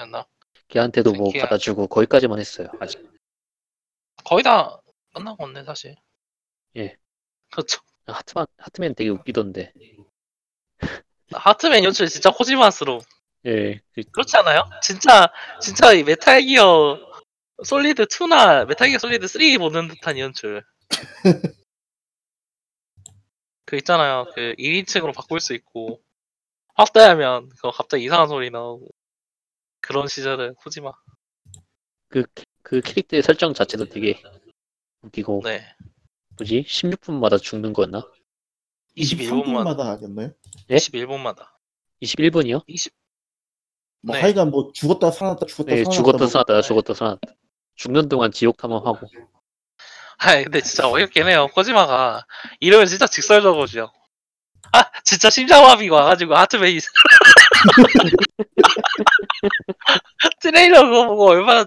였나? 0.00 0.26
걔한테도 0.68 1.12
뭐 1.12 1.30
걔- 1.32 1.40
갖다 1.40 1.58
주고, 1.58 1.86
거기까지만 1.86 2.38
했어요, 2.38 2.68
아직. 2.80 3.06
거의 4.24 4.42
다 4.42 4.80
끝난 5.12 5.36
건데 5.36 5.62
사실. 5.64 5.94
예. 6.76 6.96
그렇죠. 7.50 7.80
하트만, 8.06 8.46
하트맨 8.58 8.94
되게 8.94 9.10
웃기던데. 9.10 9.72
하트맨 11.32 11.84
연출 11.84 12.08
진짜 12.08 12.30
코지마스로 12.30 13.00
예. 13.46 13.80
그- 13.92 14.02
그렇지 14.12 14.36
않아요? 14.38 14.68
진짜 14.82 15.32
진짜 15.60 15.92
이 15.92 16.02
메탈 16.02 16.42
기어 16.42 16.98
솔리드 17.64 18.06
2나 18.06 18.66
메탈 18.66 18.88
기어 18.88 18.98
솔리드 18.98 19.26
3 19.26 19.58
보는 19.58 19.88
듯한 19.88 20.18
연출. 20.18 20.62
그 23.64 23.76
있잖아요. 23.76 24.26
그 24.34 24.54
1인칭으로 24.58 25.14
바꿀 25.14 25.40
수 25.40 25.54
있고 25.54 26.02
확대하면 26.74 27.48
그 27.60 27.70
갑자기 27.70 28.04
이상한 28.04 28.28
소리 28.28 28.50
나오고 28.50 28.88
그런 29.80 30.08
시절은 30.08 30.54
코지마. 30.56 30.92
그, 32.08 32.24
그 32.62 32.80
캐릭터의 32.80 33.22
설정 33.22 33.54
자체도 33.54 33.86
되게 33.86 34.20
웃기고, 35.02 35.42
네. 35.44 35.64
뭐지? 36.36 36.64
16분마다 36.66 37.40
죽는 37.40 37.72
거였나? 37.72 38.02
21분마다 38.96 39.76
23분마다 39.76 39.84
하겠나요? 39.84 40.30
예? 40.70 40.76
21분마다 40.76 41.46
21분이요? 42.02 42.62
20 42.66 42.92
뭐 44.02 44.16
네. 44.16 44.22
하여간 44.22 44.50
뭐 44.50 44.70
죽었다 44.72 45.10
살아났다 45.10 45.46
죽었다 45.46 45.70
네, 45.70 45.84
살아났다 45.84 45.96
죽었다 45.96 46.18
뭐 46.18 46.26
살았다, 46.26 46.62
죽었다 46.62 46.94
살았다. 46.94 47.32
죽는 47.76 48.08
동안 48.08 48.32
지옥 48.32 48.56
탐험하고. 48.56 49.06
아니 50.18 50.44
근데 50.44 50.60
진짜 50.60 50.88
어이없긴 50.88 51.28
해요. 51.28 51.48
코지마가 51.54 52.26
이름을 52.60 52.86
진짜 52.86 53.06
직설적으로죠. 53.06 53.90
아 54.72 54.84
진짜 55.02 55.30
심장마비가 55.30 55.96
와가지고 55.96 56.34
하트맨이 56.34 56.78
트레일러 60.40 60.84
그거 60.84 61.06
보고 61.08 61.30
얼마나 61.30 61.66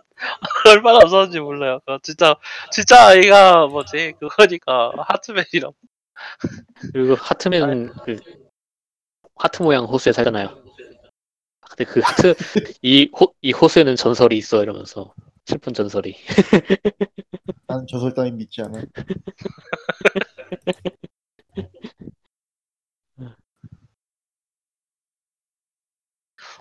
얼마나 0.67 0.99
없었는지 0.99 1.39
몰라요. 1.39 1.79
그거 1.85 1.99
진짜 2.01 2.35
진짜 2.71 3.15
얘가 3.17 3.67
뭐지 3.67 4.13
그거니까 4.19 4.91
하트맨이라. 4.97 5.69
그리고 6.91 7.15
하트맨 7.15 7.93
그 8.05 8.17
하트 9.35 9.63
모양 9.63 9.85
호수에 9.85 10.13
살잖아요. 10.13 10.63
근데 11.69 11.85
그 11.85 12.01
하트 12.03 12.35
이, 12.81 13.09
호, 13.19 13.33
이 13.41 13.51
호수에는 13.51 13.95
전설이 13.95 14.37
있어 14.37 14.61
이러면서 14.61 15.13
슬픈 15.45 15.73
전설이. 15.73 16.15
나는 17.67 17.85
저 17.89 17.99
설탕이 17.99 18.31
믿지 18.31 18.61
않아. 18.61 18.83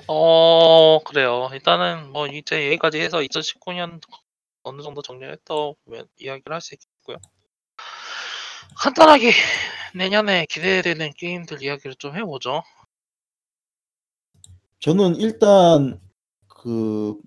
어 0.08 0.98
그래요. 1.04 1.48
일단은 1.52 2.12
뭐 2.12 2.26
이제 2.26 2.66
여기까지 2.66 3.00
해서 3.00 3.20
2019년 3.22 4.00
어느 4.62 4.82
정도 4.82 5.02
정리했다고 5.02 5.76
보면 5.84 6.06
이야기를 6.18 6.52
할 6.52 6.60
수 6.60 6.74
있겠고요. 6.74 7.16
간단하게 8.76 9.32
내년에 9.94 10.46
기대되는 10.46 11.12
게임들 11.16 11.62
이야기를 11.62 11.96
좀 11.96 12.16
해보죠. 12.16 12.62
저는 14.80 15.16
일단 15.16 16.00
그 16.48 17.20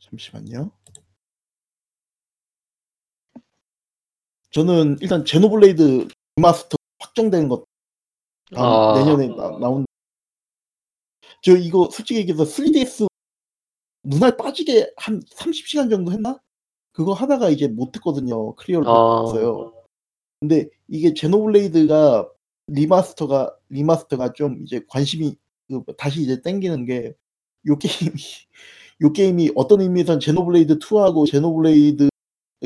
잠시만요. 0.00 0.70
저는 4.50 4.96
일단 5.00 5.24
제노블레이드 5.24 6.08
remaster 6.36 6.76
확정된 6.98 7.48
것 7.48 7.64
다음 8.54 8.66
아. 8.66 8.98
내년에 8.98 9.28
나, 9.28 9.58
나온 9.58 9.84
저 11.42 11.56
이거 11.56 11.88
솔직히 11.92 12.20
얘기해서 12.20 12.44
3DS 12.44 13.06
눈알 14.04 14.36
빠지게 14.36 14.92
한 14.96 15.20
30시간 15.20 15.90
정도 15.90 16.12
했나? 16.12 16.38
그거 16.96 17.12
하다가 17.12 17.50
이제 17.50 17.68
못했거든요. 17.68 18.54
클리어를 18.54 18.88
아. 18.88 19.20
못했어요. 19.22 19.74
근데 20.40 20.68
이게 20.88 21.12
제노블레이드가 21.14 22.28
remaster가 22.68 23.54
remaster가 23.68 24.32
좀 24.32 24.62
이제 24.64 24.80
관심이 24.88 25.36
그 25.68 25.82
다시 25.98 26.22
이제 26.22 26.40
땡기는 26.40 26.86
게 26.86 27.14
요 27.66 27.78
게임이 27.78 28.12
요 29.02 29.12
게임이 29.12 29.52
어떤 29.56 29.80
의미에선 29.80 30.20
제노블레이드 30.20 30.78
2하고 30.78 31.28
제노블레이드 31.30 32.08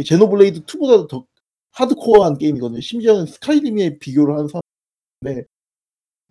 제노블레이드 0.04 0.64
2보다도 0.64 1.08
더 1.08 1.26
하드코어한 1.72 2.38
게임이거든요. 2.38 2.80
심지어는 2.80 3.26
스카이림에 3.26 3.98
비교를 3.98 4.34
하는 4.36 4.48
사람인데 4.48 5.48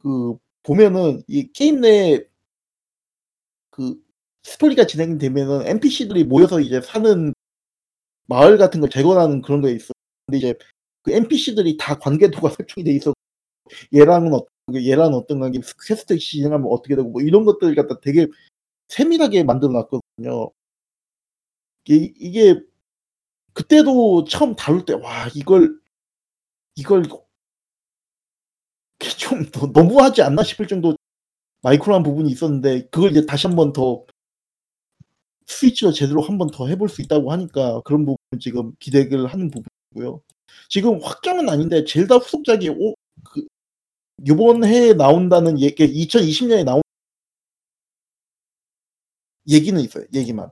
그 0.02 0.38
보면은 0.64 1.24
이 1.28 1.52
게임 1.52 1.82
내에 1.82 2.26
그 3.72 4.02
스토리가 4.44 4.88
진행되면은 4.88 5.68
NPC들이 5.68 6.24
모여서 6.24 6.60
이제 6.60 6.82
사는 6.82 7.34
마을 8.30 8.58
같은 8.58 8.80
걸 8.82 8.90
재건하는 8.90 9.42
그런 9.42 9.62
게 9.62 9.72
있어. 9.72 9.94
근데 10.28 10.38
이제 10.38 10.56
그 11.04 11.12
NPC들이 11.12 11.78
다 11.78 11.98
관계도가 12.00 12.50
설정이 12.58 12.86
돼 12.86 12.92
있어. 12.94 13.14
얘랑은 13.94 14.34
어떻게, 14.34 14.88
얘랑은 14.90 15.14
어떤 15.16 15.40
관계, 15.40 15.60
퀘스트 15.88 16.18
진행하면 16.18 16.68
어떻게 16.72 16.96
되고 16.96 17.10
뭐 17.10 17.22
이런 17.22 17.46
것들 17.46 17.76
갖다 17.76 18.00
되게 18.02 18.28
세밀하게 18.90 19.44
만들어 19.44 19.72
놨거든요. 19.74 20.52
이게, 21.86 22.14
이게 22.20 22.62
그때도 23.54 24.26
처음 24.26 24.56
다룰 24.56 24.86
때 24.86 24.94
와 24.94 25.28
이걸 25.36 25.80
이걸 26.76 27.04
좀더 29.18 29.68
너무하지 29.74 30.22
않나 30.22 30.44
싶을 30.44 30.68
정도 30.68 30.96
마이크로한 31.62 32.04
부분이 32.04 32.30
있었는데 32.32 32.88
그걸 32.90 33.12
이제 33.12 33.26
다시 33.26 33.48
한번 33.48 33.74
더 33.74 34.06
스위치로 35.50 35.92
제대로 35.92 36.22
한 36.22 36.38
번 36.38 36.50
더 36.52 36.68
해볼 36.68 36.90
수 36.90 37.02
있다고 37.02 37.32
하니까 37.32 37.82
그런 37.82 38.06
부분 38.06 38.18
지금 38.40 38.74
기대를 38.80 39.28
하는 39.28 39.50
부분이고요. 39.52 40.22
지금 40.70 41.00
확정은 41.04 41.50
아닌데 41.50 41.84
젤다 41.86 42.18
후속작이 42.18 42.70
오, 42.70 42.94
그 43.26 43.46
이번 44.26 44.64
해에 44.64 44.94
나온다는 44.94 45.60
얘기, 45.60 45.86
2020년에 45.88 46.64
나온 46.66 46.82
얘기는 49.50 49.80
있어요. 49.82 50.06
얘기만. 50.14 50.50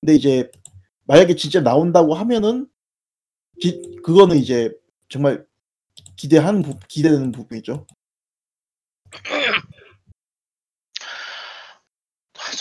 근데 0.00 0.14
이제 0.16 0.50
만약에 1.04 1.36
진짜 1.36 1.60
나온다고 1.60 2.14
하면은 2.14 2.68
기- 3.60 3.96
그거는 4.02 4.36
이제 4.38 4.72
정말 5.08 5.46
기대하는 6.16 6.62
부, 6.62 6.78
기대되는 6.88 7.32
부분이죠. 7.32 7.86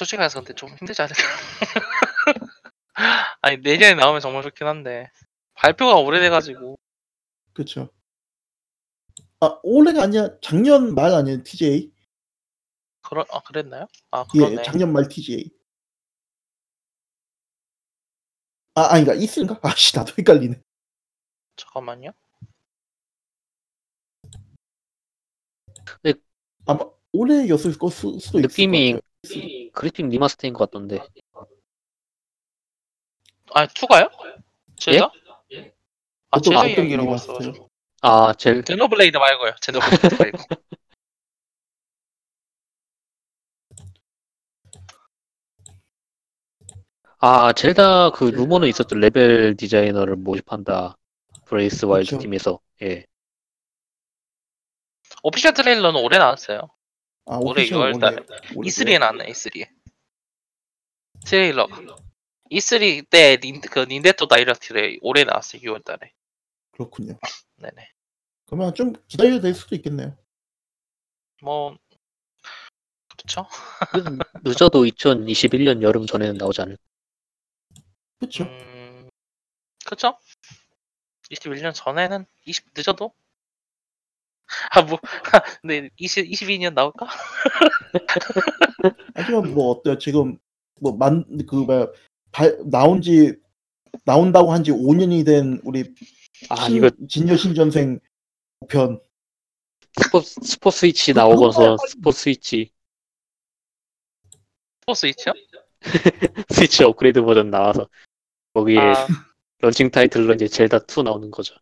솔직히 0.01 0.17
말해서 0.17 0.39
근데 0.39 0.55
좀 0.55 0.69
힘들지 0.69 0.99
않을까? 0.99 1.21
아니 3.41 3.57
내년에 3.57 3.93
나오면 3.93 4.19
정말 4.19 4.41
좋긴 4.41 4.65
한데 4.65 5.11
발표가 5.53 5.97
오래돼가지고 5.97 6.79
그렇죠. 7.53 7.91
아 9.41 9.59
올해가 9.61 10.01
아니야 10.01 10.39
작년 10.41 10.95
말 10.95 11.13
아니에요 11.13 11.43
TJ? 11.43 11.91
그러 13.03 13.23
아 13.31 13.41
그랬나요? 13.41 13.85
아예 14.09 14.23
그러네. 14.31 14.63
작년 14.63 14.91
말 14.91 15.07
TJ. 15.07 15.51
아 18.73 18.93
아닌가 18.93 19.13
있을까? 19.13 19.59
아씨 19.61 19.95
나도 19.95 20.13
헷갈리네. 20.17 20.59
잠깐만요. 21.57 22.11
아마 26.65 27.00
올해였을 27.13 27.77
거 27.77 27.89
수, 27.89 28.17
수도 28.19 28.39
있을 28.39 28.41
느낌이 28.41 28.93
것 28.93 29.01
같아요. 29.23 29.71
그래픽 29.73 30.07
리마스터인 30.09 30.53
것 30.53 30.69
같던데. 30.69 30.99
아 33.53 33.67
투가요? 33.67 34.09
제자? 34.77 35.11
아 36.31 36.39
그것도 36.39 36.41
제자 36.41 36.59
어떤 36.59 36.85
이야기라고 36.85 37.11
의미가 37.11 37.13
했어가지고? 37.13 37.69
아, 38.03 38.33
젤, 38.33 38.63
제노블레이드 38.63 39.17
말고요. 39.17 39.53
제노블레이드 39.61 40.15
말고. 40.19 40.38
아, 47.19 47.53
젤다 47.53 48.11
그 48.11 48.25
루머는 48.25 48.67
있었죠. 48.67 48.95
레벨 48.95 49.55
디자이너를 49.55 50.15
모집한다. 50.15 50.97
Breath 51.45 51.85
of 51.85 51.91
the 51.91 52.00
Wild 52.00 52.11
그쵸. 52.11 52.17
팀에서. 52.17 52.59
예. 52.81 53.05
official 55.23 55.53
trailer는 55.53 56.01
올해 56.01 56.17
나왔어요. 56.17 56.69
아 57.26 57.38
올해 57.38 57.61
official 57.63 57.77
6월 57.93 57.99
달에. 57.99 58.15
올해 58.56 58.69
E3에 58.69 58.99
나왔네 58.99 59.26
E3에. 59.31 59.69
trailer. 61.25 61.67
E3 62.52 63.10
때 63.10 63.38
닌, 63.38 63.61
그 63.61 63.80
닌텐도 63.80 64.27
다이렉트를 64.27 64.99
올해 65.02 65.23
나왔어요 65.23 65.61
6월 65.61 65.84
달에. 65.85 66.11
그렇군요. 66.72 67.18
네네. 67.57 67.89
그러면 68.48 68.73
좀 68.73 68.93
기다려야 69.07 69.39
될 69.39 69.53
수도 69.53 69.76
있겠네요. 69.76 70.18
뭐 71.41 71.77
그렇죠. 73.18 73.48
늦- 73.93 74.43
늦어도 74.49 74.84
2021년 74.85 75.81
여름 75.84 76.06
전에는 76.06 76.35
나오지 76.38 76.61
않을. 76.61 76.77
그렇죠. 78.19 78.43
음, 78.43 79.10
그렇죠. 79.85 80.18
21년 81.31 81.73
전에는 81.73 82.26
20 82.45 82.65
늦어도 82.76 83.14
아 84.71 84.81
뭐 84.81 84.99
근데 85.61 85.89
20 85.97 86.25
22년 86.29 86.73
나올까? 86.73 87.07
하지만 89.15 89.53
뭐 89.53 89.71
어때요? 89.71 89.97
지금 89.97 90.37
뭐 90.79 90.93
만 90.97 91.25
그 91.47 91.55
뭐야 91.55 91.87
발- 92.31 92.57
나온 92.65 93.01
지 93.01 93.35
나온다고 94.05 94.51
한 94.53 94.63
지 94.63 94.71
5년이 94.71 95.25
된 95.25 95.59
우리 95.63 95.93
아, 96.49 96.67
신- 96.67 96.77
이거 96.77 96.89
진여 97.09 97.35
신전생 97.37 97.99
편 98.69 98.99
스포, 100.01 100.21
스포 100.21 100.71
스위치 100.71 101.13
그- 101.13 101.19
나오고서 101.19 101.75
그거 101.75 101.87
스포 101.87 102.11
스위치, 102.11 102.71
스포츠 104.81 105.05
있죠? 105.07 105.31
스위치 106.49 106.83
업그레이드 106.83 107.21
버전 107.21 107.49
나와서 107.49 107.87
거기에 108.53 108.79
아, 108.79 109.07
런칭 109.59 109.91
타이틀로 109.91 110.33
이제 110.33 110.47
젤다 110.47 110.79
2 110.87 111.03
나오는 111.03 111.29
거죠. 111.31 111.55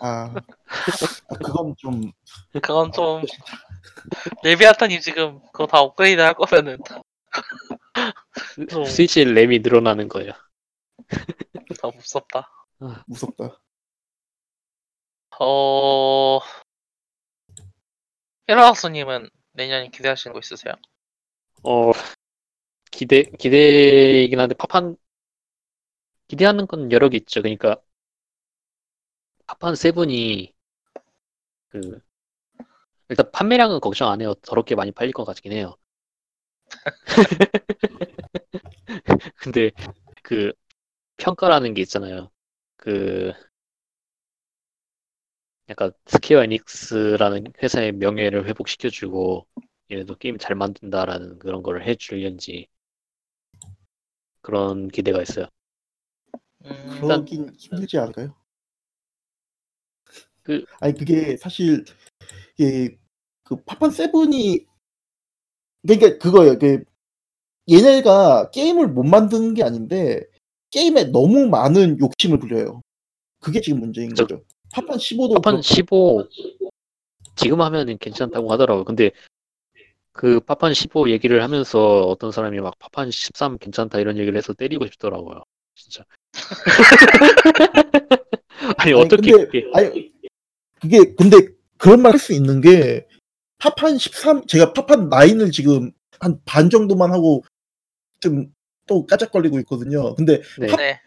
아, 0.00 0.34
아 0.34 1.34
그건 1.36 1.74
좀 1.78 2.12
그건 2.52 2.92
좀 2.92 3.22
레비아탄이 4.44 5.00
지금 5.00 5.40
그거 5.52 5.66
다 5.66 5.80
업그레이드 5.80 6.20
할 6.20 6.34
거면은 6.34 6.78
좀 8.70 8.84
스위치 8.84 9.24
램이 9.24 9.60
늘어나는 9.60 10.08
거예요. 10.08 10.32
더 11.80 11.90
무섭다. 11.90 12.48
무섭다. 13.06 13.60
어 15.40 16.40
헤라우스님은 18.48 19.28
내년에 19.52 19.88
기대하시는 19.90 20.32
거 20.32 20.38
있으세요? 20.38 20.74
어, 21.64 21.92
기대, 22.90 23.24
기대이긴 23.24 24.40
한데, 24.40 24.54
파판, 24.54 24.96
기대하는 26.28 26.66
건 26.66 26.90
여러 26.92 27.08
개 27.08 27.18
있죠. 27.18 27.42
그러니까, 27.42 27.76
파판 29.48 29.74
세븐이, 29.74 30.54
그, 31.68 32.00
일단 33.10 33.30
판매량은 33.32 33.80
걱정 33.80 34.10
안 34.10 34.20
해요. 34.22 34.34
더럽게 34.42 34.74
많이 34.74 34.92
팔릴 34.92 35.12
것 35.12 35.24
같긴 35.24 35.52
해요. 35.52 35.76
근데, 39.36 39.70
그, 40.22 40.52
평가라는 41.18 41.74
게 41.74 41.82
있잖아요. 41.82 42.30
그, 42.76 43.32
약간 45.70 45.92
스퀘어 46.06 46.42
에닉스라는 46.42 47.52
회사의 47.62 47.92
명예를 47.92 48.46
회복시켜주고, 48.48 49.46
얘네도 49.90 50.16
게임 50.16 50.36
잘 50.38 50.56
만든다라는 50.56 51.38
그런 51.38 51.62
거를 51.62 51.86
해주려는지 51.86 52.68
그런 54.40 54.88
기대가 54.88 55.22
있어요. 55.22 55.46
음, 56.64 56.88
그러긴 57.00 57.54
힘들지 57.56 57.98
않을까요? 57.98 58.34
그- 60.48 60.64
아니 60.80 60.94
그게 60.94 61.36
사실 61.36 61.84
이게 62.56 62.96
그 63.44 63.56
파판 63.66 63.90
seven이 63.90 64.64
그러니까 65.86 66.16
그거예요. 66.16 66.58
그 66.58 66.82
얘네가 67.70 68.50
게임을 68.50 68.88
못 68.88 69.02
만드는 69.04 69.52
게 69.52 69.62
아닌데 69.62 70.24
게임에 70.70 71.04
너무 71.04 71.46
많은 71.48 71.98
욕심을 72.00 72.38
부려요. 72.38 72.80
그게 73.40 73.60
지금 73.60 73.80
문제인 73.80 74.14
저- 74.14 74.24
거죠. 74.26 74.42
파판 74.72 74.96
15도 74.96 75.34
파판 75.34 75.60
15 75.60 76.26
지금 77.36 77.60
하면은 77.60 77.98
괜찮다고 77.98 78.50
하더라고요. 78.50 78.84
근데 78.84 79.10
그 80.12 80.40
파판 80.40 80.72
15 80.72 81.10
얘기를 81.10 81.42
하면서 81.42 82.00
어떤 82.04 82.32
사람이 82.32 82.58
막 82.60 82.78
파판 82.78 83.10
13 83.10 83.58
괜찮다 83.58 83.98
이런 84.00 84.16
얘기를 84.16 84.36
해서 84.38 84.54
때리고 84.54 84.86
싶더라고요. 84.86 85.42
진짜. 85.74 86.04
아니 88.78 88.92
어떻게 88.92 89.30
근데, 89.32 89.44
그게 89.46 89.70
아니 89.74 90.12
그게 90.80 91.14
근데 91.14 91.48
그런 91.78 92.02
말 92.02 92.12
할 92.14 92.18
수 92.18 92.32
있는 92.32 92.60
게 92.60 93.06
파판 93.58 93.98
13 93.98 94.46
제가 94.46 94.72
파판 94.72 95.10
9을 95.10 95.52
지금 95.52 95.92
한 96.20 96.40
반 96.44 96.70
정도만 96.70 97.12
하고 97.12 97.44
좀 98.20 98.52
또 98.88 99.04
까짝거리고 99.04 99.58
있거든요. 99.60 100.14
근데 100.14 100.40
네. 100.58 100.66
네. 100.74 101.00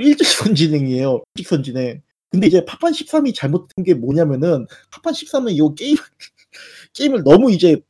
일직선 0.00 0.54
진행이에요. 0.54 1.22
일직선 1.34 1.62
진행. 1.62 2.00
근데 2.30 2.46
이제 2.46 2.64
파판 2.64 2.92
13이 2.92 3.34
잘못된 3.34 3.84
게 3.84 3.94
뭐냐면은 3.94 4.66
파판 4.90 5.12
13은 5.12 5.52
이 5.52 5.74
게임 5.76 5.96
게임을 6.94 7.22
너무 7.24 7.52
이제 7.52 7.80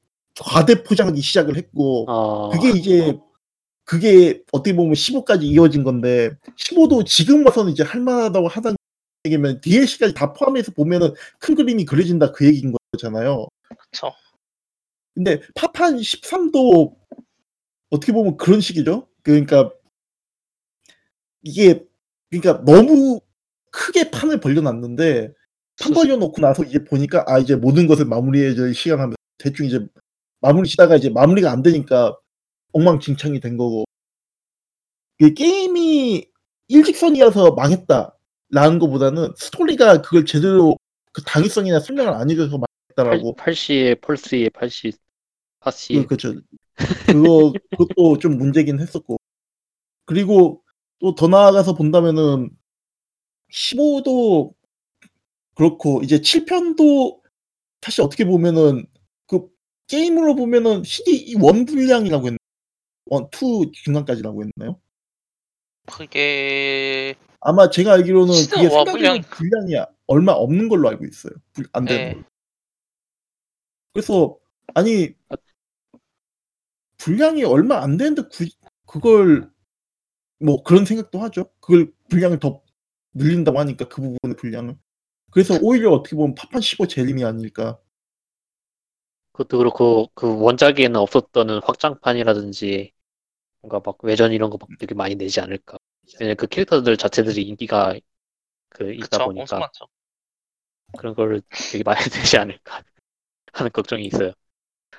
과대 0.41 0.82
포장하기 0.82 1.20
시작을 1.20 1.57
했고 1.57 2.07
어, 2.11 2.51
그게 2.51 2.70
이제 2.77 3.16
그게 3.85 4.43
어떻게 4.52 4.74
보면 4.74 4.94
15까지 4.94 5.43
이어진 5.43 5.85
건데 5.85 6.31
15도 6.56 7.06
지금 7.06 7.44
와서는 7.47 7.73
이제 7.73 7.82
할만하다고 7.82 8.48
하다는 8.48 8.77
얘기면 9.27 9.61
DLC까지 9.61 10.15
다 10.15 10.32
포함해서 10.32 10.73
보면은 10.73 11.12
큰 11.39 11.55
그림이 11.55 11.85
그려진다 11.85 12.32
그 12.32 12.47
얘기인 12.47 12.74
거잖아요. 12.93 13.48
그쵸. 13.78 14.12
근데 15.15 15.40
파판 15.55 15.97
13도 15.98 16.94
어떻게 17.90 18.12
보면 18.12 18.36
그런 18.36 18.61
식이죠. 18.61 19.06
그러니까 19.23 19.70
이게 21.43 21.85
그러니까 22.31 22.65
너무 22.65 23.20
크게 23.70 24.11
판을 24.11 24.40
벌려놨는데 24.40 25.32
판 25.81 25.93
벌려놓고 25.93 26.40
나서 26.40 26.65
이제 26.65 26.82
보니까 26.85 27.24
아 27.27 27.39
이제 27.39 27.55
모든 27.56 27.86
것을 27.86 28.06
마무리해줄 28.06 28.74
시간 28.74 29.01
하면 29.01 29.15
대충 29.39 29.66
이제 29.66 29.86
마무리 30.40 30.69
치다가 30.69 30.97
이제 30.97 31.11
마무리가 31.11 31.51
안 31.51 31.62
되니까 31.62 32.16
엉망진창이 32.75 33.41
된 33.41 33.57
거고 33.57 33.85
이 35.21 35.33
게임이 35.35 36.27
일직선이어서 36.69 37.53
망했다라는 37.53 38.79
것보다는 38.81 39.33
스토리가 39.37 40.03
그걸 40.03 40.25
제대로 40.27 40.77
그 41.13 41.23
당위성이나 41.23 41.81
설명을 41.81 42.13
안 42.13 42.31
해줘서 42.31 42.59
망했다라고 42.97 43.37
8시에 43.37 44.01
펄스에 44.01 44.49
8시 44.49 44.97
파시 45.61 45.95
그, 45.95 46.07
그렇죠. 46.07 46.35
그거 47.07 47.53
그것도 47.71 48.19
좀 48.19 48.39
문제긴 48.39 48.81
했었고 48.81 49.19
그리고 50.07 50.63
또 51.01 51.15
더 51.15 51.29
나아가서 51.29 51.75
본다면은 51.75 52.51
15도 53.53 54.55
그렇고 55.55 56.03
이제 56.03 56.19
7편도 56.21 57.21
사실 57.83 58.03
어떻게 58.03 58.25
보면은 58.25 58.87
그 59.27 59.49
게임으로 59.89 60.35
보면은 60.37 60.83
CD 60.85 61.37
one 61.41 61.65
분량이라고 61.67 62.27
했나? 62.29 62.39
one, 63.07 63.28
two 63.31 63.70
중간까지라고 63.72 64.43
했나요? 64.44 64.81
그게 65.86 67.14
아마 67.40 67.68
제가 67.68 67.93
알기로는 67.93 68.32
시즌 68.32 68.56
그게 68.56 68.74
원 68.74 68.86
생각보다 68.86 69.28
분량이 69.36 69.74
얼마 70.06 70.32
없는 70.32 70.68
걸로 70.68 70.89
알고 70.89 71.05
있어요. 71.05 71.32
불- 71.52 71.68
안 71.72 71.85
되는 71.85 72.05
네. 72.06 72.12
걸로. 72.14 72.24
그래서 73.93 74.39
아니 74.74 75.14
분량이 76.97 77.44
얼마 77.44 77.82
안 77.82 77.97
되는데 77.98 78.22
굳이 78.31 78.56
그걸 78.86 79.51
뭐 80.40 80.62
그런 80.62 80.85
생각도 80.86 81.20
하죠. 81.20 81.51
그걸 81.60 81.93
분량을 82.09 82.39
더 82.39 82.62
늘린다고 83.12 83.59
하니까 83.59 83.89
그 83.89 84.01
부분의 84.01 84.36
분량을. 84.36 84.76
그래서 85.31 85.59
오히려 85.60 85.90
어떻게 85.93 86.16
보면 86.16 86.35
파판 86.35 86.60
15 86.62 86.86
재림이 86.89 87.24
아닐까. 87.24 87.78
그것도 89.32 89.59
그렇고 89.59 90.09
그 90.14 90.40
원작에는 90.40 90.97
없었던 90.97 91.60
확장판이라든지 91.64 92.93
뭔가 93.65 93.81
막 93.85 93.99
외전 94.05 94.32
이런 94.32 94.51
거 94.51 94.59
막 94.59 94.69
되게 94.78 94.95
많이 94.95 95.15
내지 95.16 95.41
않을까. 95.41 95.77
왜냐면 96.20 96.36
그 96.36 96.47
캐릭터들 96.47 96.97
자체들이 96.97 97.43
인기가 97.43 97.95
그 98.70 98.93
있다 98.95 99.19
그쵸, 99.19 99.24
보니까. 99.24 99.70
그런 100.99 101.15
걸 101.15 101.43
되게 101.73 101.82
많이 101.85 101.99
내지 102.11 102.36
않을까 102.39 102.82
하는 103.53 103.73
걱정이 103.73 104.07
있어요. 104.07 104.32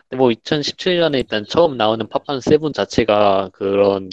근데 0.10 0.18
뭐 0.18 0.32
2017년에 0.32 1.20
일단 1.20 1.46
처음 1.46 1.78
나오는 1.78 2.08
파판 2.10 2.42
세븐 2.42 2.74
자체가 2.74 3.52
그런 3.54 4.10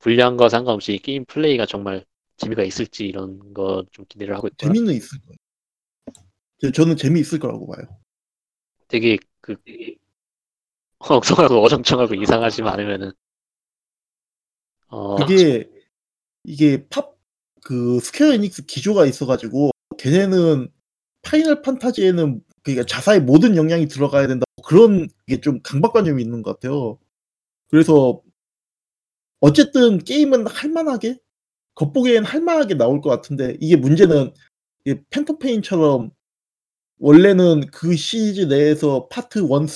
분량과 0.00 0.48
상관없이 0.50 0.98
게임 0.98 1.24
플레이가 1.26 1.66
정말 1.66 2.04
재미가 2.38 2.64
있을지 2.64 3.06
이런 3.06 3.54
거 3.54 3.84
좀 3.92 4.06
기대를 4.08 4.36
하고 4.36 4.48
있고요. 4.48 4.72
재미는 4.72 4.94
있을 4.94 5.18
거예요. 5.22 5.36
저- 6.60 6.70
저는 6.70 6.96
재미 6.96 7.20
있을 7.20 7.38
거라고 7.38 7.66
봐요. 7.66 7.86
되게 8.88 9.18
그 9.40 9.56
엉성하고 10.98 11.62
어정쩡하고 11.62 12.14
이상하지만 12.14 12.74
않으면은 12.74 13.12
어 14.96 15.16
그게 15.16 15.68
이게 16.44 16.86
파판 16.88 17.16
그 17.64 18.00
스퀘어 18.00 18.32
에닉스 18.34 18.66
기조가 18.66 19.06
있어가지고 19.06 19.72
걔네는 19.98 20.68
파이널 21.22 21.62
판타지에는 21.62 22.40
그러니까 22.62 22.86
자사의 22.86 23.22
모든 23.22 23.56
역량이 23.56 23.88
들어가야 23.88 24.28
된다 24.28 24.44
그런 24.64 25.08
게 25.28 25.40
좀 25.40 25.60
강박관념이 25.62 26.22
있는 26.22 26.42
것 26.42 26.60
같아요. 26.60 26.98
그래서 27.70 28.22
어쨌든 29.40 29.98
게임은 29.98 30.46
할만하게 30.46 31.18
겉보기엔 31.76 32.24
할만하게 32.24 32.76
나올 32.76 33.00
것 33.00 33.10
같은데 33.10 33.56
이게 33.60 33.76
문제는 33.76 34.32
이게 34.84 35.02
팬텀 35.10 35.40
페인처럼 35.40 36.10
원래는 36.98 37.66
그 37.72 37.94
시리즈 37.94 38.42
내에서 38.42 39.06
파트 39.08 39.40
1, 39.40 39.44
2, 39.44 39.48
3, 39.48 39.66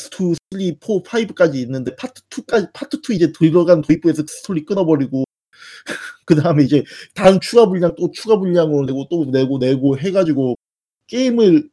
4, 1.04 1.18
5까지 1.26 1.56
있는데 1.56 1.94
파트 1.96 2.22
2까지 2.30 2.72
파트 2.72 2.98
2 2.98 3.14
이제 3.16 3.32
들어간 3.32 3.82
도입부에서 3.82 4.24
스토리 4.26 4.64
끊어버리고 4.64 5.24
그 6.26 6.34
다음에 6.34 6.64
이제 6.64 6.84
다음 7.14 7.40
추가 7.40 7.66
분량 7.66 7.94
또 7.96 8.10
추가 8.12 8.38
분량으로 8.38 8.86
내고 8.86 9.06
또 9.10 9.24
내고 9.26 9.58
내고 9.58 9.98
해가지고 9.98 10.56
게임을 11.08 11.70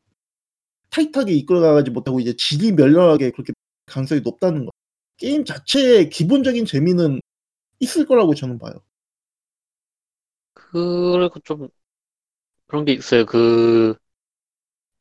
타이트하게 0.90 1.34
이끌어가지 1.34 1.91
못하고 1.91 2.19
이제 2.19 2.36
지리멸렬하게 2.38 3.32
그렇게 3.32 3.53
가능성이 3.86 4.22
높다는 4.22 4.65
거. 4.65 4.72
게임 5.18 5.45
자체의 5.45 6.10
기본적인 6.10 6.65
재미는 6.65 7.22
있을 7.80 8.06
거라고 8.06 8.36
저는 8.36 8.60
봐요. 8.60 8.74
그리고 10.53 11.40
좀 11.44 11.69
그런 12.68 12.86
게 12.86 12.94
있어요. 12.94 13.26
그 13.26 13.95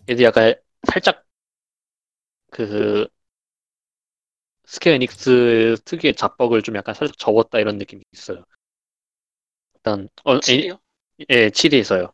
얘도 0.08 0.22
약간 0.24 0.54
살짝 0.90 1.24
그 2.50 3.08
스퀘어 4.66 4.92
에닉스 4.94 5.76
특유의 5.86 6.14
잡벅을 6.14 6.60
좀 6.62 6.76
약간 6.76 6.94
살짝 6.94 7.16
접었다 7.18 7.58
이런 7.58 7.78
느낌이 7.78 8.02
있어요. 8.12 8.44
일단 9.74 10.08
어, 10.24 10.36
에, 10.36 10.40
칠이요? 10.40 10.78
예, 11.30 11.50
7위에서요. 11.50 12.12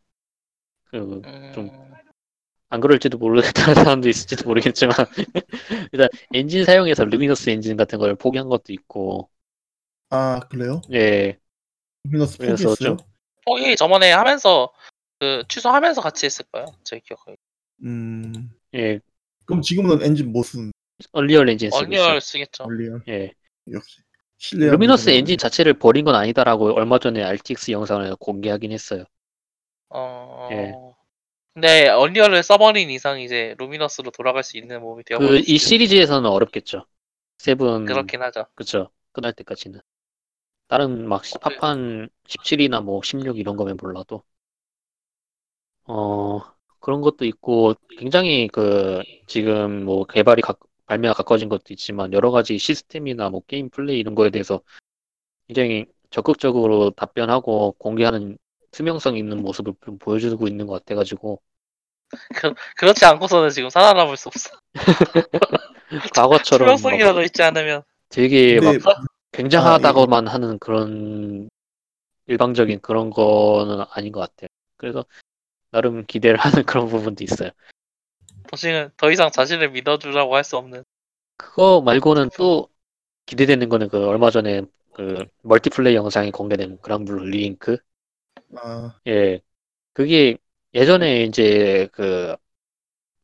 그, 0.85 1.25
좀, 1.51 1.69
음, 1.69 1.93
안 2.69 2.81
그럴지도 2.81 3.17
모르겠다는 3.17 3.75
사람도 4.01 4.09
있을지도 4.09 4.45
모르겠지만, 4.47 4.95
일단 5.93 6.09
엔진 6.33 6.65
사용해서 6.65 7.05
루미너스 7.05 7.49
엔진 7.49 7.77
같은 7.77 7.99
걸 7.99 8.15
포기한 8.15 8.49
것도 8.49 8.73
있고, 8.73 9.29
아 10.09 10.39
그래요? 10.49 10.81
예, 10.91 11.39
루미너스 12.37 12.77
포기했어요? 12.77 12.97
좀- 12.97 12.97
포기 13.45 13.75
저번에 13.75 14.11
하면서 14.11 14.71
그 15.19 15.43
취소하면서 15.49 16.01
같이 16.01 16.25
했을 16.25 16.45
거예요. 16.51 16.67
제 16.83 16.99
기억에. 16.99 17.37
음 17.83 18.49
예, 18.75 18.99
그럼 19.45 19.61
지금은 19.61 20.01
엔진 20.03 20.31
뭐 20.31 20.43
쓰는 20.43 20.71
언리얼 21.11 21.49
엔진 21.49 21.69
쓰고 21.69 21.93
있어요. 21.93 22.13
언리얼 22.13 22.21
쓰겠죠. 22.21 22.63
언리얼 22.65 22.99
예. 23.09 23.31
역시 23.71 24.01
루미너스 24.53 25.09
엔진 25.09 25.37
자체를 25.37 25.73
버린 25.73 26.05
건 26.05 26.15
아니다라고 26.15 26.73
얼마 26.75 26.99
전에 26.99 27.23
RTX 27.23 27.71
영상을 27.71 28.15
공개하긴 28.17 28.71
했어요. 28.71 29.03
어. 29.89 30.49
예. 30.51 30.73
근데 31.53 31.89
언리얼을 31.89 32.43
써버린 32.43 32.89
이상 32.91 33.19
이제 33.21 33.55
루미너스로 33.59 34.11
돌아갈 34.11 34.43
수 34.43 34.57
있는 34.57 34.81
몸이 34.81 35.03
그, 35.03 35.09
되어버렸어요. 35.09 35.43
이 35.45 35.57
시리즈에서는 35.57 36.29
어렵겠죠. 36.29 36.85
seven, 37.37 37.85
그렇긴 37.85 38.21
하죠. 38.23 38.45
그쵸. 38.55 38.89
끝날 39.11 39.33
때까지는. 39.33 39.79
다른 40.67 41.07
막 41.07 41.25
시- 41.25 41.37
파판 41.39 42.09
17이나 42.27 42.81
뭐 42.81 43.01
16 43.03 43.37
이런 43.39 43.55
거면 43.57 43.77
몰라도. 43.81 44.23
어, 45.85 46.41
그런 46.83 46.99
것도 46.99 47.23
있고, 47.23 47.75
굉장히 47.97 48.49
그, 48.49 49.01
지금 49.25 49.85
뭐 49.85 50.03
개발이 50.05 50.41
가, 50.41 50.53
발매가 50.85 51.13
가까워진 51.13 51.47
것도 51.47 51.63
있지만, 51.69 52.11
여러 52.11 52.29
가지 52.29 52.57
시스템이나 52.57 53.29
뭐 53.29 53.41
게임 53.47 53.69
플레이 53.69 53.99
이런 53.99 54.15
거에 54.15 54.29
대해서 54.29 54.59
굉장히 55.47 55.85
적극적으로 56.09 56.89
답변하고 56.91 57.71
공개하는 57.77 58.37
투명성 58.71 59.15
있는 59.15 59.41
모습을 59.41 59.73
좀 59.85 59.97
보여주고 59.97 60.45
있는 60.49 60.67
것 60.67 60.73
같아가지고, 60.73 61.41
그렇지 62.75 63.05
않고서는 63.05 63.49
지금 63.51 63.69
살아남을 63.69 64.17
수 64.17 64.27
없어. 64.27 64.49
과거처럼 66.13 66.67
막 66.67 66.75
투명성이라도 66.75 67.21
있지 67.23 67.43
않으면 67.43 67.83
되게 68.09 68.59
막 68.59 68.73
근데 68.73 68.85
굉장하다고만 69.31 70.27
하는 70.27 70.59
그런 70.59 71.49
일방적인 72.27 72.81
그런 72.81 73.09
거는 73.09 73.85
아닌 73.91 74.11
것 74.11 74.19
같아요. 74.19 74.47
그래서 74.75 75.05
나름 75.73 76.05
기대를 76.05 76.37
하는 76.37 76.63
그런 76.65 76.87
부분도 76.87 77.23
있어요. 77.23 77.49
더시는 78.49 78.91
더 78.95 79.11
이상 79.11 79.31
자신을 79.31 79.71
믿어주라고 79.71 80.35
할 80.35 80.43
수 80.43 80.55
없는. 80.57 80.83
그거 81.35 81.81
말고는 81.81 82.29
또 82.37 82.69
기대되는 83.25 83.67
거는 83.69 83.89
그 83.89 84.05
얼마 84.07 84.29
전에 84.29 84.61
그 84.93 85.25
multiplay 85.41 85.95
영상이 85.95 86.31
공개된 86.31 86.77
그랑블루 86.81 87.25
리링크. 87.25 87.77
아 88.55 88.99
예. 89.07 89.41
그게 89.93 90.37
예전에 90.75 91.23
이제 91.23 91.87
그 91.91 92.35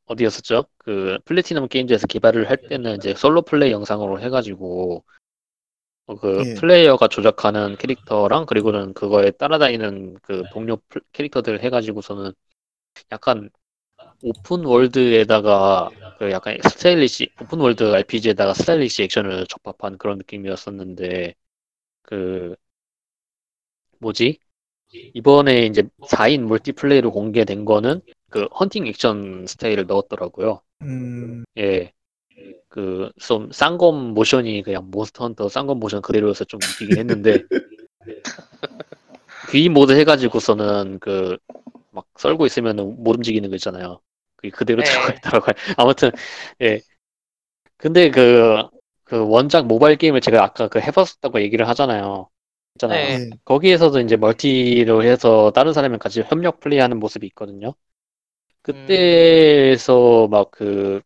어디였었죠? 0.06 0.66
그 0.78 1.20
플래티넘 1.26 1.68
게임즈에서 1.68 2.08
개발을 2.08 2.50
할 2.50 2.58
때는 2.68 2.96
이제 2.96 3.14
솔로 3.14 3.44
플레이 3.44 3.72
영상으로 3.72 4.20
해가지고 4.22 5.04
어, 5.06 5.19
그 6.18 6.45
예. 6.45 6.53
플레이어가 6.53 7.07
조작하는 7.07 7.77
캐릭터랑 7.77 8.45
그리고는 8.45 8.94
그거에 8.94 9.31
따라다니는 9.31 10.15
그 10.22 10.45
동료 10.49 10.77
플- 10.90 11.02
캐릭터들 11.14 11.64
해가지고서는 11.64 12.34
약간 13.11 13.49
open 14.22 14.66
world에다가 14.66 15.91
그 16.18 16.31
약간 16.31 16.57
stylish 16.64 17.34
open 17.41 17.60
world 17.61 17.95
RPG에다가 17.95 18.53
stylish 18.53 19.03
액션을 19.03 19.48
접합한 19.48 19.98
그런 19.99 20.18
느낌이었었는데 20.19 21.36
그 22.03 22.56
뭐지? 23.99 24.40
이번에 25.14 25.65
이제 25.68 25.84
4인 26.07 26.48
multiplay로 26.48 27.11
공개된 27.11 27.65
거는 27.65 28.02
그 28.30 28.45
헌팅 28.60 28.88
액션 28.88 29.45
스타일을 29.48 29.88
넣었더라고요. 29.88 30.61
음, 30.81 31.44
예. 31.57 31.94
그, 32.68 33.11
좀, 33.20 33.52
쌍검 33.52 34.14
모션이 34.14 34.61
그냥 34.64 34.90
몬스터 34.91 35.26
헌터 35.26 35.49
쌍검 35.49 35.80
모션 35.80 36.02
그대로여서 36.02 36.45
좀 36.45 36.60
웃기긴 36.61 36.99
했는데, 36.99 37.44
귀 39.52 39.70
모드 39.70 39.94
해가지고서는 39.94 40.99
그, 40.99 41.38
막 41.91 42.06
썰고 42.18 42.45
있으면 42.45 42.76
못 43.03 43.16
움직이는 43.16 43.49
거 43.49 43.56
있잖아요. 43.56 43.99
그게 44.36 44.49
그대로 44.49 44.84
네. 44.84 44.90
들어가 44.90 45.14
있더라고요. 45.14 45.53
아무튼, 45.78 46.11
예. 46.61 46.82
근데 47.78 48.11
그, 48.11 48.61
그 49.03 49.28
원작 49.28 49.66
모바일 49.66 49.98
게임을 49.98 50.22
제가 50.22 50.44
아까 50.44 50.68
그 50.68 50.80
해봤었다고 50.80 51.41
얘기를 51.41 51.68
하잖아요. 51.70 52.30
있잖아요. 52.76 53.18
네. 53.18 53.26
예. 53.26 53.30
거기에서도 53.45 53.99
이제 54.02 54.16
멀티로 54.16 55.03
해서 55.03 55.52
다른 55.53 55.74
사람이랑 55.74 55.99
같이 55.99 56.22
협력 56.22 56.60
플레이하는 56.60 56.99
모습이 56.99 57.26
있거든요. 57.28 57.74
그때에서 58.61 60.28
막그 60.30 61.02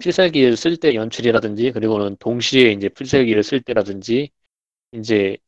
필살기를 0.00 0.56
쓸 0.56 0.76
때 0.76 0.94
연출이라든지 0.94 1.72
그리고는 1.72 2.16
동시에 2.18 2.72
이제 2.72 2.88
필살기를 2.88 3.42
쓸 3.42 3.60
때라든지 3.62 4.30
이제 4.92 5.38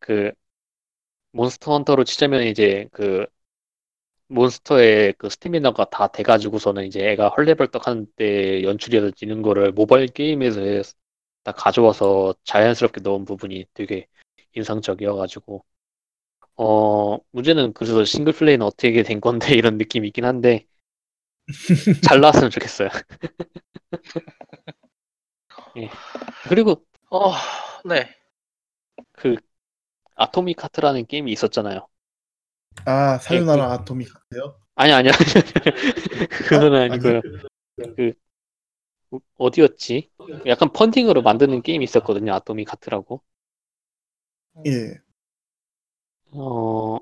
그 0.00 0.32
몬스터 1.32 1.72
헌터로 1.72 2.04
치자면 2.04 2.42
이제 2.44 2.86
그 2.92 3.26
몬스터의 4.28 5.14
그 5.18 5.30
스태미나가 5.30 5.86
다 5.90 6.08
돼가지고서는 6.08 6.84
이제 6.86 7.00
애가 7.10 7.30
헐레벌떡 7.30 7.86
하는 7.86 8.06
때 8.16 8.62
연출이라든지 8.62 9.24
이런 9.24 9.42
거를 9.42 9.72
모바일 9.72 10.06
게임에서 10.08 10.60
다 11.44 11.52
가져와서 11.52 12.34
자연스럽게 12.44 13.00
넣은 13.02 13.24
부분이 13.24 13.66
되게 13.74 14.06
인상적이어가지고. 14.54 15.64
어 16.56 17.18
문제는 17.32 17.72
그래서 17.72 18.04
싱글 18.04 18.32
플레이는 18.32 18.66
어떻게 18.66 19.02
된 19.02 19.20
건데 19.20 19.48
이런 19.56 19.78
느낌이 19.78 20.08
있긴 20.08 20.24
한데 20.24 20.66
잘 22.02 22.20
나왔으면 22.20 22.50
좋겠어요. 22.50 22.88
예. 25.76 25.88
그리고 26.48 26.84
어, 27.10 27.32
네. 27.84 28.14
그 29.12 29.36
아토믹 30.16 30.64
하트라는 30.64 31.06
게임이 31.06 31.32
있었잖아요. 31.32 31.88
아 32.84 33.18
사요나라 33.18 33.72
아토믹 33.72 34.08
같아요. 34.12 34.58
아니 34.76 34.92
아니 34.92 35.08
아니 35.08 35.18
그건 36.48 36.74
아니고요. 36.74 37.20
그 37.96 38.12
어디였지? 39.38 40.10
약간 40.46 40.70
funding으로 40.72 41.22
만드는 41.22 41.62
게임이 41.62 41.84
있었거든요. 41.84 42.34
아토믹 42.34 42.70
하트라고. 42.72 43.22
예. 44.66 45.00
어 46.32 46.98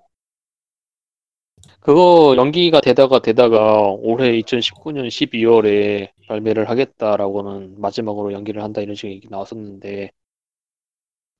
그거 1.86 2.34
연기가 2.36 2.80
되다가 2.80 3.20
되다가 3.20 3.80
올해 3.82 4.32
2019년 4.32 5.08
12월에 5.08 6.10
발매를 6.26 6.68
하겠다라고는 6.68 7.80
마지막으로 7.80 8.32
연기를 8.32 8.64
한다 8.64 8.80
이런 8.80 8.96
식의 8.96 9.14
얘기 9.14 9.28
나왔었는데 9.28 10.10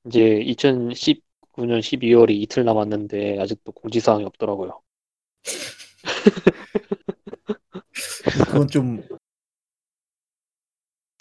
이제 0.07 0.21
2019년 0.21 1.83
12월이 1.83 2.31
이틀 2.31 2.65
남았는데 2.65 3.41
아직도 3.41 3.73
공지사항이 3.73 4.25
없더라고요. 4.25 4.81
그건 8.49 8.69
좀 8.69 9.03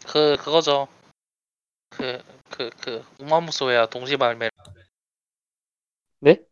그 0.05 0.37
그거죠. 0.37 0.87
그 1.89 2.21
그 2.51 2.69
그 2.81 3.03
우마무소야 3.19 3.87
동시 3.87 4.17
발매. 4.17 4.49
네? 6.19 6.45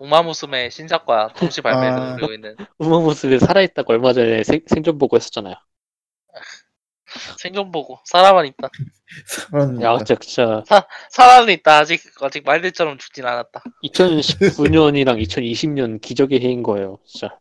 우마무스메 0.00 0.70
신작과 0.70 1.34
동시 1.36 1.60
발매를 1.60 1.92
아. 1.92 2.10
노리고 2.12 2.32
있는 2.32 2.56
우마모습에 2.78 3.38
살아있다고 3.38 3.92
얼마 3.92 4.12
전에 4.14 4.42
생, 4.44 4.62
생존 4.66 4.98
보고 4.98 5.16
했었잖아요. 5.16 5.54
생존 7.38 7.70
보고 7.70 7.98
살아는 8.04 8.46
있다. 8.46 8.70
살아 9.26 9.82
야, 9.82 9.98
진짜, 9.98 10.14
진짜 10.16 10.64
살아는 11.10 11.52
있다. 11.52 11.78
아직 11.78 12.00
아직 12.22 12.44
말들처럼 12.44 12.96
죽진 12.96 13.26
않았다. 13.26 13.62
2019년이랑 13.84 15.22
2020년 15.22 16.00
기적의 16.00 16.40
해인 16.40 16.62
거예요. 16.62 16.98
진짜 17.04 17.38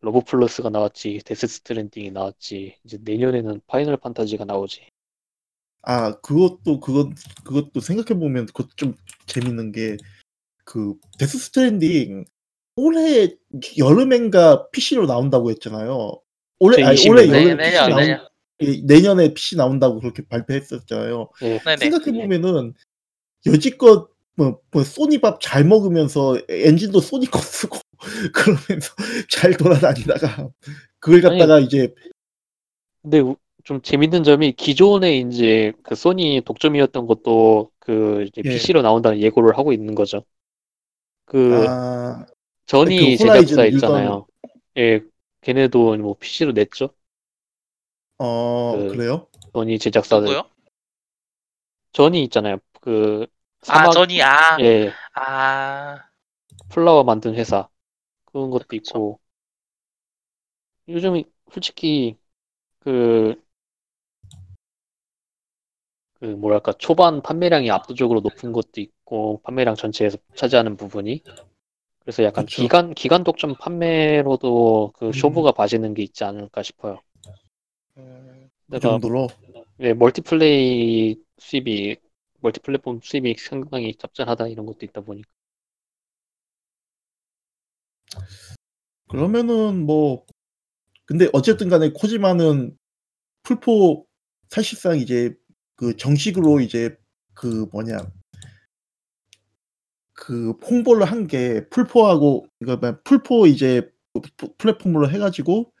러브 0.00 0.22
플러스가 0.22 0.70
나왔지, 0.70 1.20
데스 1.24 1.46
스트랜딩이 1.46 2.10
나왔지, 2.10 2.78
이제 2.84 2.98
내년에는 3.02 3.60
파이널 3.66 3.98
판타지가 3.98 4.46
나오지. 4.46 4.88
아 5.82 6.14
그것도 6.20 6.80
그것 6.80 7.10
그것도 7.44 7.80
생각해 7.80 8.18
보면 8.18 8.46
그것 8.46 8.76
좀 8.76 8.94
재밌는 9.26 9.72
게 9.72 9.96
그 10.64 10.94
데스 11.18 11.38
스트랜딩 11.38 12.24
올해 12.76 13.28
여름엔가 13.78 14.70
PC로 14.70 15.06
나온다고 15.06 15.50
했잖아요. 15.50 16.20
올해 16.60 16.78
아니 16.82 16.96
2020 16.96 17.10
올해 17.10 17.26
년. 17.26 17.34
여름 17.34 17.56
네, 17.56 17.58
PC 17.58 17.70
내년 17.70 17.88
나온 17.88 17.96
내년. 17.96 18.28
예, 18.62 18.80
내년에 18.84 19.34
PC 19.34 19.56
나온다고 19.56 20.00
그렇게 20.00 20.24
발표했었잖아요. 20.28 21.30
네네. 21.40 21.76
생각해 21.76 22.12
보면은 22.12 22.74
여지껏 23.46 24.10
뭐, 24.36 24.60
뭐 24.72 24.84
소니 24.84 25.20
밥 25.20 25.40
잘 25.40 25.64
먹으면서 25.64 26.38
엔진도 26.48 27.00
소니 27.00 27.26
거 27.26 27.38
쓰고 27.40 27.78
그러면서 28.34 28.94
잘 29.30 29.56
돌아다니다가 29.56 30.50
그걸 31.00 31.20
갖다가 31.22 31.58
이제 31.60 31.94
근데 33.02 33.20
우- 33.20 33.36
좀 33.64 33.80
재밌는 33.82 34.24
점이 34.24 34.52
기존에 34.52 35.18
이제 35.18 35.72
그 35.84 35.94
소니 35.94 36.42
독점이었던 36.44 37.06
것도 37.06 37.70
그 37.78 38.24
이제 38.28 38.42
예. 38.44 38.50
PC로 38.50 38.82
나온다는 38.82 39.20
예고를 39.20 39.56
하고 39.58 39.72
있는 39.72 39.94
거죠. 39.94 40.24
그 41.32 41.68
아 41.68 42.26
전이 42.66 42.96
그 42.96 43.16
호라이즌 43.18 43.64
제작사 43.64 43.64
있잖아요. 43.66 44.26
예, 44.78 45.00
걔네도 45.42 45.96
뭐 45.98 46.16
PC로 46.20 46.52
냈죠. 46.52 46.94
어 48.18 48.84
그- 48.86 48.88
그래요? 48.88 49.28
전이 49.52 49.78
제작사들. 49.78 50.34
누구요? 50.34 50.50
전이 51.92 52.22
있잖아요. 52.24 52.58
그아 52.80 53.26
사막 53.62 53.90
전이 53.90 54.22
아. 54.22 54.58
예, 54.58 54.98
아. 55.14 55.98
플라워 56.70 57.04
만든 57.04 57.36
회사 57.36 57.68
그런 58.26 58.50
것도 58.50 58.66
그쵸. 58.66 58.76
있고 58.76 59.20
요즘 60.88 61.22
솔직히 61.52 62.18
그, 62.80 63.34
그 66.22 66.26
뭐랄까 66.26 66.72
초반 66.74 67.20
판매량이 67.20 67.68
압도적으로 67.72 68.20
높은 68.20 68.52
것도 68.52 68.80
있고 68.80 69.40
판매량 69.42 69.74
전체에서 69.74 70.18
차지하는 70.36 70.76
부분이 70.76 71.20
그래서 71.98 72.22
약간 72.22 72.46
그쵸. 72.46 72.62
기간 72.62 72.94
기간 72.94 73.24
독점 73.24 73.56
판매로도 73.56 74.92
그 74.94 75.06
음. 75.06 75.12
쇼부가 75.12 75.50
봐지는 75.50 75.94
게 75.94 76.04
있지 76.04 76.22
않을까 76.22 76.62
싶어요. 76.62 77.00
음, 77.96 78.48
그 78.66 78.74
내가 78.74 78.90
정도로 78.90 79.26
예, 79.80 79.94
멀티플레이 79.94 81.16
수입이 81.38 81.96
멀티플랫폼 82.38 83.00
수입이 83.02 83.34
상당히 83.40 83.92
짭짤하다 83.92 84.46
이런 84.46 84.64
것도 84.64 84.86
있다 84.86 85.00
보니까 85.00 85.28
그러면은 89.08 89.84
뭐 89.84 90.24
근데 91.04 91.28
어쨌든 91.32 91.68
간에 91.68 91.90
코지마는 91.90 92.76
풀포 93.42 94.06
사실상 94.52 94.98
이제 94.98 95.34
그 95.76 95.96
정식으로 95.96 96.60
이제 96.60 96.96
그 97.34 97.66
뭐냐 97.72 97.98
그 100.14 100.50
홍보를 100.68 101.04
한 101.06 101.26
게 101.26 101.66
플포하고 101.70 102.46
이거 102.60 102.76
뭐야, 102.76 103.00
플포 103.04 103.46
이제 103.46 103.90
프- 104.36 104.48
플랫폼으로 104.58 105.10
해가지고 105.10 105.72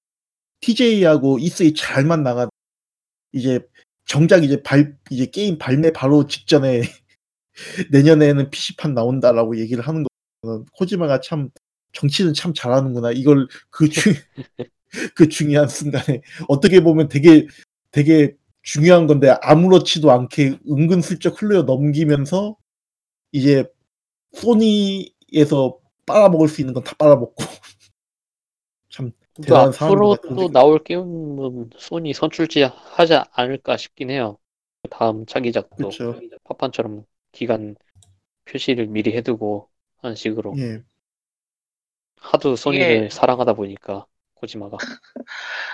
TGS하고 0.60 1.38
E3 1.40 1.74
잘만 1.74 2.22
나가 2.22 2.48
이제 3.32 3.60
정작 4.06 4.44
이제 4.44 4.62
발 4.62 4.96
이제 5.10 5.26
게임 5.26 5.58
발매 5.58 5.92
바로 5.92 6.26
직전에 6.26 6.82
내년에는 7.92 8.50
PC판 8.50 8.94
나온다라고 8.94 9.58
얘기를 9.60 9.86
하는 9.86 10.04
거는 10.42 10.66
코지마가 10.74 11.20
참 11.20 11.50
정치는 11.92 12.34
참 12.34 12.54
잘하는구나. 12.54 13.12
이걸 13.12 13.48
그중 13.70 14.14
그 15.16 15.28
중요한 15.28 15.68
순간에 15.68 16.22
어떻게 16.48 16.80
보면 16.80 17.08
되게 17.08 17.46
되게 17.92 18.36
중요한 18.62 19.06
건데 19.06 19.34
아무렇지도 19.42 20.10
않게 20.12 20.58
은근슬쩍 20.68 21.40
흘려 21.42 21.62
넘기면서 21.62 22.56
이제 23.32 23.66
소니에서 24.34 25.78
빨아먹을 26.06 26.48
수 26.48 26.60
있는 26.62 26.74
건 26.74 26.84
다 26.84 26.94
빨아먹고. 26.98 27.36
참또 28.90 29.16
대단한 29.42 29.68
앞으로 29.68 30.16
또 30.36 30.48
나올 30.50 30.82
게임은 30.84 31.70
소니 31.78 32.12
선출지 32.12 32.62
하지 32.62 33.14
않을까 33.32 33.76
싶긴 33.76 34.10
해요. 34.10 34.38
다음 34.90 35.24
차기작도 35.26 35.76
그렇죠 35.76 36.20
파판처럼 36.44 37.04
기간 37.32 37.76
표시를 38.46 38.86
미리 38.88 39.12
해두고 39.16 39.70
하는 39.98 40.16
식으로. 40.16 40.54
예. 40.58 40.82
하도 42.16 42.56
소니를 42.56 43.06
이게- 43.06 43.08
사랑하다 43.10 43.54
보니까 43.54 44.06
코지마가 44.42 44.76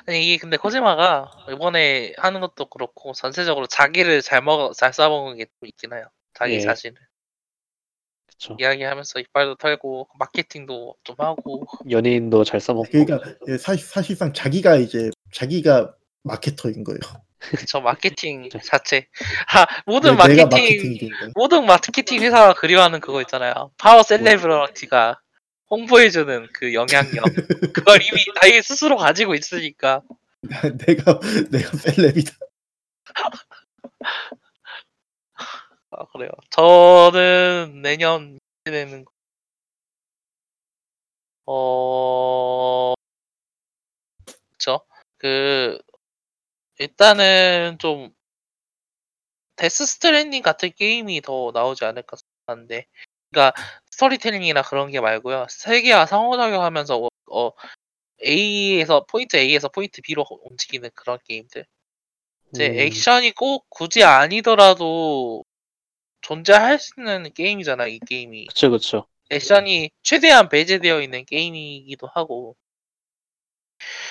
아니 0.07 0.27
이게 0.27 0.37
근데 0.37 0.57
코지마가 0.57 1.31
이번에 1.51 2.13
하는 2.19 2.41
것도 2.41 2.67
그렇고 2.67 3.13
전체적으로 3.13 3.67
자기를 3.67 4.21
잘 4.23 4.43
먹어 4.43 4.73
잘 4.75 4.93
싸먹은 4.93 5.39
게또 5.39 5.51
있긴 5.65 5.95
해요. 5.95 6.05
자기 6.35 6.55
예. 6.55 6.61
자신을 6.61 6.97
그쵸. 8.27 8.57
이야기하면서 8.61 9.21
이빨도 9.21 9.57
털고 9.57 10.09
마케팅도 10.19 10.97
좀 11.03 11.17
하고 11.19 11.67
연예인도 11.91 12.45
잘 12.45 12.61
써먹고 12.61 12.89
그러니까 12.91 13.21
예, 13.49 13.57
사실 13.57 13.85
사실상 13.87 14.33
자기가 14.33 14.77
이제 14.77 15.11
자기가 15.33 15.95
마케터인 16.23 16.85
거예요. 16.85 16.99
저 17.69 17.81
마케팅 17.81 18.49
자체 18.63 19.09
아 19.55 19.67
모든 19.87 20.17
네, 20.17 20.29
내가 20.29 20.47
마케팅 20.47 20.99
거예요. 20.99 21.33
모든 21.35 21.65
마케팅 21.65 22.21
회사가 22.21 22.55
그리워하는 22.55 23.01
그거 23.01 23.23
있잖아요. 23.23 23.71
power 23.79 24.03
celebrity가 24.03 25.21
홍보해주는 25.71 26.49
그 26.53 26.75
영향력. 26.75 27.25
그걸 27.75 28.01
이미 28.03 28.25
자기 28.41 28.63
스스로 28.63 28.97
가지고 28.97 29.35
있으니까. 29.35 30.03
내가 30.87 31.21
내가 31.51 31.77
celeb이다. 31.77 32.33
아, 35.91 36.05
그래요. 36.13 36.31
저는 36.51 37.81
내년 37.83 38.39
내는 38.65 39.05
어 41.47 42.95
그쵸? 44.53 44.81
그 45.19 45.79
일단은 46.79 47.77
좀 47.79 48.11
데스 49.57 49.85
스트랜딩 49.87 50.43
같은 50.43 50.71
게임이 50.77 51.21
더 51.23 51.51
나오지 51.53 51.85
않을까 51.85 52.17
생각하는데. 52.47 52.87
그러니까 53.31 53.53
스토리텔링이나 53.99 54.63
그런 54.63 54.91
게 54.91 55.01
말고요. 55.01 55.47
세계와 55.51 56.07
상호작용하면서 56.07 56.97
어, 56.99 57.09
어, 57.33 57.51
A에서 58.25 59.05
포인트 59.07 59.37
A에서 59.37 59.69
포인트 59.69 60.01
B로 60.03 60.25
움직이는 60.45 60.91
그런 60.95 61.19
게임들. 61.25 61.67
이제 62.53 62.67
음, 62.69 62.79
액션이 62.79 63.33
꼭 63.33 63.67
굳이 63.69 64.05
아니더라도 64.05 65.45
존재할 66.21 66.79
수 66.79 66.93
있는 66.99 67.33
게임이잖아 67.35 67.89
이 67.89 67.99
게임이. 67.99 68.47
그쵸 68.47 68.71
그쵸. 68.71 69.07
액션이 69.31 69.91
최대한 70.03 70.49
배제되어 70.49 71.03
있는 71.03 71.25
게임이기도 71.25 72.07
하고. 72.07 72.57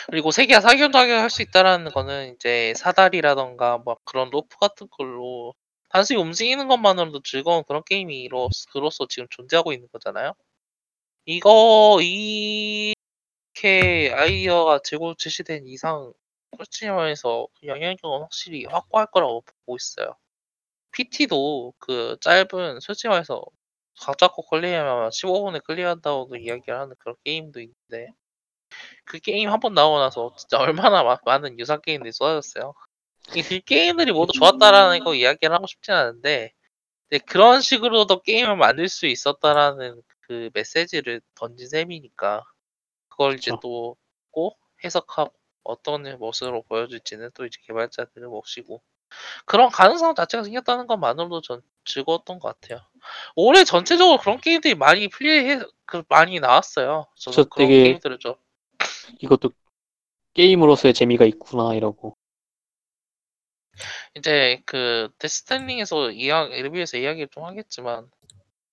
그리고 0.07 0.31
세계와 0.31 0.61
상호작용할 0.61 1.29
수 1.29 1.41
있다라는 1.41 1.91
거는 1.91 2.35
이제 2.35 2.73
사다리라던가 2.75 3.77
뭐 3.79 3.97
그런 4.03 4.29
로프 4.29 4.57
같은 4.57 4.87
걸로 4.89 5.53
단순히 5.97 6.21
움직이는 6.21 6.67
것만으로도 6.67 7.21
즐거운 7.23 7.63
그런 7.63 7.83
게임이 7.83 8.29
그로서 8.71 9.07
지금 9.09 9.27
존재하고 9.31 9.73
있는 9.73 9.87
거잖아요. 9.91 10.33
이거 11.25 11.99
이렇게 12.01 12.95
아이디어가 14.13 14.79
제고 14.83 15.15
제시된 15.15 15.67
이상 15.67 16.13
컬치님에서 16.57 17.47
영향력은 17.63 18.21
확실히 18.21 18.65
확고할 18.65 19.07
거라고 19.07 19.41
보고 19.41 19.75
있어요. 19.75 20.15
PT도 20.91 21.73
그 21.79 22.17
짧은 22.21 22.79
솔직히 22.81 23.09
말해서 23.09 23.43
각 24.01 24.17
잡고 24.17 24.43
클리어하면 24.49 25.11
15분에 25.11 25.59
클리어한다고도 25.61 26.37
이야기를 26.37 26.79
하는 26.79 26.95
그런 26.99 27.15
게임도 27.25 27.61
있는데 27.61 28.13
그 29.05 29.19
게임 29.19 29.49
한 29.49 29.59
번 29.59 29.73
나오고 29.73 29.99
나서 29.99 30.33
진짜 30.37 30.57
얼마나 30.59 31.03
마- 31.03 31.19
많은 31.25 31.59
유사 31.59 31.77
게임들이 31.77 32.11
쏟아졌어요. 32.13 32.73
이그 33.35 33.59
게임들이 33.61 34.11
모두 34.11 34.33
좋았다라는 34.33 35.03
거 35.03 35.13
이야기를 35.15 35.53
하고 35.53 35.67
싶진 35.67 35.93
않은데 35.93 36.53
그런 37.25 37.61
식으로도 37.61 38.21
게임을 38.21 38.55
만들 38.57 38.89
수 38.89 39.05
있었다라는 39.07 40.01
그 40.21 40.49
메시지를 40.53 41.21
던진 41.35 41.67
셈이니까 41.69 42.43
그걸 43.09 43.35
이제. 43.35 43.51
또 43.61 43.95
꼭 44.31 44.59
해석하고 44.83 45.33
어떤 45.63 46.03
모습으로 46.19 46.61
보여줄지는 46.63 47.31
또 47.33 47.45
이제 47.45 47.59
개발자들의 47.65 48.29
몫이고 48.29 48.81
그런 49.45 49.69
가능성 49.69 50.13
자체가 50.13 50.43
생겼다는 50.43 50.85
것만으로도 50.85 51.41
전 51.41 51.61
즐거웠던 51.85 52.37
것 52.39 52.59
같아요. 52.59 52.81
올해 53.35 53.63
전체적으로 53.63 54.17
그런 54.19 54.39
게임들이 54.39 54.75
많이 54.75 55.07
플레이해 55.07 55.61
그 55.85 56.03
많이 56.09 56.39
나왔어요. 56.39 57.07
저는 57.15 57.35
저 57.35 57.43
그런 57.45 57.67
되게- 57.67 57.83
게임들을 57.83 58.19
좀 58.19 58.35
이것도 59.21 59.49
게임으로서의 60.35 60.93
재미가 60.93 61.25
있구나 61.25 61.73
이러고 61.73 62.16
이제 64.17 64.61
그 64.65 65.09
데스탠딩에서 65.19 66.11
이야 66.11 66.45
리뷰에서 66.45 66.97
이야기를 66.97 67.29
좀 67.29 67.45
하겠지만 67.45 68.09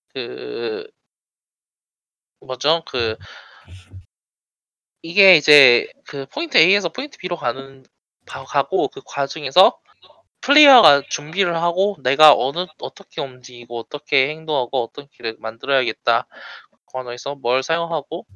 그 0.09 0.89
뭐죠? 2.41 2.83
그 2.87 3.17
이게 5.03 5.37
이제 5.37 5.87
그 6.07 6.27
포인트 6.27 6.57
A에서 6.59 6.89
포인트 6.89 7.19
B로 7.19 7.37
가는 7.37 7.85
가- 8.27 8.45
가고 8.45 8.89
그 8.89 9.03
과정에서 9.05 9.79
플레이어가 10.41 11.03
준비를 11.09 11.57
하고 11.57 11.97
내가 12.03 12.35
어느 12.35 12.67
어떻게 12.81 13.21
움직이고 13.21 13.79
어떻게 13.79 14.29
행동하고 14.31 14.83
어떤 14.85 15.09
길을 15.09 15.37
만들어야겠다. 15.41 16.27
관해서 16.87 17.35
뭘 17.35 17.63
사용하고 17.63 18.27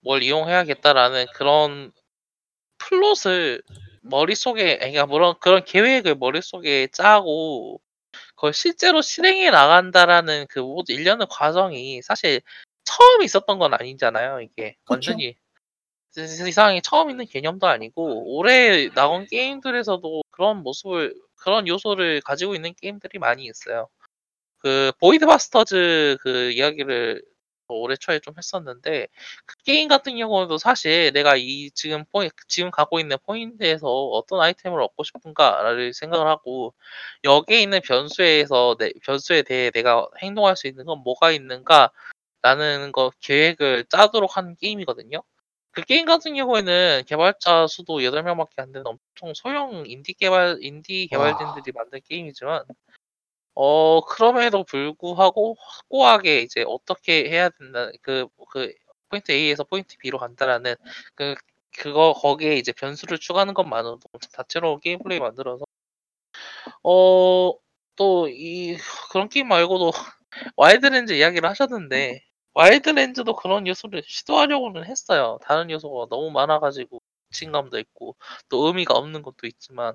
뭘 0.00 0.22
이용해야겠다라는 0.22 1.26
그런 1.34 1.92
플롯을 2.78 3.62
머릿속에 4.04 4.78
그러니까 4.78 5.06
물론 5.06 5.34
그런 5.40 5.64
계획을 5.64 6.16
머릿속에 6.16 6.88
짜고 6.92 7.80
그걸 8.36 8.52
실제로 8.52 9.02
실행해 9.02 9.50
나간다라는 9.50 10.46
그 10.48 10.58
모든 10.60 10.94
일련의 10.94 11.26
과정이 11.30 12.02
사실 12.02 12.40
처음 12.84 13.22
있었던 13.22 13.58
건 13.58 13.74
아니잖아요. 13.74 14.40
이게 14.40 14.76
완전히 14.88 15.36
세- 16.10 16.26
세상에 16.26 16.80
처음 16.80 17.10
있는 17.10 17.26
개념도 17.26 17.66
아니고 17.66 18.36
올해 18.36 18.88
나온 18.90 19.26
게임들에서도 19.26 20.22
그런 20.30 20.62
모습을 20.62 21.14
그런 21.36 21.66
요소를 21.66 22.20
가지고 22.22 22.54
있는 22.54 22.74
게임들이 22.74 23.18
많이 23.18 23.44
있어요. 23.44 23.88
그 24.58 24.92
보이드 25.00 25.26
바스터즈 25.26 26.18
그 26.20 26.50
이야기를 26.52 27.22
올해 27.68 27.96
초에 27.96 28.18
좀 28.18 28.34
했었는데 28.36 29.08
그 29.46 29.56
게임 29.64 29.88
같은 29.88 30.16
경우도 30.16 30.58
사실 30.58 31.12
내가 31.12 31.36
이 31.36 31.70
지금 31.70 32.04
포인 32.12 32.30
지금 32.48 32.70
갖고 32.70 33.00
있는 33.00 33.16
포인트에서 33.24 33.86
어떤 33.88 34.40
아이템을 34.40 34.80
얻고 34.82 35.04
싶은가를 35.04 35.94
생각을 35.94 36.26
하고 36.26 36.74
여기에 37.24 37.62
있는 37.62 37.80
변수에서 37.80 38.76
내 38.78 38.92
변수에 39.02 39.42
대해 39.42 39.70
내가 39.70 40.06
행동할 40.22 40.56
수 40.56 40.66
있는 40.66 40.84
건 40.84 40.98
뭐가 40.98 41.30
있는가라는 41.32 42.92
거 42.92 43.10
계획을 43.20 43.86
짜도록 43.88 44.36
하는 44.36 44.56
게임이거든요. 44.56 45.22
그 45.70 45.82
게임 45.82 46.06
같은 46.06 46.34
경우에는 46.34 47.02
개발자 47.06 47.66
수도 47.66 47.98
8명밖에 47.98 48.58
안 48.58 48.70
되는 48.70 48.86
엄청 48.86 49.34
소형 49.34 49.84
인디 49.86 50.12
개발 50.12 50.58
인디 50.60 51.08
개발진들이 51.08 51.72
만든 51.74 52.00
게임이지만 52.08 52.64
어 53.54 54.00
그럼에도 54.02 54.64
불구하고 54.64 55.56
확고하게 55.60 56.40
이제 56.42 56.64
어떻게 56.66 57.28
해야 57.30 57.48
된다 57.50 57.90
그 58.02 58.26
그 58.50 58.72
포인트 59.10 59.30
A에서 59.32 59.64
포인트 59.64 59.96
B로 59.98 60.18
간다라는 60.18 60.74
그 61.14 61.34
그거 61.76 62.12
거기에 62.14 62.56
이제 62.56 62.72
변수를 62.72 63.18
추가하는 63.18 63.54
것만으로도 63.54 64.08
다채로운 64.32 64.80
게임 64.80 64.98
플레이 65.00 65.20
만들어서 65.20 65.64
어 66.82 67.58
또 67.96 68.28
이 68.28 68.76
그런 69.12 69.28
게임 69.28 69.46
말고도 69.48 69.92
와일드랜즈 70.56 71.12
이야기를 71.12 71.48
하셨는데 71.48 72.22
와일드랜즈도 72.54 73.36
그런 73.36 73.66
요소를 73.68 74.02
시도하려고는 74.06 74.84
했어요. 74.86 75.38
다른 75.42 75.70
요소가 75.70 76.06
너무 76.10 76.30
많아 76.32 76.58
가지고 76.60 77.00
부침감도 77.30 77.78
있고 77.80 78.16
또 78.48 78.66
의미가 78.66 78.94
없는 78.94 79.22
것도 79.22 79.46
있지만 79.46 79.94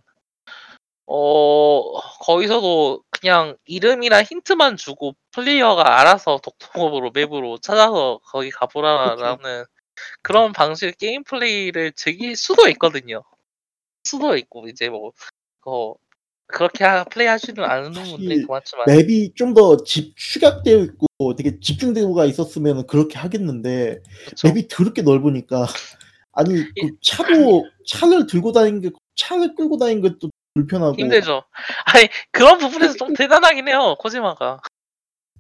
어 1.08 2.00
거기서도 2.26 3.04
그냥 3.22 3.58
이름이랑 3.66 4.24
힌트만 4.24 4.78
주고 4.78 5.14
플레이어가 5.32 6.00
알아서 6.00 6.40
독토법으로 6.44 7.12
맵으로 7.14 7.58
찾아서 7.60 8.20
거기 8.24 8.50
가보라라는 8.52 9.66
그런 10.22 10.54
방식의 10.54 10.94
게임 10.98 11.24
플레이를 11.24 11.92
즐길 11.94 12.36
수도 12.36 12.68
있거든요. 12.70 13.24
수도 14.04 14.36
있고 14.38 14.68
이제 14.68 14.90
뭐 14.90 15.12
어 15.70 15.94
그렇게 16.48 16.84
하 16.84 17.04
플레이하지는 17.04 17.64
않는 17.64 17.92
분들이 17.92 18.46
많지만 18.48 18.86
맵이 18.88 19.34
좀더집 19.36 20.16
축약되어 20.18 20.80
있고 20.80 21.36
되게 21.36 21.60
집중되고가 21.60 22.26
있었으면 22.26 22.88
그렇게 22.88 23.20
하겠는데 23.20 24.02
그쵸. 24.30 24.48
맵이 24.48 24.68
더럽게 24.68 25.04
넓으니까 25.04 25.68
아니 26.32 26.56
그 26.56 26.90
차도 27.02 27.66
차를 27.86 28.26
들고 28.26 28.52
다니는 28.52 28.82
게 28.82 28.90
차를 29.16 29.54
끌고 29.56 29.78
다니는 29.78 30.02
것도 30.02 30.32
불편하고 30.54 30.96
힘들죠. 30.98 31.44
아니 31.86 32.08
그런 32.32 32.58
부분에서 32.58 32.94
좀 32.96 33.14
대단하긴 33.14 33.68
해요. 33.68 33.96
코지마가. 34.00 34.62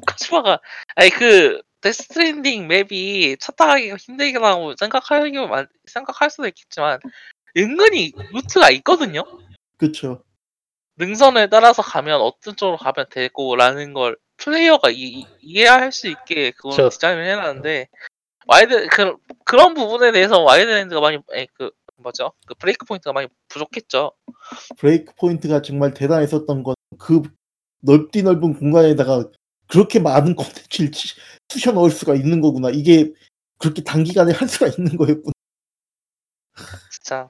코지마가 0.07 0.59
아니 0.95 1.09
그 1.09 1.61
데스 1.81 2.04
스트랜딩 2.04 2.67
맵이 2.67 3.37
차 3.39 3.51
타기가 3.53 3.95
힘들다고 3.97 4.75
생각하기만 4.77 5.67
생각할 5.87 6.29
수도 6.29 6.47
있겠지만 6.47 6.99
은근히 7.57 8.13
루트가 8.31 8.69
있거든요. 8.71 9.23
그렇죠. 9.77 10.23
능선을 10.97 11.49
따라서 11.49 11.81
가면 11.81 12.19
어떤 12.21 12.55
쪽으로 12.55 12.77
가면 12.77 13.07
되고라는 13.09 13.93
걸 13.93 14.17
플레이어가 14.37 14.89
이, 14.89 15.25
이해할 15.41 15.91
수 15.91 16.07
있게 16.07 16.51
그걸 16.51 16.73
저- 16.73 16.89
디자인을 16.89 17.25
해놨는데 17.25 17.87
와이드 18.47 18.87
그, 18.87 19.15
그런 19.45 19.73
부분에 19.73 20.11
대해서 20.11 20.41
Wildlands가 20.41 20.99
많이 20.99 21.17
에, 21.33 21.47
그 21.53 21.71
뭐죠 22.01 22.31
그 22.45 22.53
Breakpoint가 22.55 23.13
많이 23.13 23.27
부족했죠. 23.47 24.11
Breakpoint가 24.77 25.61
정말 25.61 25.93
대단했었던 25.93 26.63
건 26.63 26.75
그 26.97 27.21
넓디 27.81 28.23
넓은 28.23 28.55
공간에다가 28.57 29.29
그렇게 29.67 29.99
많은 29.99 30.35
콘텐츠를 30.35 30.91
치- 30.91 31.15
쑤셔 31.47 31.71
넣을 31.71 31.91
수가 31.91 32.15
있는 32.15 32.41
거구나. 32.41 32.69
이게 32.71 33.13
그렇게 33.57 33.83
단기간에 33.83 34.33
할 34.33 34.47
수가 34.49 34.67
있는 34.67 34.97
거였구나. 34.97 35.31
진짜. 36.91 37.29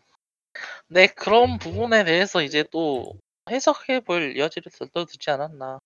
네 0.87 1.07
그런 1.07 1.59
부분에 1.59 2.03
대해서 2.03 2.41
이제 2.41 2.63
또 2.71 3.13
해석해 3.49 3.99
볼 3.99 4.37
여지를 4.37 4.71
더 4.93 5.05
두지 5.05 5.29
않았나. 5.29 5.79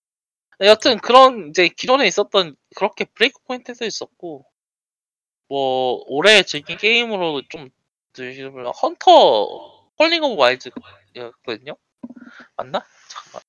네, 0.60 0.68
여튼 0.68 0.98
그런 0.98 1.48
이제 1.50 1.68
기존에 1.68 2.06
있었던 2.06 2.56
그렇게 2.76 3.04
Breakpoint도 3.04 3.84
있었고 3.84 4.46
뭐 5.48 6.02
올해 6.06 6.42
즐긴 6.42 6.78
게임으로 6.78 7.42
좀 7.50 7.68
들으면 8.14 8.66
Hunter 8.68 9.90
Calling 9.98 10.22
of 10.24 10.40
Wild였거든요. 10.40 11.76
맞나? 12.56 12.82
잠깐만. 13.10 13.42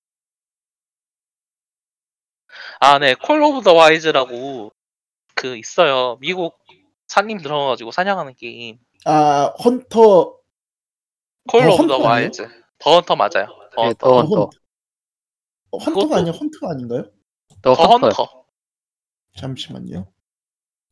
아, 2.80 3.00
네. 3.00 3.16
Call 3.16 3.42
of 3.42 3.62
the 3.64 3.74
Wild라고 3.74 4.72
그 5.36 5.58
있어요. 5.58 6.18
미국 6.20 6.58
산림 7.08 7.40
들어가가지고 7.40 7.92
사냥하는 7.92 8.34
게임. 8.36 8.80
아 9.06 9.54
Hunter 9.64 10.40
Call 11.50 11.74
of 11.74 11.88
the 11.88 11.94
Hunter? 11.96 11.98
Wild. 12.00 12.48
The 12.80 12.96
Hunter 12.96 13.16
맞아요. 13.16 13.48
The 13.76 13.82
네, 13.82 13.88
Hunter. 13.88 14.08
The 14.08 14.16
Hunter 14.22 14.50
어, 15.72 15.78
Hunter가 15.78 16.16
그것도- 16.16 16.18
아니야 16.18 16.32
Hunter가 16.34 16.72
아닌가요? 16.72 17.04
The 17.62 17.76
The 17.76 17.84
Hunter 17.84 18.08
Hunter. 18.10 18.46
잠시만요. 19.38 20.12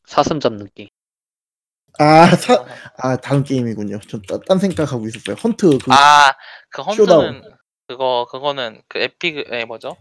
사슴 0.06 0.40
잡는 0.40 0.70
게임 0.76 0.90
아, 2.00 2.26
사, 2.36 2.66
아 2.98 3.16
다른 3.18 3.44
게임이군요. 3.44 4.00
전딴 4.28 4.60
생각하고 4.60 5.08
있었어요. 5.08 5.36
Hunt 5.44 5.78
그 5.80 5.92
아, 5.92 6.34
그 6.70 6.82
Showdown. 6.94 7.26
Hunter는 7.36 7.56
그거 7.88 8.28
그거는 8.32 8.82
그 8.88 9.00
Epic 9.00 9.52
에 9.54 9.66
뭐죠? 9.66 9.98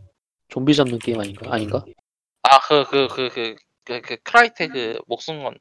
좀비 0.49 0.75
잡는 0.75 0.99
게임 0.99 1.21
아닌가 1.21 1.53
아닌가 1.53 1.85
아, 2.43 2.59
그 2.61 2.85
그 2.85 3.09
그 3.09 3.29
그 3.31 3.57
그 3.85 4.01
그 4.03 4.17
Crytek 4.23 4.69
그 4.69 4.99
목숨 5.07 5.43
건 5.43 5.55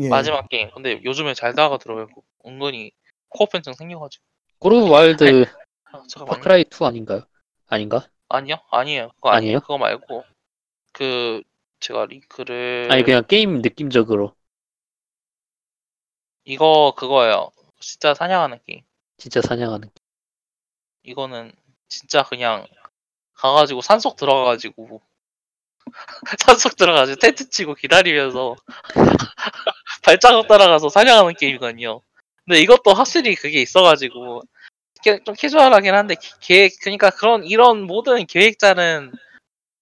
예. 0.00 0.08
마지막 0.08 0.48
게임. 0.48 0.70
근데 0.72 1.00
요즘에 1.04 1.34
잘 1.34 1.52
나가더라고요. 1.54 2.06
은근히 2.46 2.92
core 3.28 3.48
팬층 3.48 3.74
생겨가지고. 3.74 4.24
Call 4.60 4.80
of 4.80 4.90
Wild 4.90 5.44
아, 5.92 6.02
잠깐만요. 6.08 6.26
Far 6.36 6.50
Cry 6.50 6.64
2 6.70 6.84
아닌가요 6.84 7.22
아닌가 7.68 8.06
아니요, 8.28 8.56
아니에요. 8.70 9.10
그거 9.16 9.30
아니에요. 9.30 9.36
아니에요? 9.48 9.60
그거 9.60 9.78
말고 9.78 10.24
그 10.92 11.42
제가 11.80 12.06
링크를 12.06 12.88
아니 12.90 13.02
그냥 13.02 13.24
게임 13.26 13.60
느낌적으로 13.60 14.34
이거 16.44 16.94
그거예요. 16.96 17.50
진짜 17.80 18.14
사냥하는 18.14 18.58
게임. 18.66 18.82
진짜 19.16 19.40
사냥하는 19.40 19.90
이거는 21.02 21.52
진짜 21.88 22.22
그냥 22.22 22.66
가가지고 23.34 23.80
산속 23.80 24.16
들어가가지고 24.16 25.00
산속 26.40 26.76
들어가지고 26.76 27.18
텐트 27.18 27.50
치고 27.50 27.74
기다리면서 27.74 28.56
발자국 30.02 30.48
따라가서 30.48 30.88
사냥하는 30.88 31.34
게임이거든요. 31.34 32.00
근데 32.44 32.60
이것도 32.60 32.92
확실히 32.92 33.34
그게 33.34 33.62
있어가지고 33.62 34.42
좀 35.24 35.34
캐주얼하긴 35.34 35.94
한데 35.94 36.14
기- 36.14 36.32
계획 36.40 36.72
그러니까 36.80 37.10
그런 37.10 37.44
이런 37.44 37.82
모든 37.82 38.24
계획자는 38.26 39.12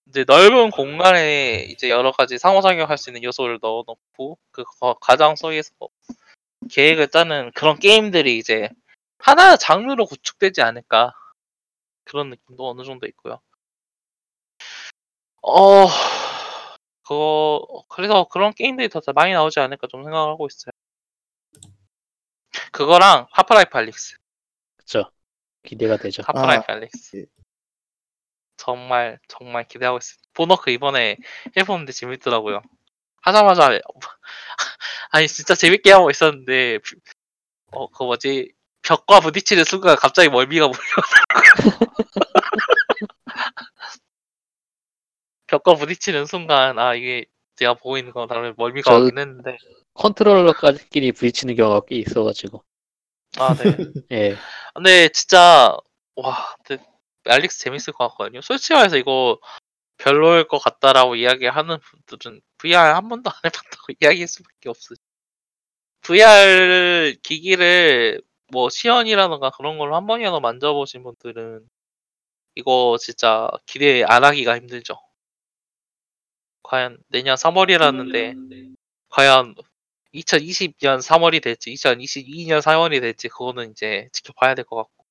이제 0.08 0.24
넓은 0.26 0.70
공간에 0.70 1.66
이제 1.70 1.88
여러 1.88 2.12
가지 2.12 2.38
상호작용할 2.38 2.98
수 2.98 3.10
있는 3.10 3.22
요소를 3.22 3.58
넣어놓고 3.62 4.38
그 4.50 4.64
거- 4.80 4.94
가장 5.00 5.36
속에서 5.36 5.70
계획을 6.68 7.08
짜는 7.08 7.52
그런 7.54 7.78
게임들이 7.78 8.38
이제 8.38 8.70
하나의 9.18 9.58
장르로 9.58 10.06
구축되지 10.06 10.62
않을까 10.62 11.12
그런 12.04 12.30
느낌도 12.30 12.68
어느 12.68 12.84
정도 12.84 13.06
있고요. 13.06 13.40
어 15.42 15.86
그거 17.02 17.84
그래서 17.88 18.24
그런 18.30 18.52
게임들이 18.52 18.88
더 18.88 19.00
많이 19.14 19.32
나오지 19.32 19.60
않을까 19.60 19.86
좀 19.88 20.04
생각을 20.04 20.30
하고 20.30 20.46
있어요. 20.46 20.72
그거랑 22.70 23.26
Half-Life 23.32 23.76
Alyx, 23.78 24.16
그쵸 24.76 25.10
기대가 25.62 25.96
되죠 25.96 26.22
Half-Life 26.26 26.64
아, 26.68 26.74
Alyx 26.74 27.16
예. 27.16 27.26
정말 28.56 29.18
정말 29.28 29.66
기대하고 29.66 29.98
있어요. 29.98 30.16
Boneworks 30.34 30.70
이번에 30.70 31.16
해보는데 31.56 31.92
재밌더라고요. 31.92 32.62
하자마자 33.22 33.70
아니 35.10 35.28
진짜 35.28 35.54
재밌게 35.54 35.90
하고 35.92 36.10
있었는데 36.10 36.78
어 37.72 37.88
그거 37.88 38.06
뭐지? 38.06 38.52
벽과 38.82 39.20
부딪히는 39.20 39.64
순간 39.64 39.96
갑자기 39.96 40.28
멀미가 40.28 40.66
몰려 40.66 40.78
벽과 45.46 45.74
부딪히는 45.74 46.26
순간 46.26 46.78
아 46.78 46.94
이게 46.94 47.26
제가 47.56 47.74
보고 47.74 47.98
있는 47.98 48.12
건 48.12 48.26
다른 48.28 48.54
멀미가 48.56 48.90
저- 48.90 49.00
오긴 49.00 49.18
했는데. 49.18 49.56
컨트롤러끼리 49.94 51.12
부딪히는 51.12 51.54
경우가 51.54 51.82
꽤 51.86 51.96
있어가지고. 51.96 52.64
아 53.38 53.54
네. 53.54 53.64
예. 54.12 54.36
근데 54.74 55.08
진짜 55.10 55.76
와 56.16 56.56
Alyx 57.26 57.60
재밌을 57.60 57.92
것 57.92 58.08
같거든요. 58.08 58.40
솔직히 58.40 58.74
말해서 58.74 58.96
이거 58.96 59.38
별로일 60.02 60.48
것 60.48 60.58
같다라고 60.58 61.16
이야기하는 61.16 61.78
분들은 61.80 62.40
VR 62.58 62.76
한 62.94 63.08
번도 63.08 63.30
안 63.30 63.36
해봤다고 63.44 63.86
이야기할 64.00 64.28
수밖에 64.28 64.68
없어요. 64.68 64.96
VR 66.02 67.14
기기를 67.22 68.20
뭐 68.52 68.68
시연이라던가 68.70 69.50
그런 69.50 69.78
걸로 69.78 69.96
한 69.96 70.06
번이라도 70.06 70.40
만져보신 70.40 71.02
분들은 71.04 71.68
이거 72.56 72.96
진짜 73.00 73.48
기대 73.66 74.04
안 74.08 74.24
하기가 74.24 74.56
힘들죠. 74.56 74.96
과연 76.64 76.98
내년 77.08 77.36
3월이라는데 77.36 78.36
과연 79.10 79.54
2020년 80.14 81.00
3월이 81.02 81.42
될지 81.42 81.72
2022년 81.74 82.60
4월이 82.62 83.00
될지 83.00 83.28
그거는 83.28 83.70
이제 83.72 84.08
지켜봐야 84.12 84.54
될 84.54 84.64
것 84.64 84.76
같고 84.76 85.04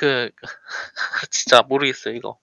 그 0.00 0.30
진짜 1.30 1.62
모르겠어요 1.62 2.14
이거. 2.14 2.38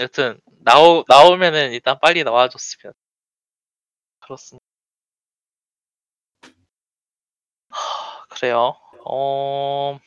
여튼 0.00 0.40
나오 0.64 1.04
나오면은 1.08 1.72
일단 1.72 1.98
빨리 2.00 2.24
나와줬으면. 2.24 2.92
그렇습니다. 4.20 4.64
하, 7.70 8.26
그래요. 8.28 8.76
어 9.04 9.98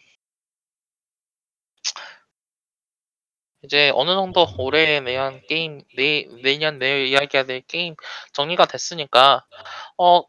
이제 3.64 3.92
어느 3.96 4.12
정도 4.14 4.46
올해 4.58 5.00
내년 5.02 5.42
게임 5.48 5.82
내 5.96 6.26
내년 6.44 6.80
내 6.80 7.06
이야기해야 7.06 7.46
될 7.46 7.62
게임 7.62 7.96
정리가 8.34 8.66
됐으니까 8.66 9.46
어 9.98 10.24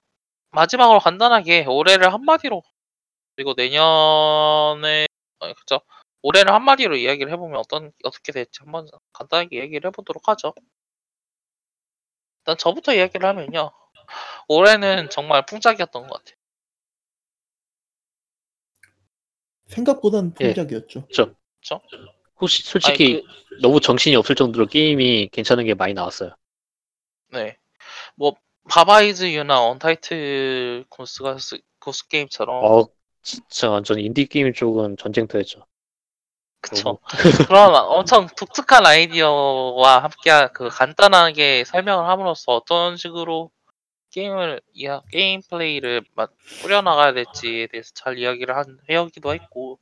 마지막으로 0.51 1.01
간단하게 1.01 1.67
올해를 1.67 2.13
한마디로 2.13 2.63
그리고 3.37 3.55
내년에 3.57 5.07
어, 5.41 5.55
그죠 5.55 5.81
올해를 6.23 6.53
한마디로 6.53 6.97
이야기를 6.97 7.33
해보면 7.33 7.59
어떤 7.59 7.93
어떻게 8.05 8.33
될지 8.33 8.61
한번 8.63 8.89
간단하게 9.13 9.59
얘기를 9.59 9.89
해보도록 9.89 10.29
하죠. 10.29 10.55
일단 12.41 12.57
저부터 12.57 12.95
이야기를 12.95 13.29
하면요. 13.29 13.73
올해는 14.49 15.11
정말 15.11 15.47
풍작이었던 15.47 16.07
것 16.07 16.19
같아요. 16.19 16.37
생각보다는 19.67 20.35
예. 20.41 20.55
풍작이었죠. 20.55 21.07
혹시 22.43 22.63
솔직히 22.65 23.05
아니, 23.05 23.23
그, 23.23 23.61
너무 23.63 23.81
정신이 23.81 24.17
없을 24.17 24.35
정도로 24.35 24.67
게임이 24.67 25.29
괜찮은 25.31 25.65
게 25.65 25.75
많이 25.75 25.95
나왔어요 25.95 26.35
네. 27.29 27.57
뭐 28.17 28.35
Baba 28.69 29.11
Is 29.11 29.33
You나 29.33 29.63
Untitled 29.63 30.85
Goose가 30.89 31.37
Goose 31.79 32.09
Game처럼 32.09 32.65
어 32.65 32.89
진짜 33.23 33.71
완전 33.71 34.01
인디 34.01 34.27
게임 34.27 34.53
쪽은 34.53 34.97
전쟁터였죠 34.97 35.65
그쵸. 36.63 36.99
그런 37.51 37.75
엄청 37.75 38.29
독특한 38.37 38.87
아이디어와 38.87 40.05
함께 40.05 40.49
그 40.55 40.69
간단하게 40.69 41.65
설명을 41.65 42.09
함으로써 42.09 42.53
어떤 42.53 42.97
식으로 42.97 43.51
게임을 44.13 44.61
이야, 44.75 45.03
게임 45.11 45.41
플레이를 45.51 46.03
마- 46.15 46.29
꾸려나가야 46.63 47.13
될지에 47.15 47.67
대해서 47.67 47.91
잘 47.95 48.19
이야기를 48.19 48.57
한 48.57 48.79
해오기도 48.89 49.35
했고 49.35 49.79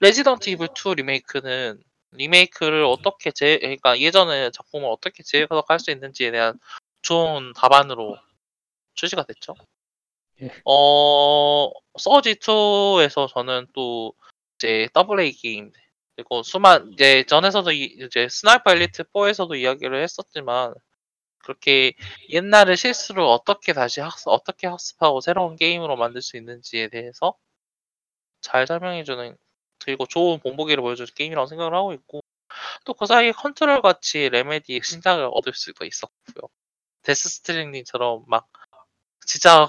Resident 0.00 0.50
Evil 0.50 0.68
2 0.68 0.94
Remake는 0.94 1.82
리메이크를 2.12 2.84
어떻게 2.84 3.32
재 3.32 3.58
그러니까 3.58 3.98
예전의 3.98 4.52
작품을 4.52 4.88
어떻게 4.88 5.22
재해석할 5.22 5.80
수 5.80 5.90
있는지에 5.90 6.30
대한 6.30 6.58
좋은 7.02 7.52
답안으로 7.54 8.16
출시가 8.94 9.24
됐죠. 9.24 9.54
예. 10.42 10.50
어 10.64 11.70
서지 11.98 12.36
2에서 12.36 13.26
저는 13.28 13.66
또 13.72 14.12
이제 14.56 14.88
AA 14.96 15.32
게임 15.32 15.72
그리고 16.16 16.42
수만 16.42 16.92
이제 16.92 17.24
전에서도 17.24 17.72
이- 17.72 17.96
이제 18.00 18.28
Sniper 18.28 18.72
Elite 18.72 19.04
4에서도 19.04 19.56
이야기를 19.58 20.02
했었지만 20.02 20.74
그렇게 21.38 21.94
옛날의 22.30 22.76
실수를 22.76 23.22
어떻게 23.24 23.72
다시 23.74 24.00
학습 24.00 24.28
어떻게 24.28 24.66
학습하고 24.68 25.20
새로운 25.20 25.56
게임으로 25.56 25.96
만들 25.96 26.22
수 26.22 26.36
있는지에 26.36 26.88
대해서 26.88 27.34
잘 28.40 28.66
설명해주는 28.66 29.36
그리고 29.84 30.06
좋은 30.06 30.38
본보기를 30.40 30.82
보여주는 30.82 31.06
게임이라고 31.14 31.46
생각을 31.46 31.74
하고 31.74 31.92
있고 31.94 32.20
또 32.84 32.94
그 32.94 33.06
사이에 33.06 33.32
컨트롤 33.32 33.82
같이 33.82 34.28
Remedy 34.30 34.80
신작을 34.84 35.30
얻을 35.32 35.54
수도 35.54 35.84
있었고요. 35.86 36.48
Death 37.02 37.28
Stranding처럼 37.30 38.24
막 38.28 38.48
진짜 39.26 39.68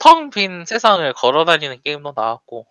텅 0.00 0.30
빈 0.30 0.64
세상을 0.66 1.12
걸어다니는 1.14 1.82
게임도 1.82 2.14
나왔고 2.16 2.66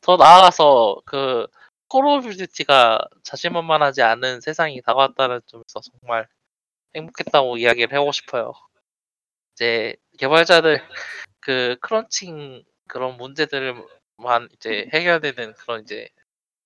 더 0.00 0.16
나아가서 0.16 1.02
그 1.04 1.46
Call 1.90 2.06
of 2.06 2.36
Duty가 2.36 3.00
자신만만하지 3.24 4.02
않은 4.02 4.40
세상이 4.40 4.80
다가왔다는 4.82 5.40
점에서 5.46 5.80
정말 6.00 6.28
행복했다고 6.96 7.58
이야기를 7.58 7.96
하고 7.98 8.12
싶어요. 8.12 8.52
이제 9.54 9.96
개발자들 10.18 10.82
그 11.40 11.76
크런칭 11.80 12.64
그런 12.88 13.16
문제들만 13.16 14.48
이제 14.54 14.88
해결되는 14.94 15.54
그런 15.54 15.82
이제 15.82 16.08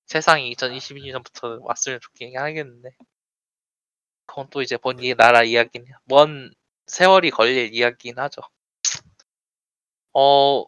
세상이 0.06 0.54
2022년부터 0.54 1.58
왔으면 1.62 2.00
좋긴 2.00 2.36
하겠는데 2.38 2.90
그건 4.26 4.48
또 4.50 4.62
이제 4.62 4.76
먼 4.82 4.98
이- 5.02 5.14
나라 5.14 5.42
이야기는 5.42 5.86
먼 6.04 6.52
세월이 6.86 7.30
걸릴 7.30 7.72
이야기긴 7.74 8.18
하죠. 8.18 8.42
어 10.12 10.64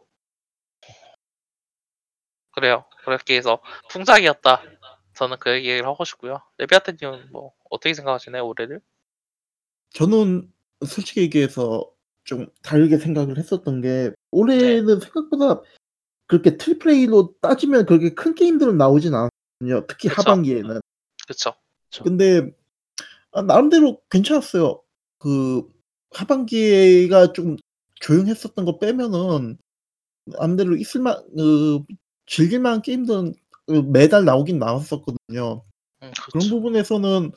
그래요. 2.57 2.85
그렇게 3.05 3.37
해서 3.37 3.61
풍작이었다. 3.91 4.63
저는 5.15 5.37
그 5.39 5.51
얘기를 5.51 5.85
하고 5.87 6.05
싶고요. 6.05 6.41
레비아트님은 6.57 7.31
뭐 7.31 7.53
어떻게 7.69 7.93
생각하시나요 7.93 8.47
올해를? 8.47 8.81
저는 9.91 10.51
솔직히 10.87 11.21
얘기해서 11.21 11.91
좀 12.25 12.49
다르게 12.63 12.97
생각을 12.97 13.37
했었던 13.37 13.83
게 13.83 14.11
올해는 14.31 15.01
생각보다 15.01 15.61
그렇게 16.27 16.57
triple 16.57 16.91
A로 16.93 17.35
따지면 17.43 17.85
그렇게 17.85 18.15
큰 18.15 18.35
게임들은 18.35 18.79
나오진 18.79 19.13
않거든요. 19.15 19.87
특히 19.87 20.09
그쵸. 20.09 20.23
하반기에는. 20.23 20.81
그쵸? 21.29 21.55
근데 22.03 22.51
아, 23.33 23.43
나름대로 23.43 24.01
괜찮았어요. 24.11 24.83
그 25.19 25.69
하반기가 26.11 27.35
좀 27.35 27.57
조용했었던 28.01 28.65
거 28.65 28.79
빼면은 28.79 29.59
나름대로 30.25 30.75
있을만 30.77 31.23
그 31.37 31.85
즐길만한 32.27 32.83
게임들은 32.83 33.35
매달 33.93 34.25
나오긴 34.25 34.59
나왔었거든요. 34.59 35.63
음, 36.03 36.11
그런 36.29 36.31
그렇죠. 36.33 36.51
부분에서는 36.51 37.33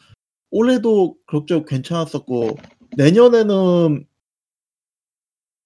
올해도 0.51 1.17
그럭저럭 1.27 1.67
괜찮았었고 1.67 2.57
내년에는 2.97 4.05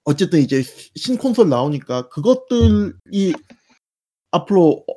어쨌든 0.06 0.40
이제 0.40 0.62
신 0.96 1.18
콘솔 1.18 1.50
나오니까 1.50 2.10
그것들이 2.10 3.34
앞으로 4.32 4.84
어- 4.88 4.94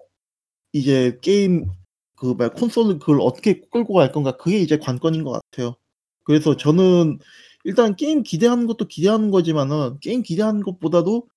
이제 0.72 1.18
게임 1.22 1.70
그 2.16 2.26
뭐야 2.26 2.50
콘솔을 2.50 2.98
그걸 2.98 3.20
어떻게 3.20 3.60
끌고 3.60 3.94
갈 3.94 4.10
건가 4.10 4.36
그게 4.36 4.58
이제 4.58 4.78
관건인 4.78 5.22
것 5.22 5.30
같아요. 5.32 5.76
그래서 6.24 6.56
저는 6.56 7.18
일단 7.64 7.94
게임 7.94 8.22
기대하는 8.22 8.66
것도 8.66 8.88
기대하는 8.88 9.30
거지만은 9.30 9.98
게임 10.00 10.22
기대하는 10.22 10.62
것보다도 10.62 11.28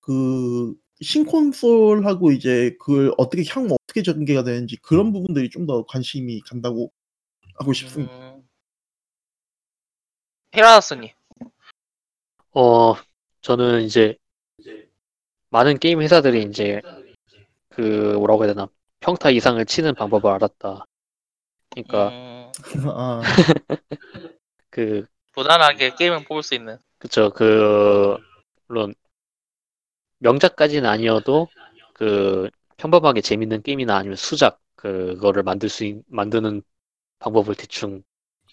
그 0.00 0.74
신콘솔하고 1.00 2.32
이제 2.32 2.74
그걸 2.80 3.12
어떻게 3.18 3.44
향후 3.48 3.74
어떻게 3.74 4.02
전개가 4.02 4.44
되는지 4.44 4.76
그런 4.76 5.12
부분들이 5.12 5.50
좀 5.50 5.66
더 5.66 5.84
관심이 5.84 6.40
간다고 6.40 6.92
하고 7.58 7.72
싶습니다. 7.72 8.12
음... 8.14 8.48
히라나스님. 10.52 11.10
어, 12.52 12.94
저는 13.42 13.82
이제 13.82 14.16
많은 15.50 15.78
게임 15.78 16.00
회사들이 16.00 16.44
이제 16.44 16.80
그 17.68 18.14
뭐라고 18.16 18.44
해야 18.44 18.54
되나 18.54 18.68
평타 19.00 19.30
이상을 19.30 19.64
치는 19.66 19.94
방법을 19.94 20.30
알았다. 20.30 20.86
그러니까 21.70 22.08
음, 22.08 22.50
아, 22.88 23.22
그 24.70 25.04
무난하게 25.34 25.94
게임을 25.96 26.24
뽑을 26.24 26.42
수 26.42 26.54
있는. 26.54 26.78
그쵸 26.98 27.30
그 27.30 28.16
물론 28.68 28.94
명작까지는 30.18 30.88
아니어도 30.88 31.48
그 31.92 32.50
평범하게 32.78 33.20
재밌는 33.20 33.62
게임이나 33.62 33.96
아니면 33.96 34.16
수작 34.16 34.60
그거를 34.76 35.42
만들 35.42 35.68
수 35.68 35.84
있, 35.84 36.02
만드는 36.08 36.62
방법을 37.20 37.54
대충 37.56 38.02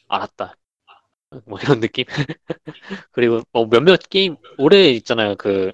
알았다. 0.09 0.55
뭐 1.45 1.59
이런 1.61 1.79
느낌. 1.81 2.05
그리고 3.11 3.41
뭐 3.51 3.67
몇몇 3.69 3.97
게임 4.09 4.35
올해 4.57 4.89
있잖아요. 4.91 5.35
그 5.35 5.71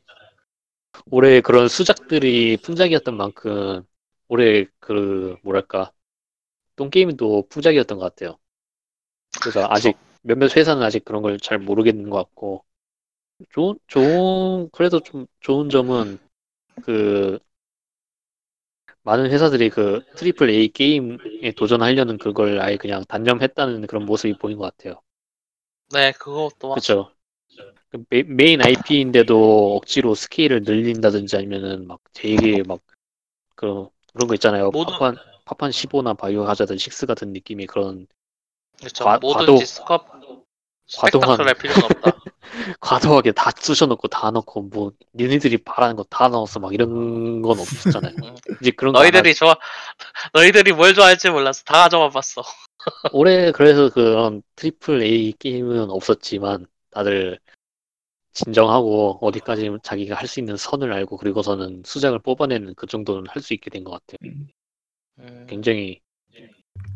올해 1.12 1.42
그런 1.42 1.68
수작들이 1.68 2.58
풍작이었던 2.58 3.16
만큼 3.18 3.84
올해 4.28 4.66
그 4.80 5.36
뭐랄까 5.44 5.92
똥 6.76 6.90
게임도 6.90 7.48
풍작이었던 7.50 7.98
것 8.00 8.16
같아요. 8.16 8.40
그래서 9.42 9.68
아직 9.70 9.98
몇몇 10.22 10.56
회사는 10.56 10.84
아직 10.84 11.04
그런 11.06 11.22
걸 11.22 11.38
잘 11.40 11.60
모르겠는 11.60 12.10
것 12.10 12.18
같고 12.18 12.64
좋은 13.52 13.78
좋은 13.88 14.70
그래도 14.72 15.00
좀 15.00 15.26
좋은 15.40 15.70
점은 15.70 16.20
그 16.84 17.40
많은 19.04 19.32
회사들이 19.32 19.70
그 19.70 20.04
triple 20.16 20.50
A 20.50 20.68
게임에 20.70 21.52
도전하려는 21.56 22.18
그걸 22.18 22.60
아예 22.60 22.78
그냥 22.78 23.04
단념했다는 23.08 23.88
그런 23.88 24.06
모습이 24.06 24.38
보인 24.38 24.58
것 24.58 24.64
같아요. 24.76 25.02
네, 25.94 26.12
그것도 26.12 26.76
그쵸. 26.76 27.12
그 27.90 28.04
메, 28.10 28.22
main 28.24 28.62
IP인데도 28.62 29.76
억지로 29.78 30.14
스케일을 30.14 30.62
늘린다든지 30.62 31.38
아니면은 31.38 31.88
막 31.88 32.00
되게 32.14 32.62
막 32.64 32.80
그런 33.56 33.90
그런 34.14 34.28
거 34.28 34.36
있잖아요. 34.36 34.70
모든- 34.70 34.94
파판 34.94 35.16
파판 35.46 35.72
15나 35.72 36.14
Biohazard 36.14 36.74
6 36.74 37.08
같은 37.08 37.34
느낌의 37.34 37.66
그런 37.66 38.06
그렇죠. 38.78 39.04
과- 39.06 39.18
뭐든지 39.18 39.52
과도- 39.64 39.66
스컵 39.66 40.08
과도한- 40.12 40.44
스펙타클할 40.88 41.54
필요는 41.56 41.84
없다. 41.86 42.12
과도하게 42.82 43.32
다 43.34 43.52
쑤셔넣고 43.58 44.08
다 44.08 44.32
넣고 44.32 44.64
뭐 44.64 44.92
니네들이 45.16 45.58
바라는 45.60 45.96
거 45.96 46.04
다 46.10 46.28
넣어서 46.30 46.60
막 46.60 46.74
이런 46.74 47.42
건 47.42 47.60
없었잖아요. 47.60 48.14
음. 48.24 48.36
이제 48.62 48.72
그런 48.72 48.94
너희들이 48.94 49.34
좋아, 49.36 49.56
너희들이 50.34 50.74
뭘 50.74 50.94
좋아할지 50.94 51.30
몰라서 51.30 51.64
다 51.66 51.84
가져와 51.84 52.10
봤어. 52.10 52.42
하- 52.42 52.48
올해 53.14 53.52
그래서 53.52 53.90
그런 53.90 54.42
triple 54.56 55.02
A 55.04 55.34
게임은 55.40 55.90
없었지만 55.92 56.66
다들 56.92 57.40
진정하고 58.34 59.20
어디까지 59.22 59.70
자기가 59.84 60.16
할 60.16 60.28
수 60.28 60.40
있는 60.40 60.56
선을 60.58 60.94
알고 60.94 61.18
그리고서는 61.18 61.84
수작을 61.86 62.20
뽑아내는 62.20 62.76
그 62.76 62.88
정도는 62.88 63.26
할 63.30 63.42
수 63.42 63.54
있게 63.54 63.70
된 63.70 63.84
것 63.84 63.92
같아요. 63.92 64.18
음, 65.20 65.46
굉장히 65.50 66.00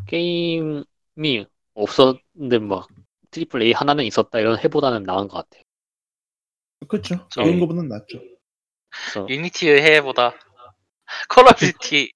게임이 0.07 1.45
없었는데 1.73 2.59
막 2.59 2.87
triple 3.33 3.61
A 3.63 3.71
하나는 3.73 4.05
있었다 4.05 4.39
이런 4.39 4.57
해보다는 4.63 5.03
나은 5.03 5.27
것 5.27 5.37
같아요. 5.49 5.63
그렇죠. 6.87 7.27
저- 7.31 7.43
그런 7.43 7.59
거보다는 7.59 7.89
낫죠. 7.89 8.19
그래서 8.91 9.27
Unity의 9.29 9.81
해보다 9.81 10.33
Call 11.29 11.43
of 11.45 11.55
Duty 11.55 12.11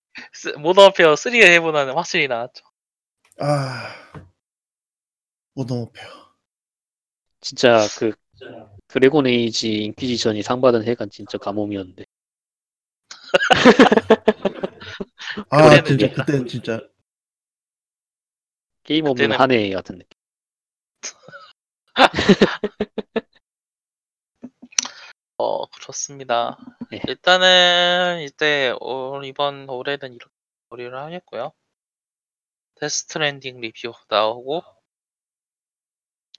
Modern 0.60 0.94
Warfare 0.94 1.14
3의 1.16 1.44
해보다는 1.54 1.94
확실히 1.96 2.28
나았죠. 2.28 2.64
아, 3.40 3.94
Modern 5.54 5.78
Warfare. 5.80 6.08
진짜 7.42 7.86
그 8.00 8.14
Dragon 8.88 9.28
Age 9.28 9.84
Inquisition이 9.86 10.42
상 10.44 10.62
받은 10.62 10.84
해가 10.88 11.06
진짜 11.08 11.38
가뭄이었는데 11.38 12.06
아, 15.50 15.70
그때는 15.70 15.84
진짜 15.86 16.08
진짜. 16.08 16.16
그때는 16.26 16.48
진짜 16.48 16.82
게임 18.84 19.06
없는 19.06 19.30
그때는- 19.30 19.38
한 19.38 19.52
해 19.52 19.70
같은 19.74 19.98
느낌. 19.98 20.17
어, 25.38 25.68
그렇습니다. 25.68 26.58
네. 26.92 27.02
일단은 27.08 28.22
이때 28.22 28.76
올 28.80 29.24
이번 29.26 29.70
올해는 29.70 30.14
이렇게 30.16 30.34
마무리를 30.70 30.96
하겠고요. 30.96 31.54
Death 32.76 33.18
Stranding 33.18 33.60
리뷰 33.62 33.92
나오고 34.10 34.64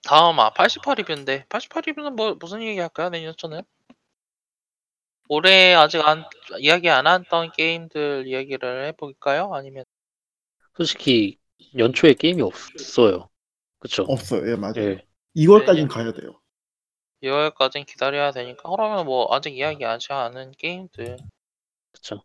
다음 0.03 0.39
아 0.39 0.51
88 0.51 0.95
리뷰인데 0.97 1.45
88 1.49 1.83
리뷰는 1.87 2.15
뭐 2.15 2.35
무슨 2.39 2.61
얘기 2.63 2.79
할까요? 2.79 3.09
내년 3.09 3.33
전에 3.37 3.61
올해 5.27 5.73
아직 5.75 5.99
안 5.99 6.23
이야기 6.59 6.89
안 6.89 7.05
했던 7.07 7.51
게임들 7.51 8.25
이야기를 8.27 8.87
해볼까요? 8.87 9.53
아니면 9.53 9.85
솔직히 10.75 11.37
연초에 11.77 12.13
게임이 12.13 12.41
없어요. 12.41 13.29
그쵸? 13.79 14.03
없어요. 14.03 14.49
예, 14.49 14.55
맞아요. 14.55 14.75
예. 14.77 15.08
2월까지는 15.35 15.87
네. 15.87 15.87
가야 15.87 16.11
돼요. 16.13 16.39
2월까지는 17.23 17.85
기다려야 17.85 18.31
되니까 18.31 18.69
그러면 18.69 19.05
뭐 19.05 19.27
아직 19.33 19.55
이야기하지 19.57 20.13
않은 20.13 20.51
게임들 20.53 21.17
그쵸. 21.91 22.23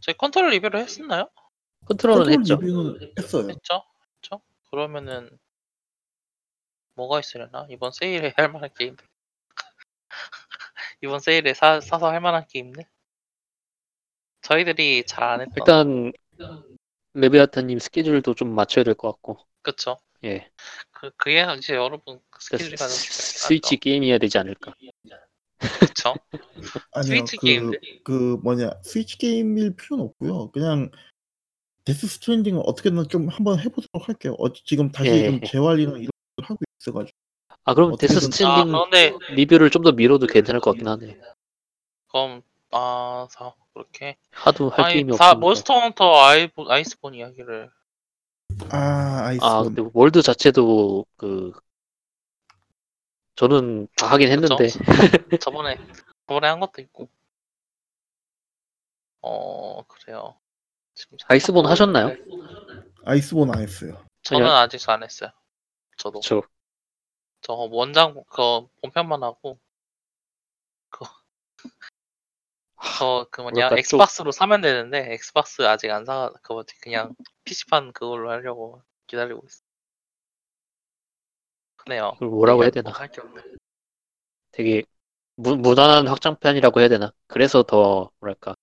저희 0.00 0.16
컨트롤 0.16 0.50
리뷰를 0.50 0.80
했었나요? 0.80 1.28
Control은 1.86 2.18
Control 2.24 2.40
했죠. 2.40 2.56
리뷰는 2.56 3.12
했어요. 3.18 3.48
했죠? 3.48 3.82
했죠? 4.16 4.40
그러면은 4.70 5.38
뭐가 6.94 7.20
있으려나? 7.20 7.66
이번 7.70 7.90
세일에 7.92 8.32
할 8.38 8.50
만한 8.50 8.70
게임들 8.76 9.06
이번 11.02 11.18
세일에 11.20 11.52
사, 11.54 11.80
사서 11.80 12.08
할 12.10 12.20
만한 12.20 12.46
게임들? 12.48 12.84
저희들이 14.42 15.04
잘 15.06 15.24
안 15.24 15.40
했던 15.40 16.12
일단 16.38 16.76
레베아타님 17.14 17.78
스케줄도 17.78 18.34
좀 18.34 18.54
맞춰야 18.54 18.84
될 18.84 18.94
것 18.94 19.10
같고. 19.12 19.38
그쵸? 19.62 19.96
예. 20.24 20.48
그, 20.98 21.10
그게 21.16 21.46
이제 21.58 21.74
여러분 21.74 22.20
스케줄이 22.38 22.70
스- 22.70 22.76
중요하죠 22.76 22.94
스위치 23.48 23.76
게임이어야 23.76 24.18
되지 24.18 24.38
않을까. 24.38 24.74
그쵸? 25.80 26.14
아니요, 26.92 27.02
스위치 27.02 27.36
그, 27.36 27.46
게임들? 27.46 27.80
그 28.04 28.38
뭐냐 28.42 28.70
스위치 28.82 29.18
게임일 29.18 29.76
필요는 29.76 30.04
없고요. 30.06 30.50
그냥 30.52 30.90
Death 31.84 32.06
Stranding을 32.06 32.62
어떻게든 32.64 33.08
좀 33.08 33.28
한번 33.28 33.58
해보도록 33.60 34.08
할게요. 34.08 34.34
어, 34.38 34.52
지금 34.52 34.90
다시 34.90 35.10
예. 35.10 35.26
좀 35.26 35.40
재활이랑 35.40 35.94
이런 35.96 36.10
걸 36.36 36.44
하고 36.46 36.58
있어가지고 36.80 37.16
아 37.64 37.74
그럼 37.74 37.96
Death 37.96 38.16
아 38.16 38.20
Stranding 38.20 38.72
그런데 38.72 39.12
리뷰를 39.34 39.70
좀 39.70 39.82
더 39.82 39.92
미뤄도 39.92 40.26
괜찮을 40.26 40.60
것 40.60 40.72
같긴 40.72 40.88
하네. 40.88 41.18
그럼 42.08 42.42
아 42.72 43.28
사, 43.30 43.54
그렇게 43.74 44.16
하도 44.32 44.70
할 44.70 44.86
아니 44.86 44.94
게임이 44.94 45.16
다 45.16 45.26
없으니까. 45.30 45.34
Monster 45.40 45.74
Hunter 45.80 46.14
아이, 46.24 46.48
Iceborne 46.56 47.14
이야기를 47.14 47.70
아아 48.70 49.26
Iceborne 49.26 49.74
근데 49.74 49.90
World 49.92 50.22
자체도 50.22 51.06
그 51.16 51.52
저는 53.34 53.88
다 53.96 54.06
하긴 54.12 54.30
했는데. 54.30 54.68
저번에 55.40 55.78
저번에 56.26 56.48
한 56.48 56.60
것도 56.60 56.80
있고. 56.82 57.08
어 59.20 59.82
그래요. 59.86 60.38
지금 60.94 61.18
Iceborne 61.26 61.66
생각하고 61.66 61.70
하셨나요? 61.70 62.08
있는데 62.10 62.90
Iceborne 63.04 63.50
안 63.54 63.60
했어요. 63.60 64.02
저는 64.22 64.46
아니요. 64.46 64.56
아직 64.56 64.88
안 64.88 65.02
했어요. 65.02 65.30
저도. 65.98 66.20
저 66.20 66.42
저 67.42 67.52
원장 67.52 68.24
그 68.28 68.66
본편만 68.82 69.22
하고. 69.22 69.58
그 70.90 71.04
그 73.30 73.40
뭐냐 73.40 73.68
좀- 73.70 73.78
Xbox로 73.78 74.32
사면 74.32 74.60
되는데 74.60 75.12
Xbox 75.12 75.62
아직 75.62 75.90
안 75.90 76.04
사그 76.04 76.52
뭐지 76.52 76.78
그냥 76.80 77.14
PC판 77.44 77.92
그걸로 77.92 78.30
하려고 78.30 78.82
기다리고 79.06 79.42
있어. 79.46 79.62
그네요. 81.76 82.12
그걸 82.14 82.28
뭐라고 82.28 82.62
해야 82.62 82.70
되나? 82.70 82.90
할게 82.90 83.20
없네. 83.20 83.42
되게 84.52 84.82
무, 85.36 85.56
무난한 85.56 86.08
확장편이라고 86.08 86.80
해야 86.80 86.88
되나? 86.88 87.12
그래서 87.26 87.62
더 87.62 88.10
뭐랄까 88.20 88.54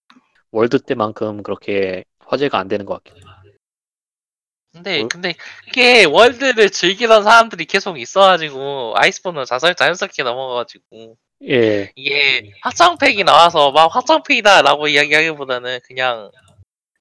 World 0.51 0.79
때만큼 0.79 1.43
그렇게 1.43 2.03
화제가 2.19 2.57
안 2.57 2.67
되는 2.67 2.85
것 2.85 2.95
같긴 2.95 3.17
해요. 3.17 3.33
근데 4.73 4.99
뭐? 4.99 5.07
근데 5.07 5.35
이게 5.67 6.03
World를 6.05 6.71
즐기던 6.71 7.23
사람들이 7.23 7.65
계속 7.65 7.99
있어가지고 7.99 8.95
Iceborne은 8.97 9.45
자살 9.45 9.75
자연스럽게 9.75 10.23
넘어가가지고 10.23 11.15
예, 11.49 11.91
이게 11.95 12.51
확장팩이 12.61 13.23
나와서 13.23 13.71
막 13.71 13.93
확장팩이다라고 13.93 14.87
이야기하기보다는 14.87 15.79
그냥 15.83 16.31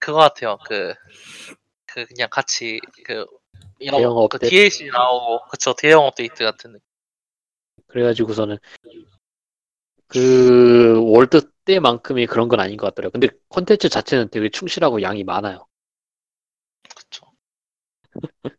그거 0.00 0.18
같아요. 0.18 0.58
그, 0.66 0.94
그 1.86 2.06
그냥 2.06 2.28
같이 2.30 2.80
그 3.04 3.24
이런 3.78 3.98
대형 3.98 4.14
그 4.14 4.20
업데이트. 4.20 4.48
DLC 4.48 4.86
나오고 4.86 5.44
그쵸 5.48 5.74
대형 5.74 6.04
업데이트 6.04 6.42
같은 6.42 6.72
느낌. 6.72 6.84
그래가지고서는 7.86 8.58
그 10.08 11.00
World 11.04 11.50
때만큼이 11.64 12.26
그런 12.26 12.48
건 12.48 12.60
아닌 12.60 12.76
것 12.76 12.86
같더라고요. 12.86 13.12
근데 13.12 13.28
콘텐츠 13.48 13.88
자체는 13.88 14.28
되게 14.30 14.48
충실하고 14.48 15.02
양이 15.02 15.22
많아요. 15.22 15.66
그쵸. 16.96 17.26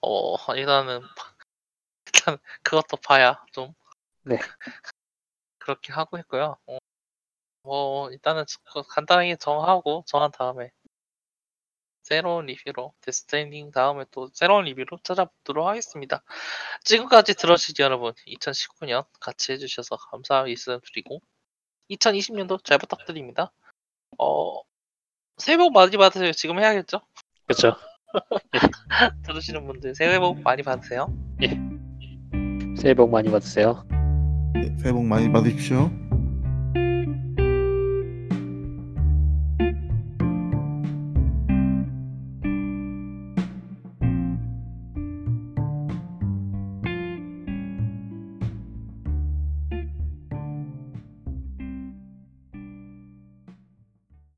어 0.00 0.36
일단은 0.54 1.02
일단 2.20 2.38
그것도 2.62 2.98
봐야 2.98 3.42
좀 3.52 3.72
네. 4.22 4.36
그렇게 5.58 5.92
하고 5.92 6.18
있고요. 6.18 6.56
어, 6.66 6.78
뭐 7.62 8.10
일단은 8.10 8.44
그 8.72 8.82
간단하게 8.82 9.36
정하고 9.36 10.04
정한 10.06 10.30
다음에 10.30 10.70
새로운 12.02 12.46
리뷰로 12.46 12.94
데스티닝 13.02 13.70
다음에 13.70 14.04
또 14.10 14.28
새로운 14.32 14.64
리뷰로 14.64 14.98
찾아보도록 15.02 15.66
하겠습니다. 15.66 16.22
지금까지 16.82 17.34
들어주신 17.34 17.74
여러분 17.80 18.12
2019년 18.26 19.06
같이 19.20 19.52
해주셔서 19.52 19.96
감사 19.96 20.42
말씀 20.42 20.80
드리고 20.80 21.20
2020년도 21.90 22.64
잘 22.64 22.78
부탁드립니다. 22.78 23.52
어 24.18 24.60
새해 25.36 25.56
복 25.56 25.72
많이 25.72 25.96
받으세요. 25.96 26.32
지금 26.32 26.58
해야겠죠? 26.58 27.00
그렇죠? 27.46 27.76
들으시는 29.24 29.66
분들 29.66 29.94
새해 29.94 30.18
복 30.18 30.40
많이 30.42 30.62
받으세요. 30.62 31.06
새해 32.76 32.94
복 32.94 33.10
많이 33.10 33.30
받으세요. 33.30 33.84
네, 34.54 34.74
새해 34.78 34.92
복 34.92 35.04
많이 35.04 35.30
받으십시오. 35.30 35.90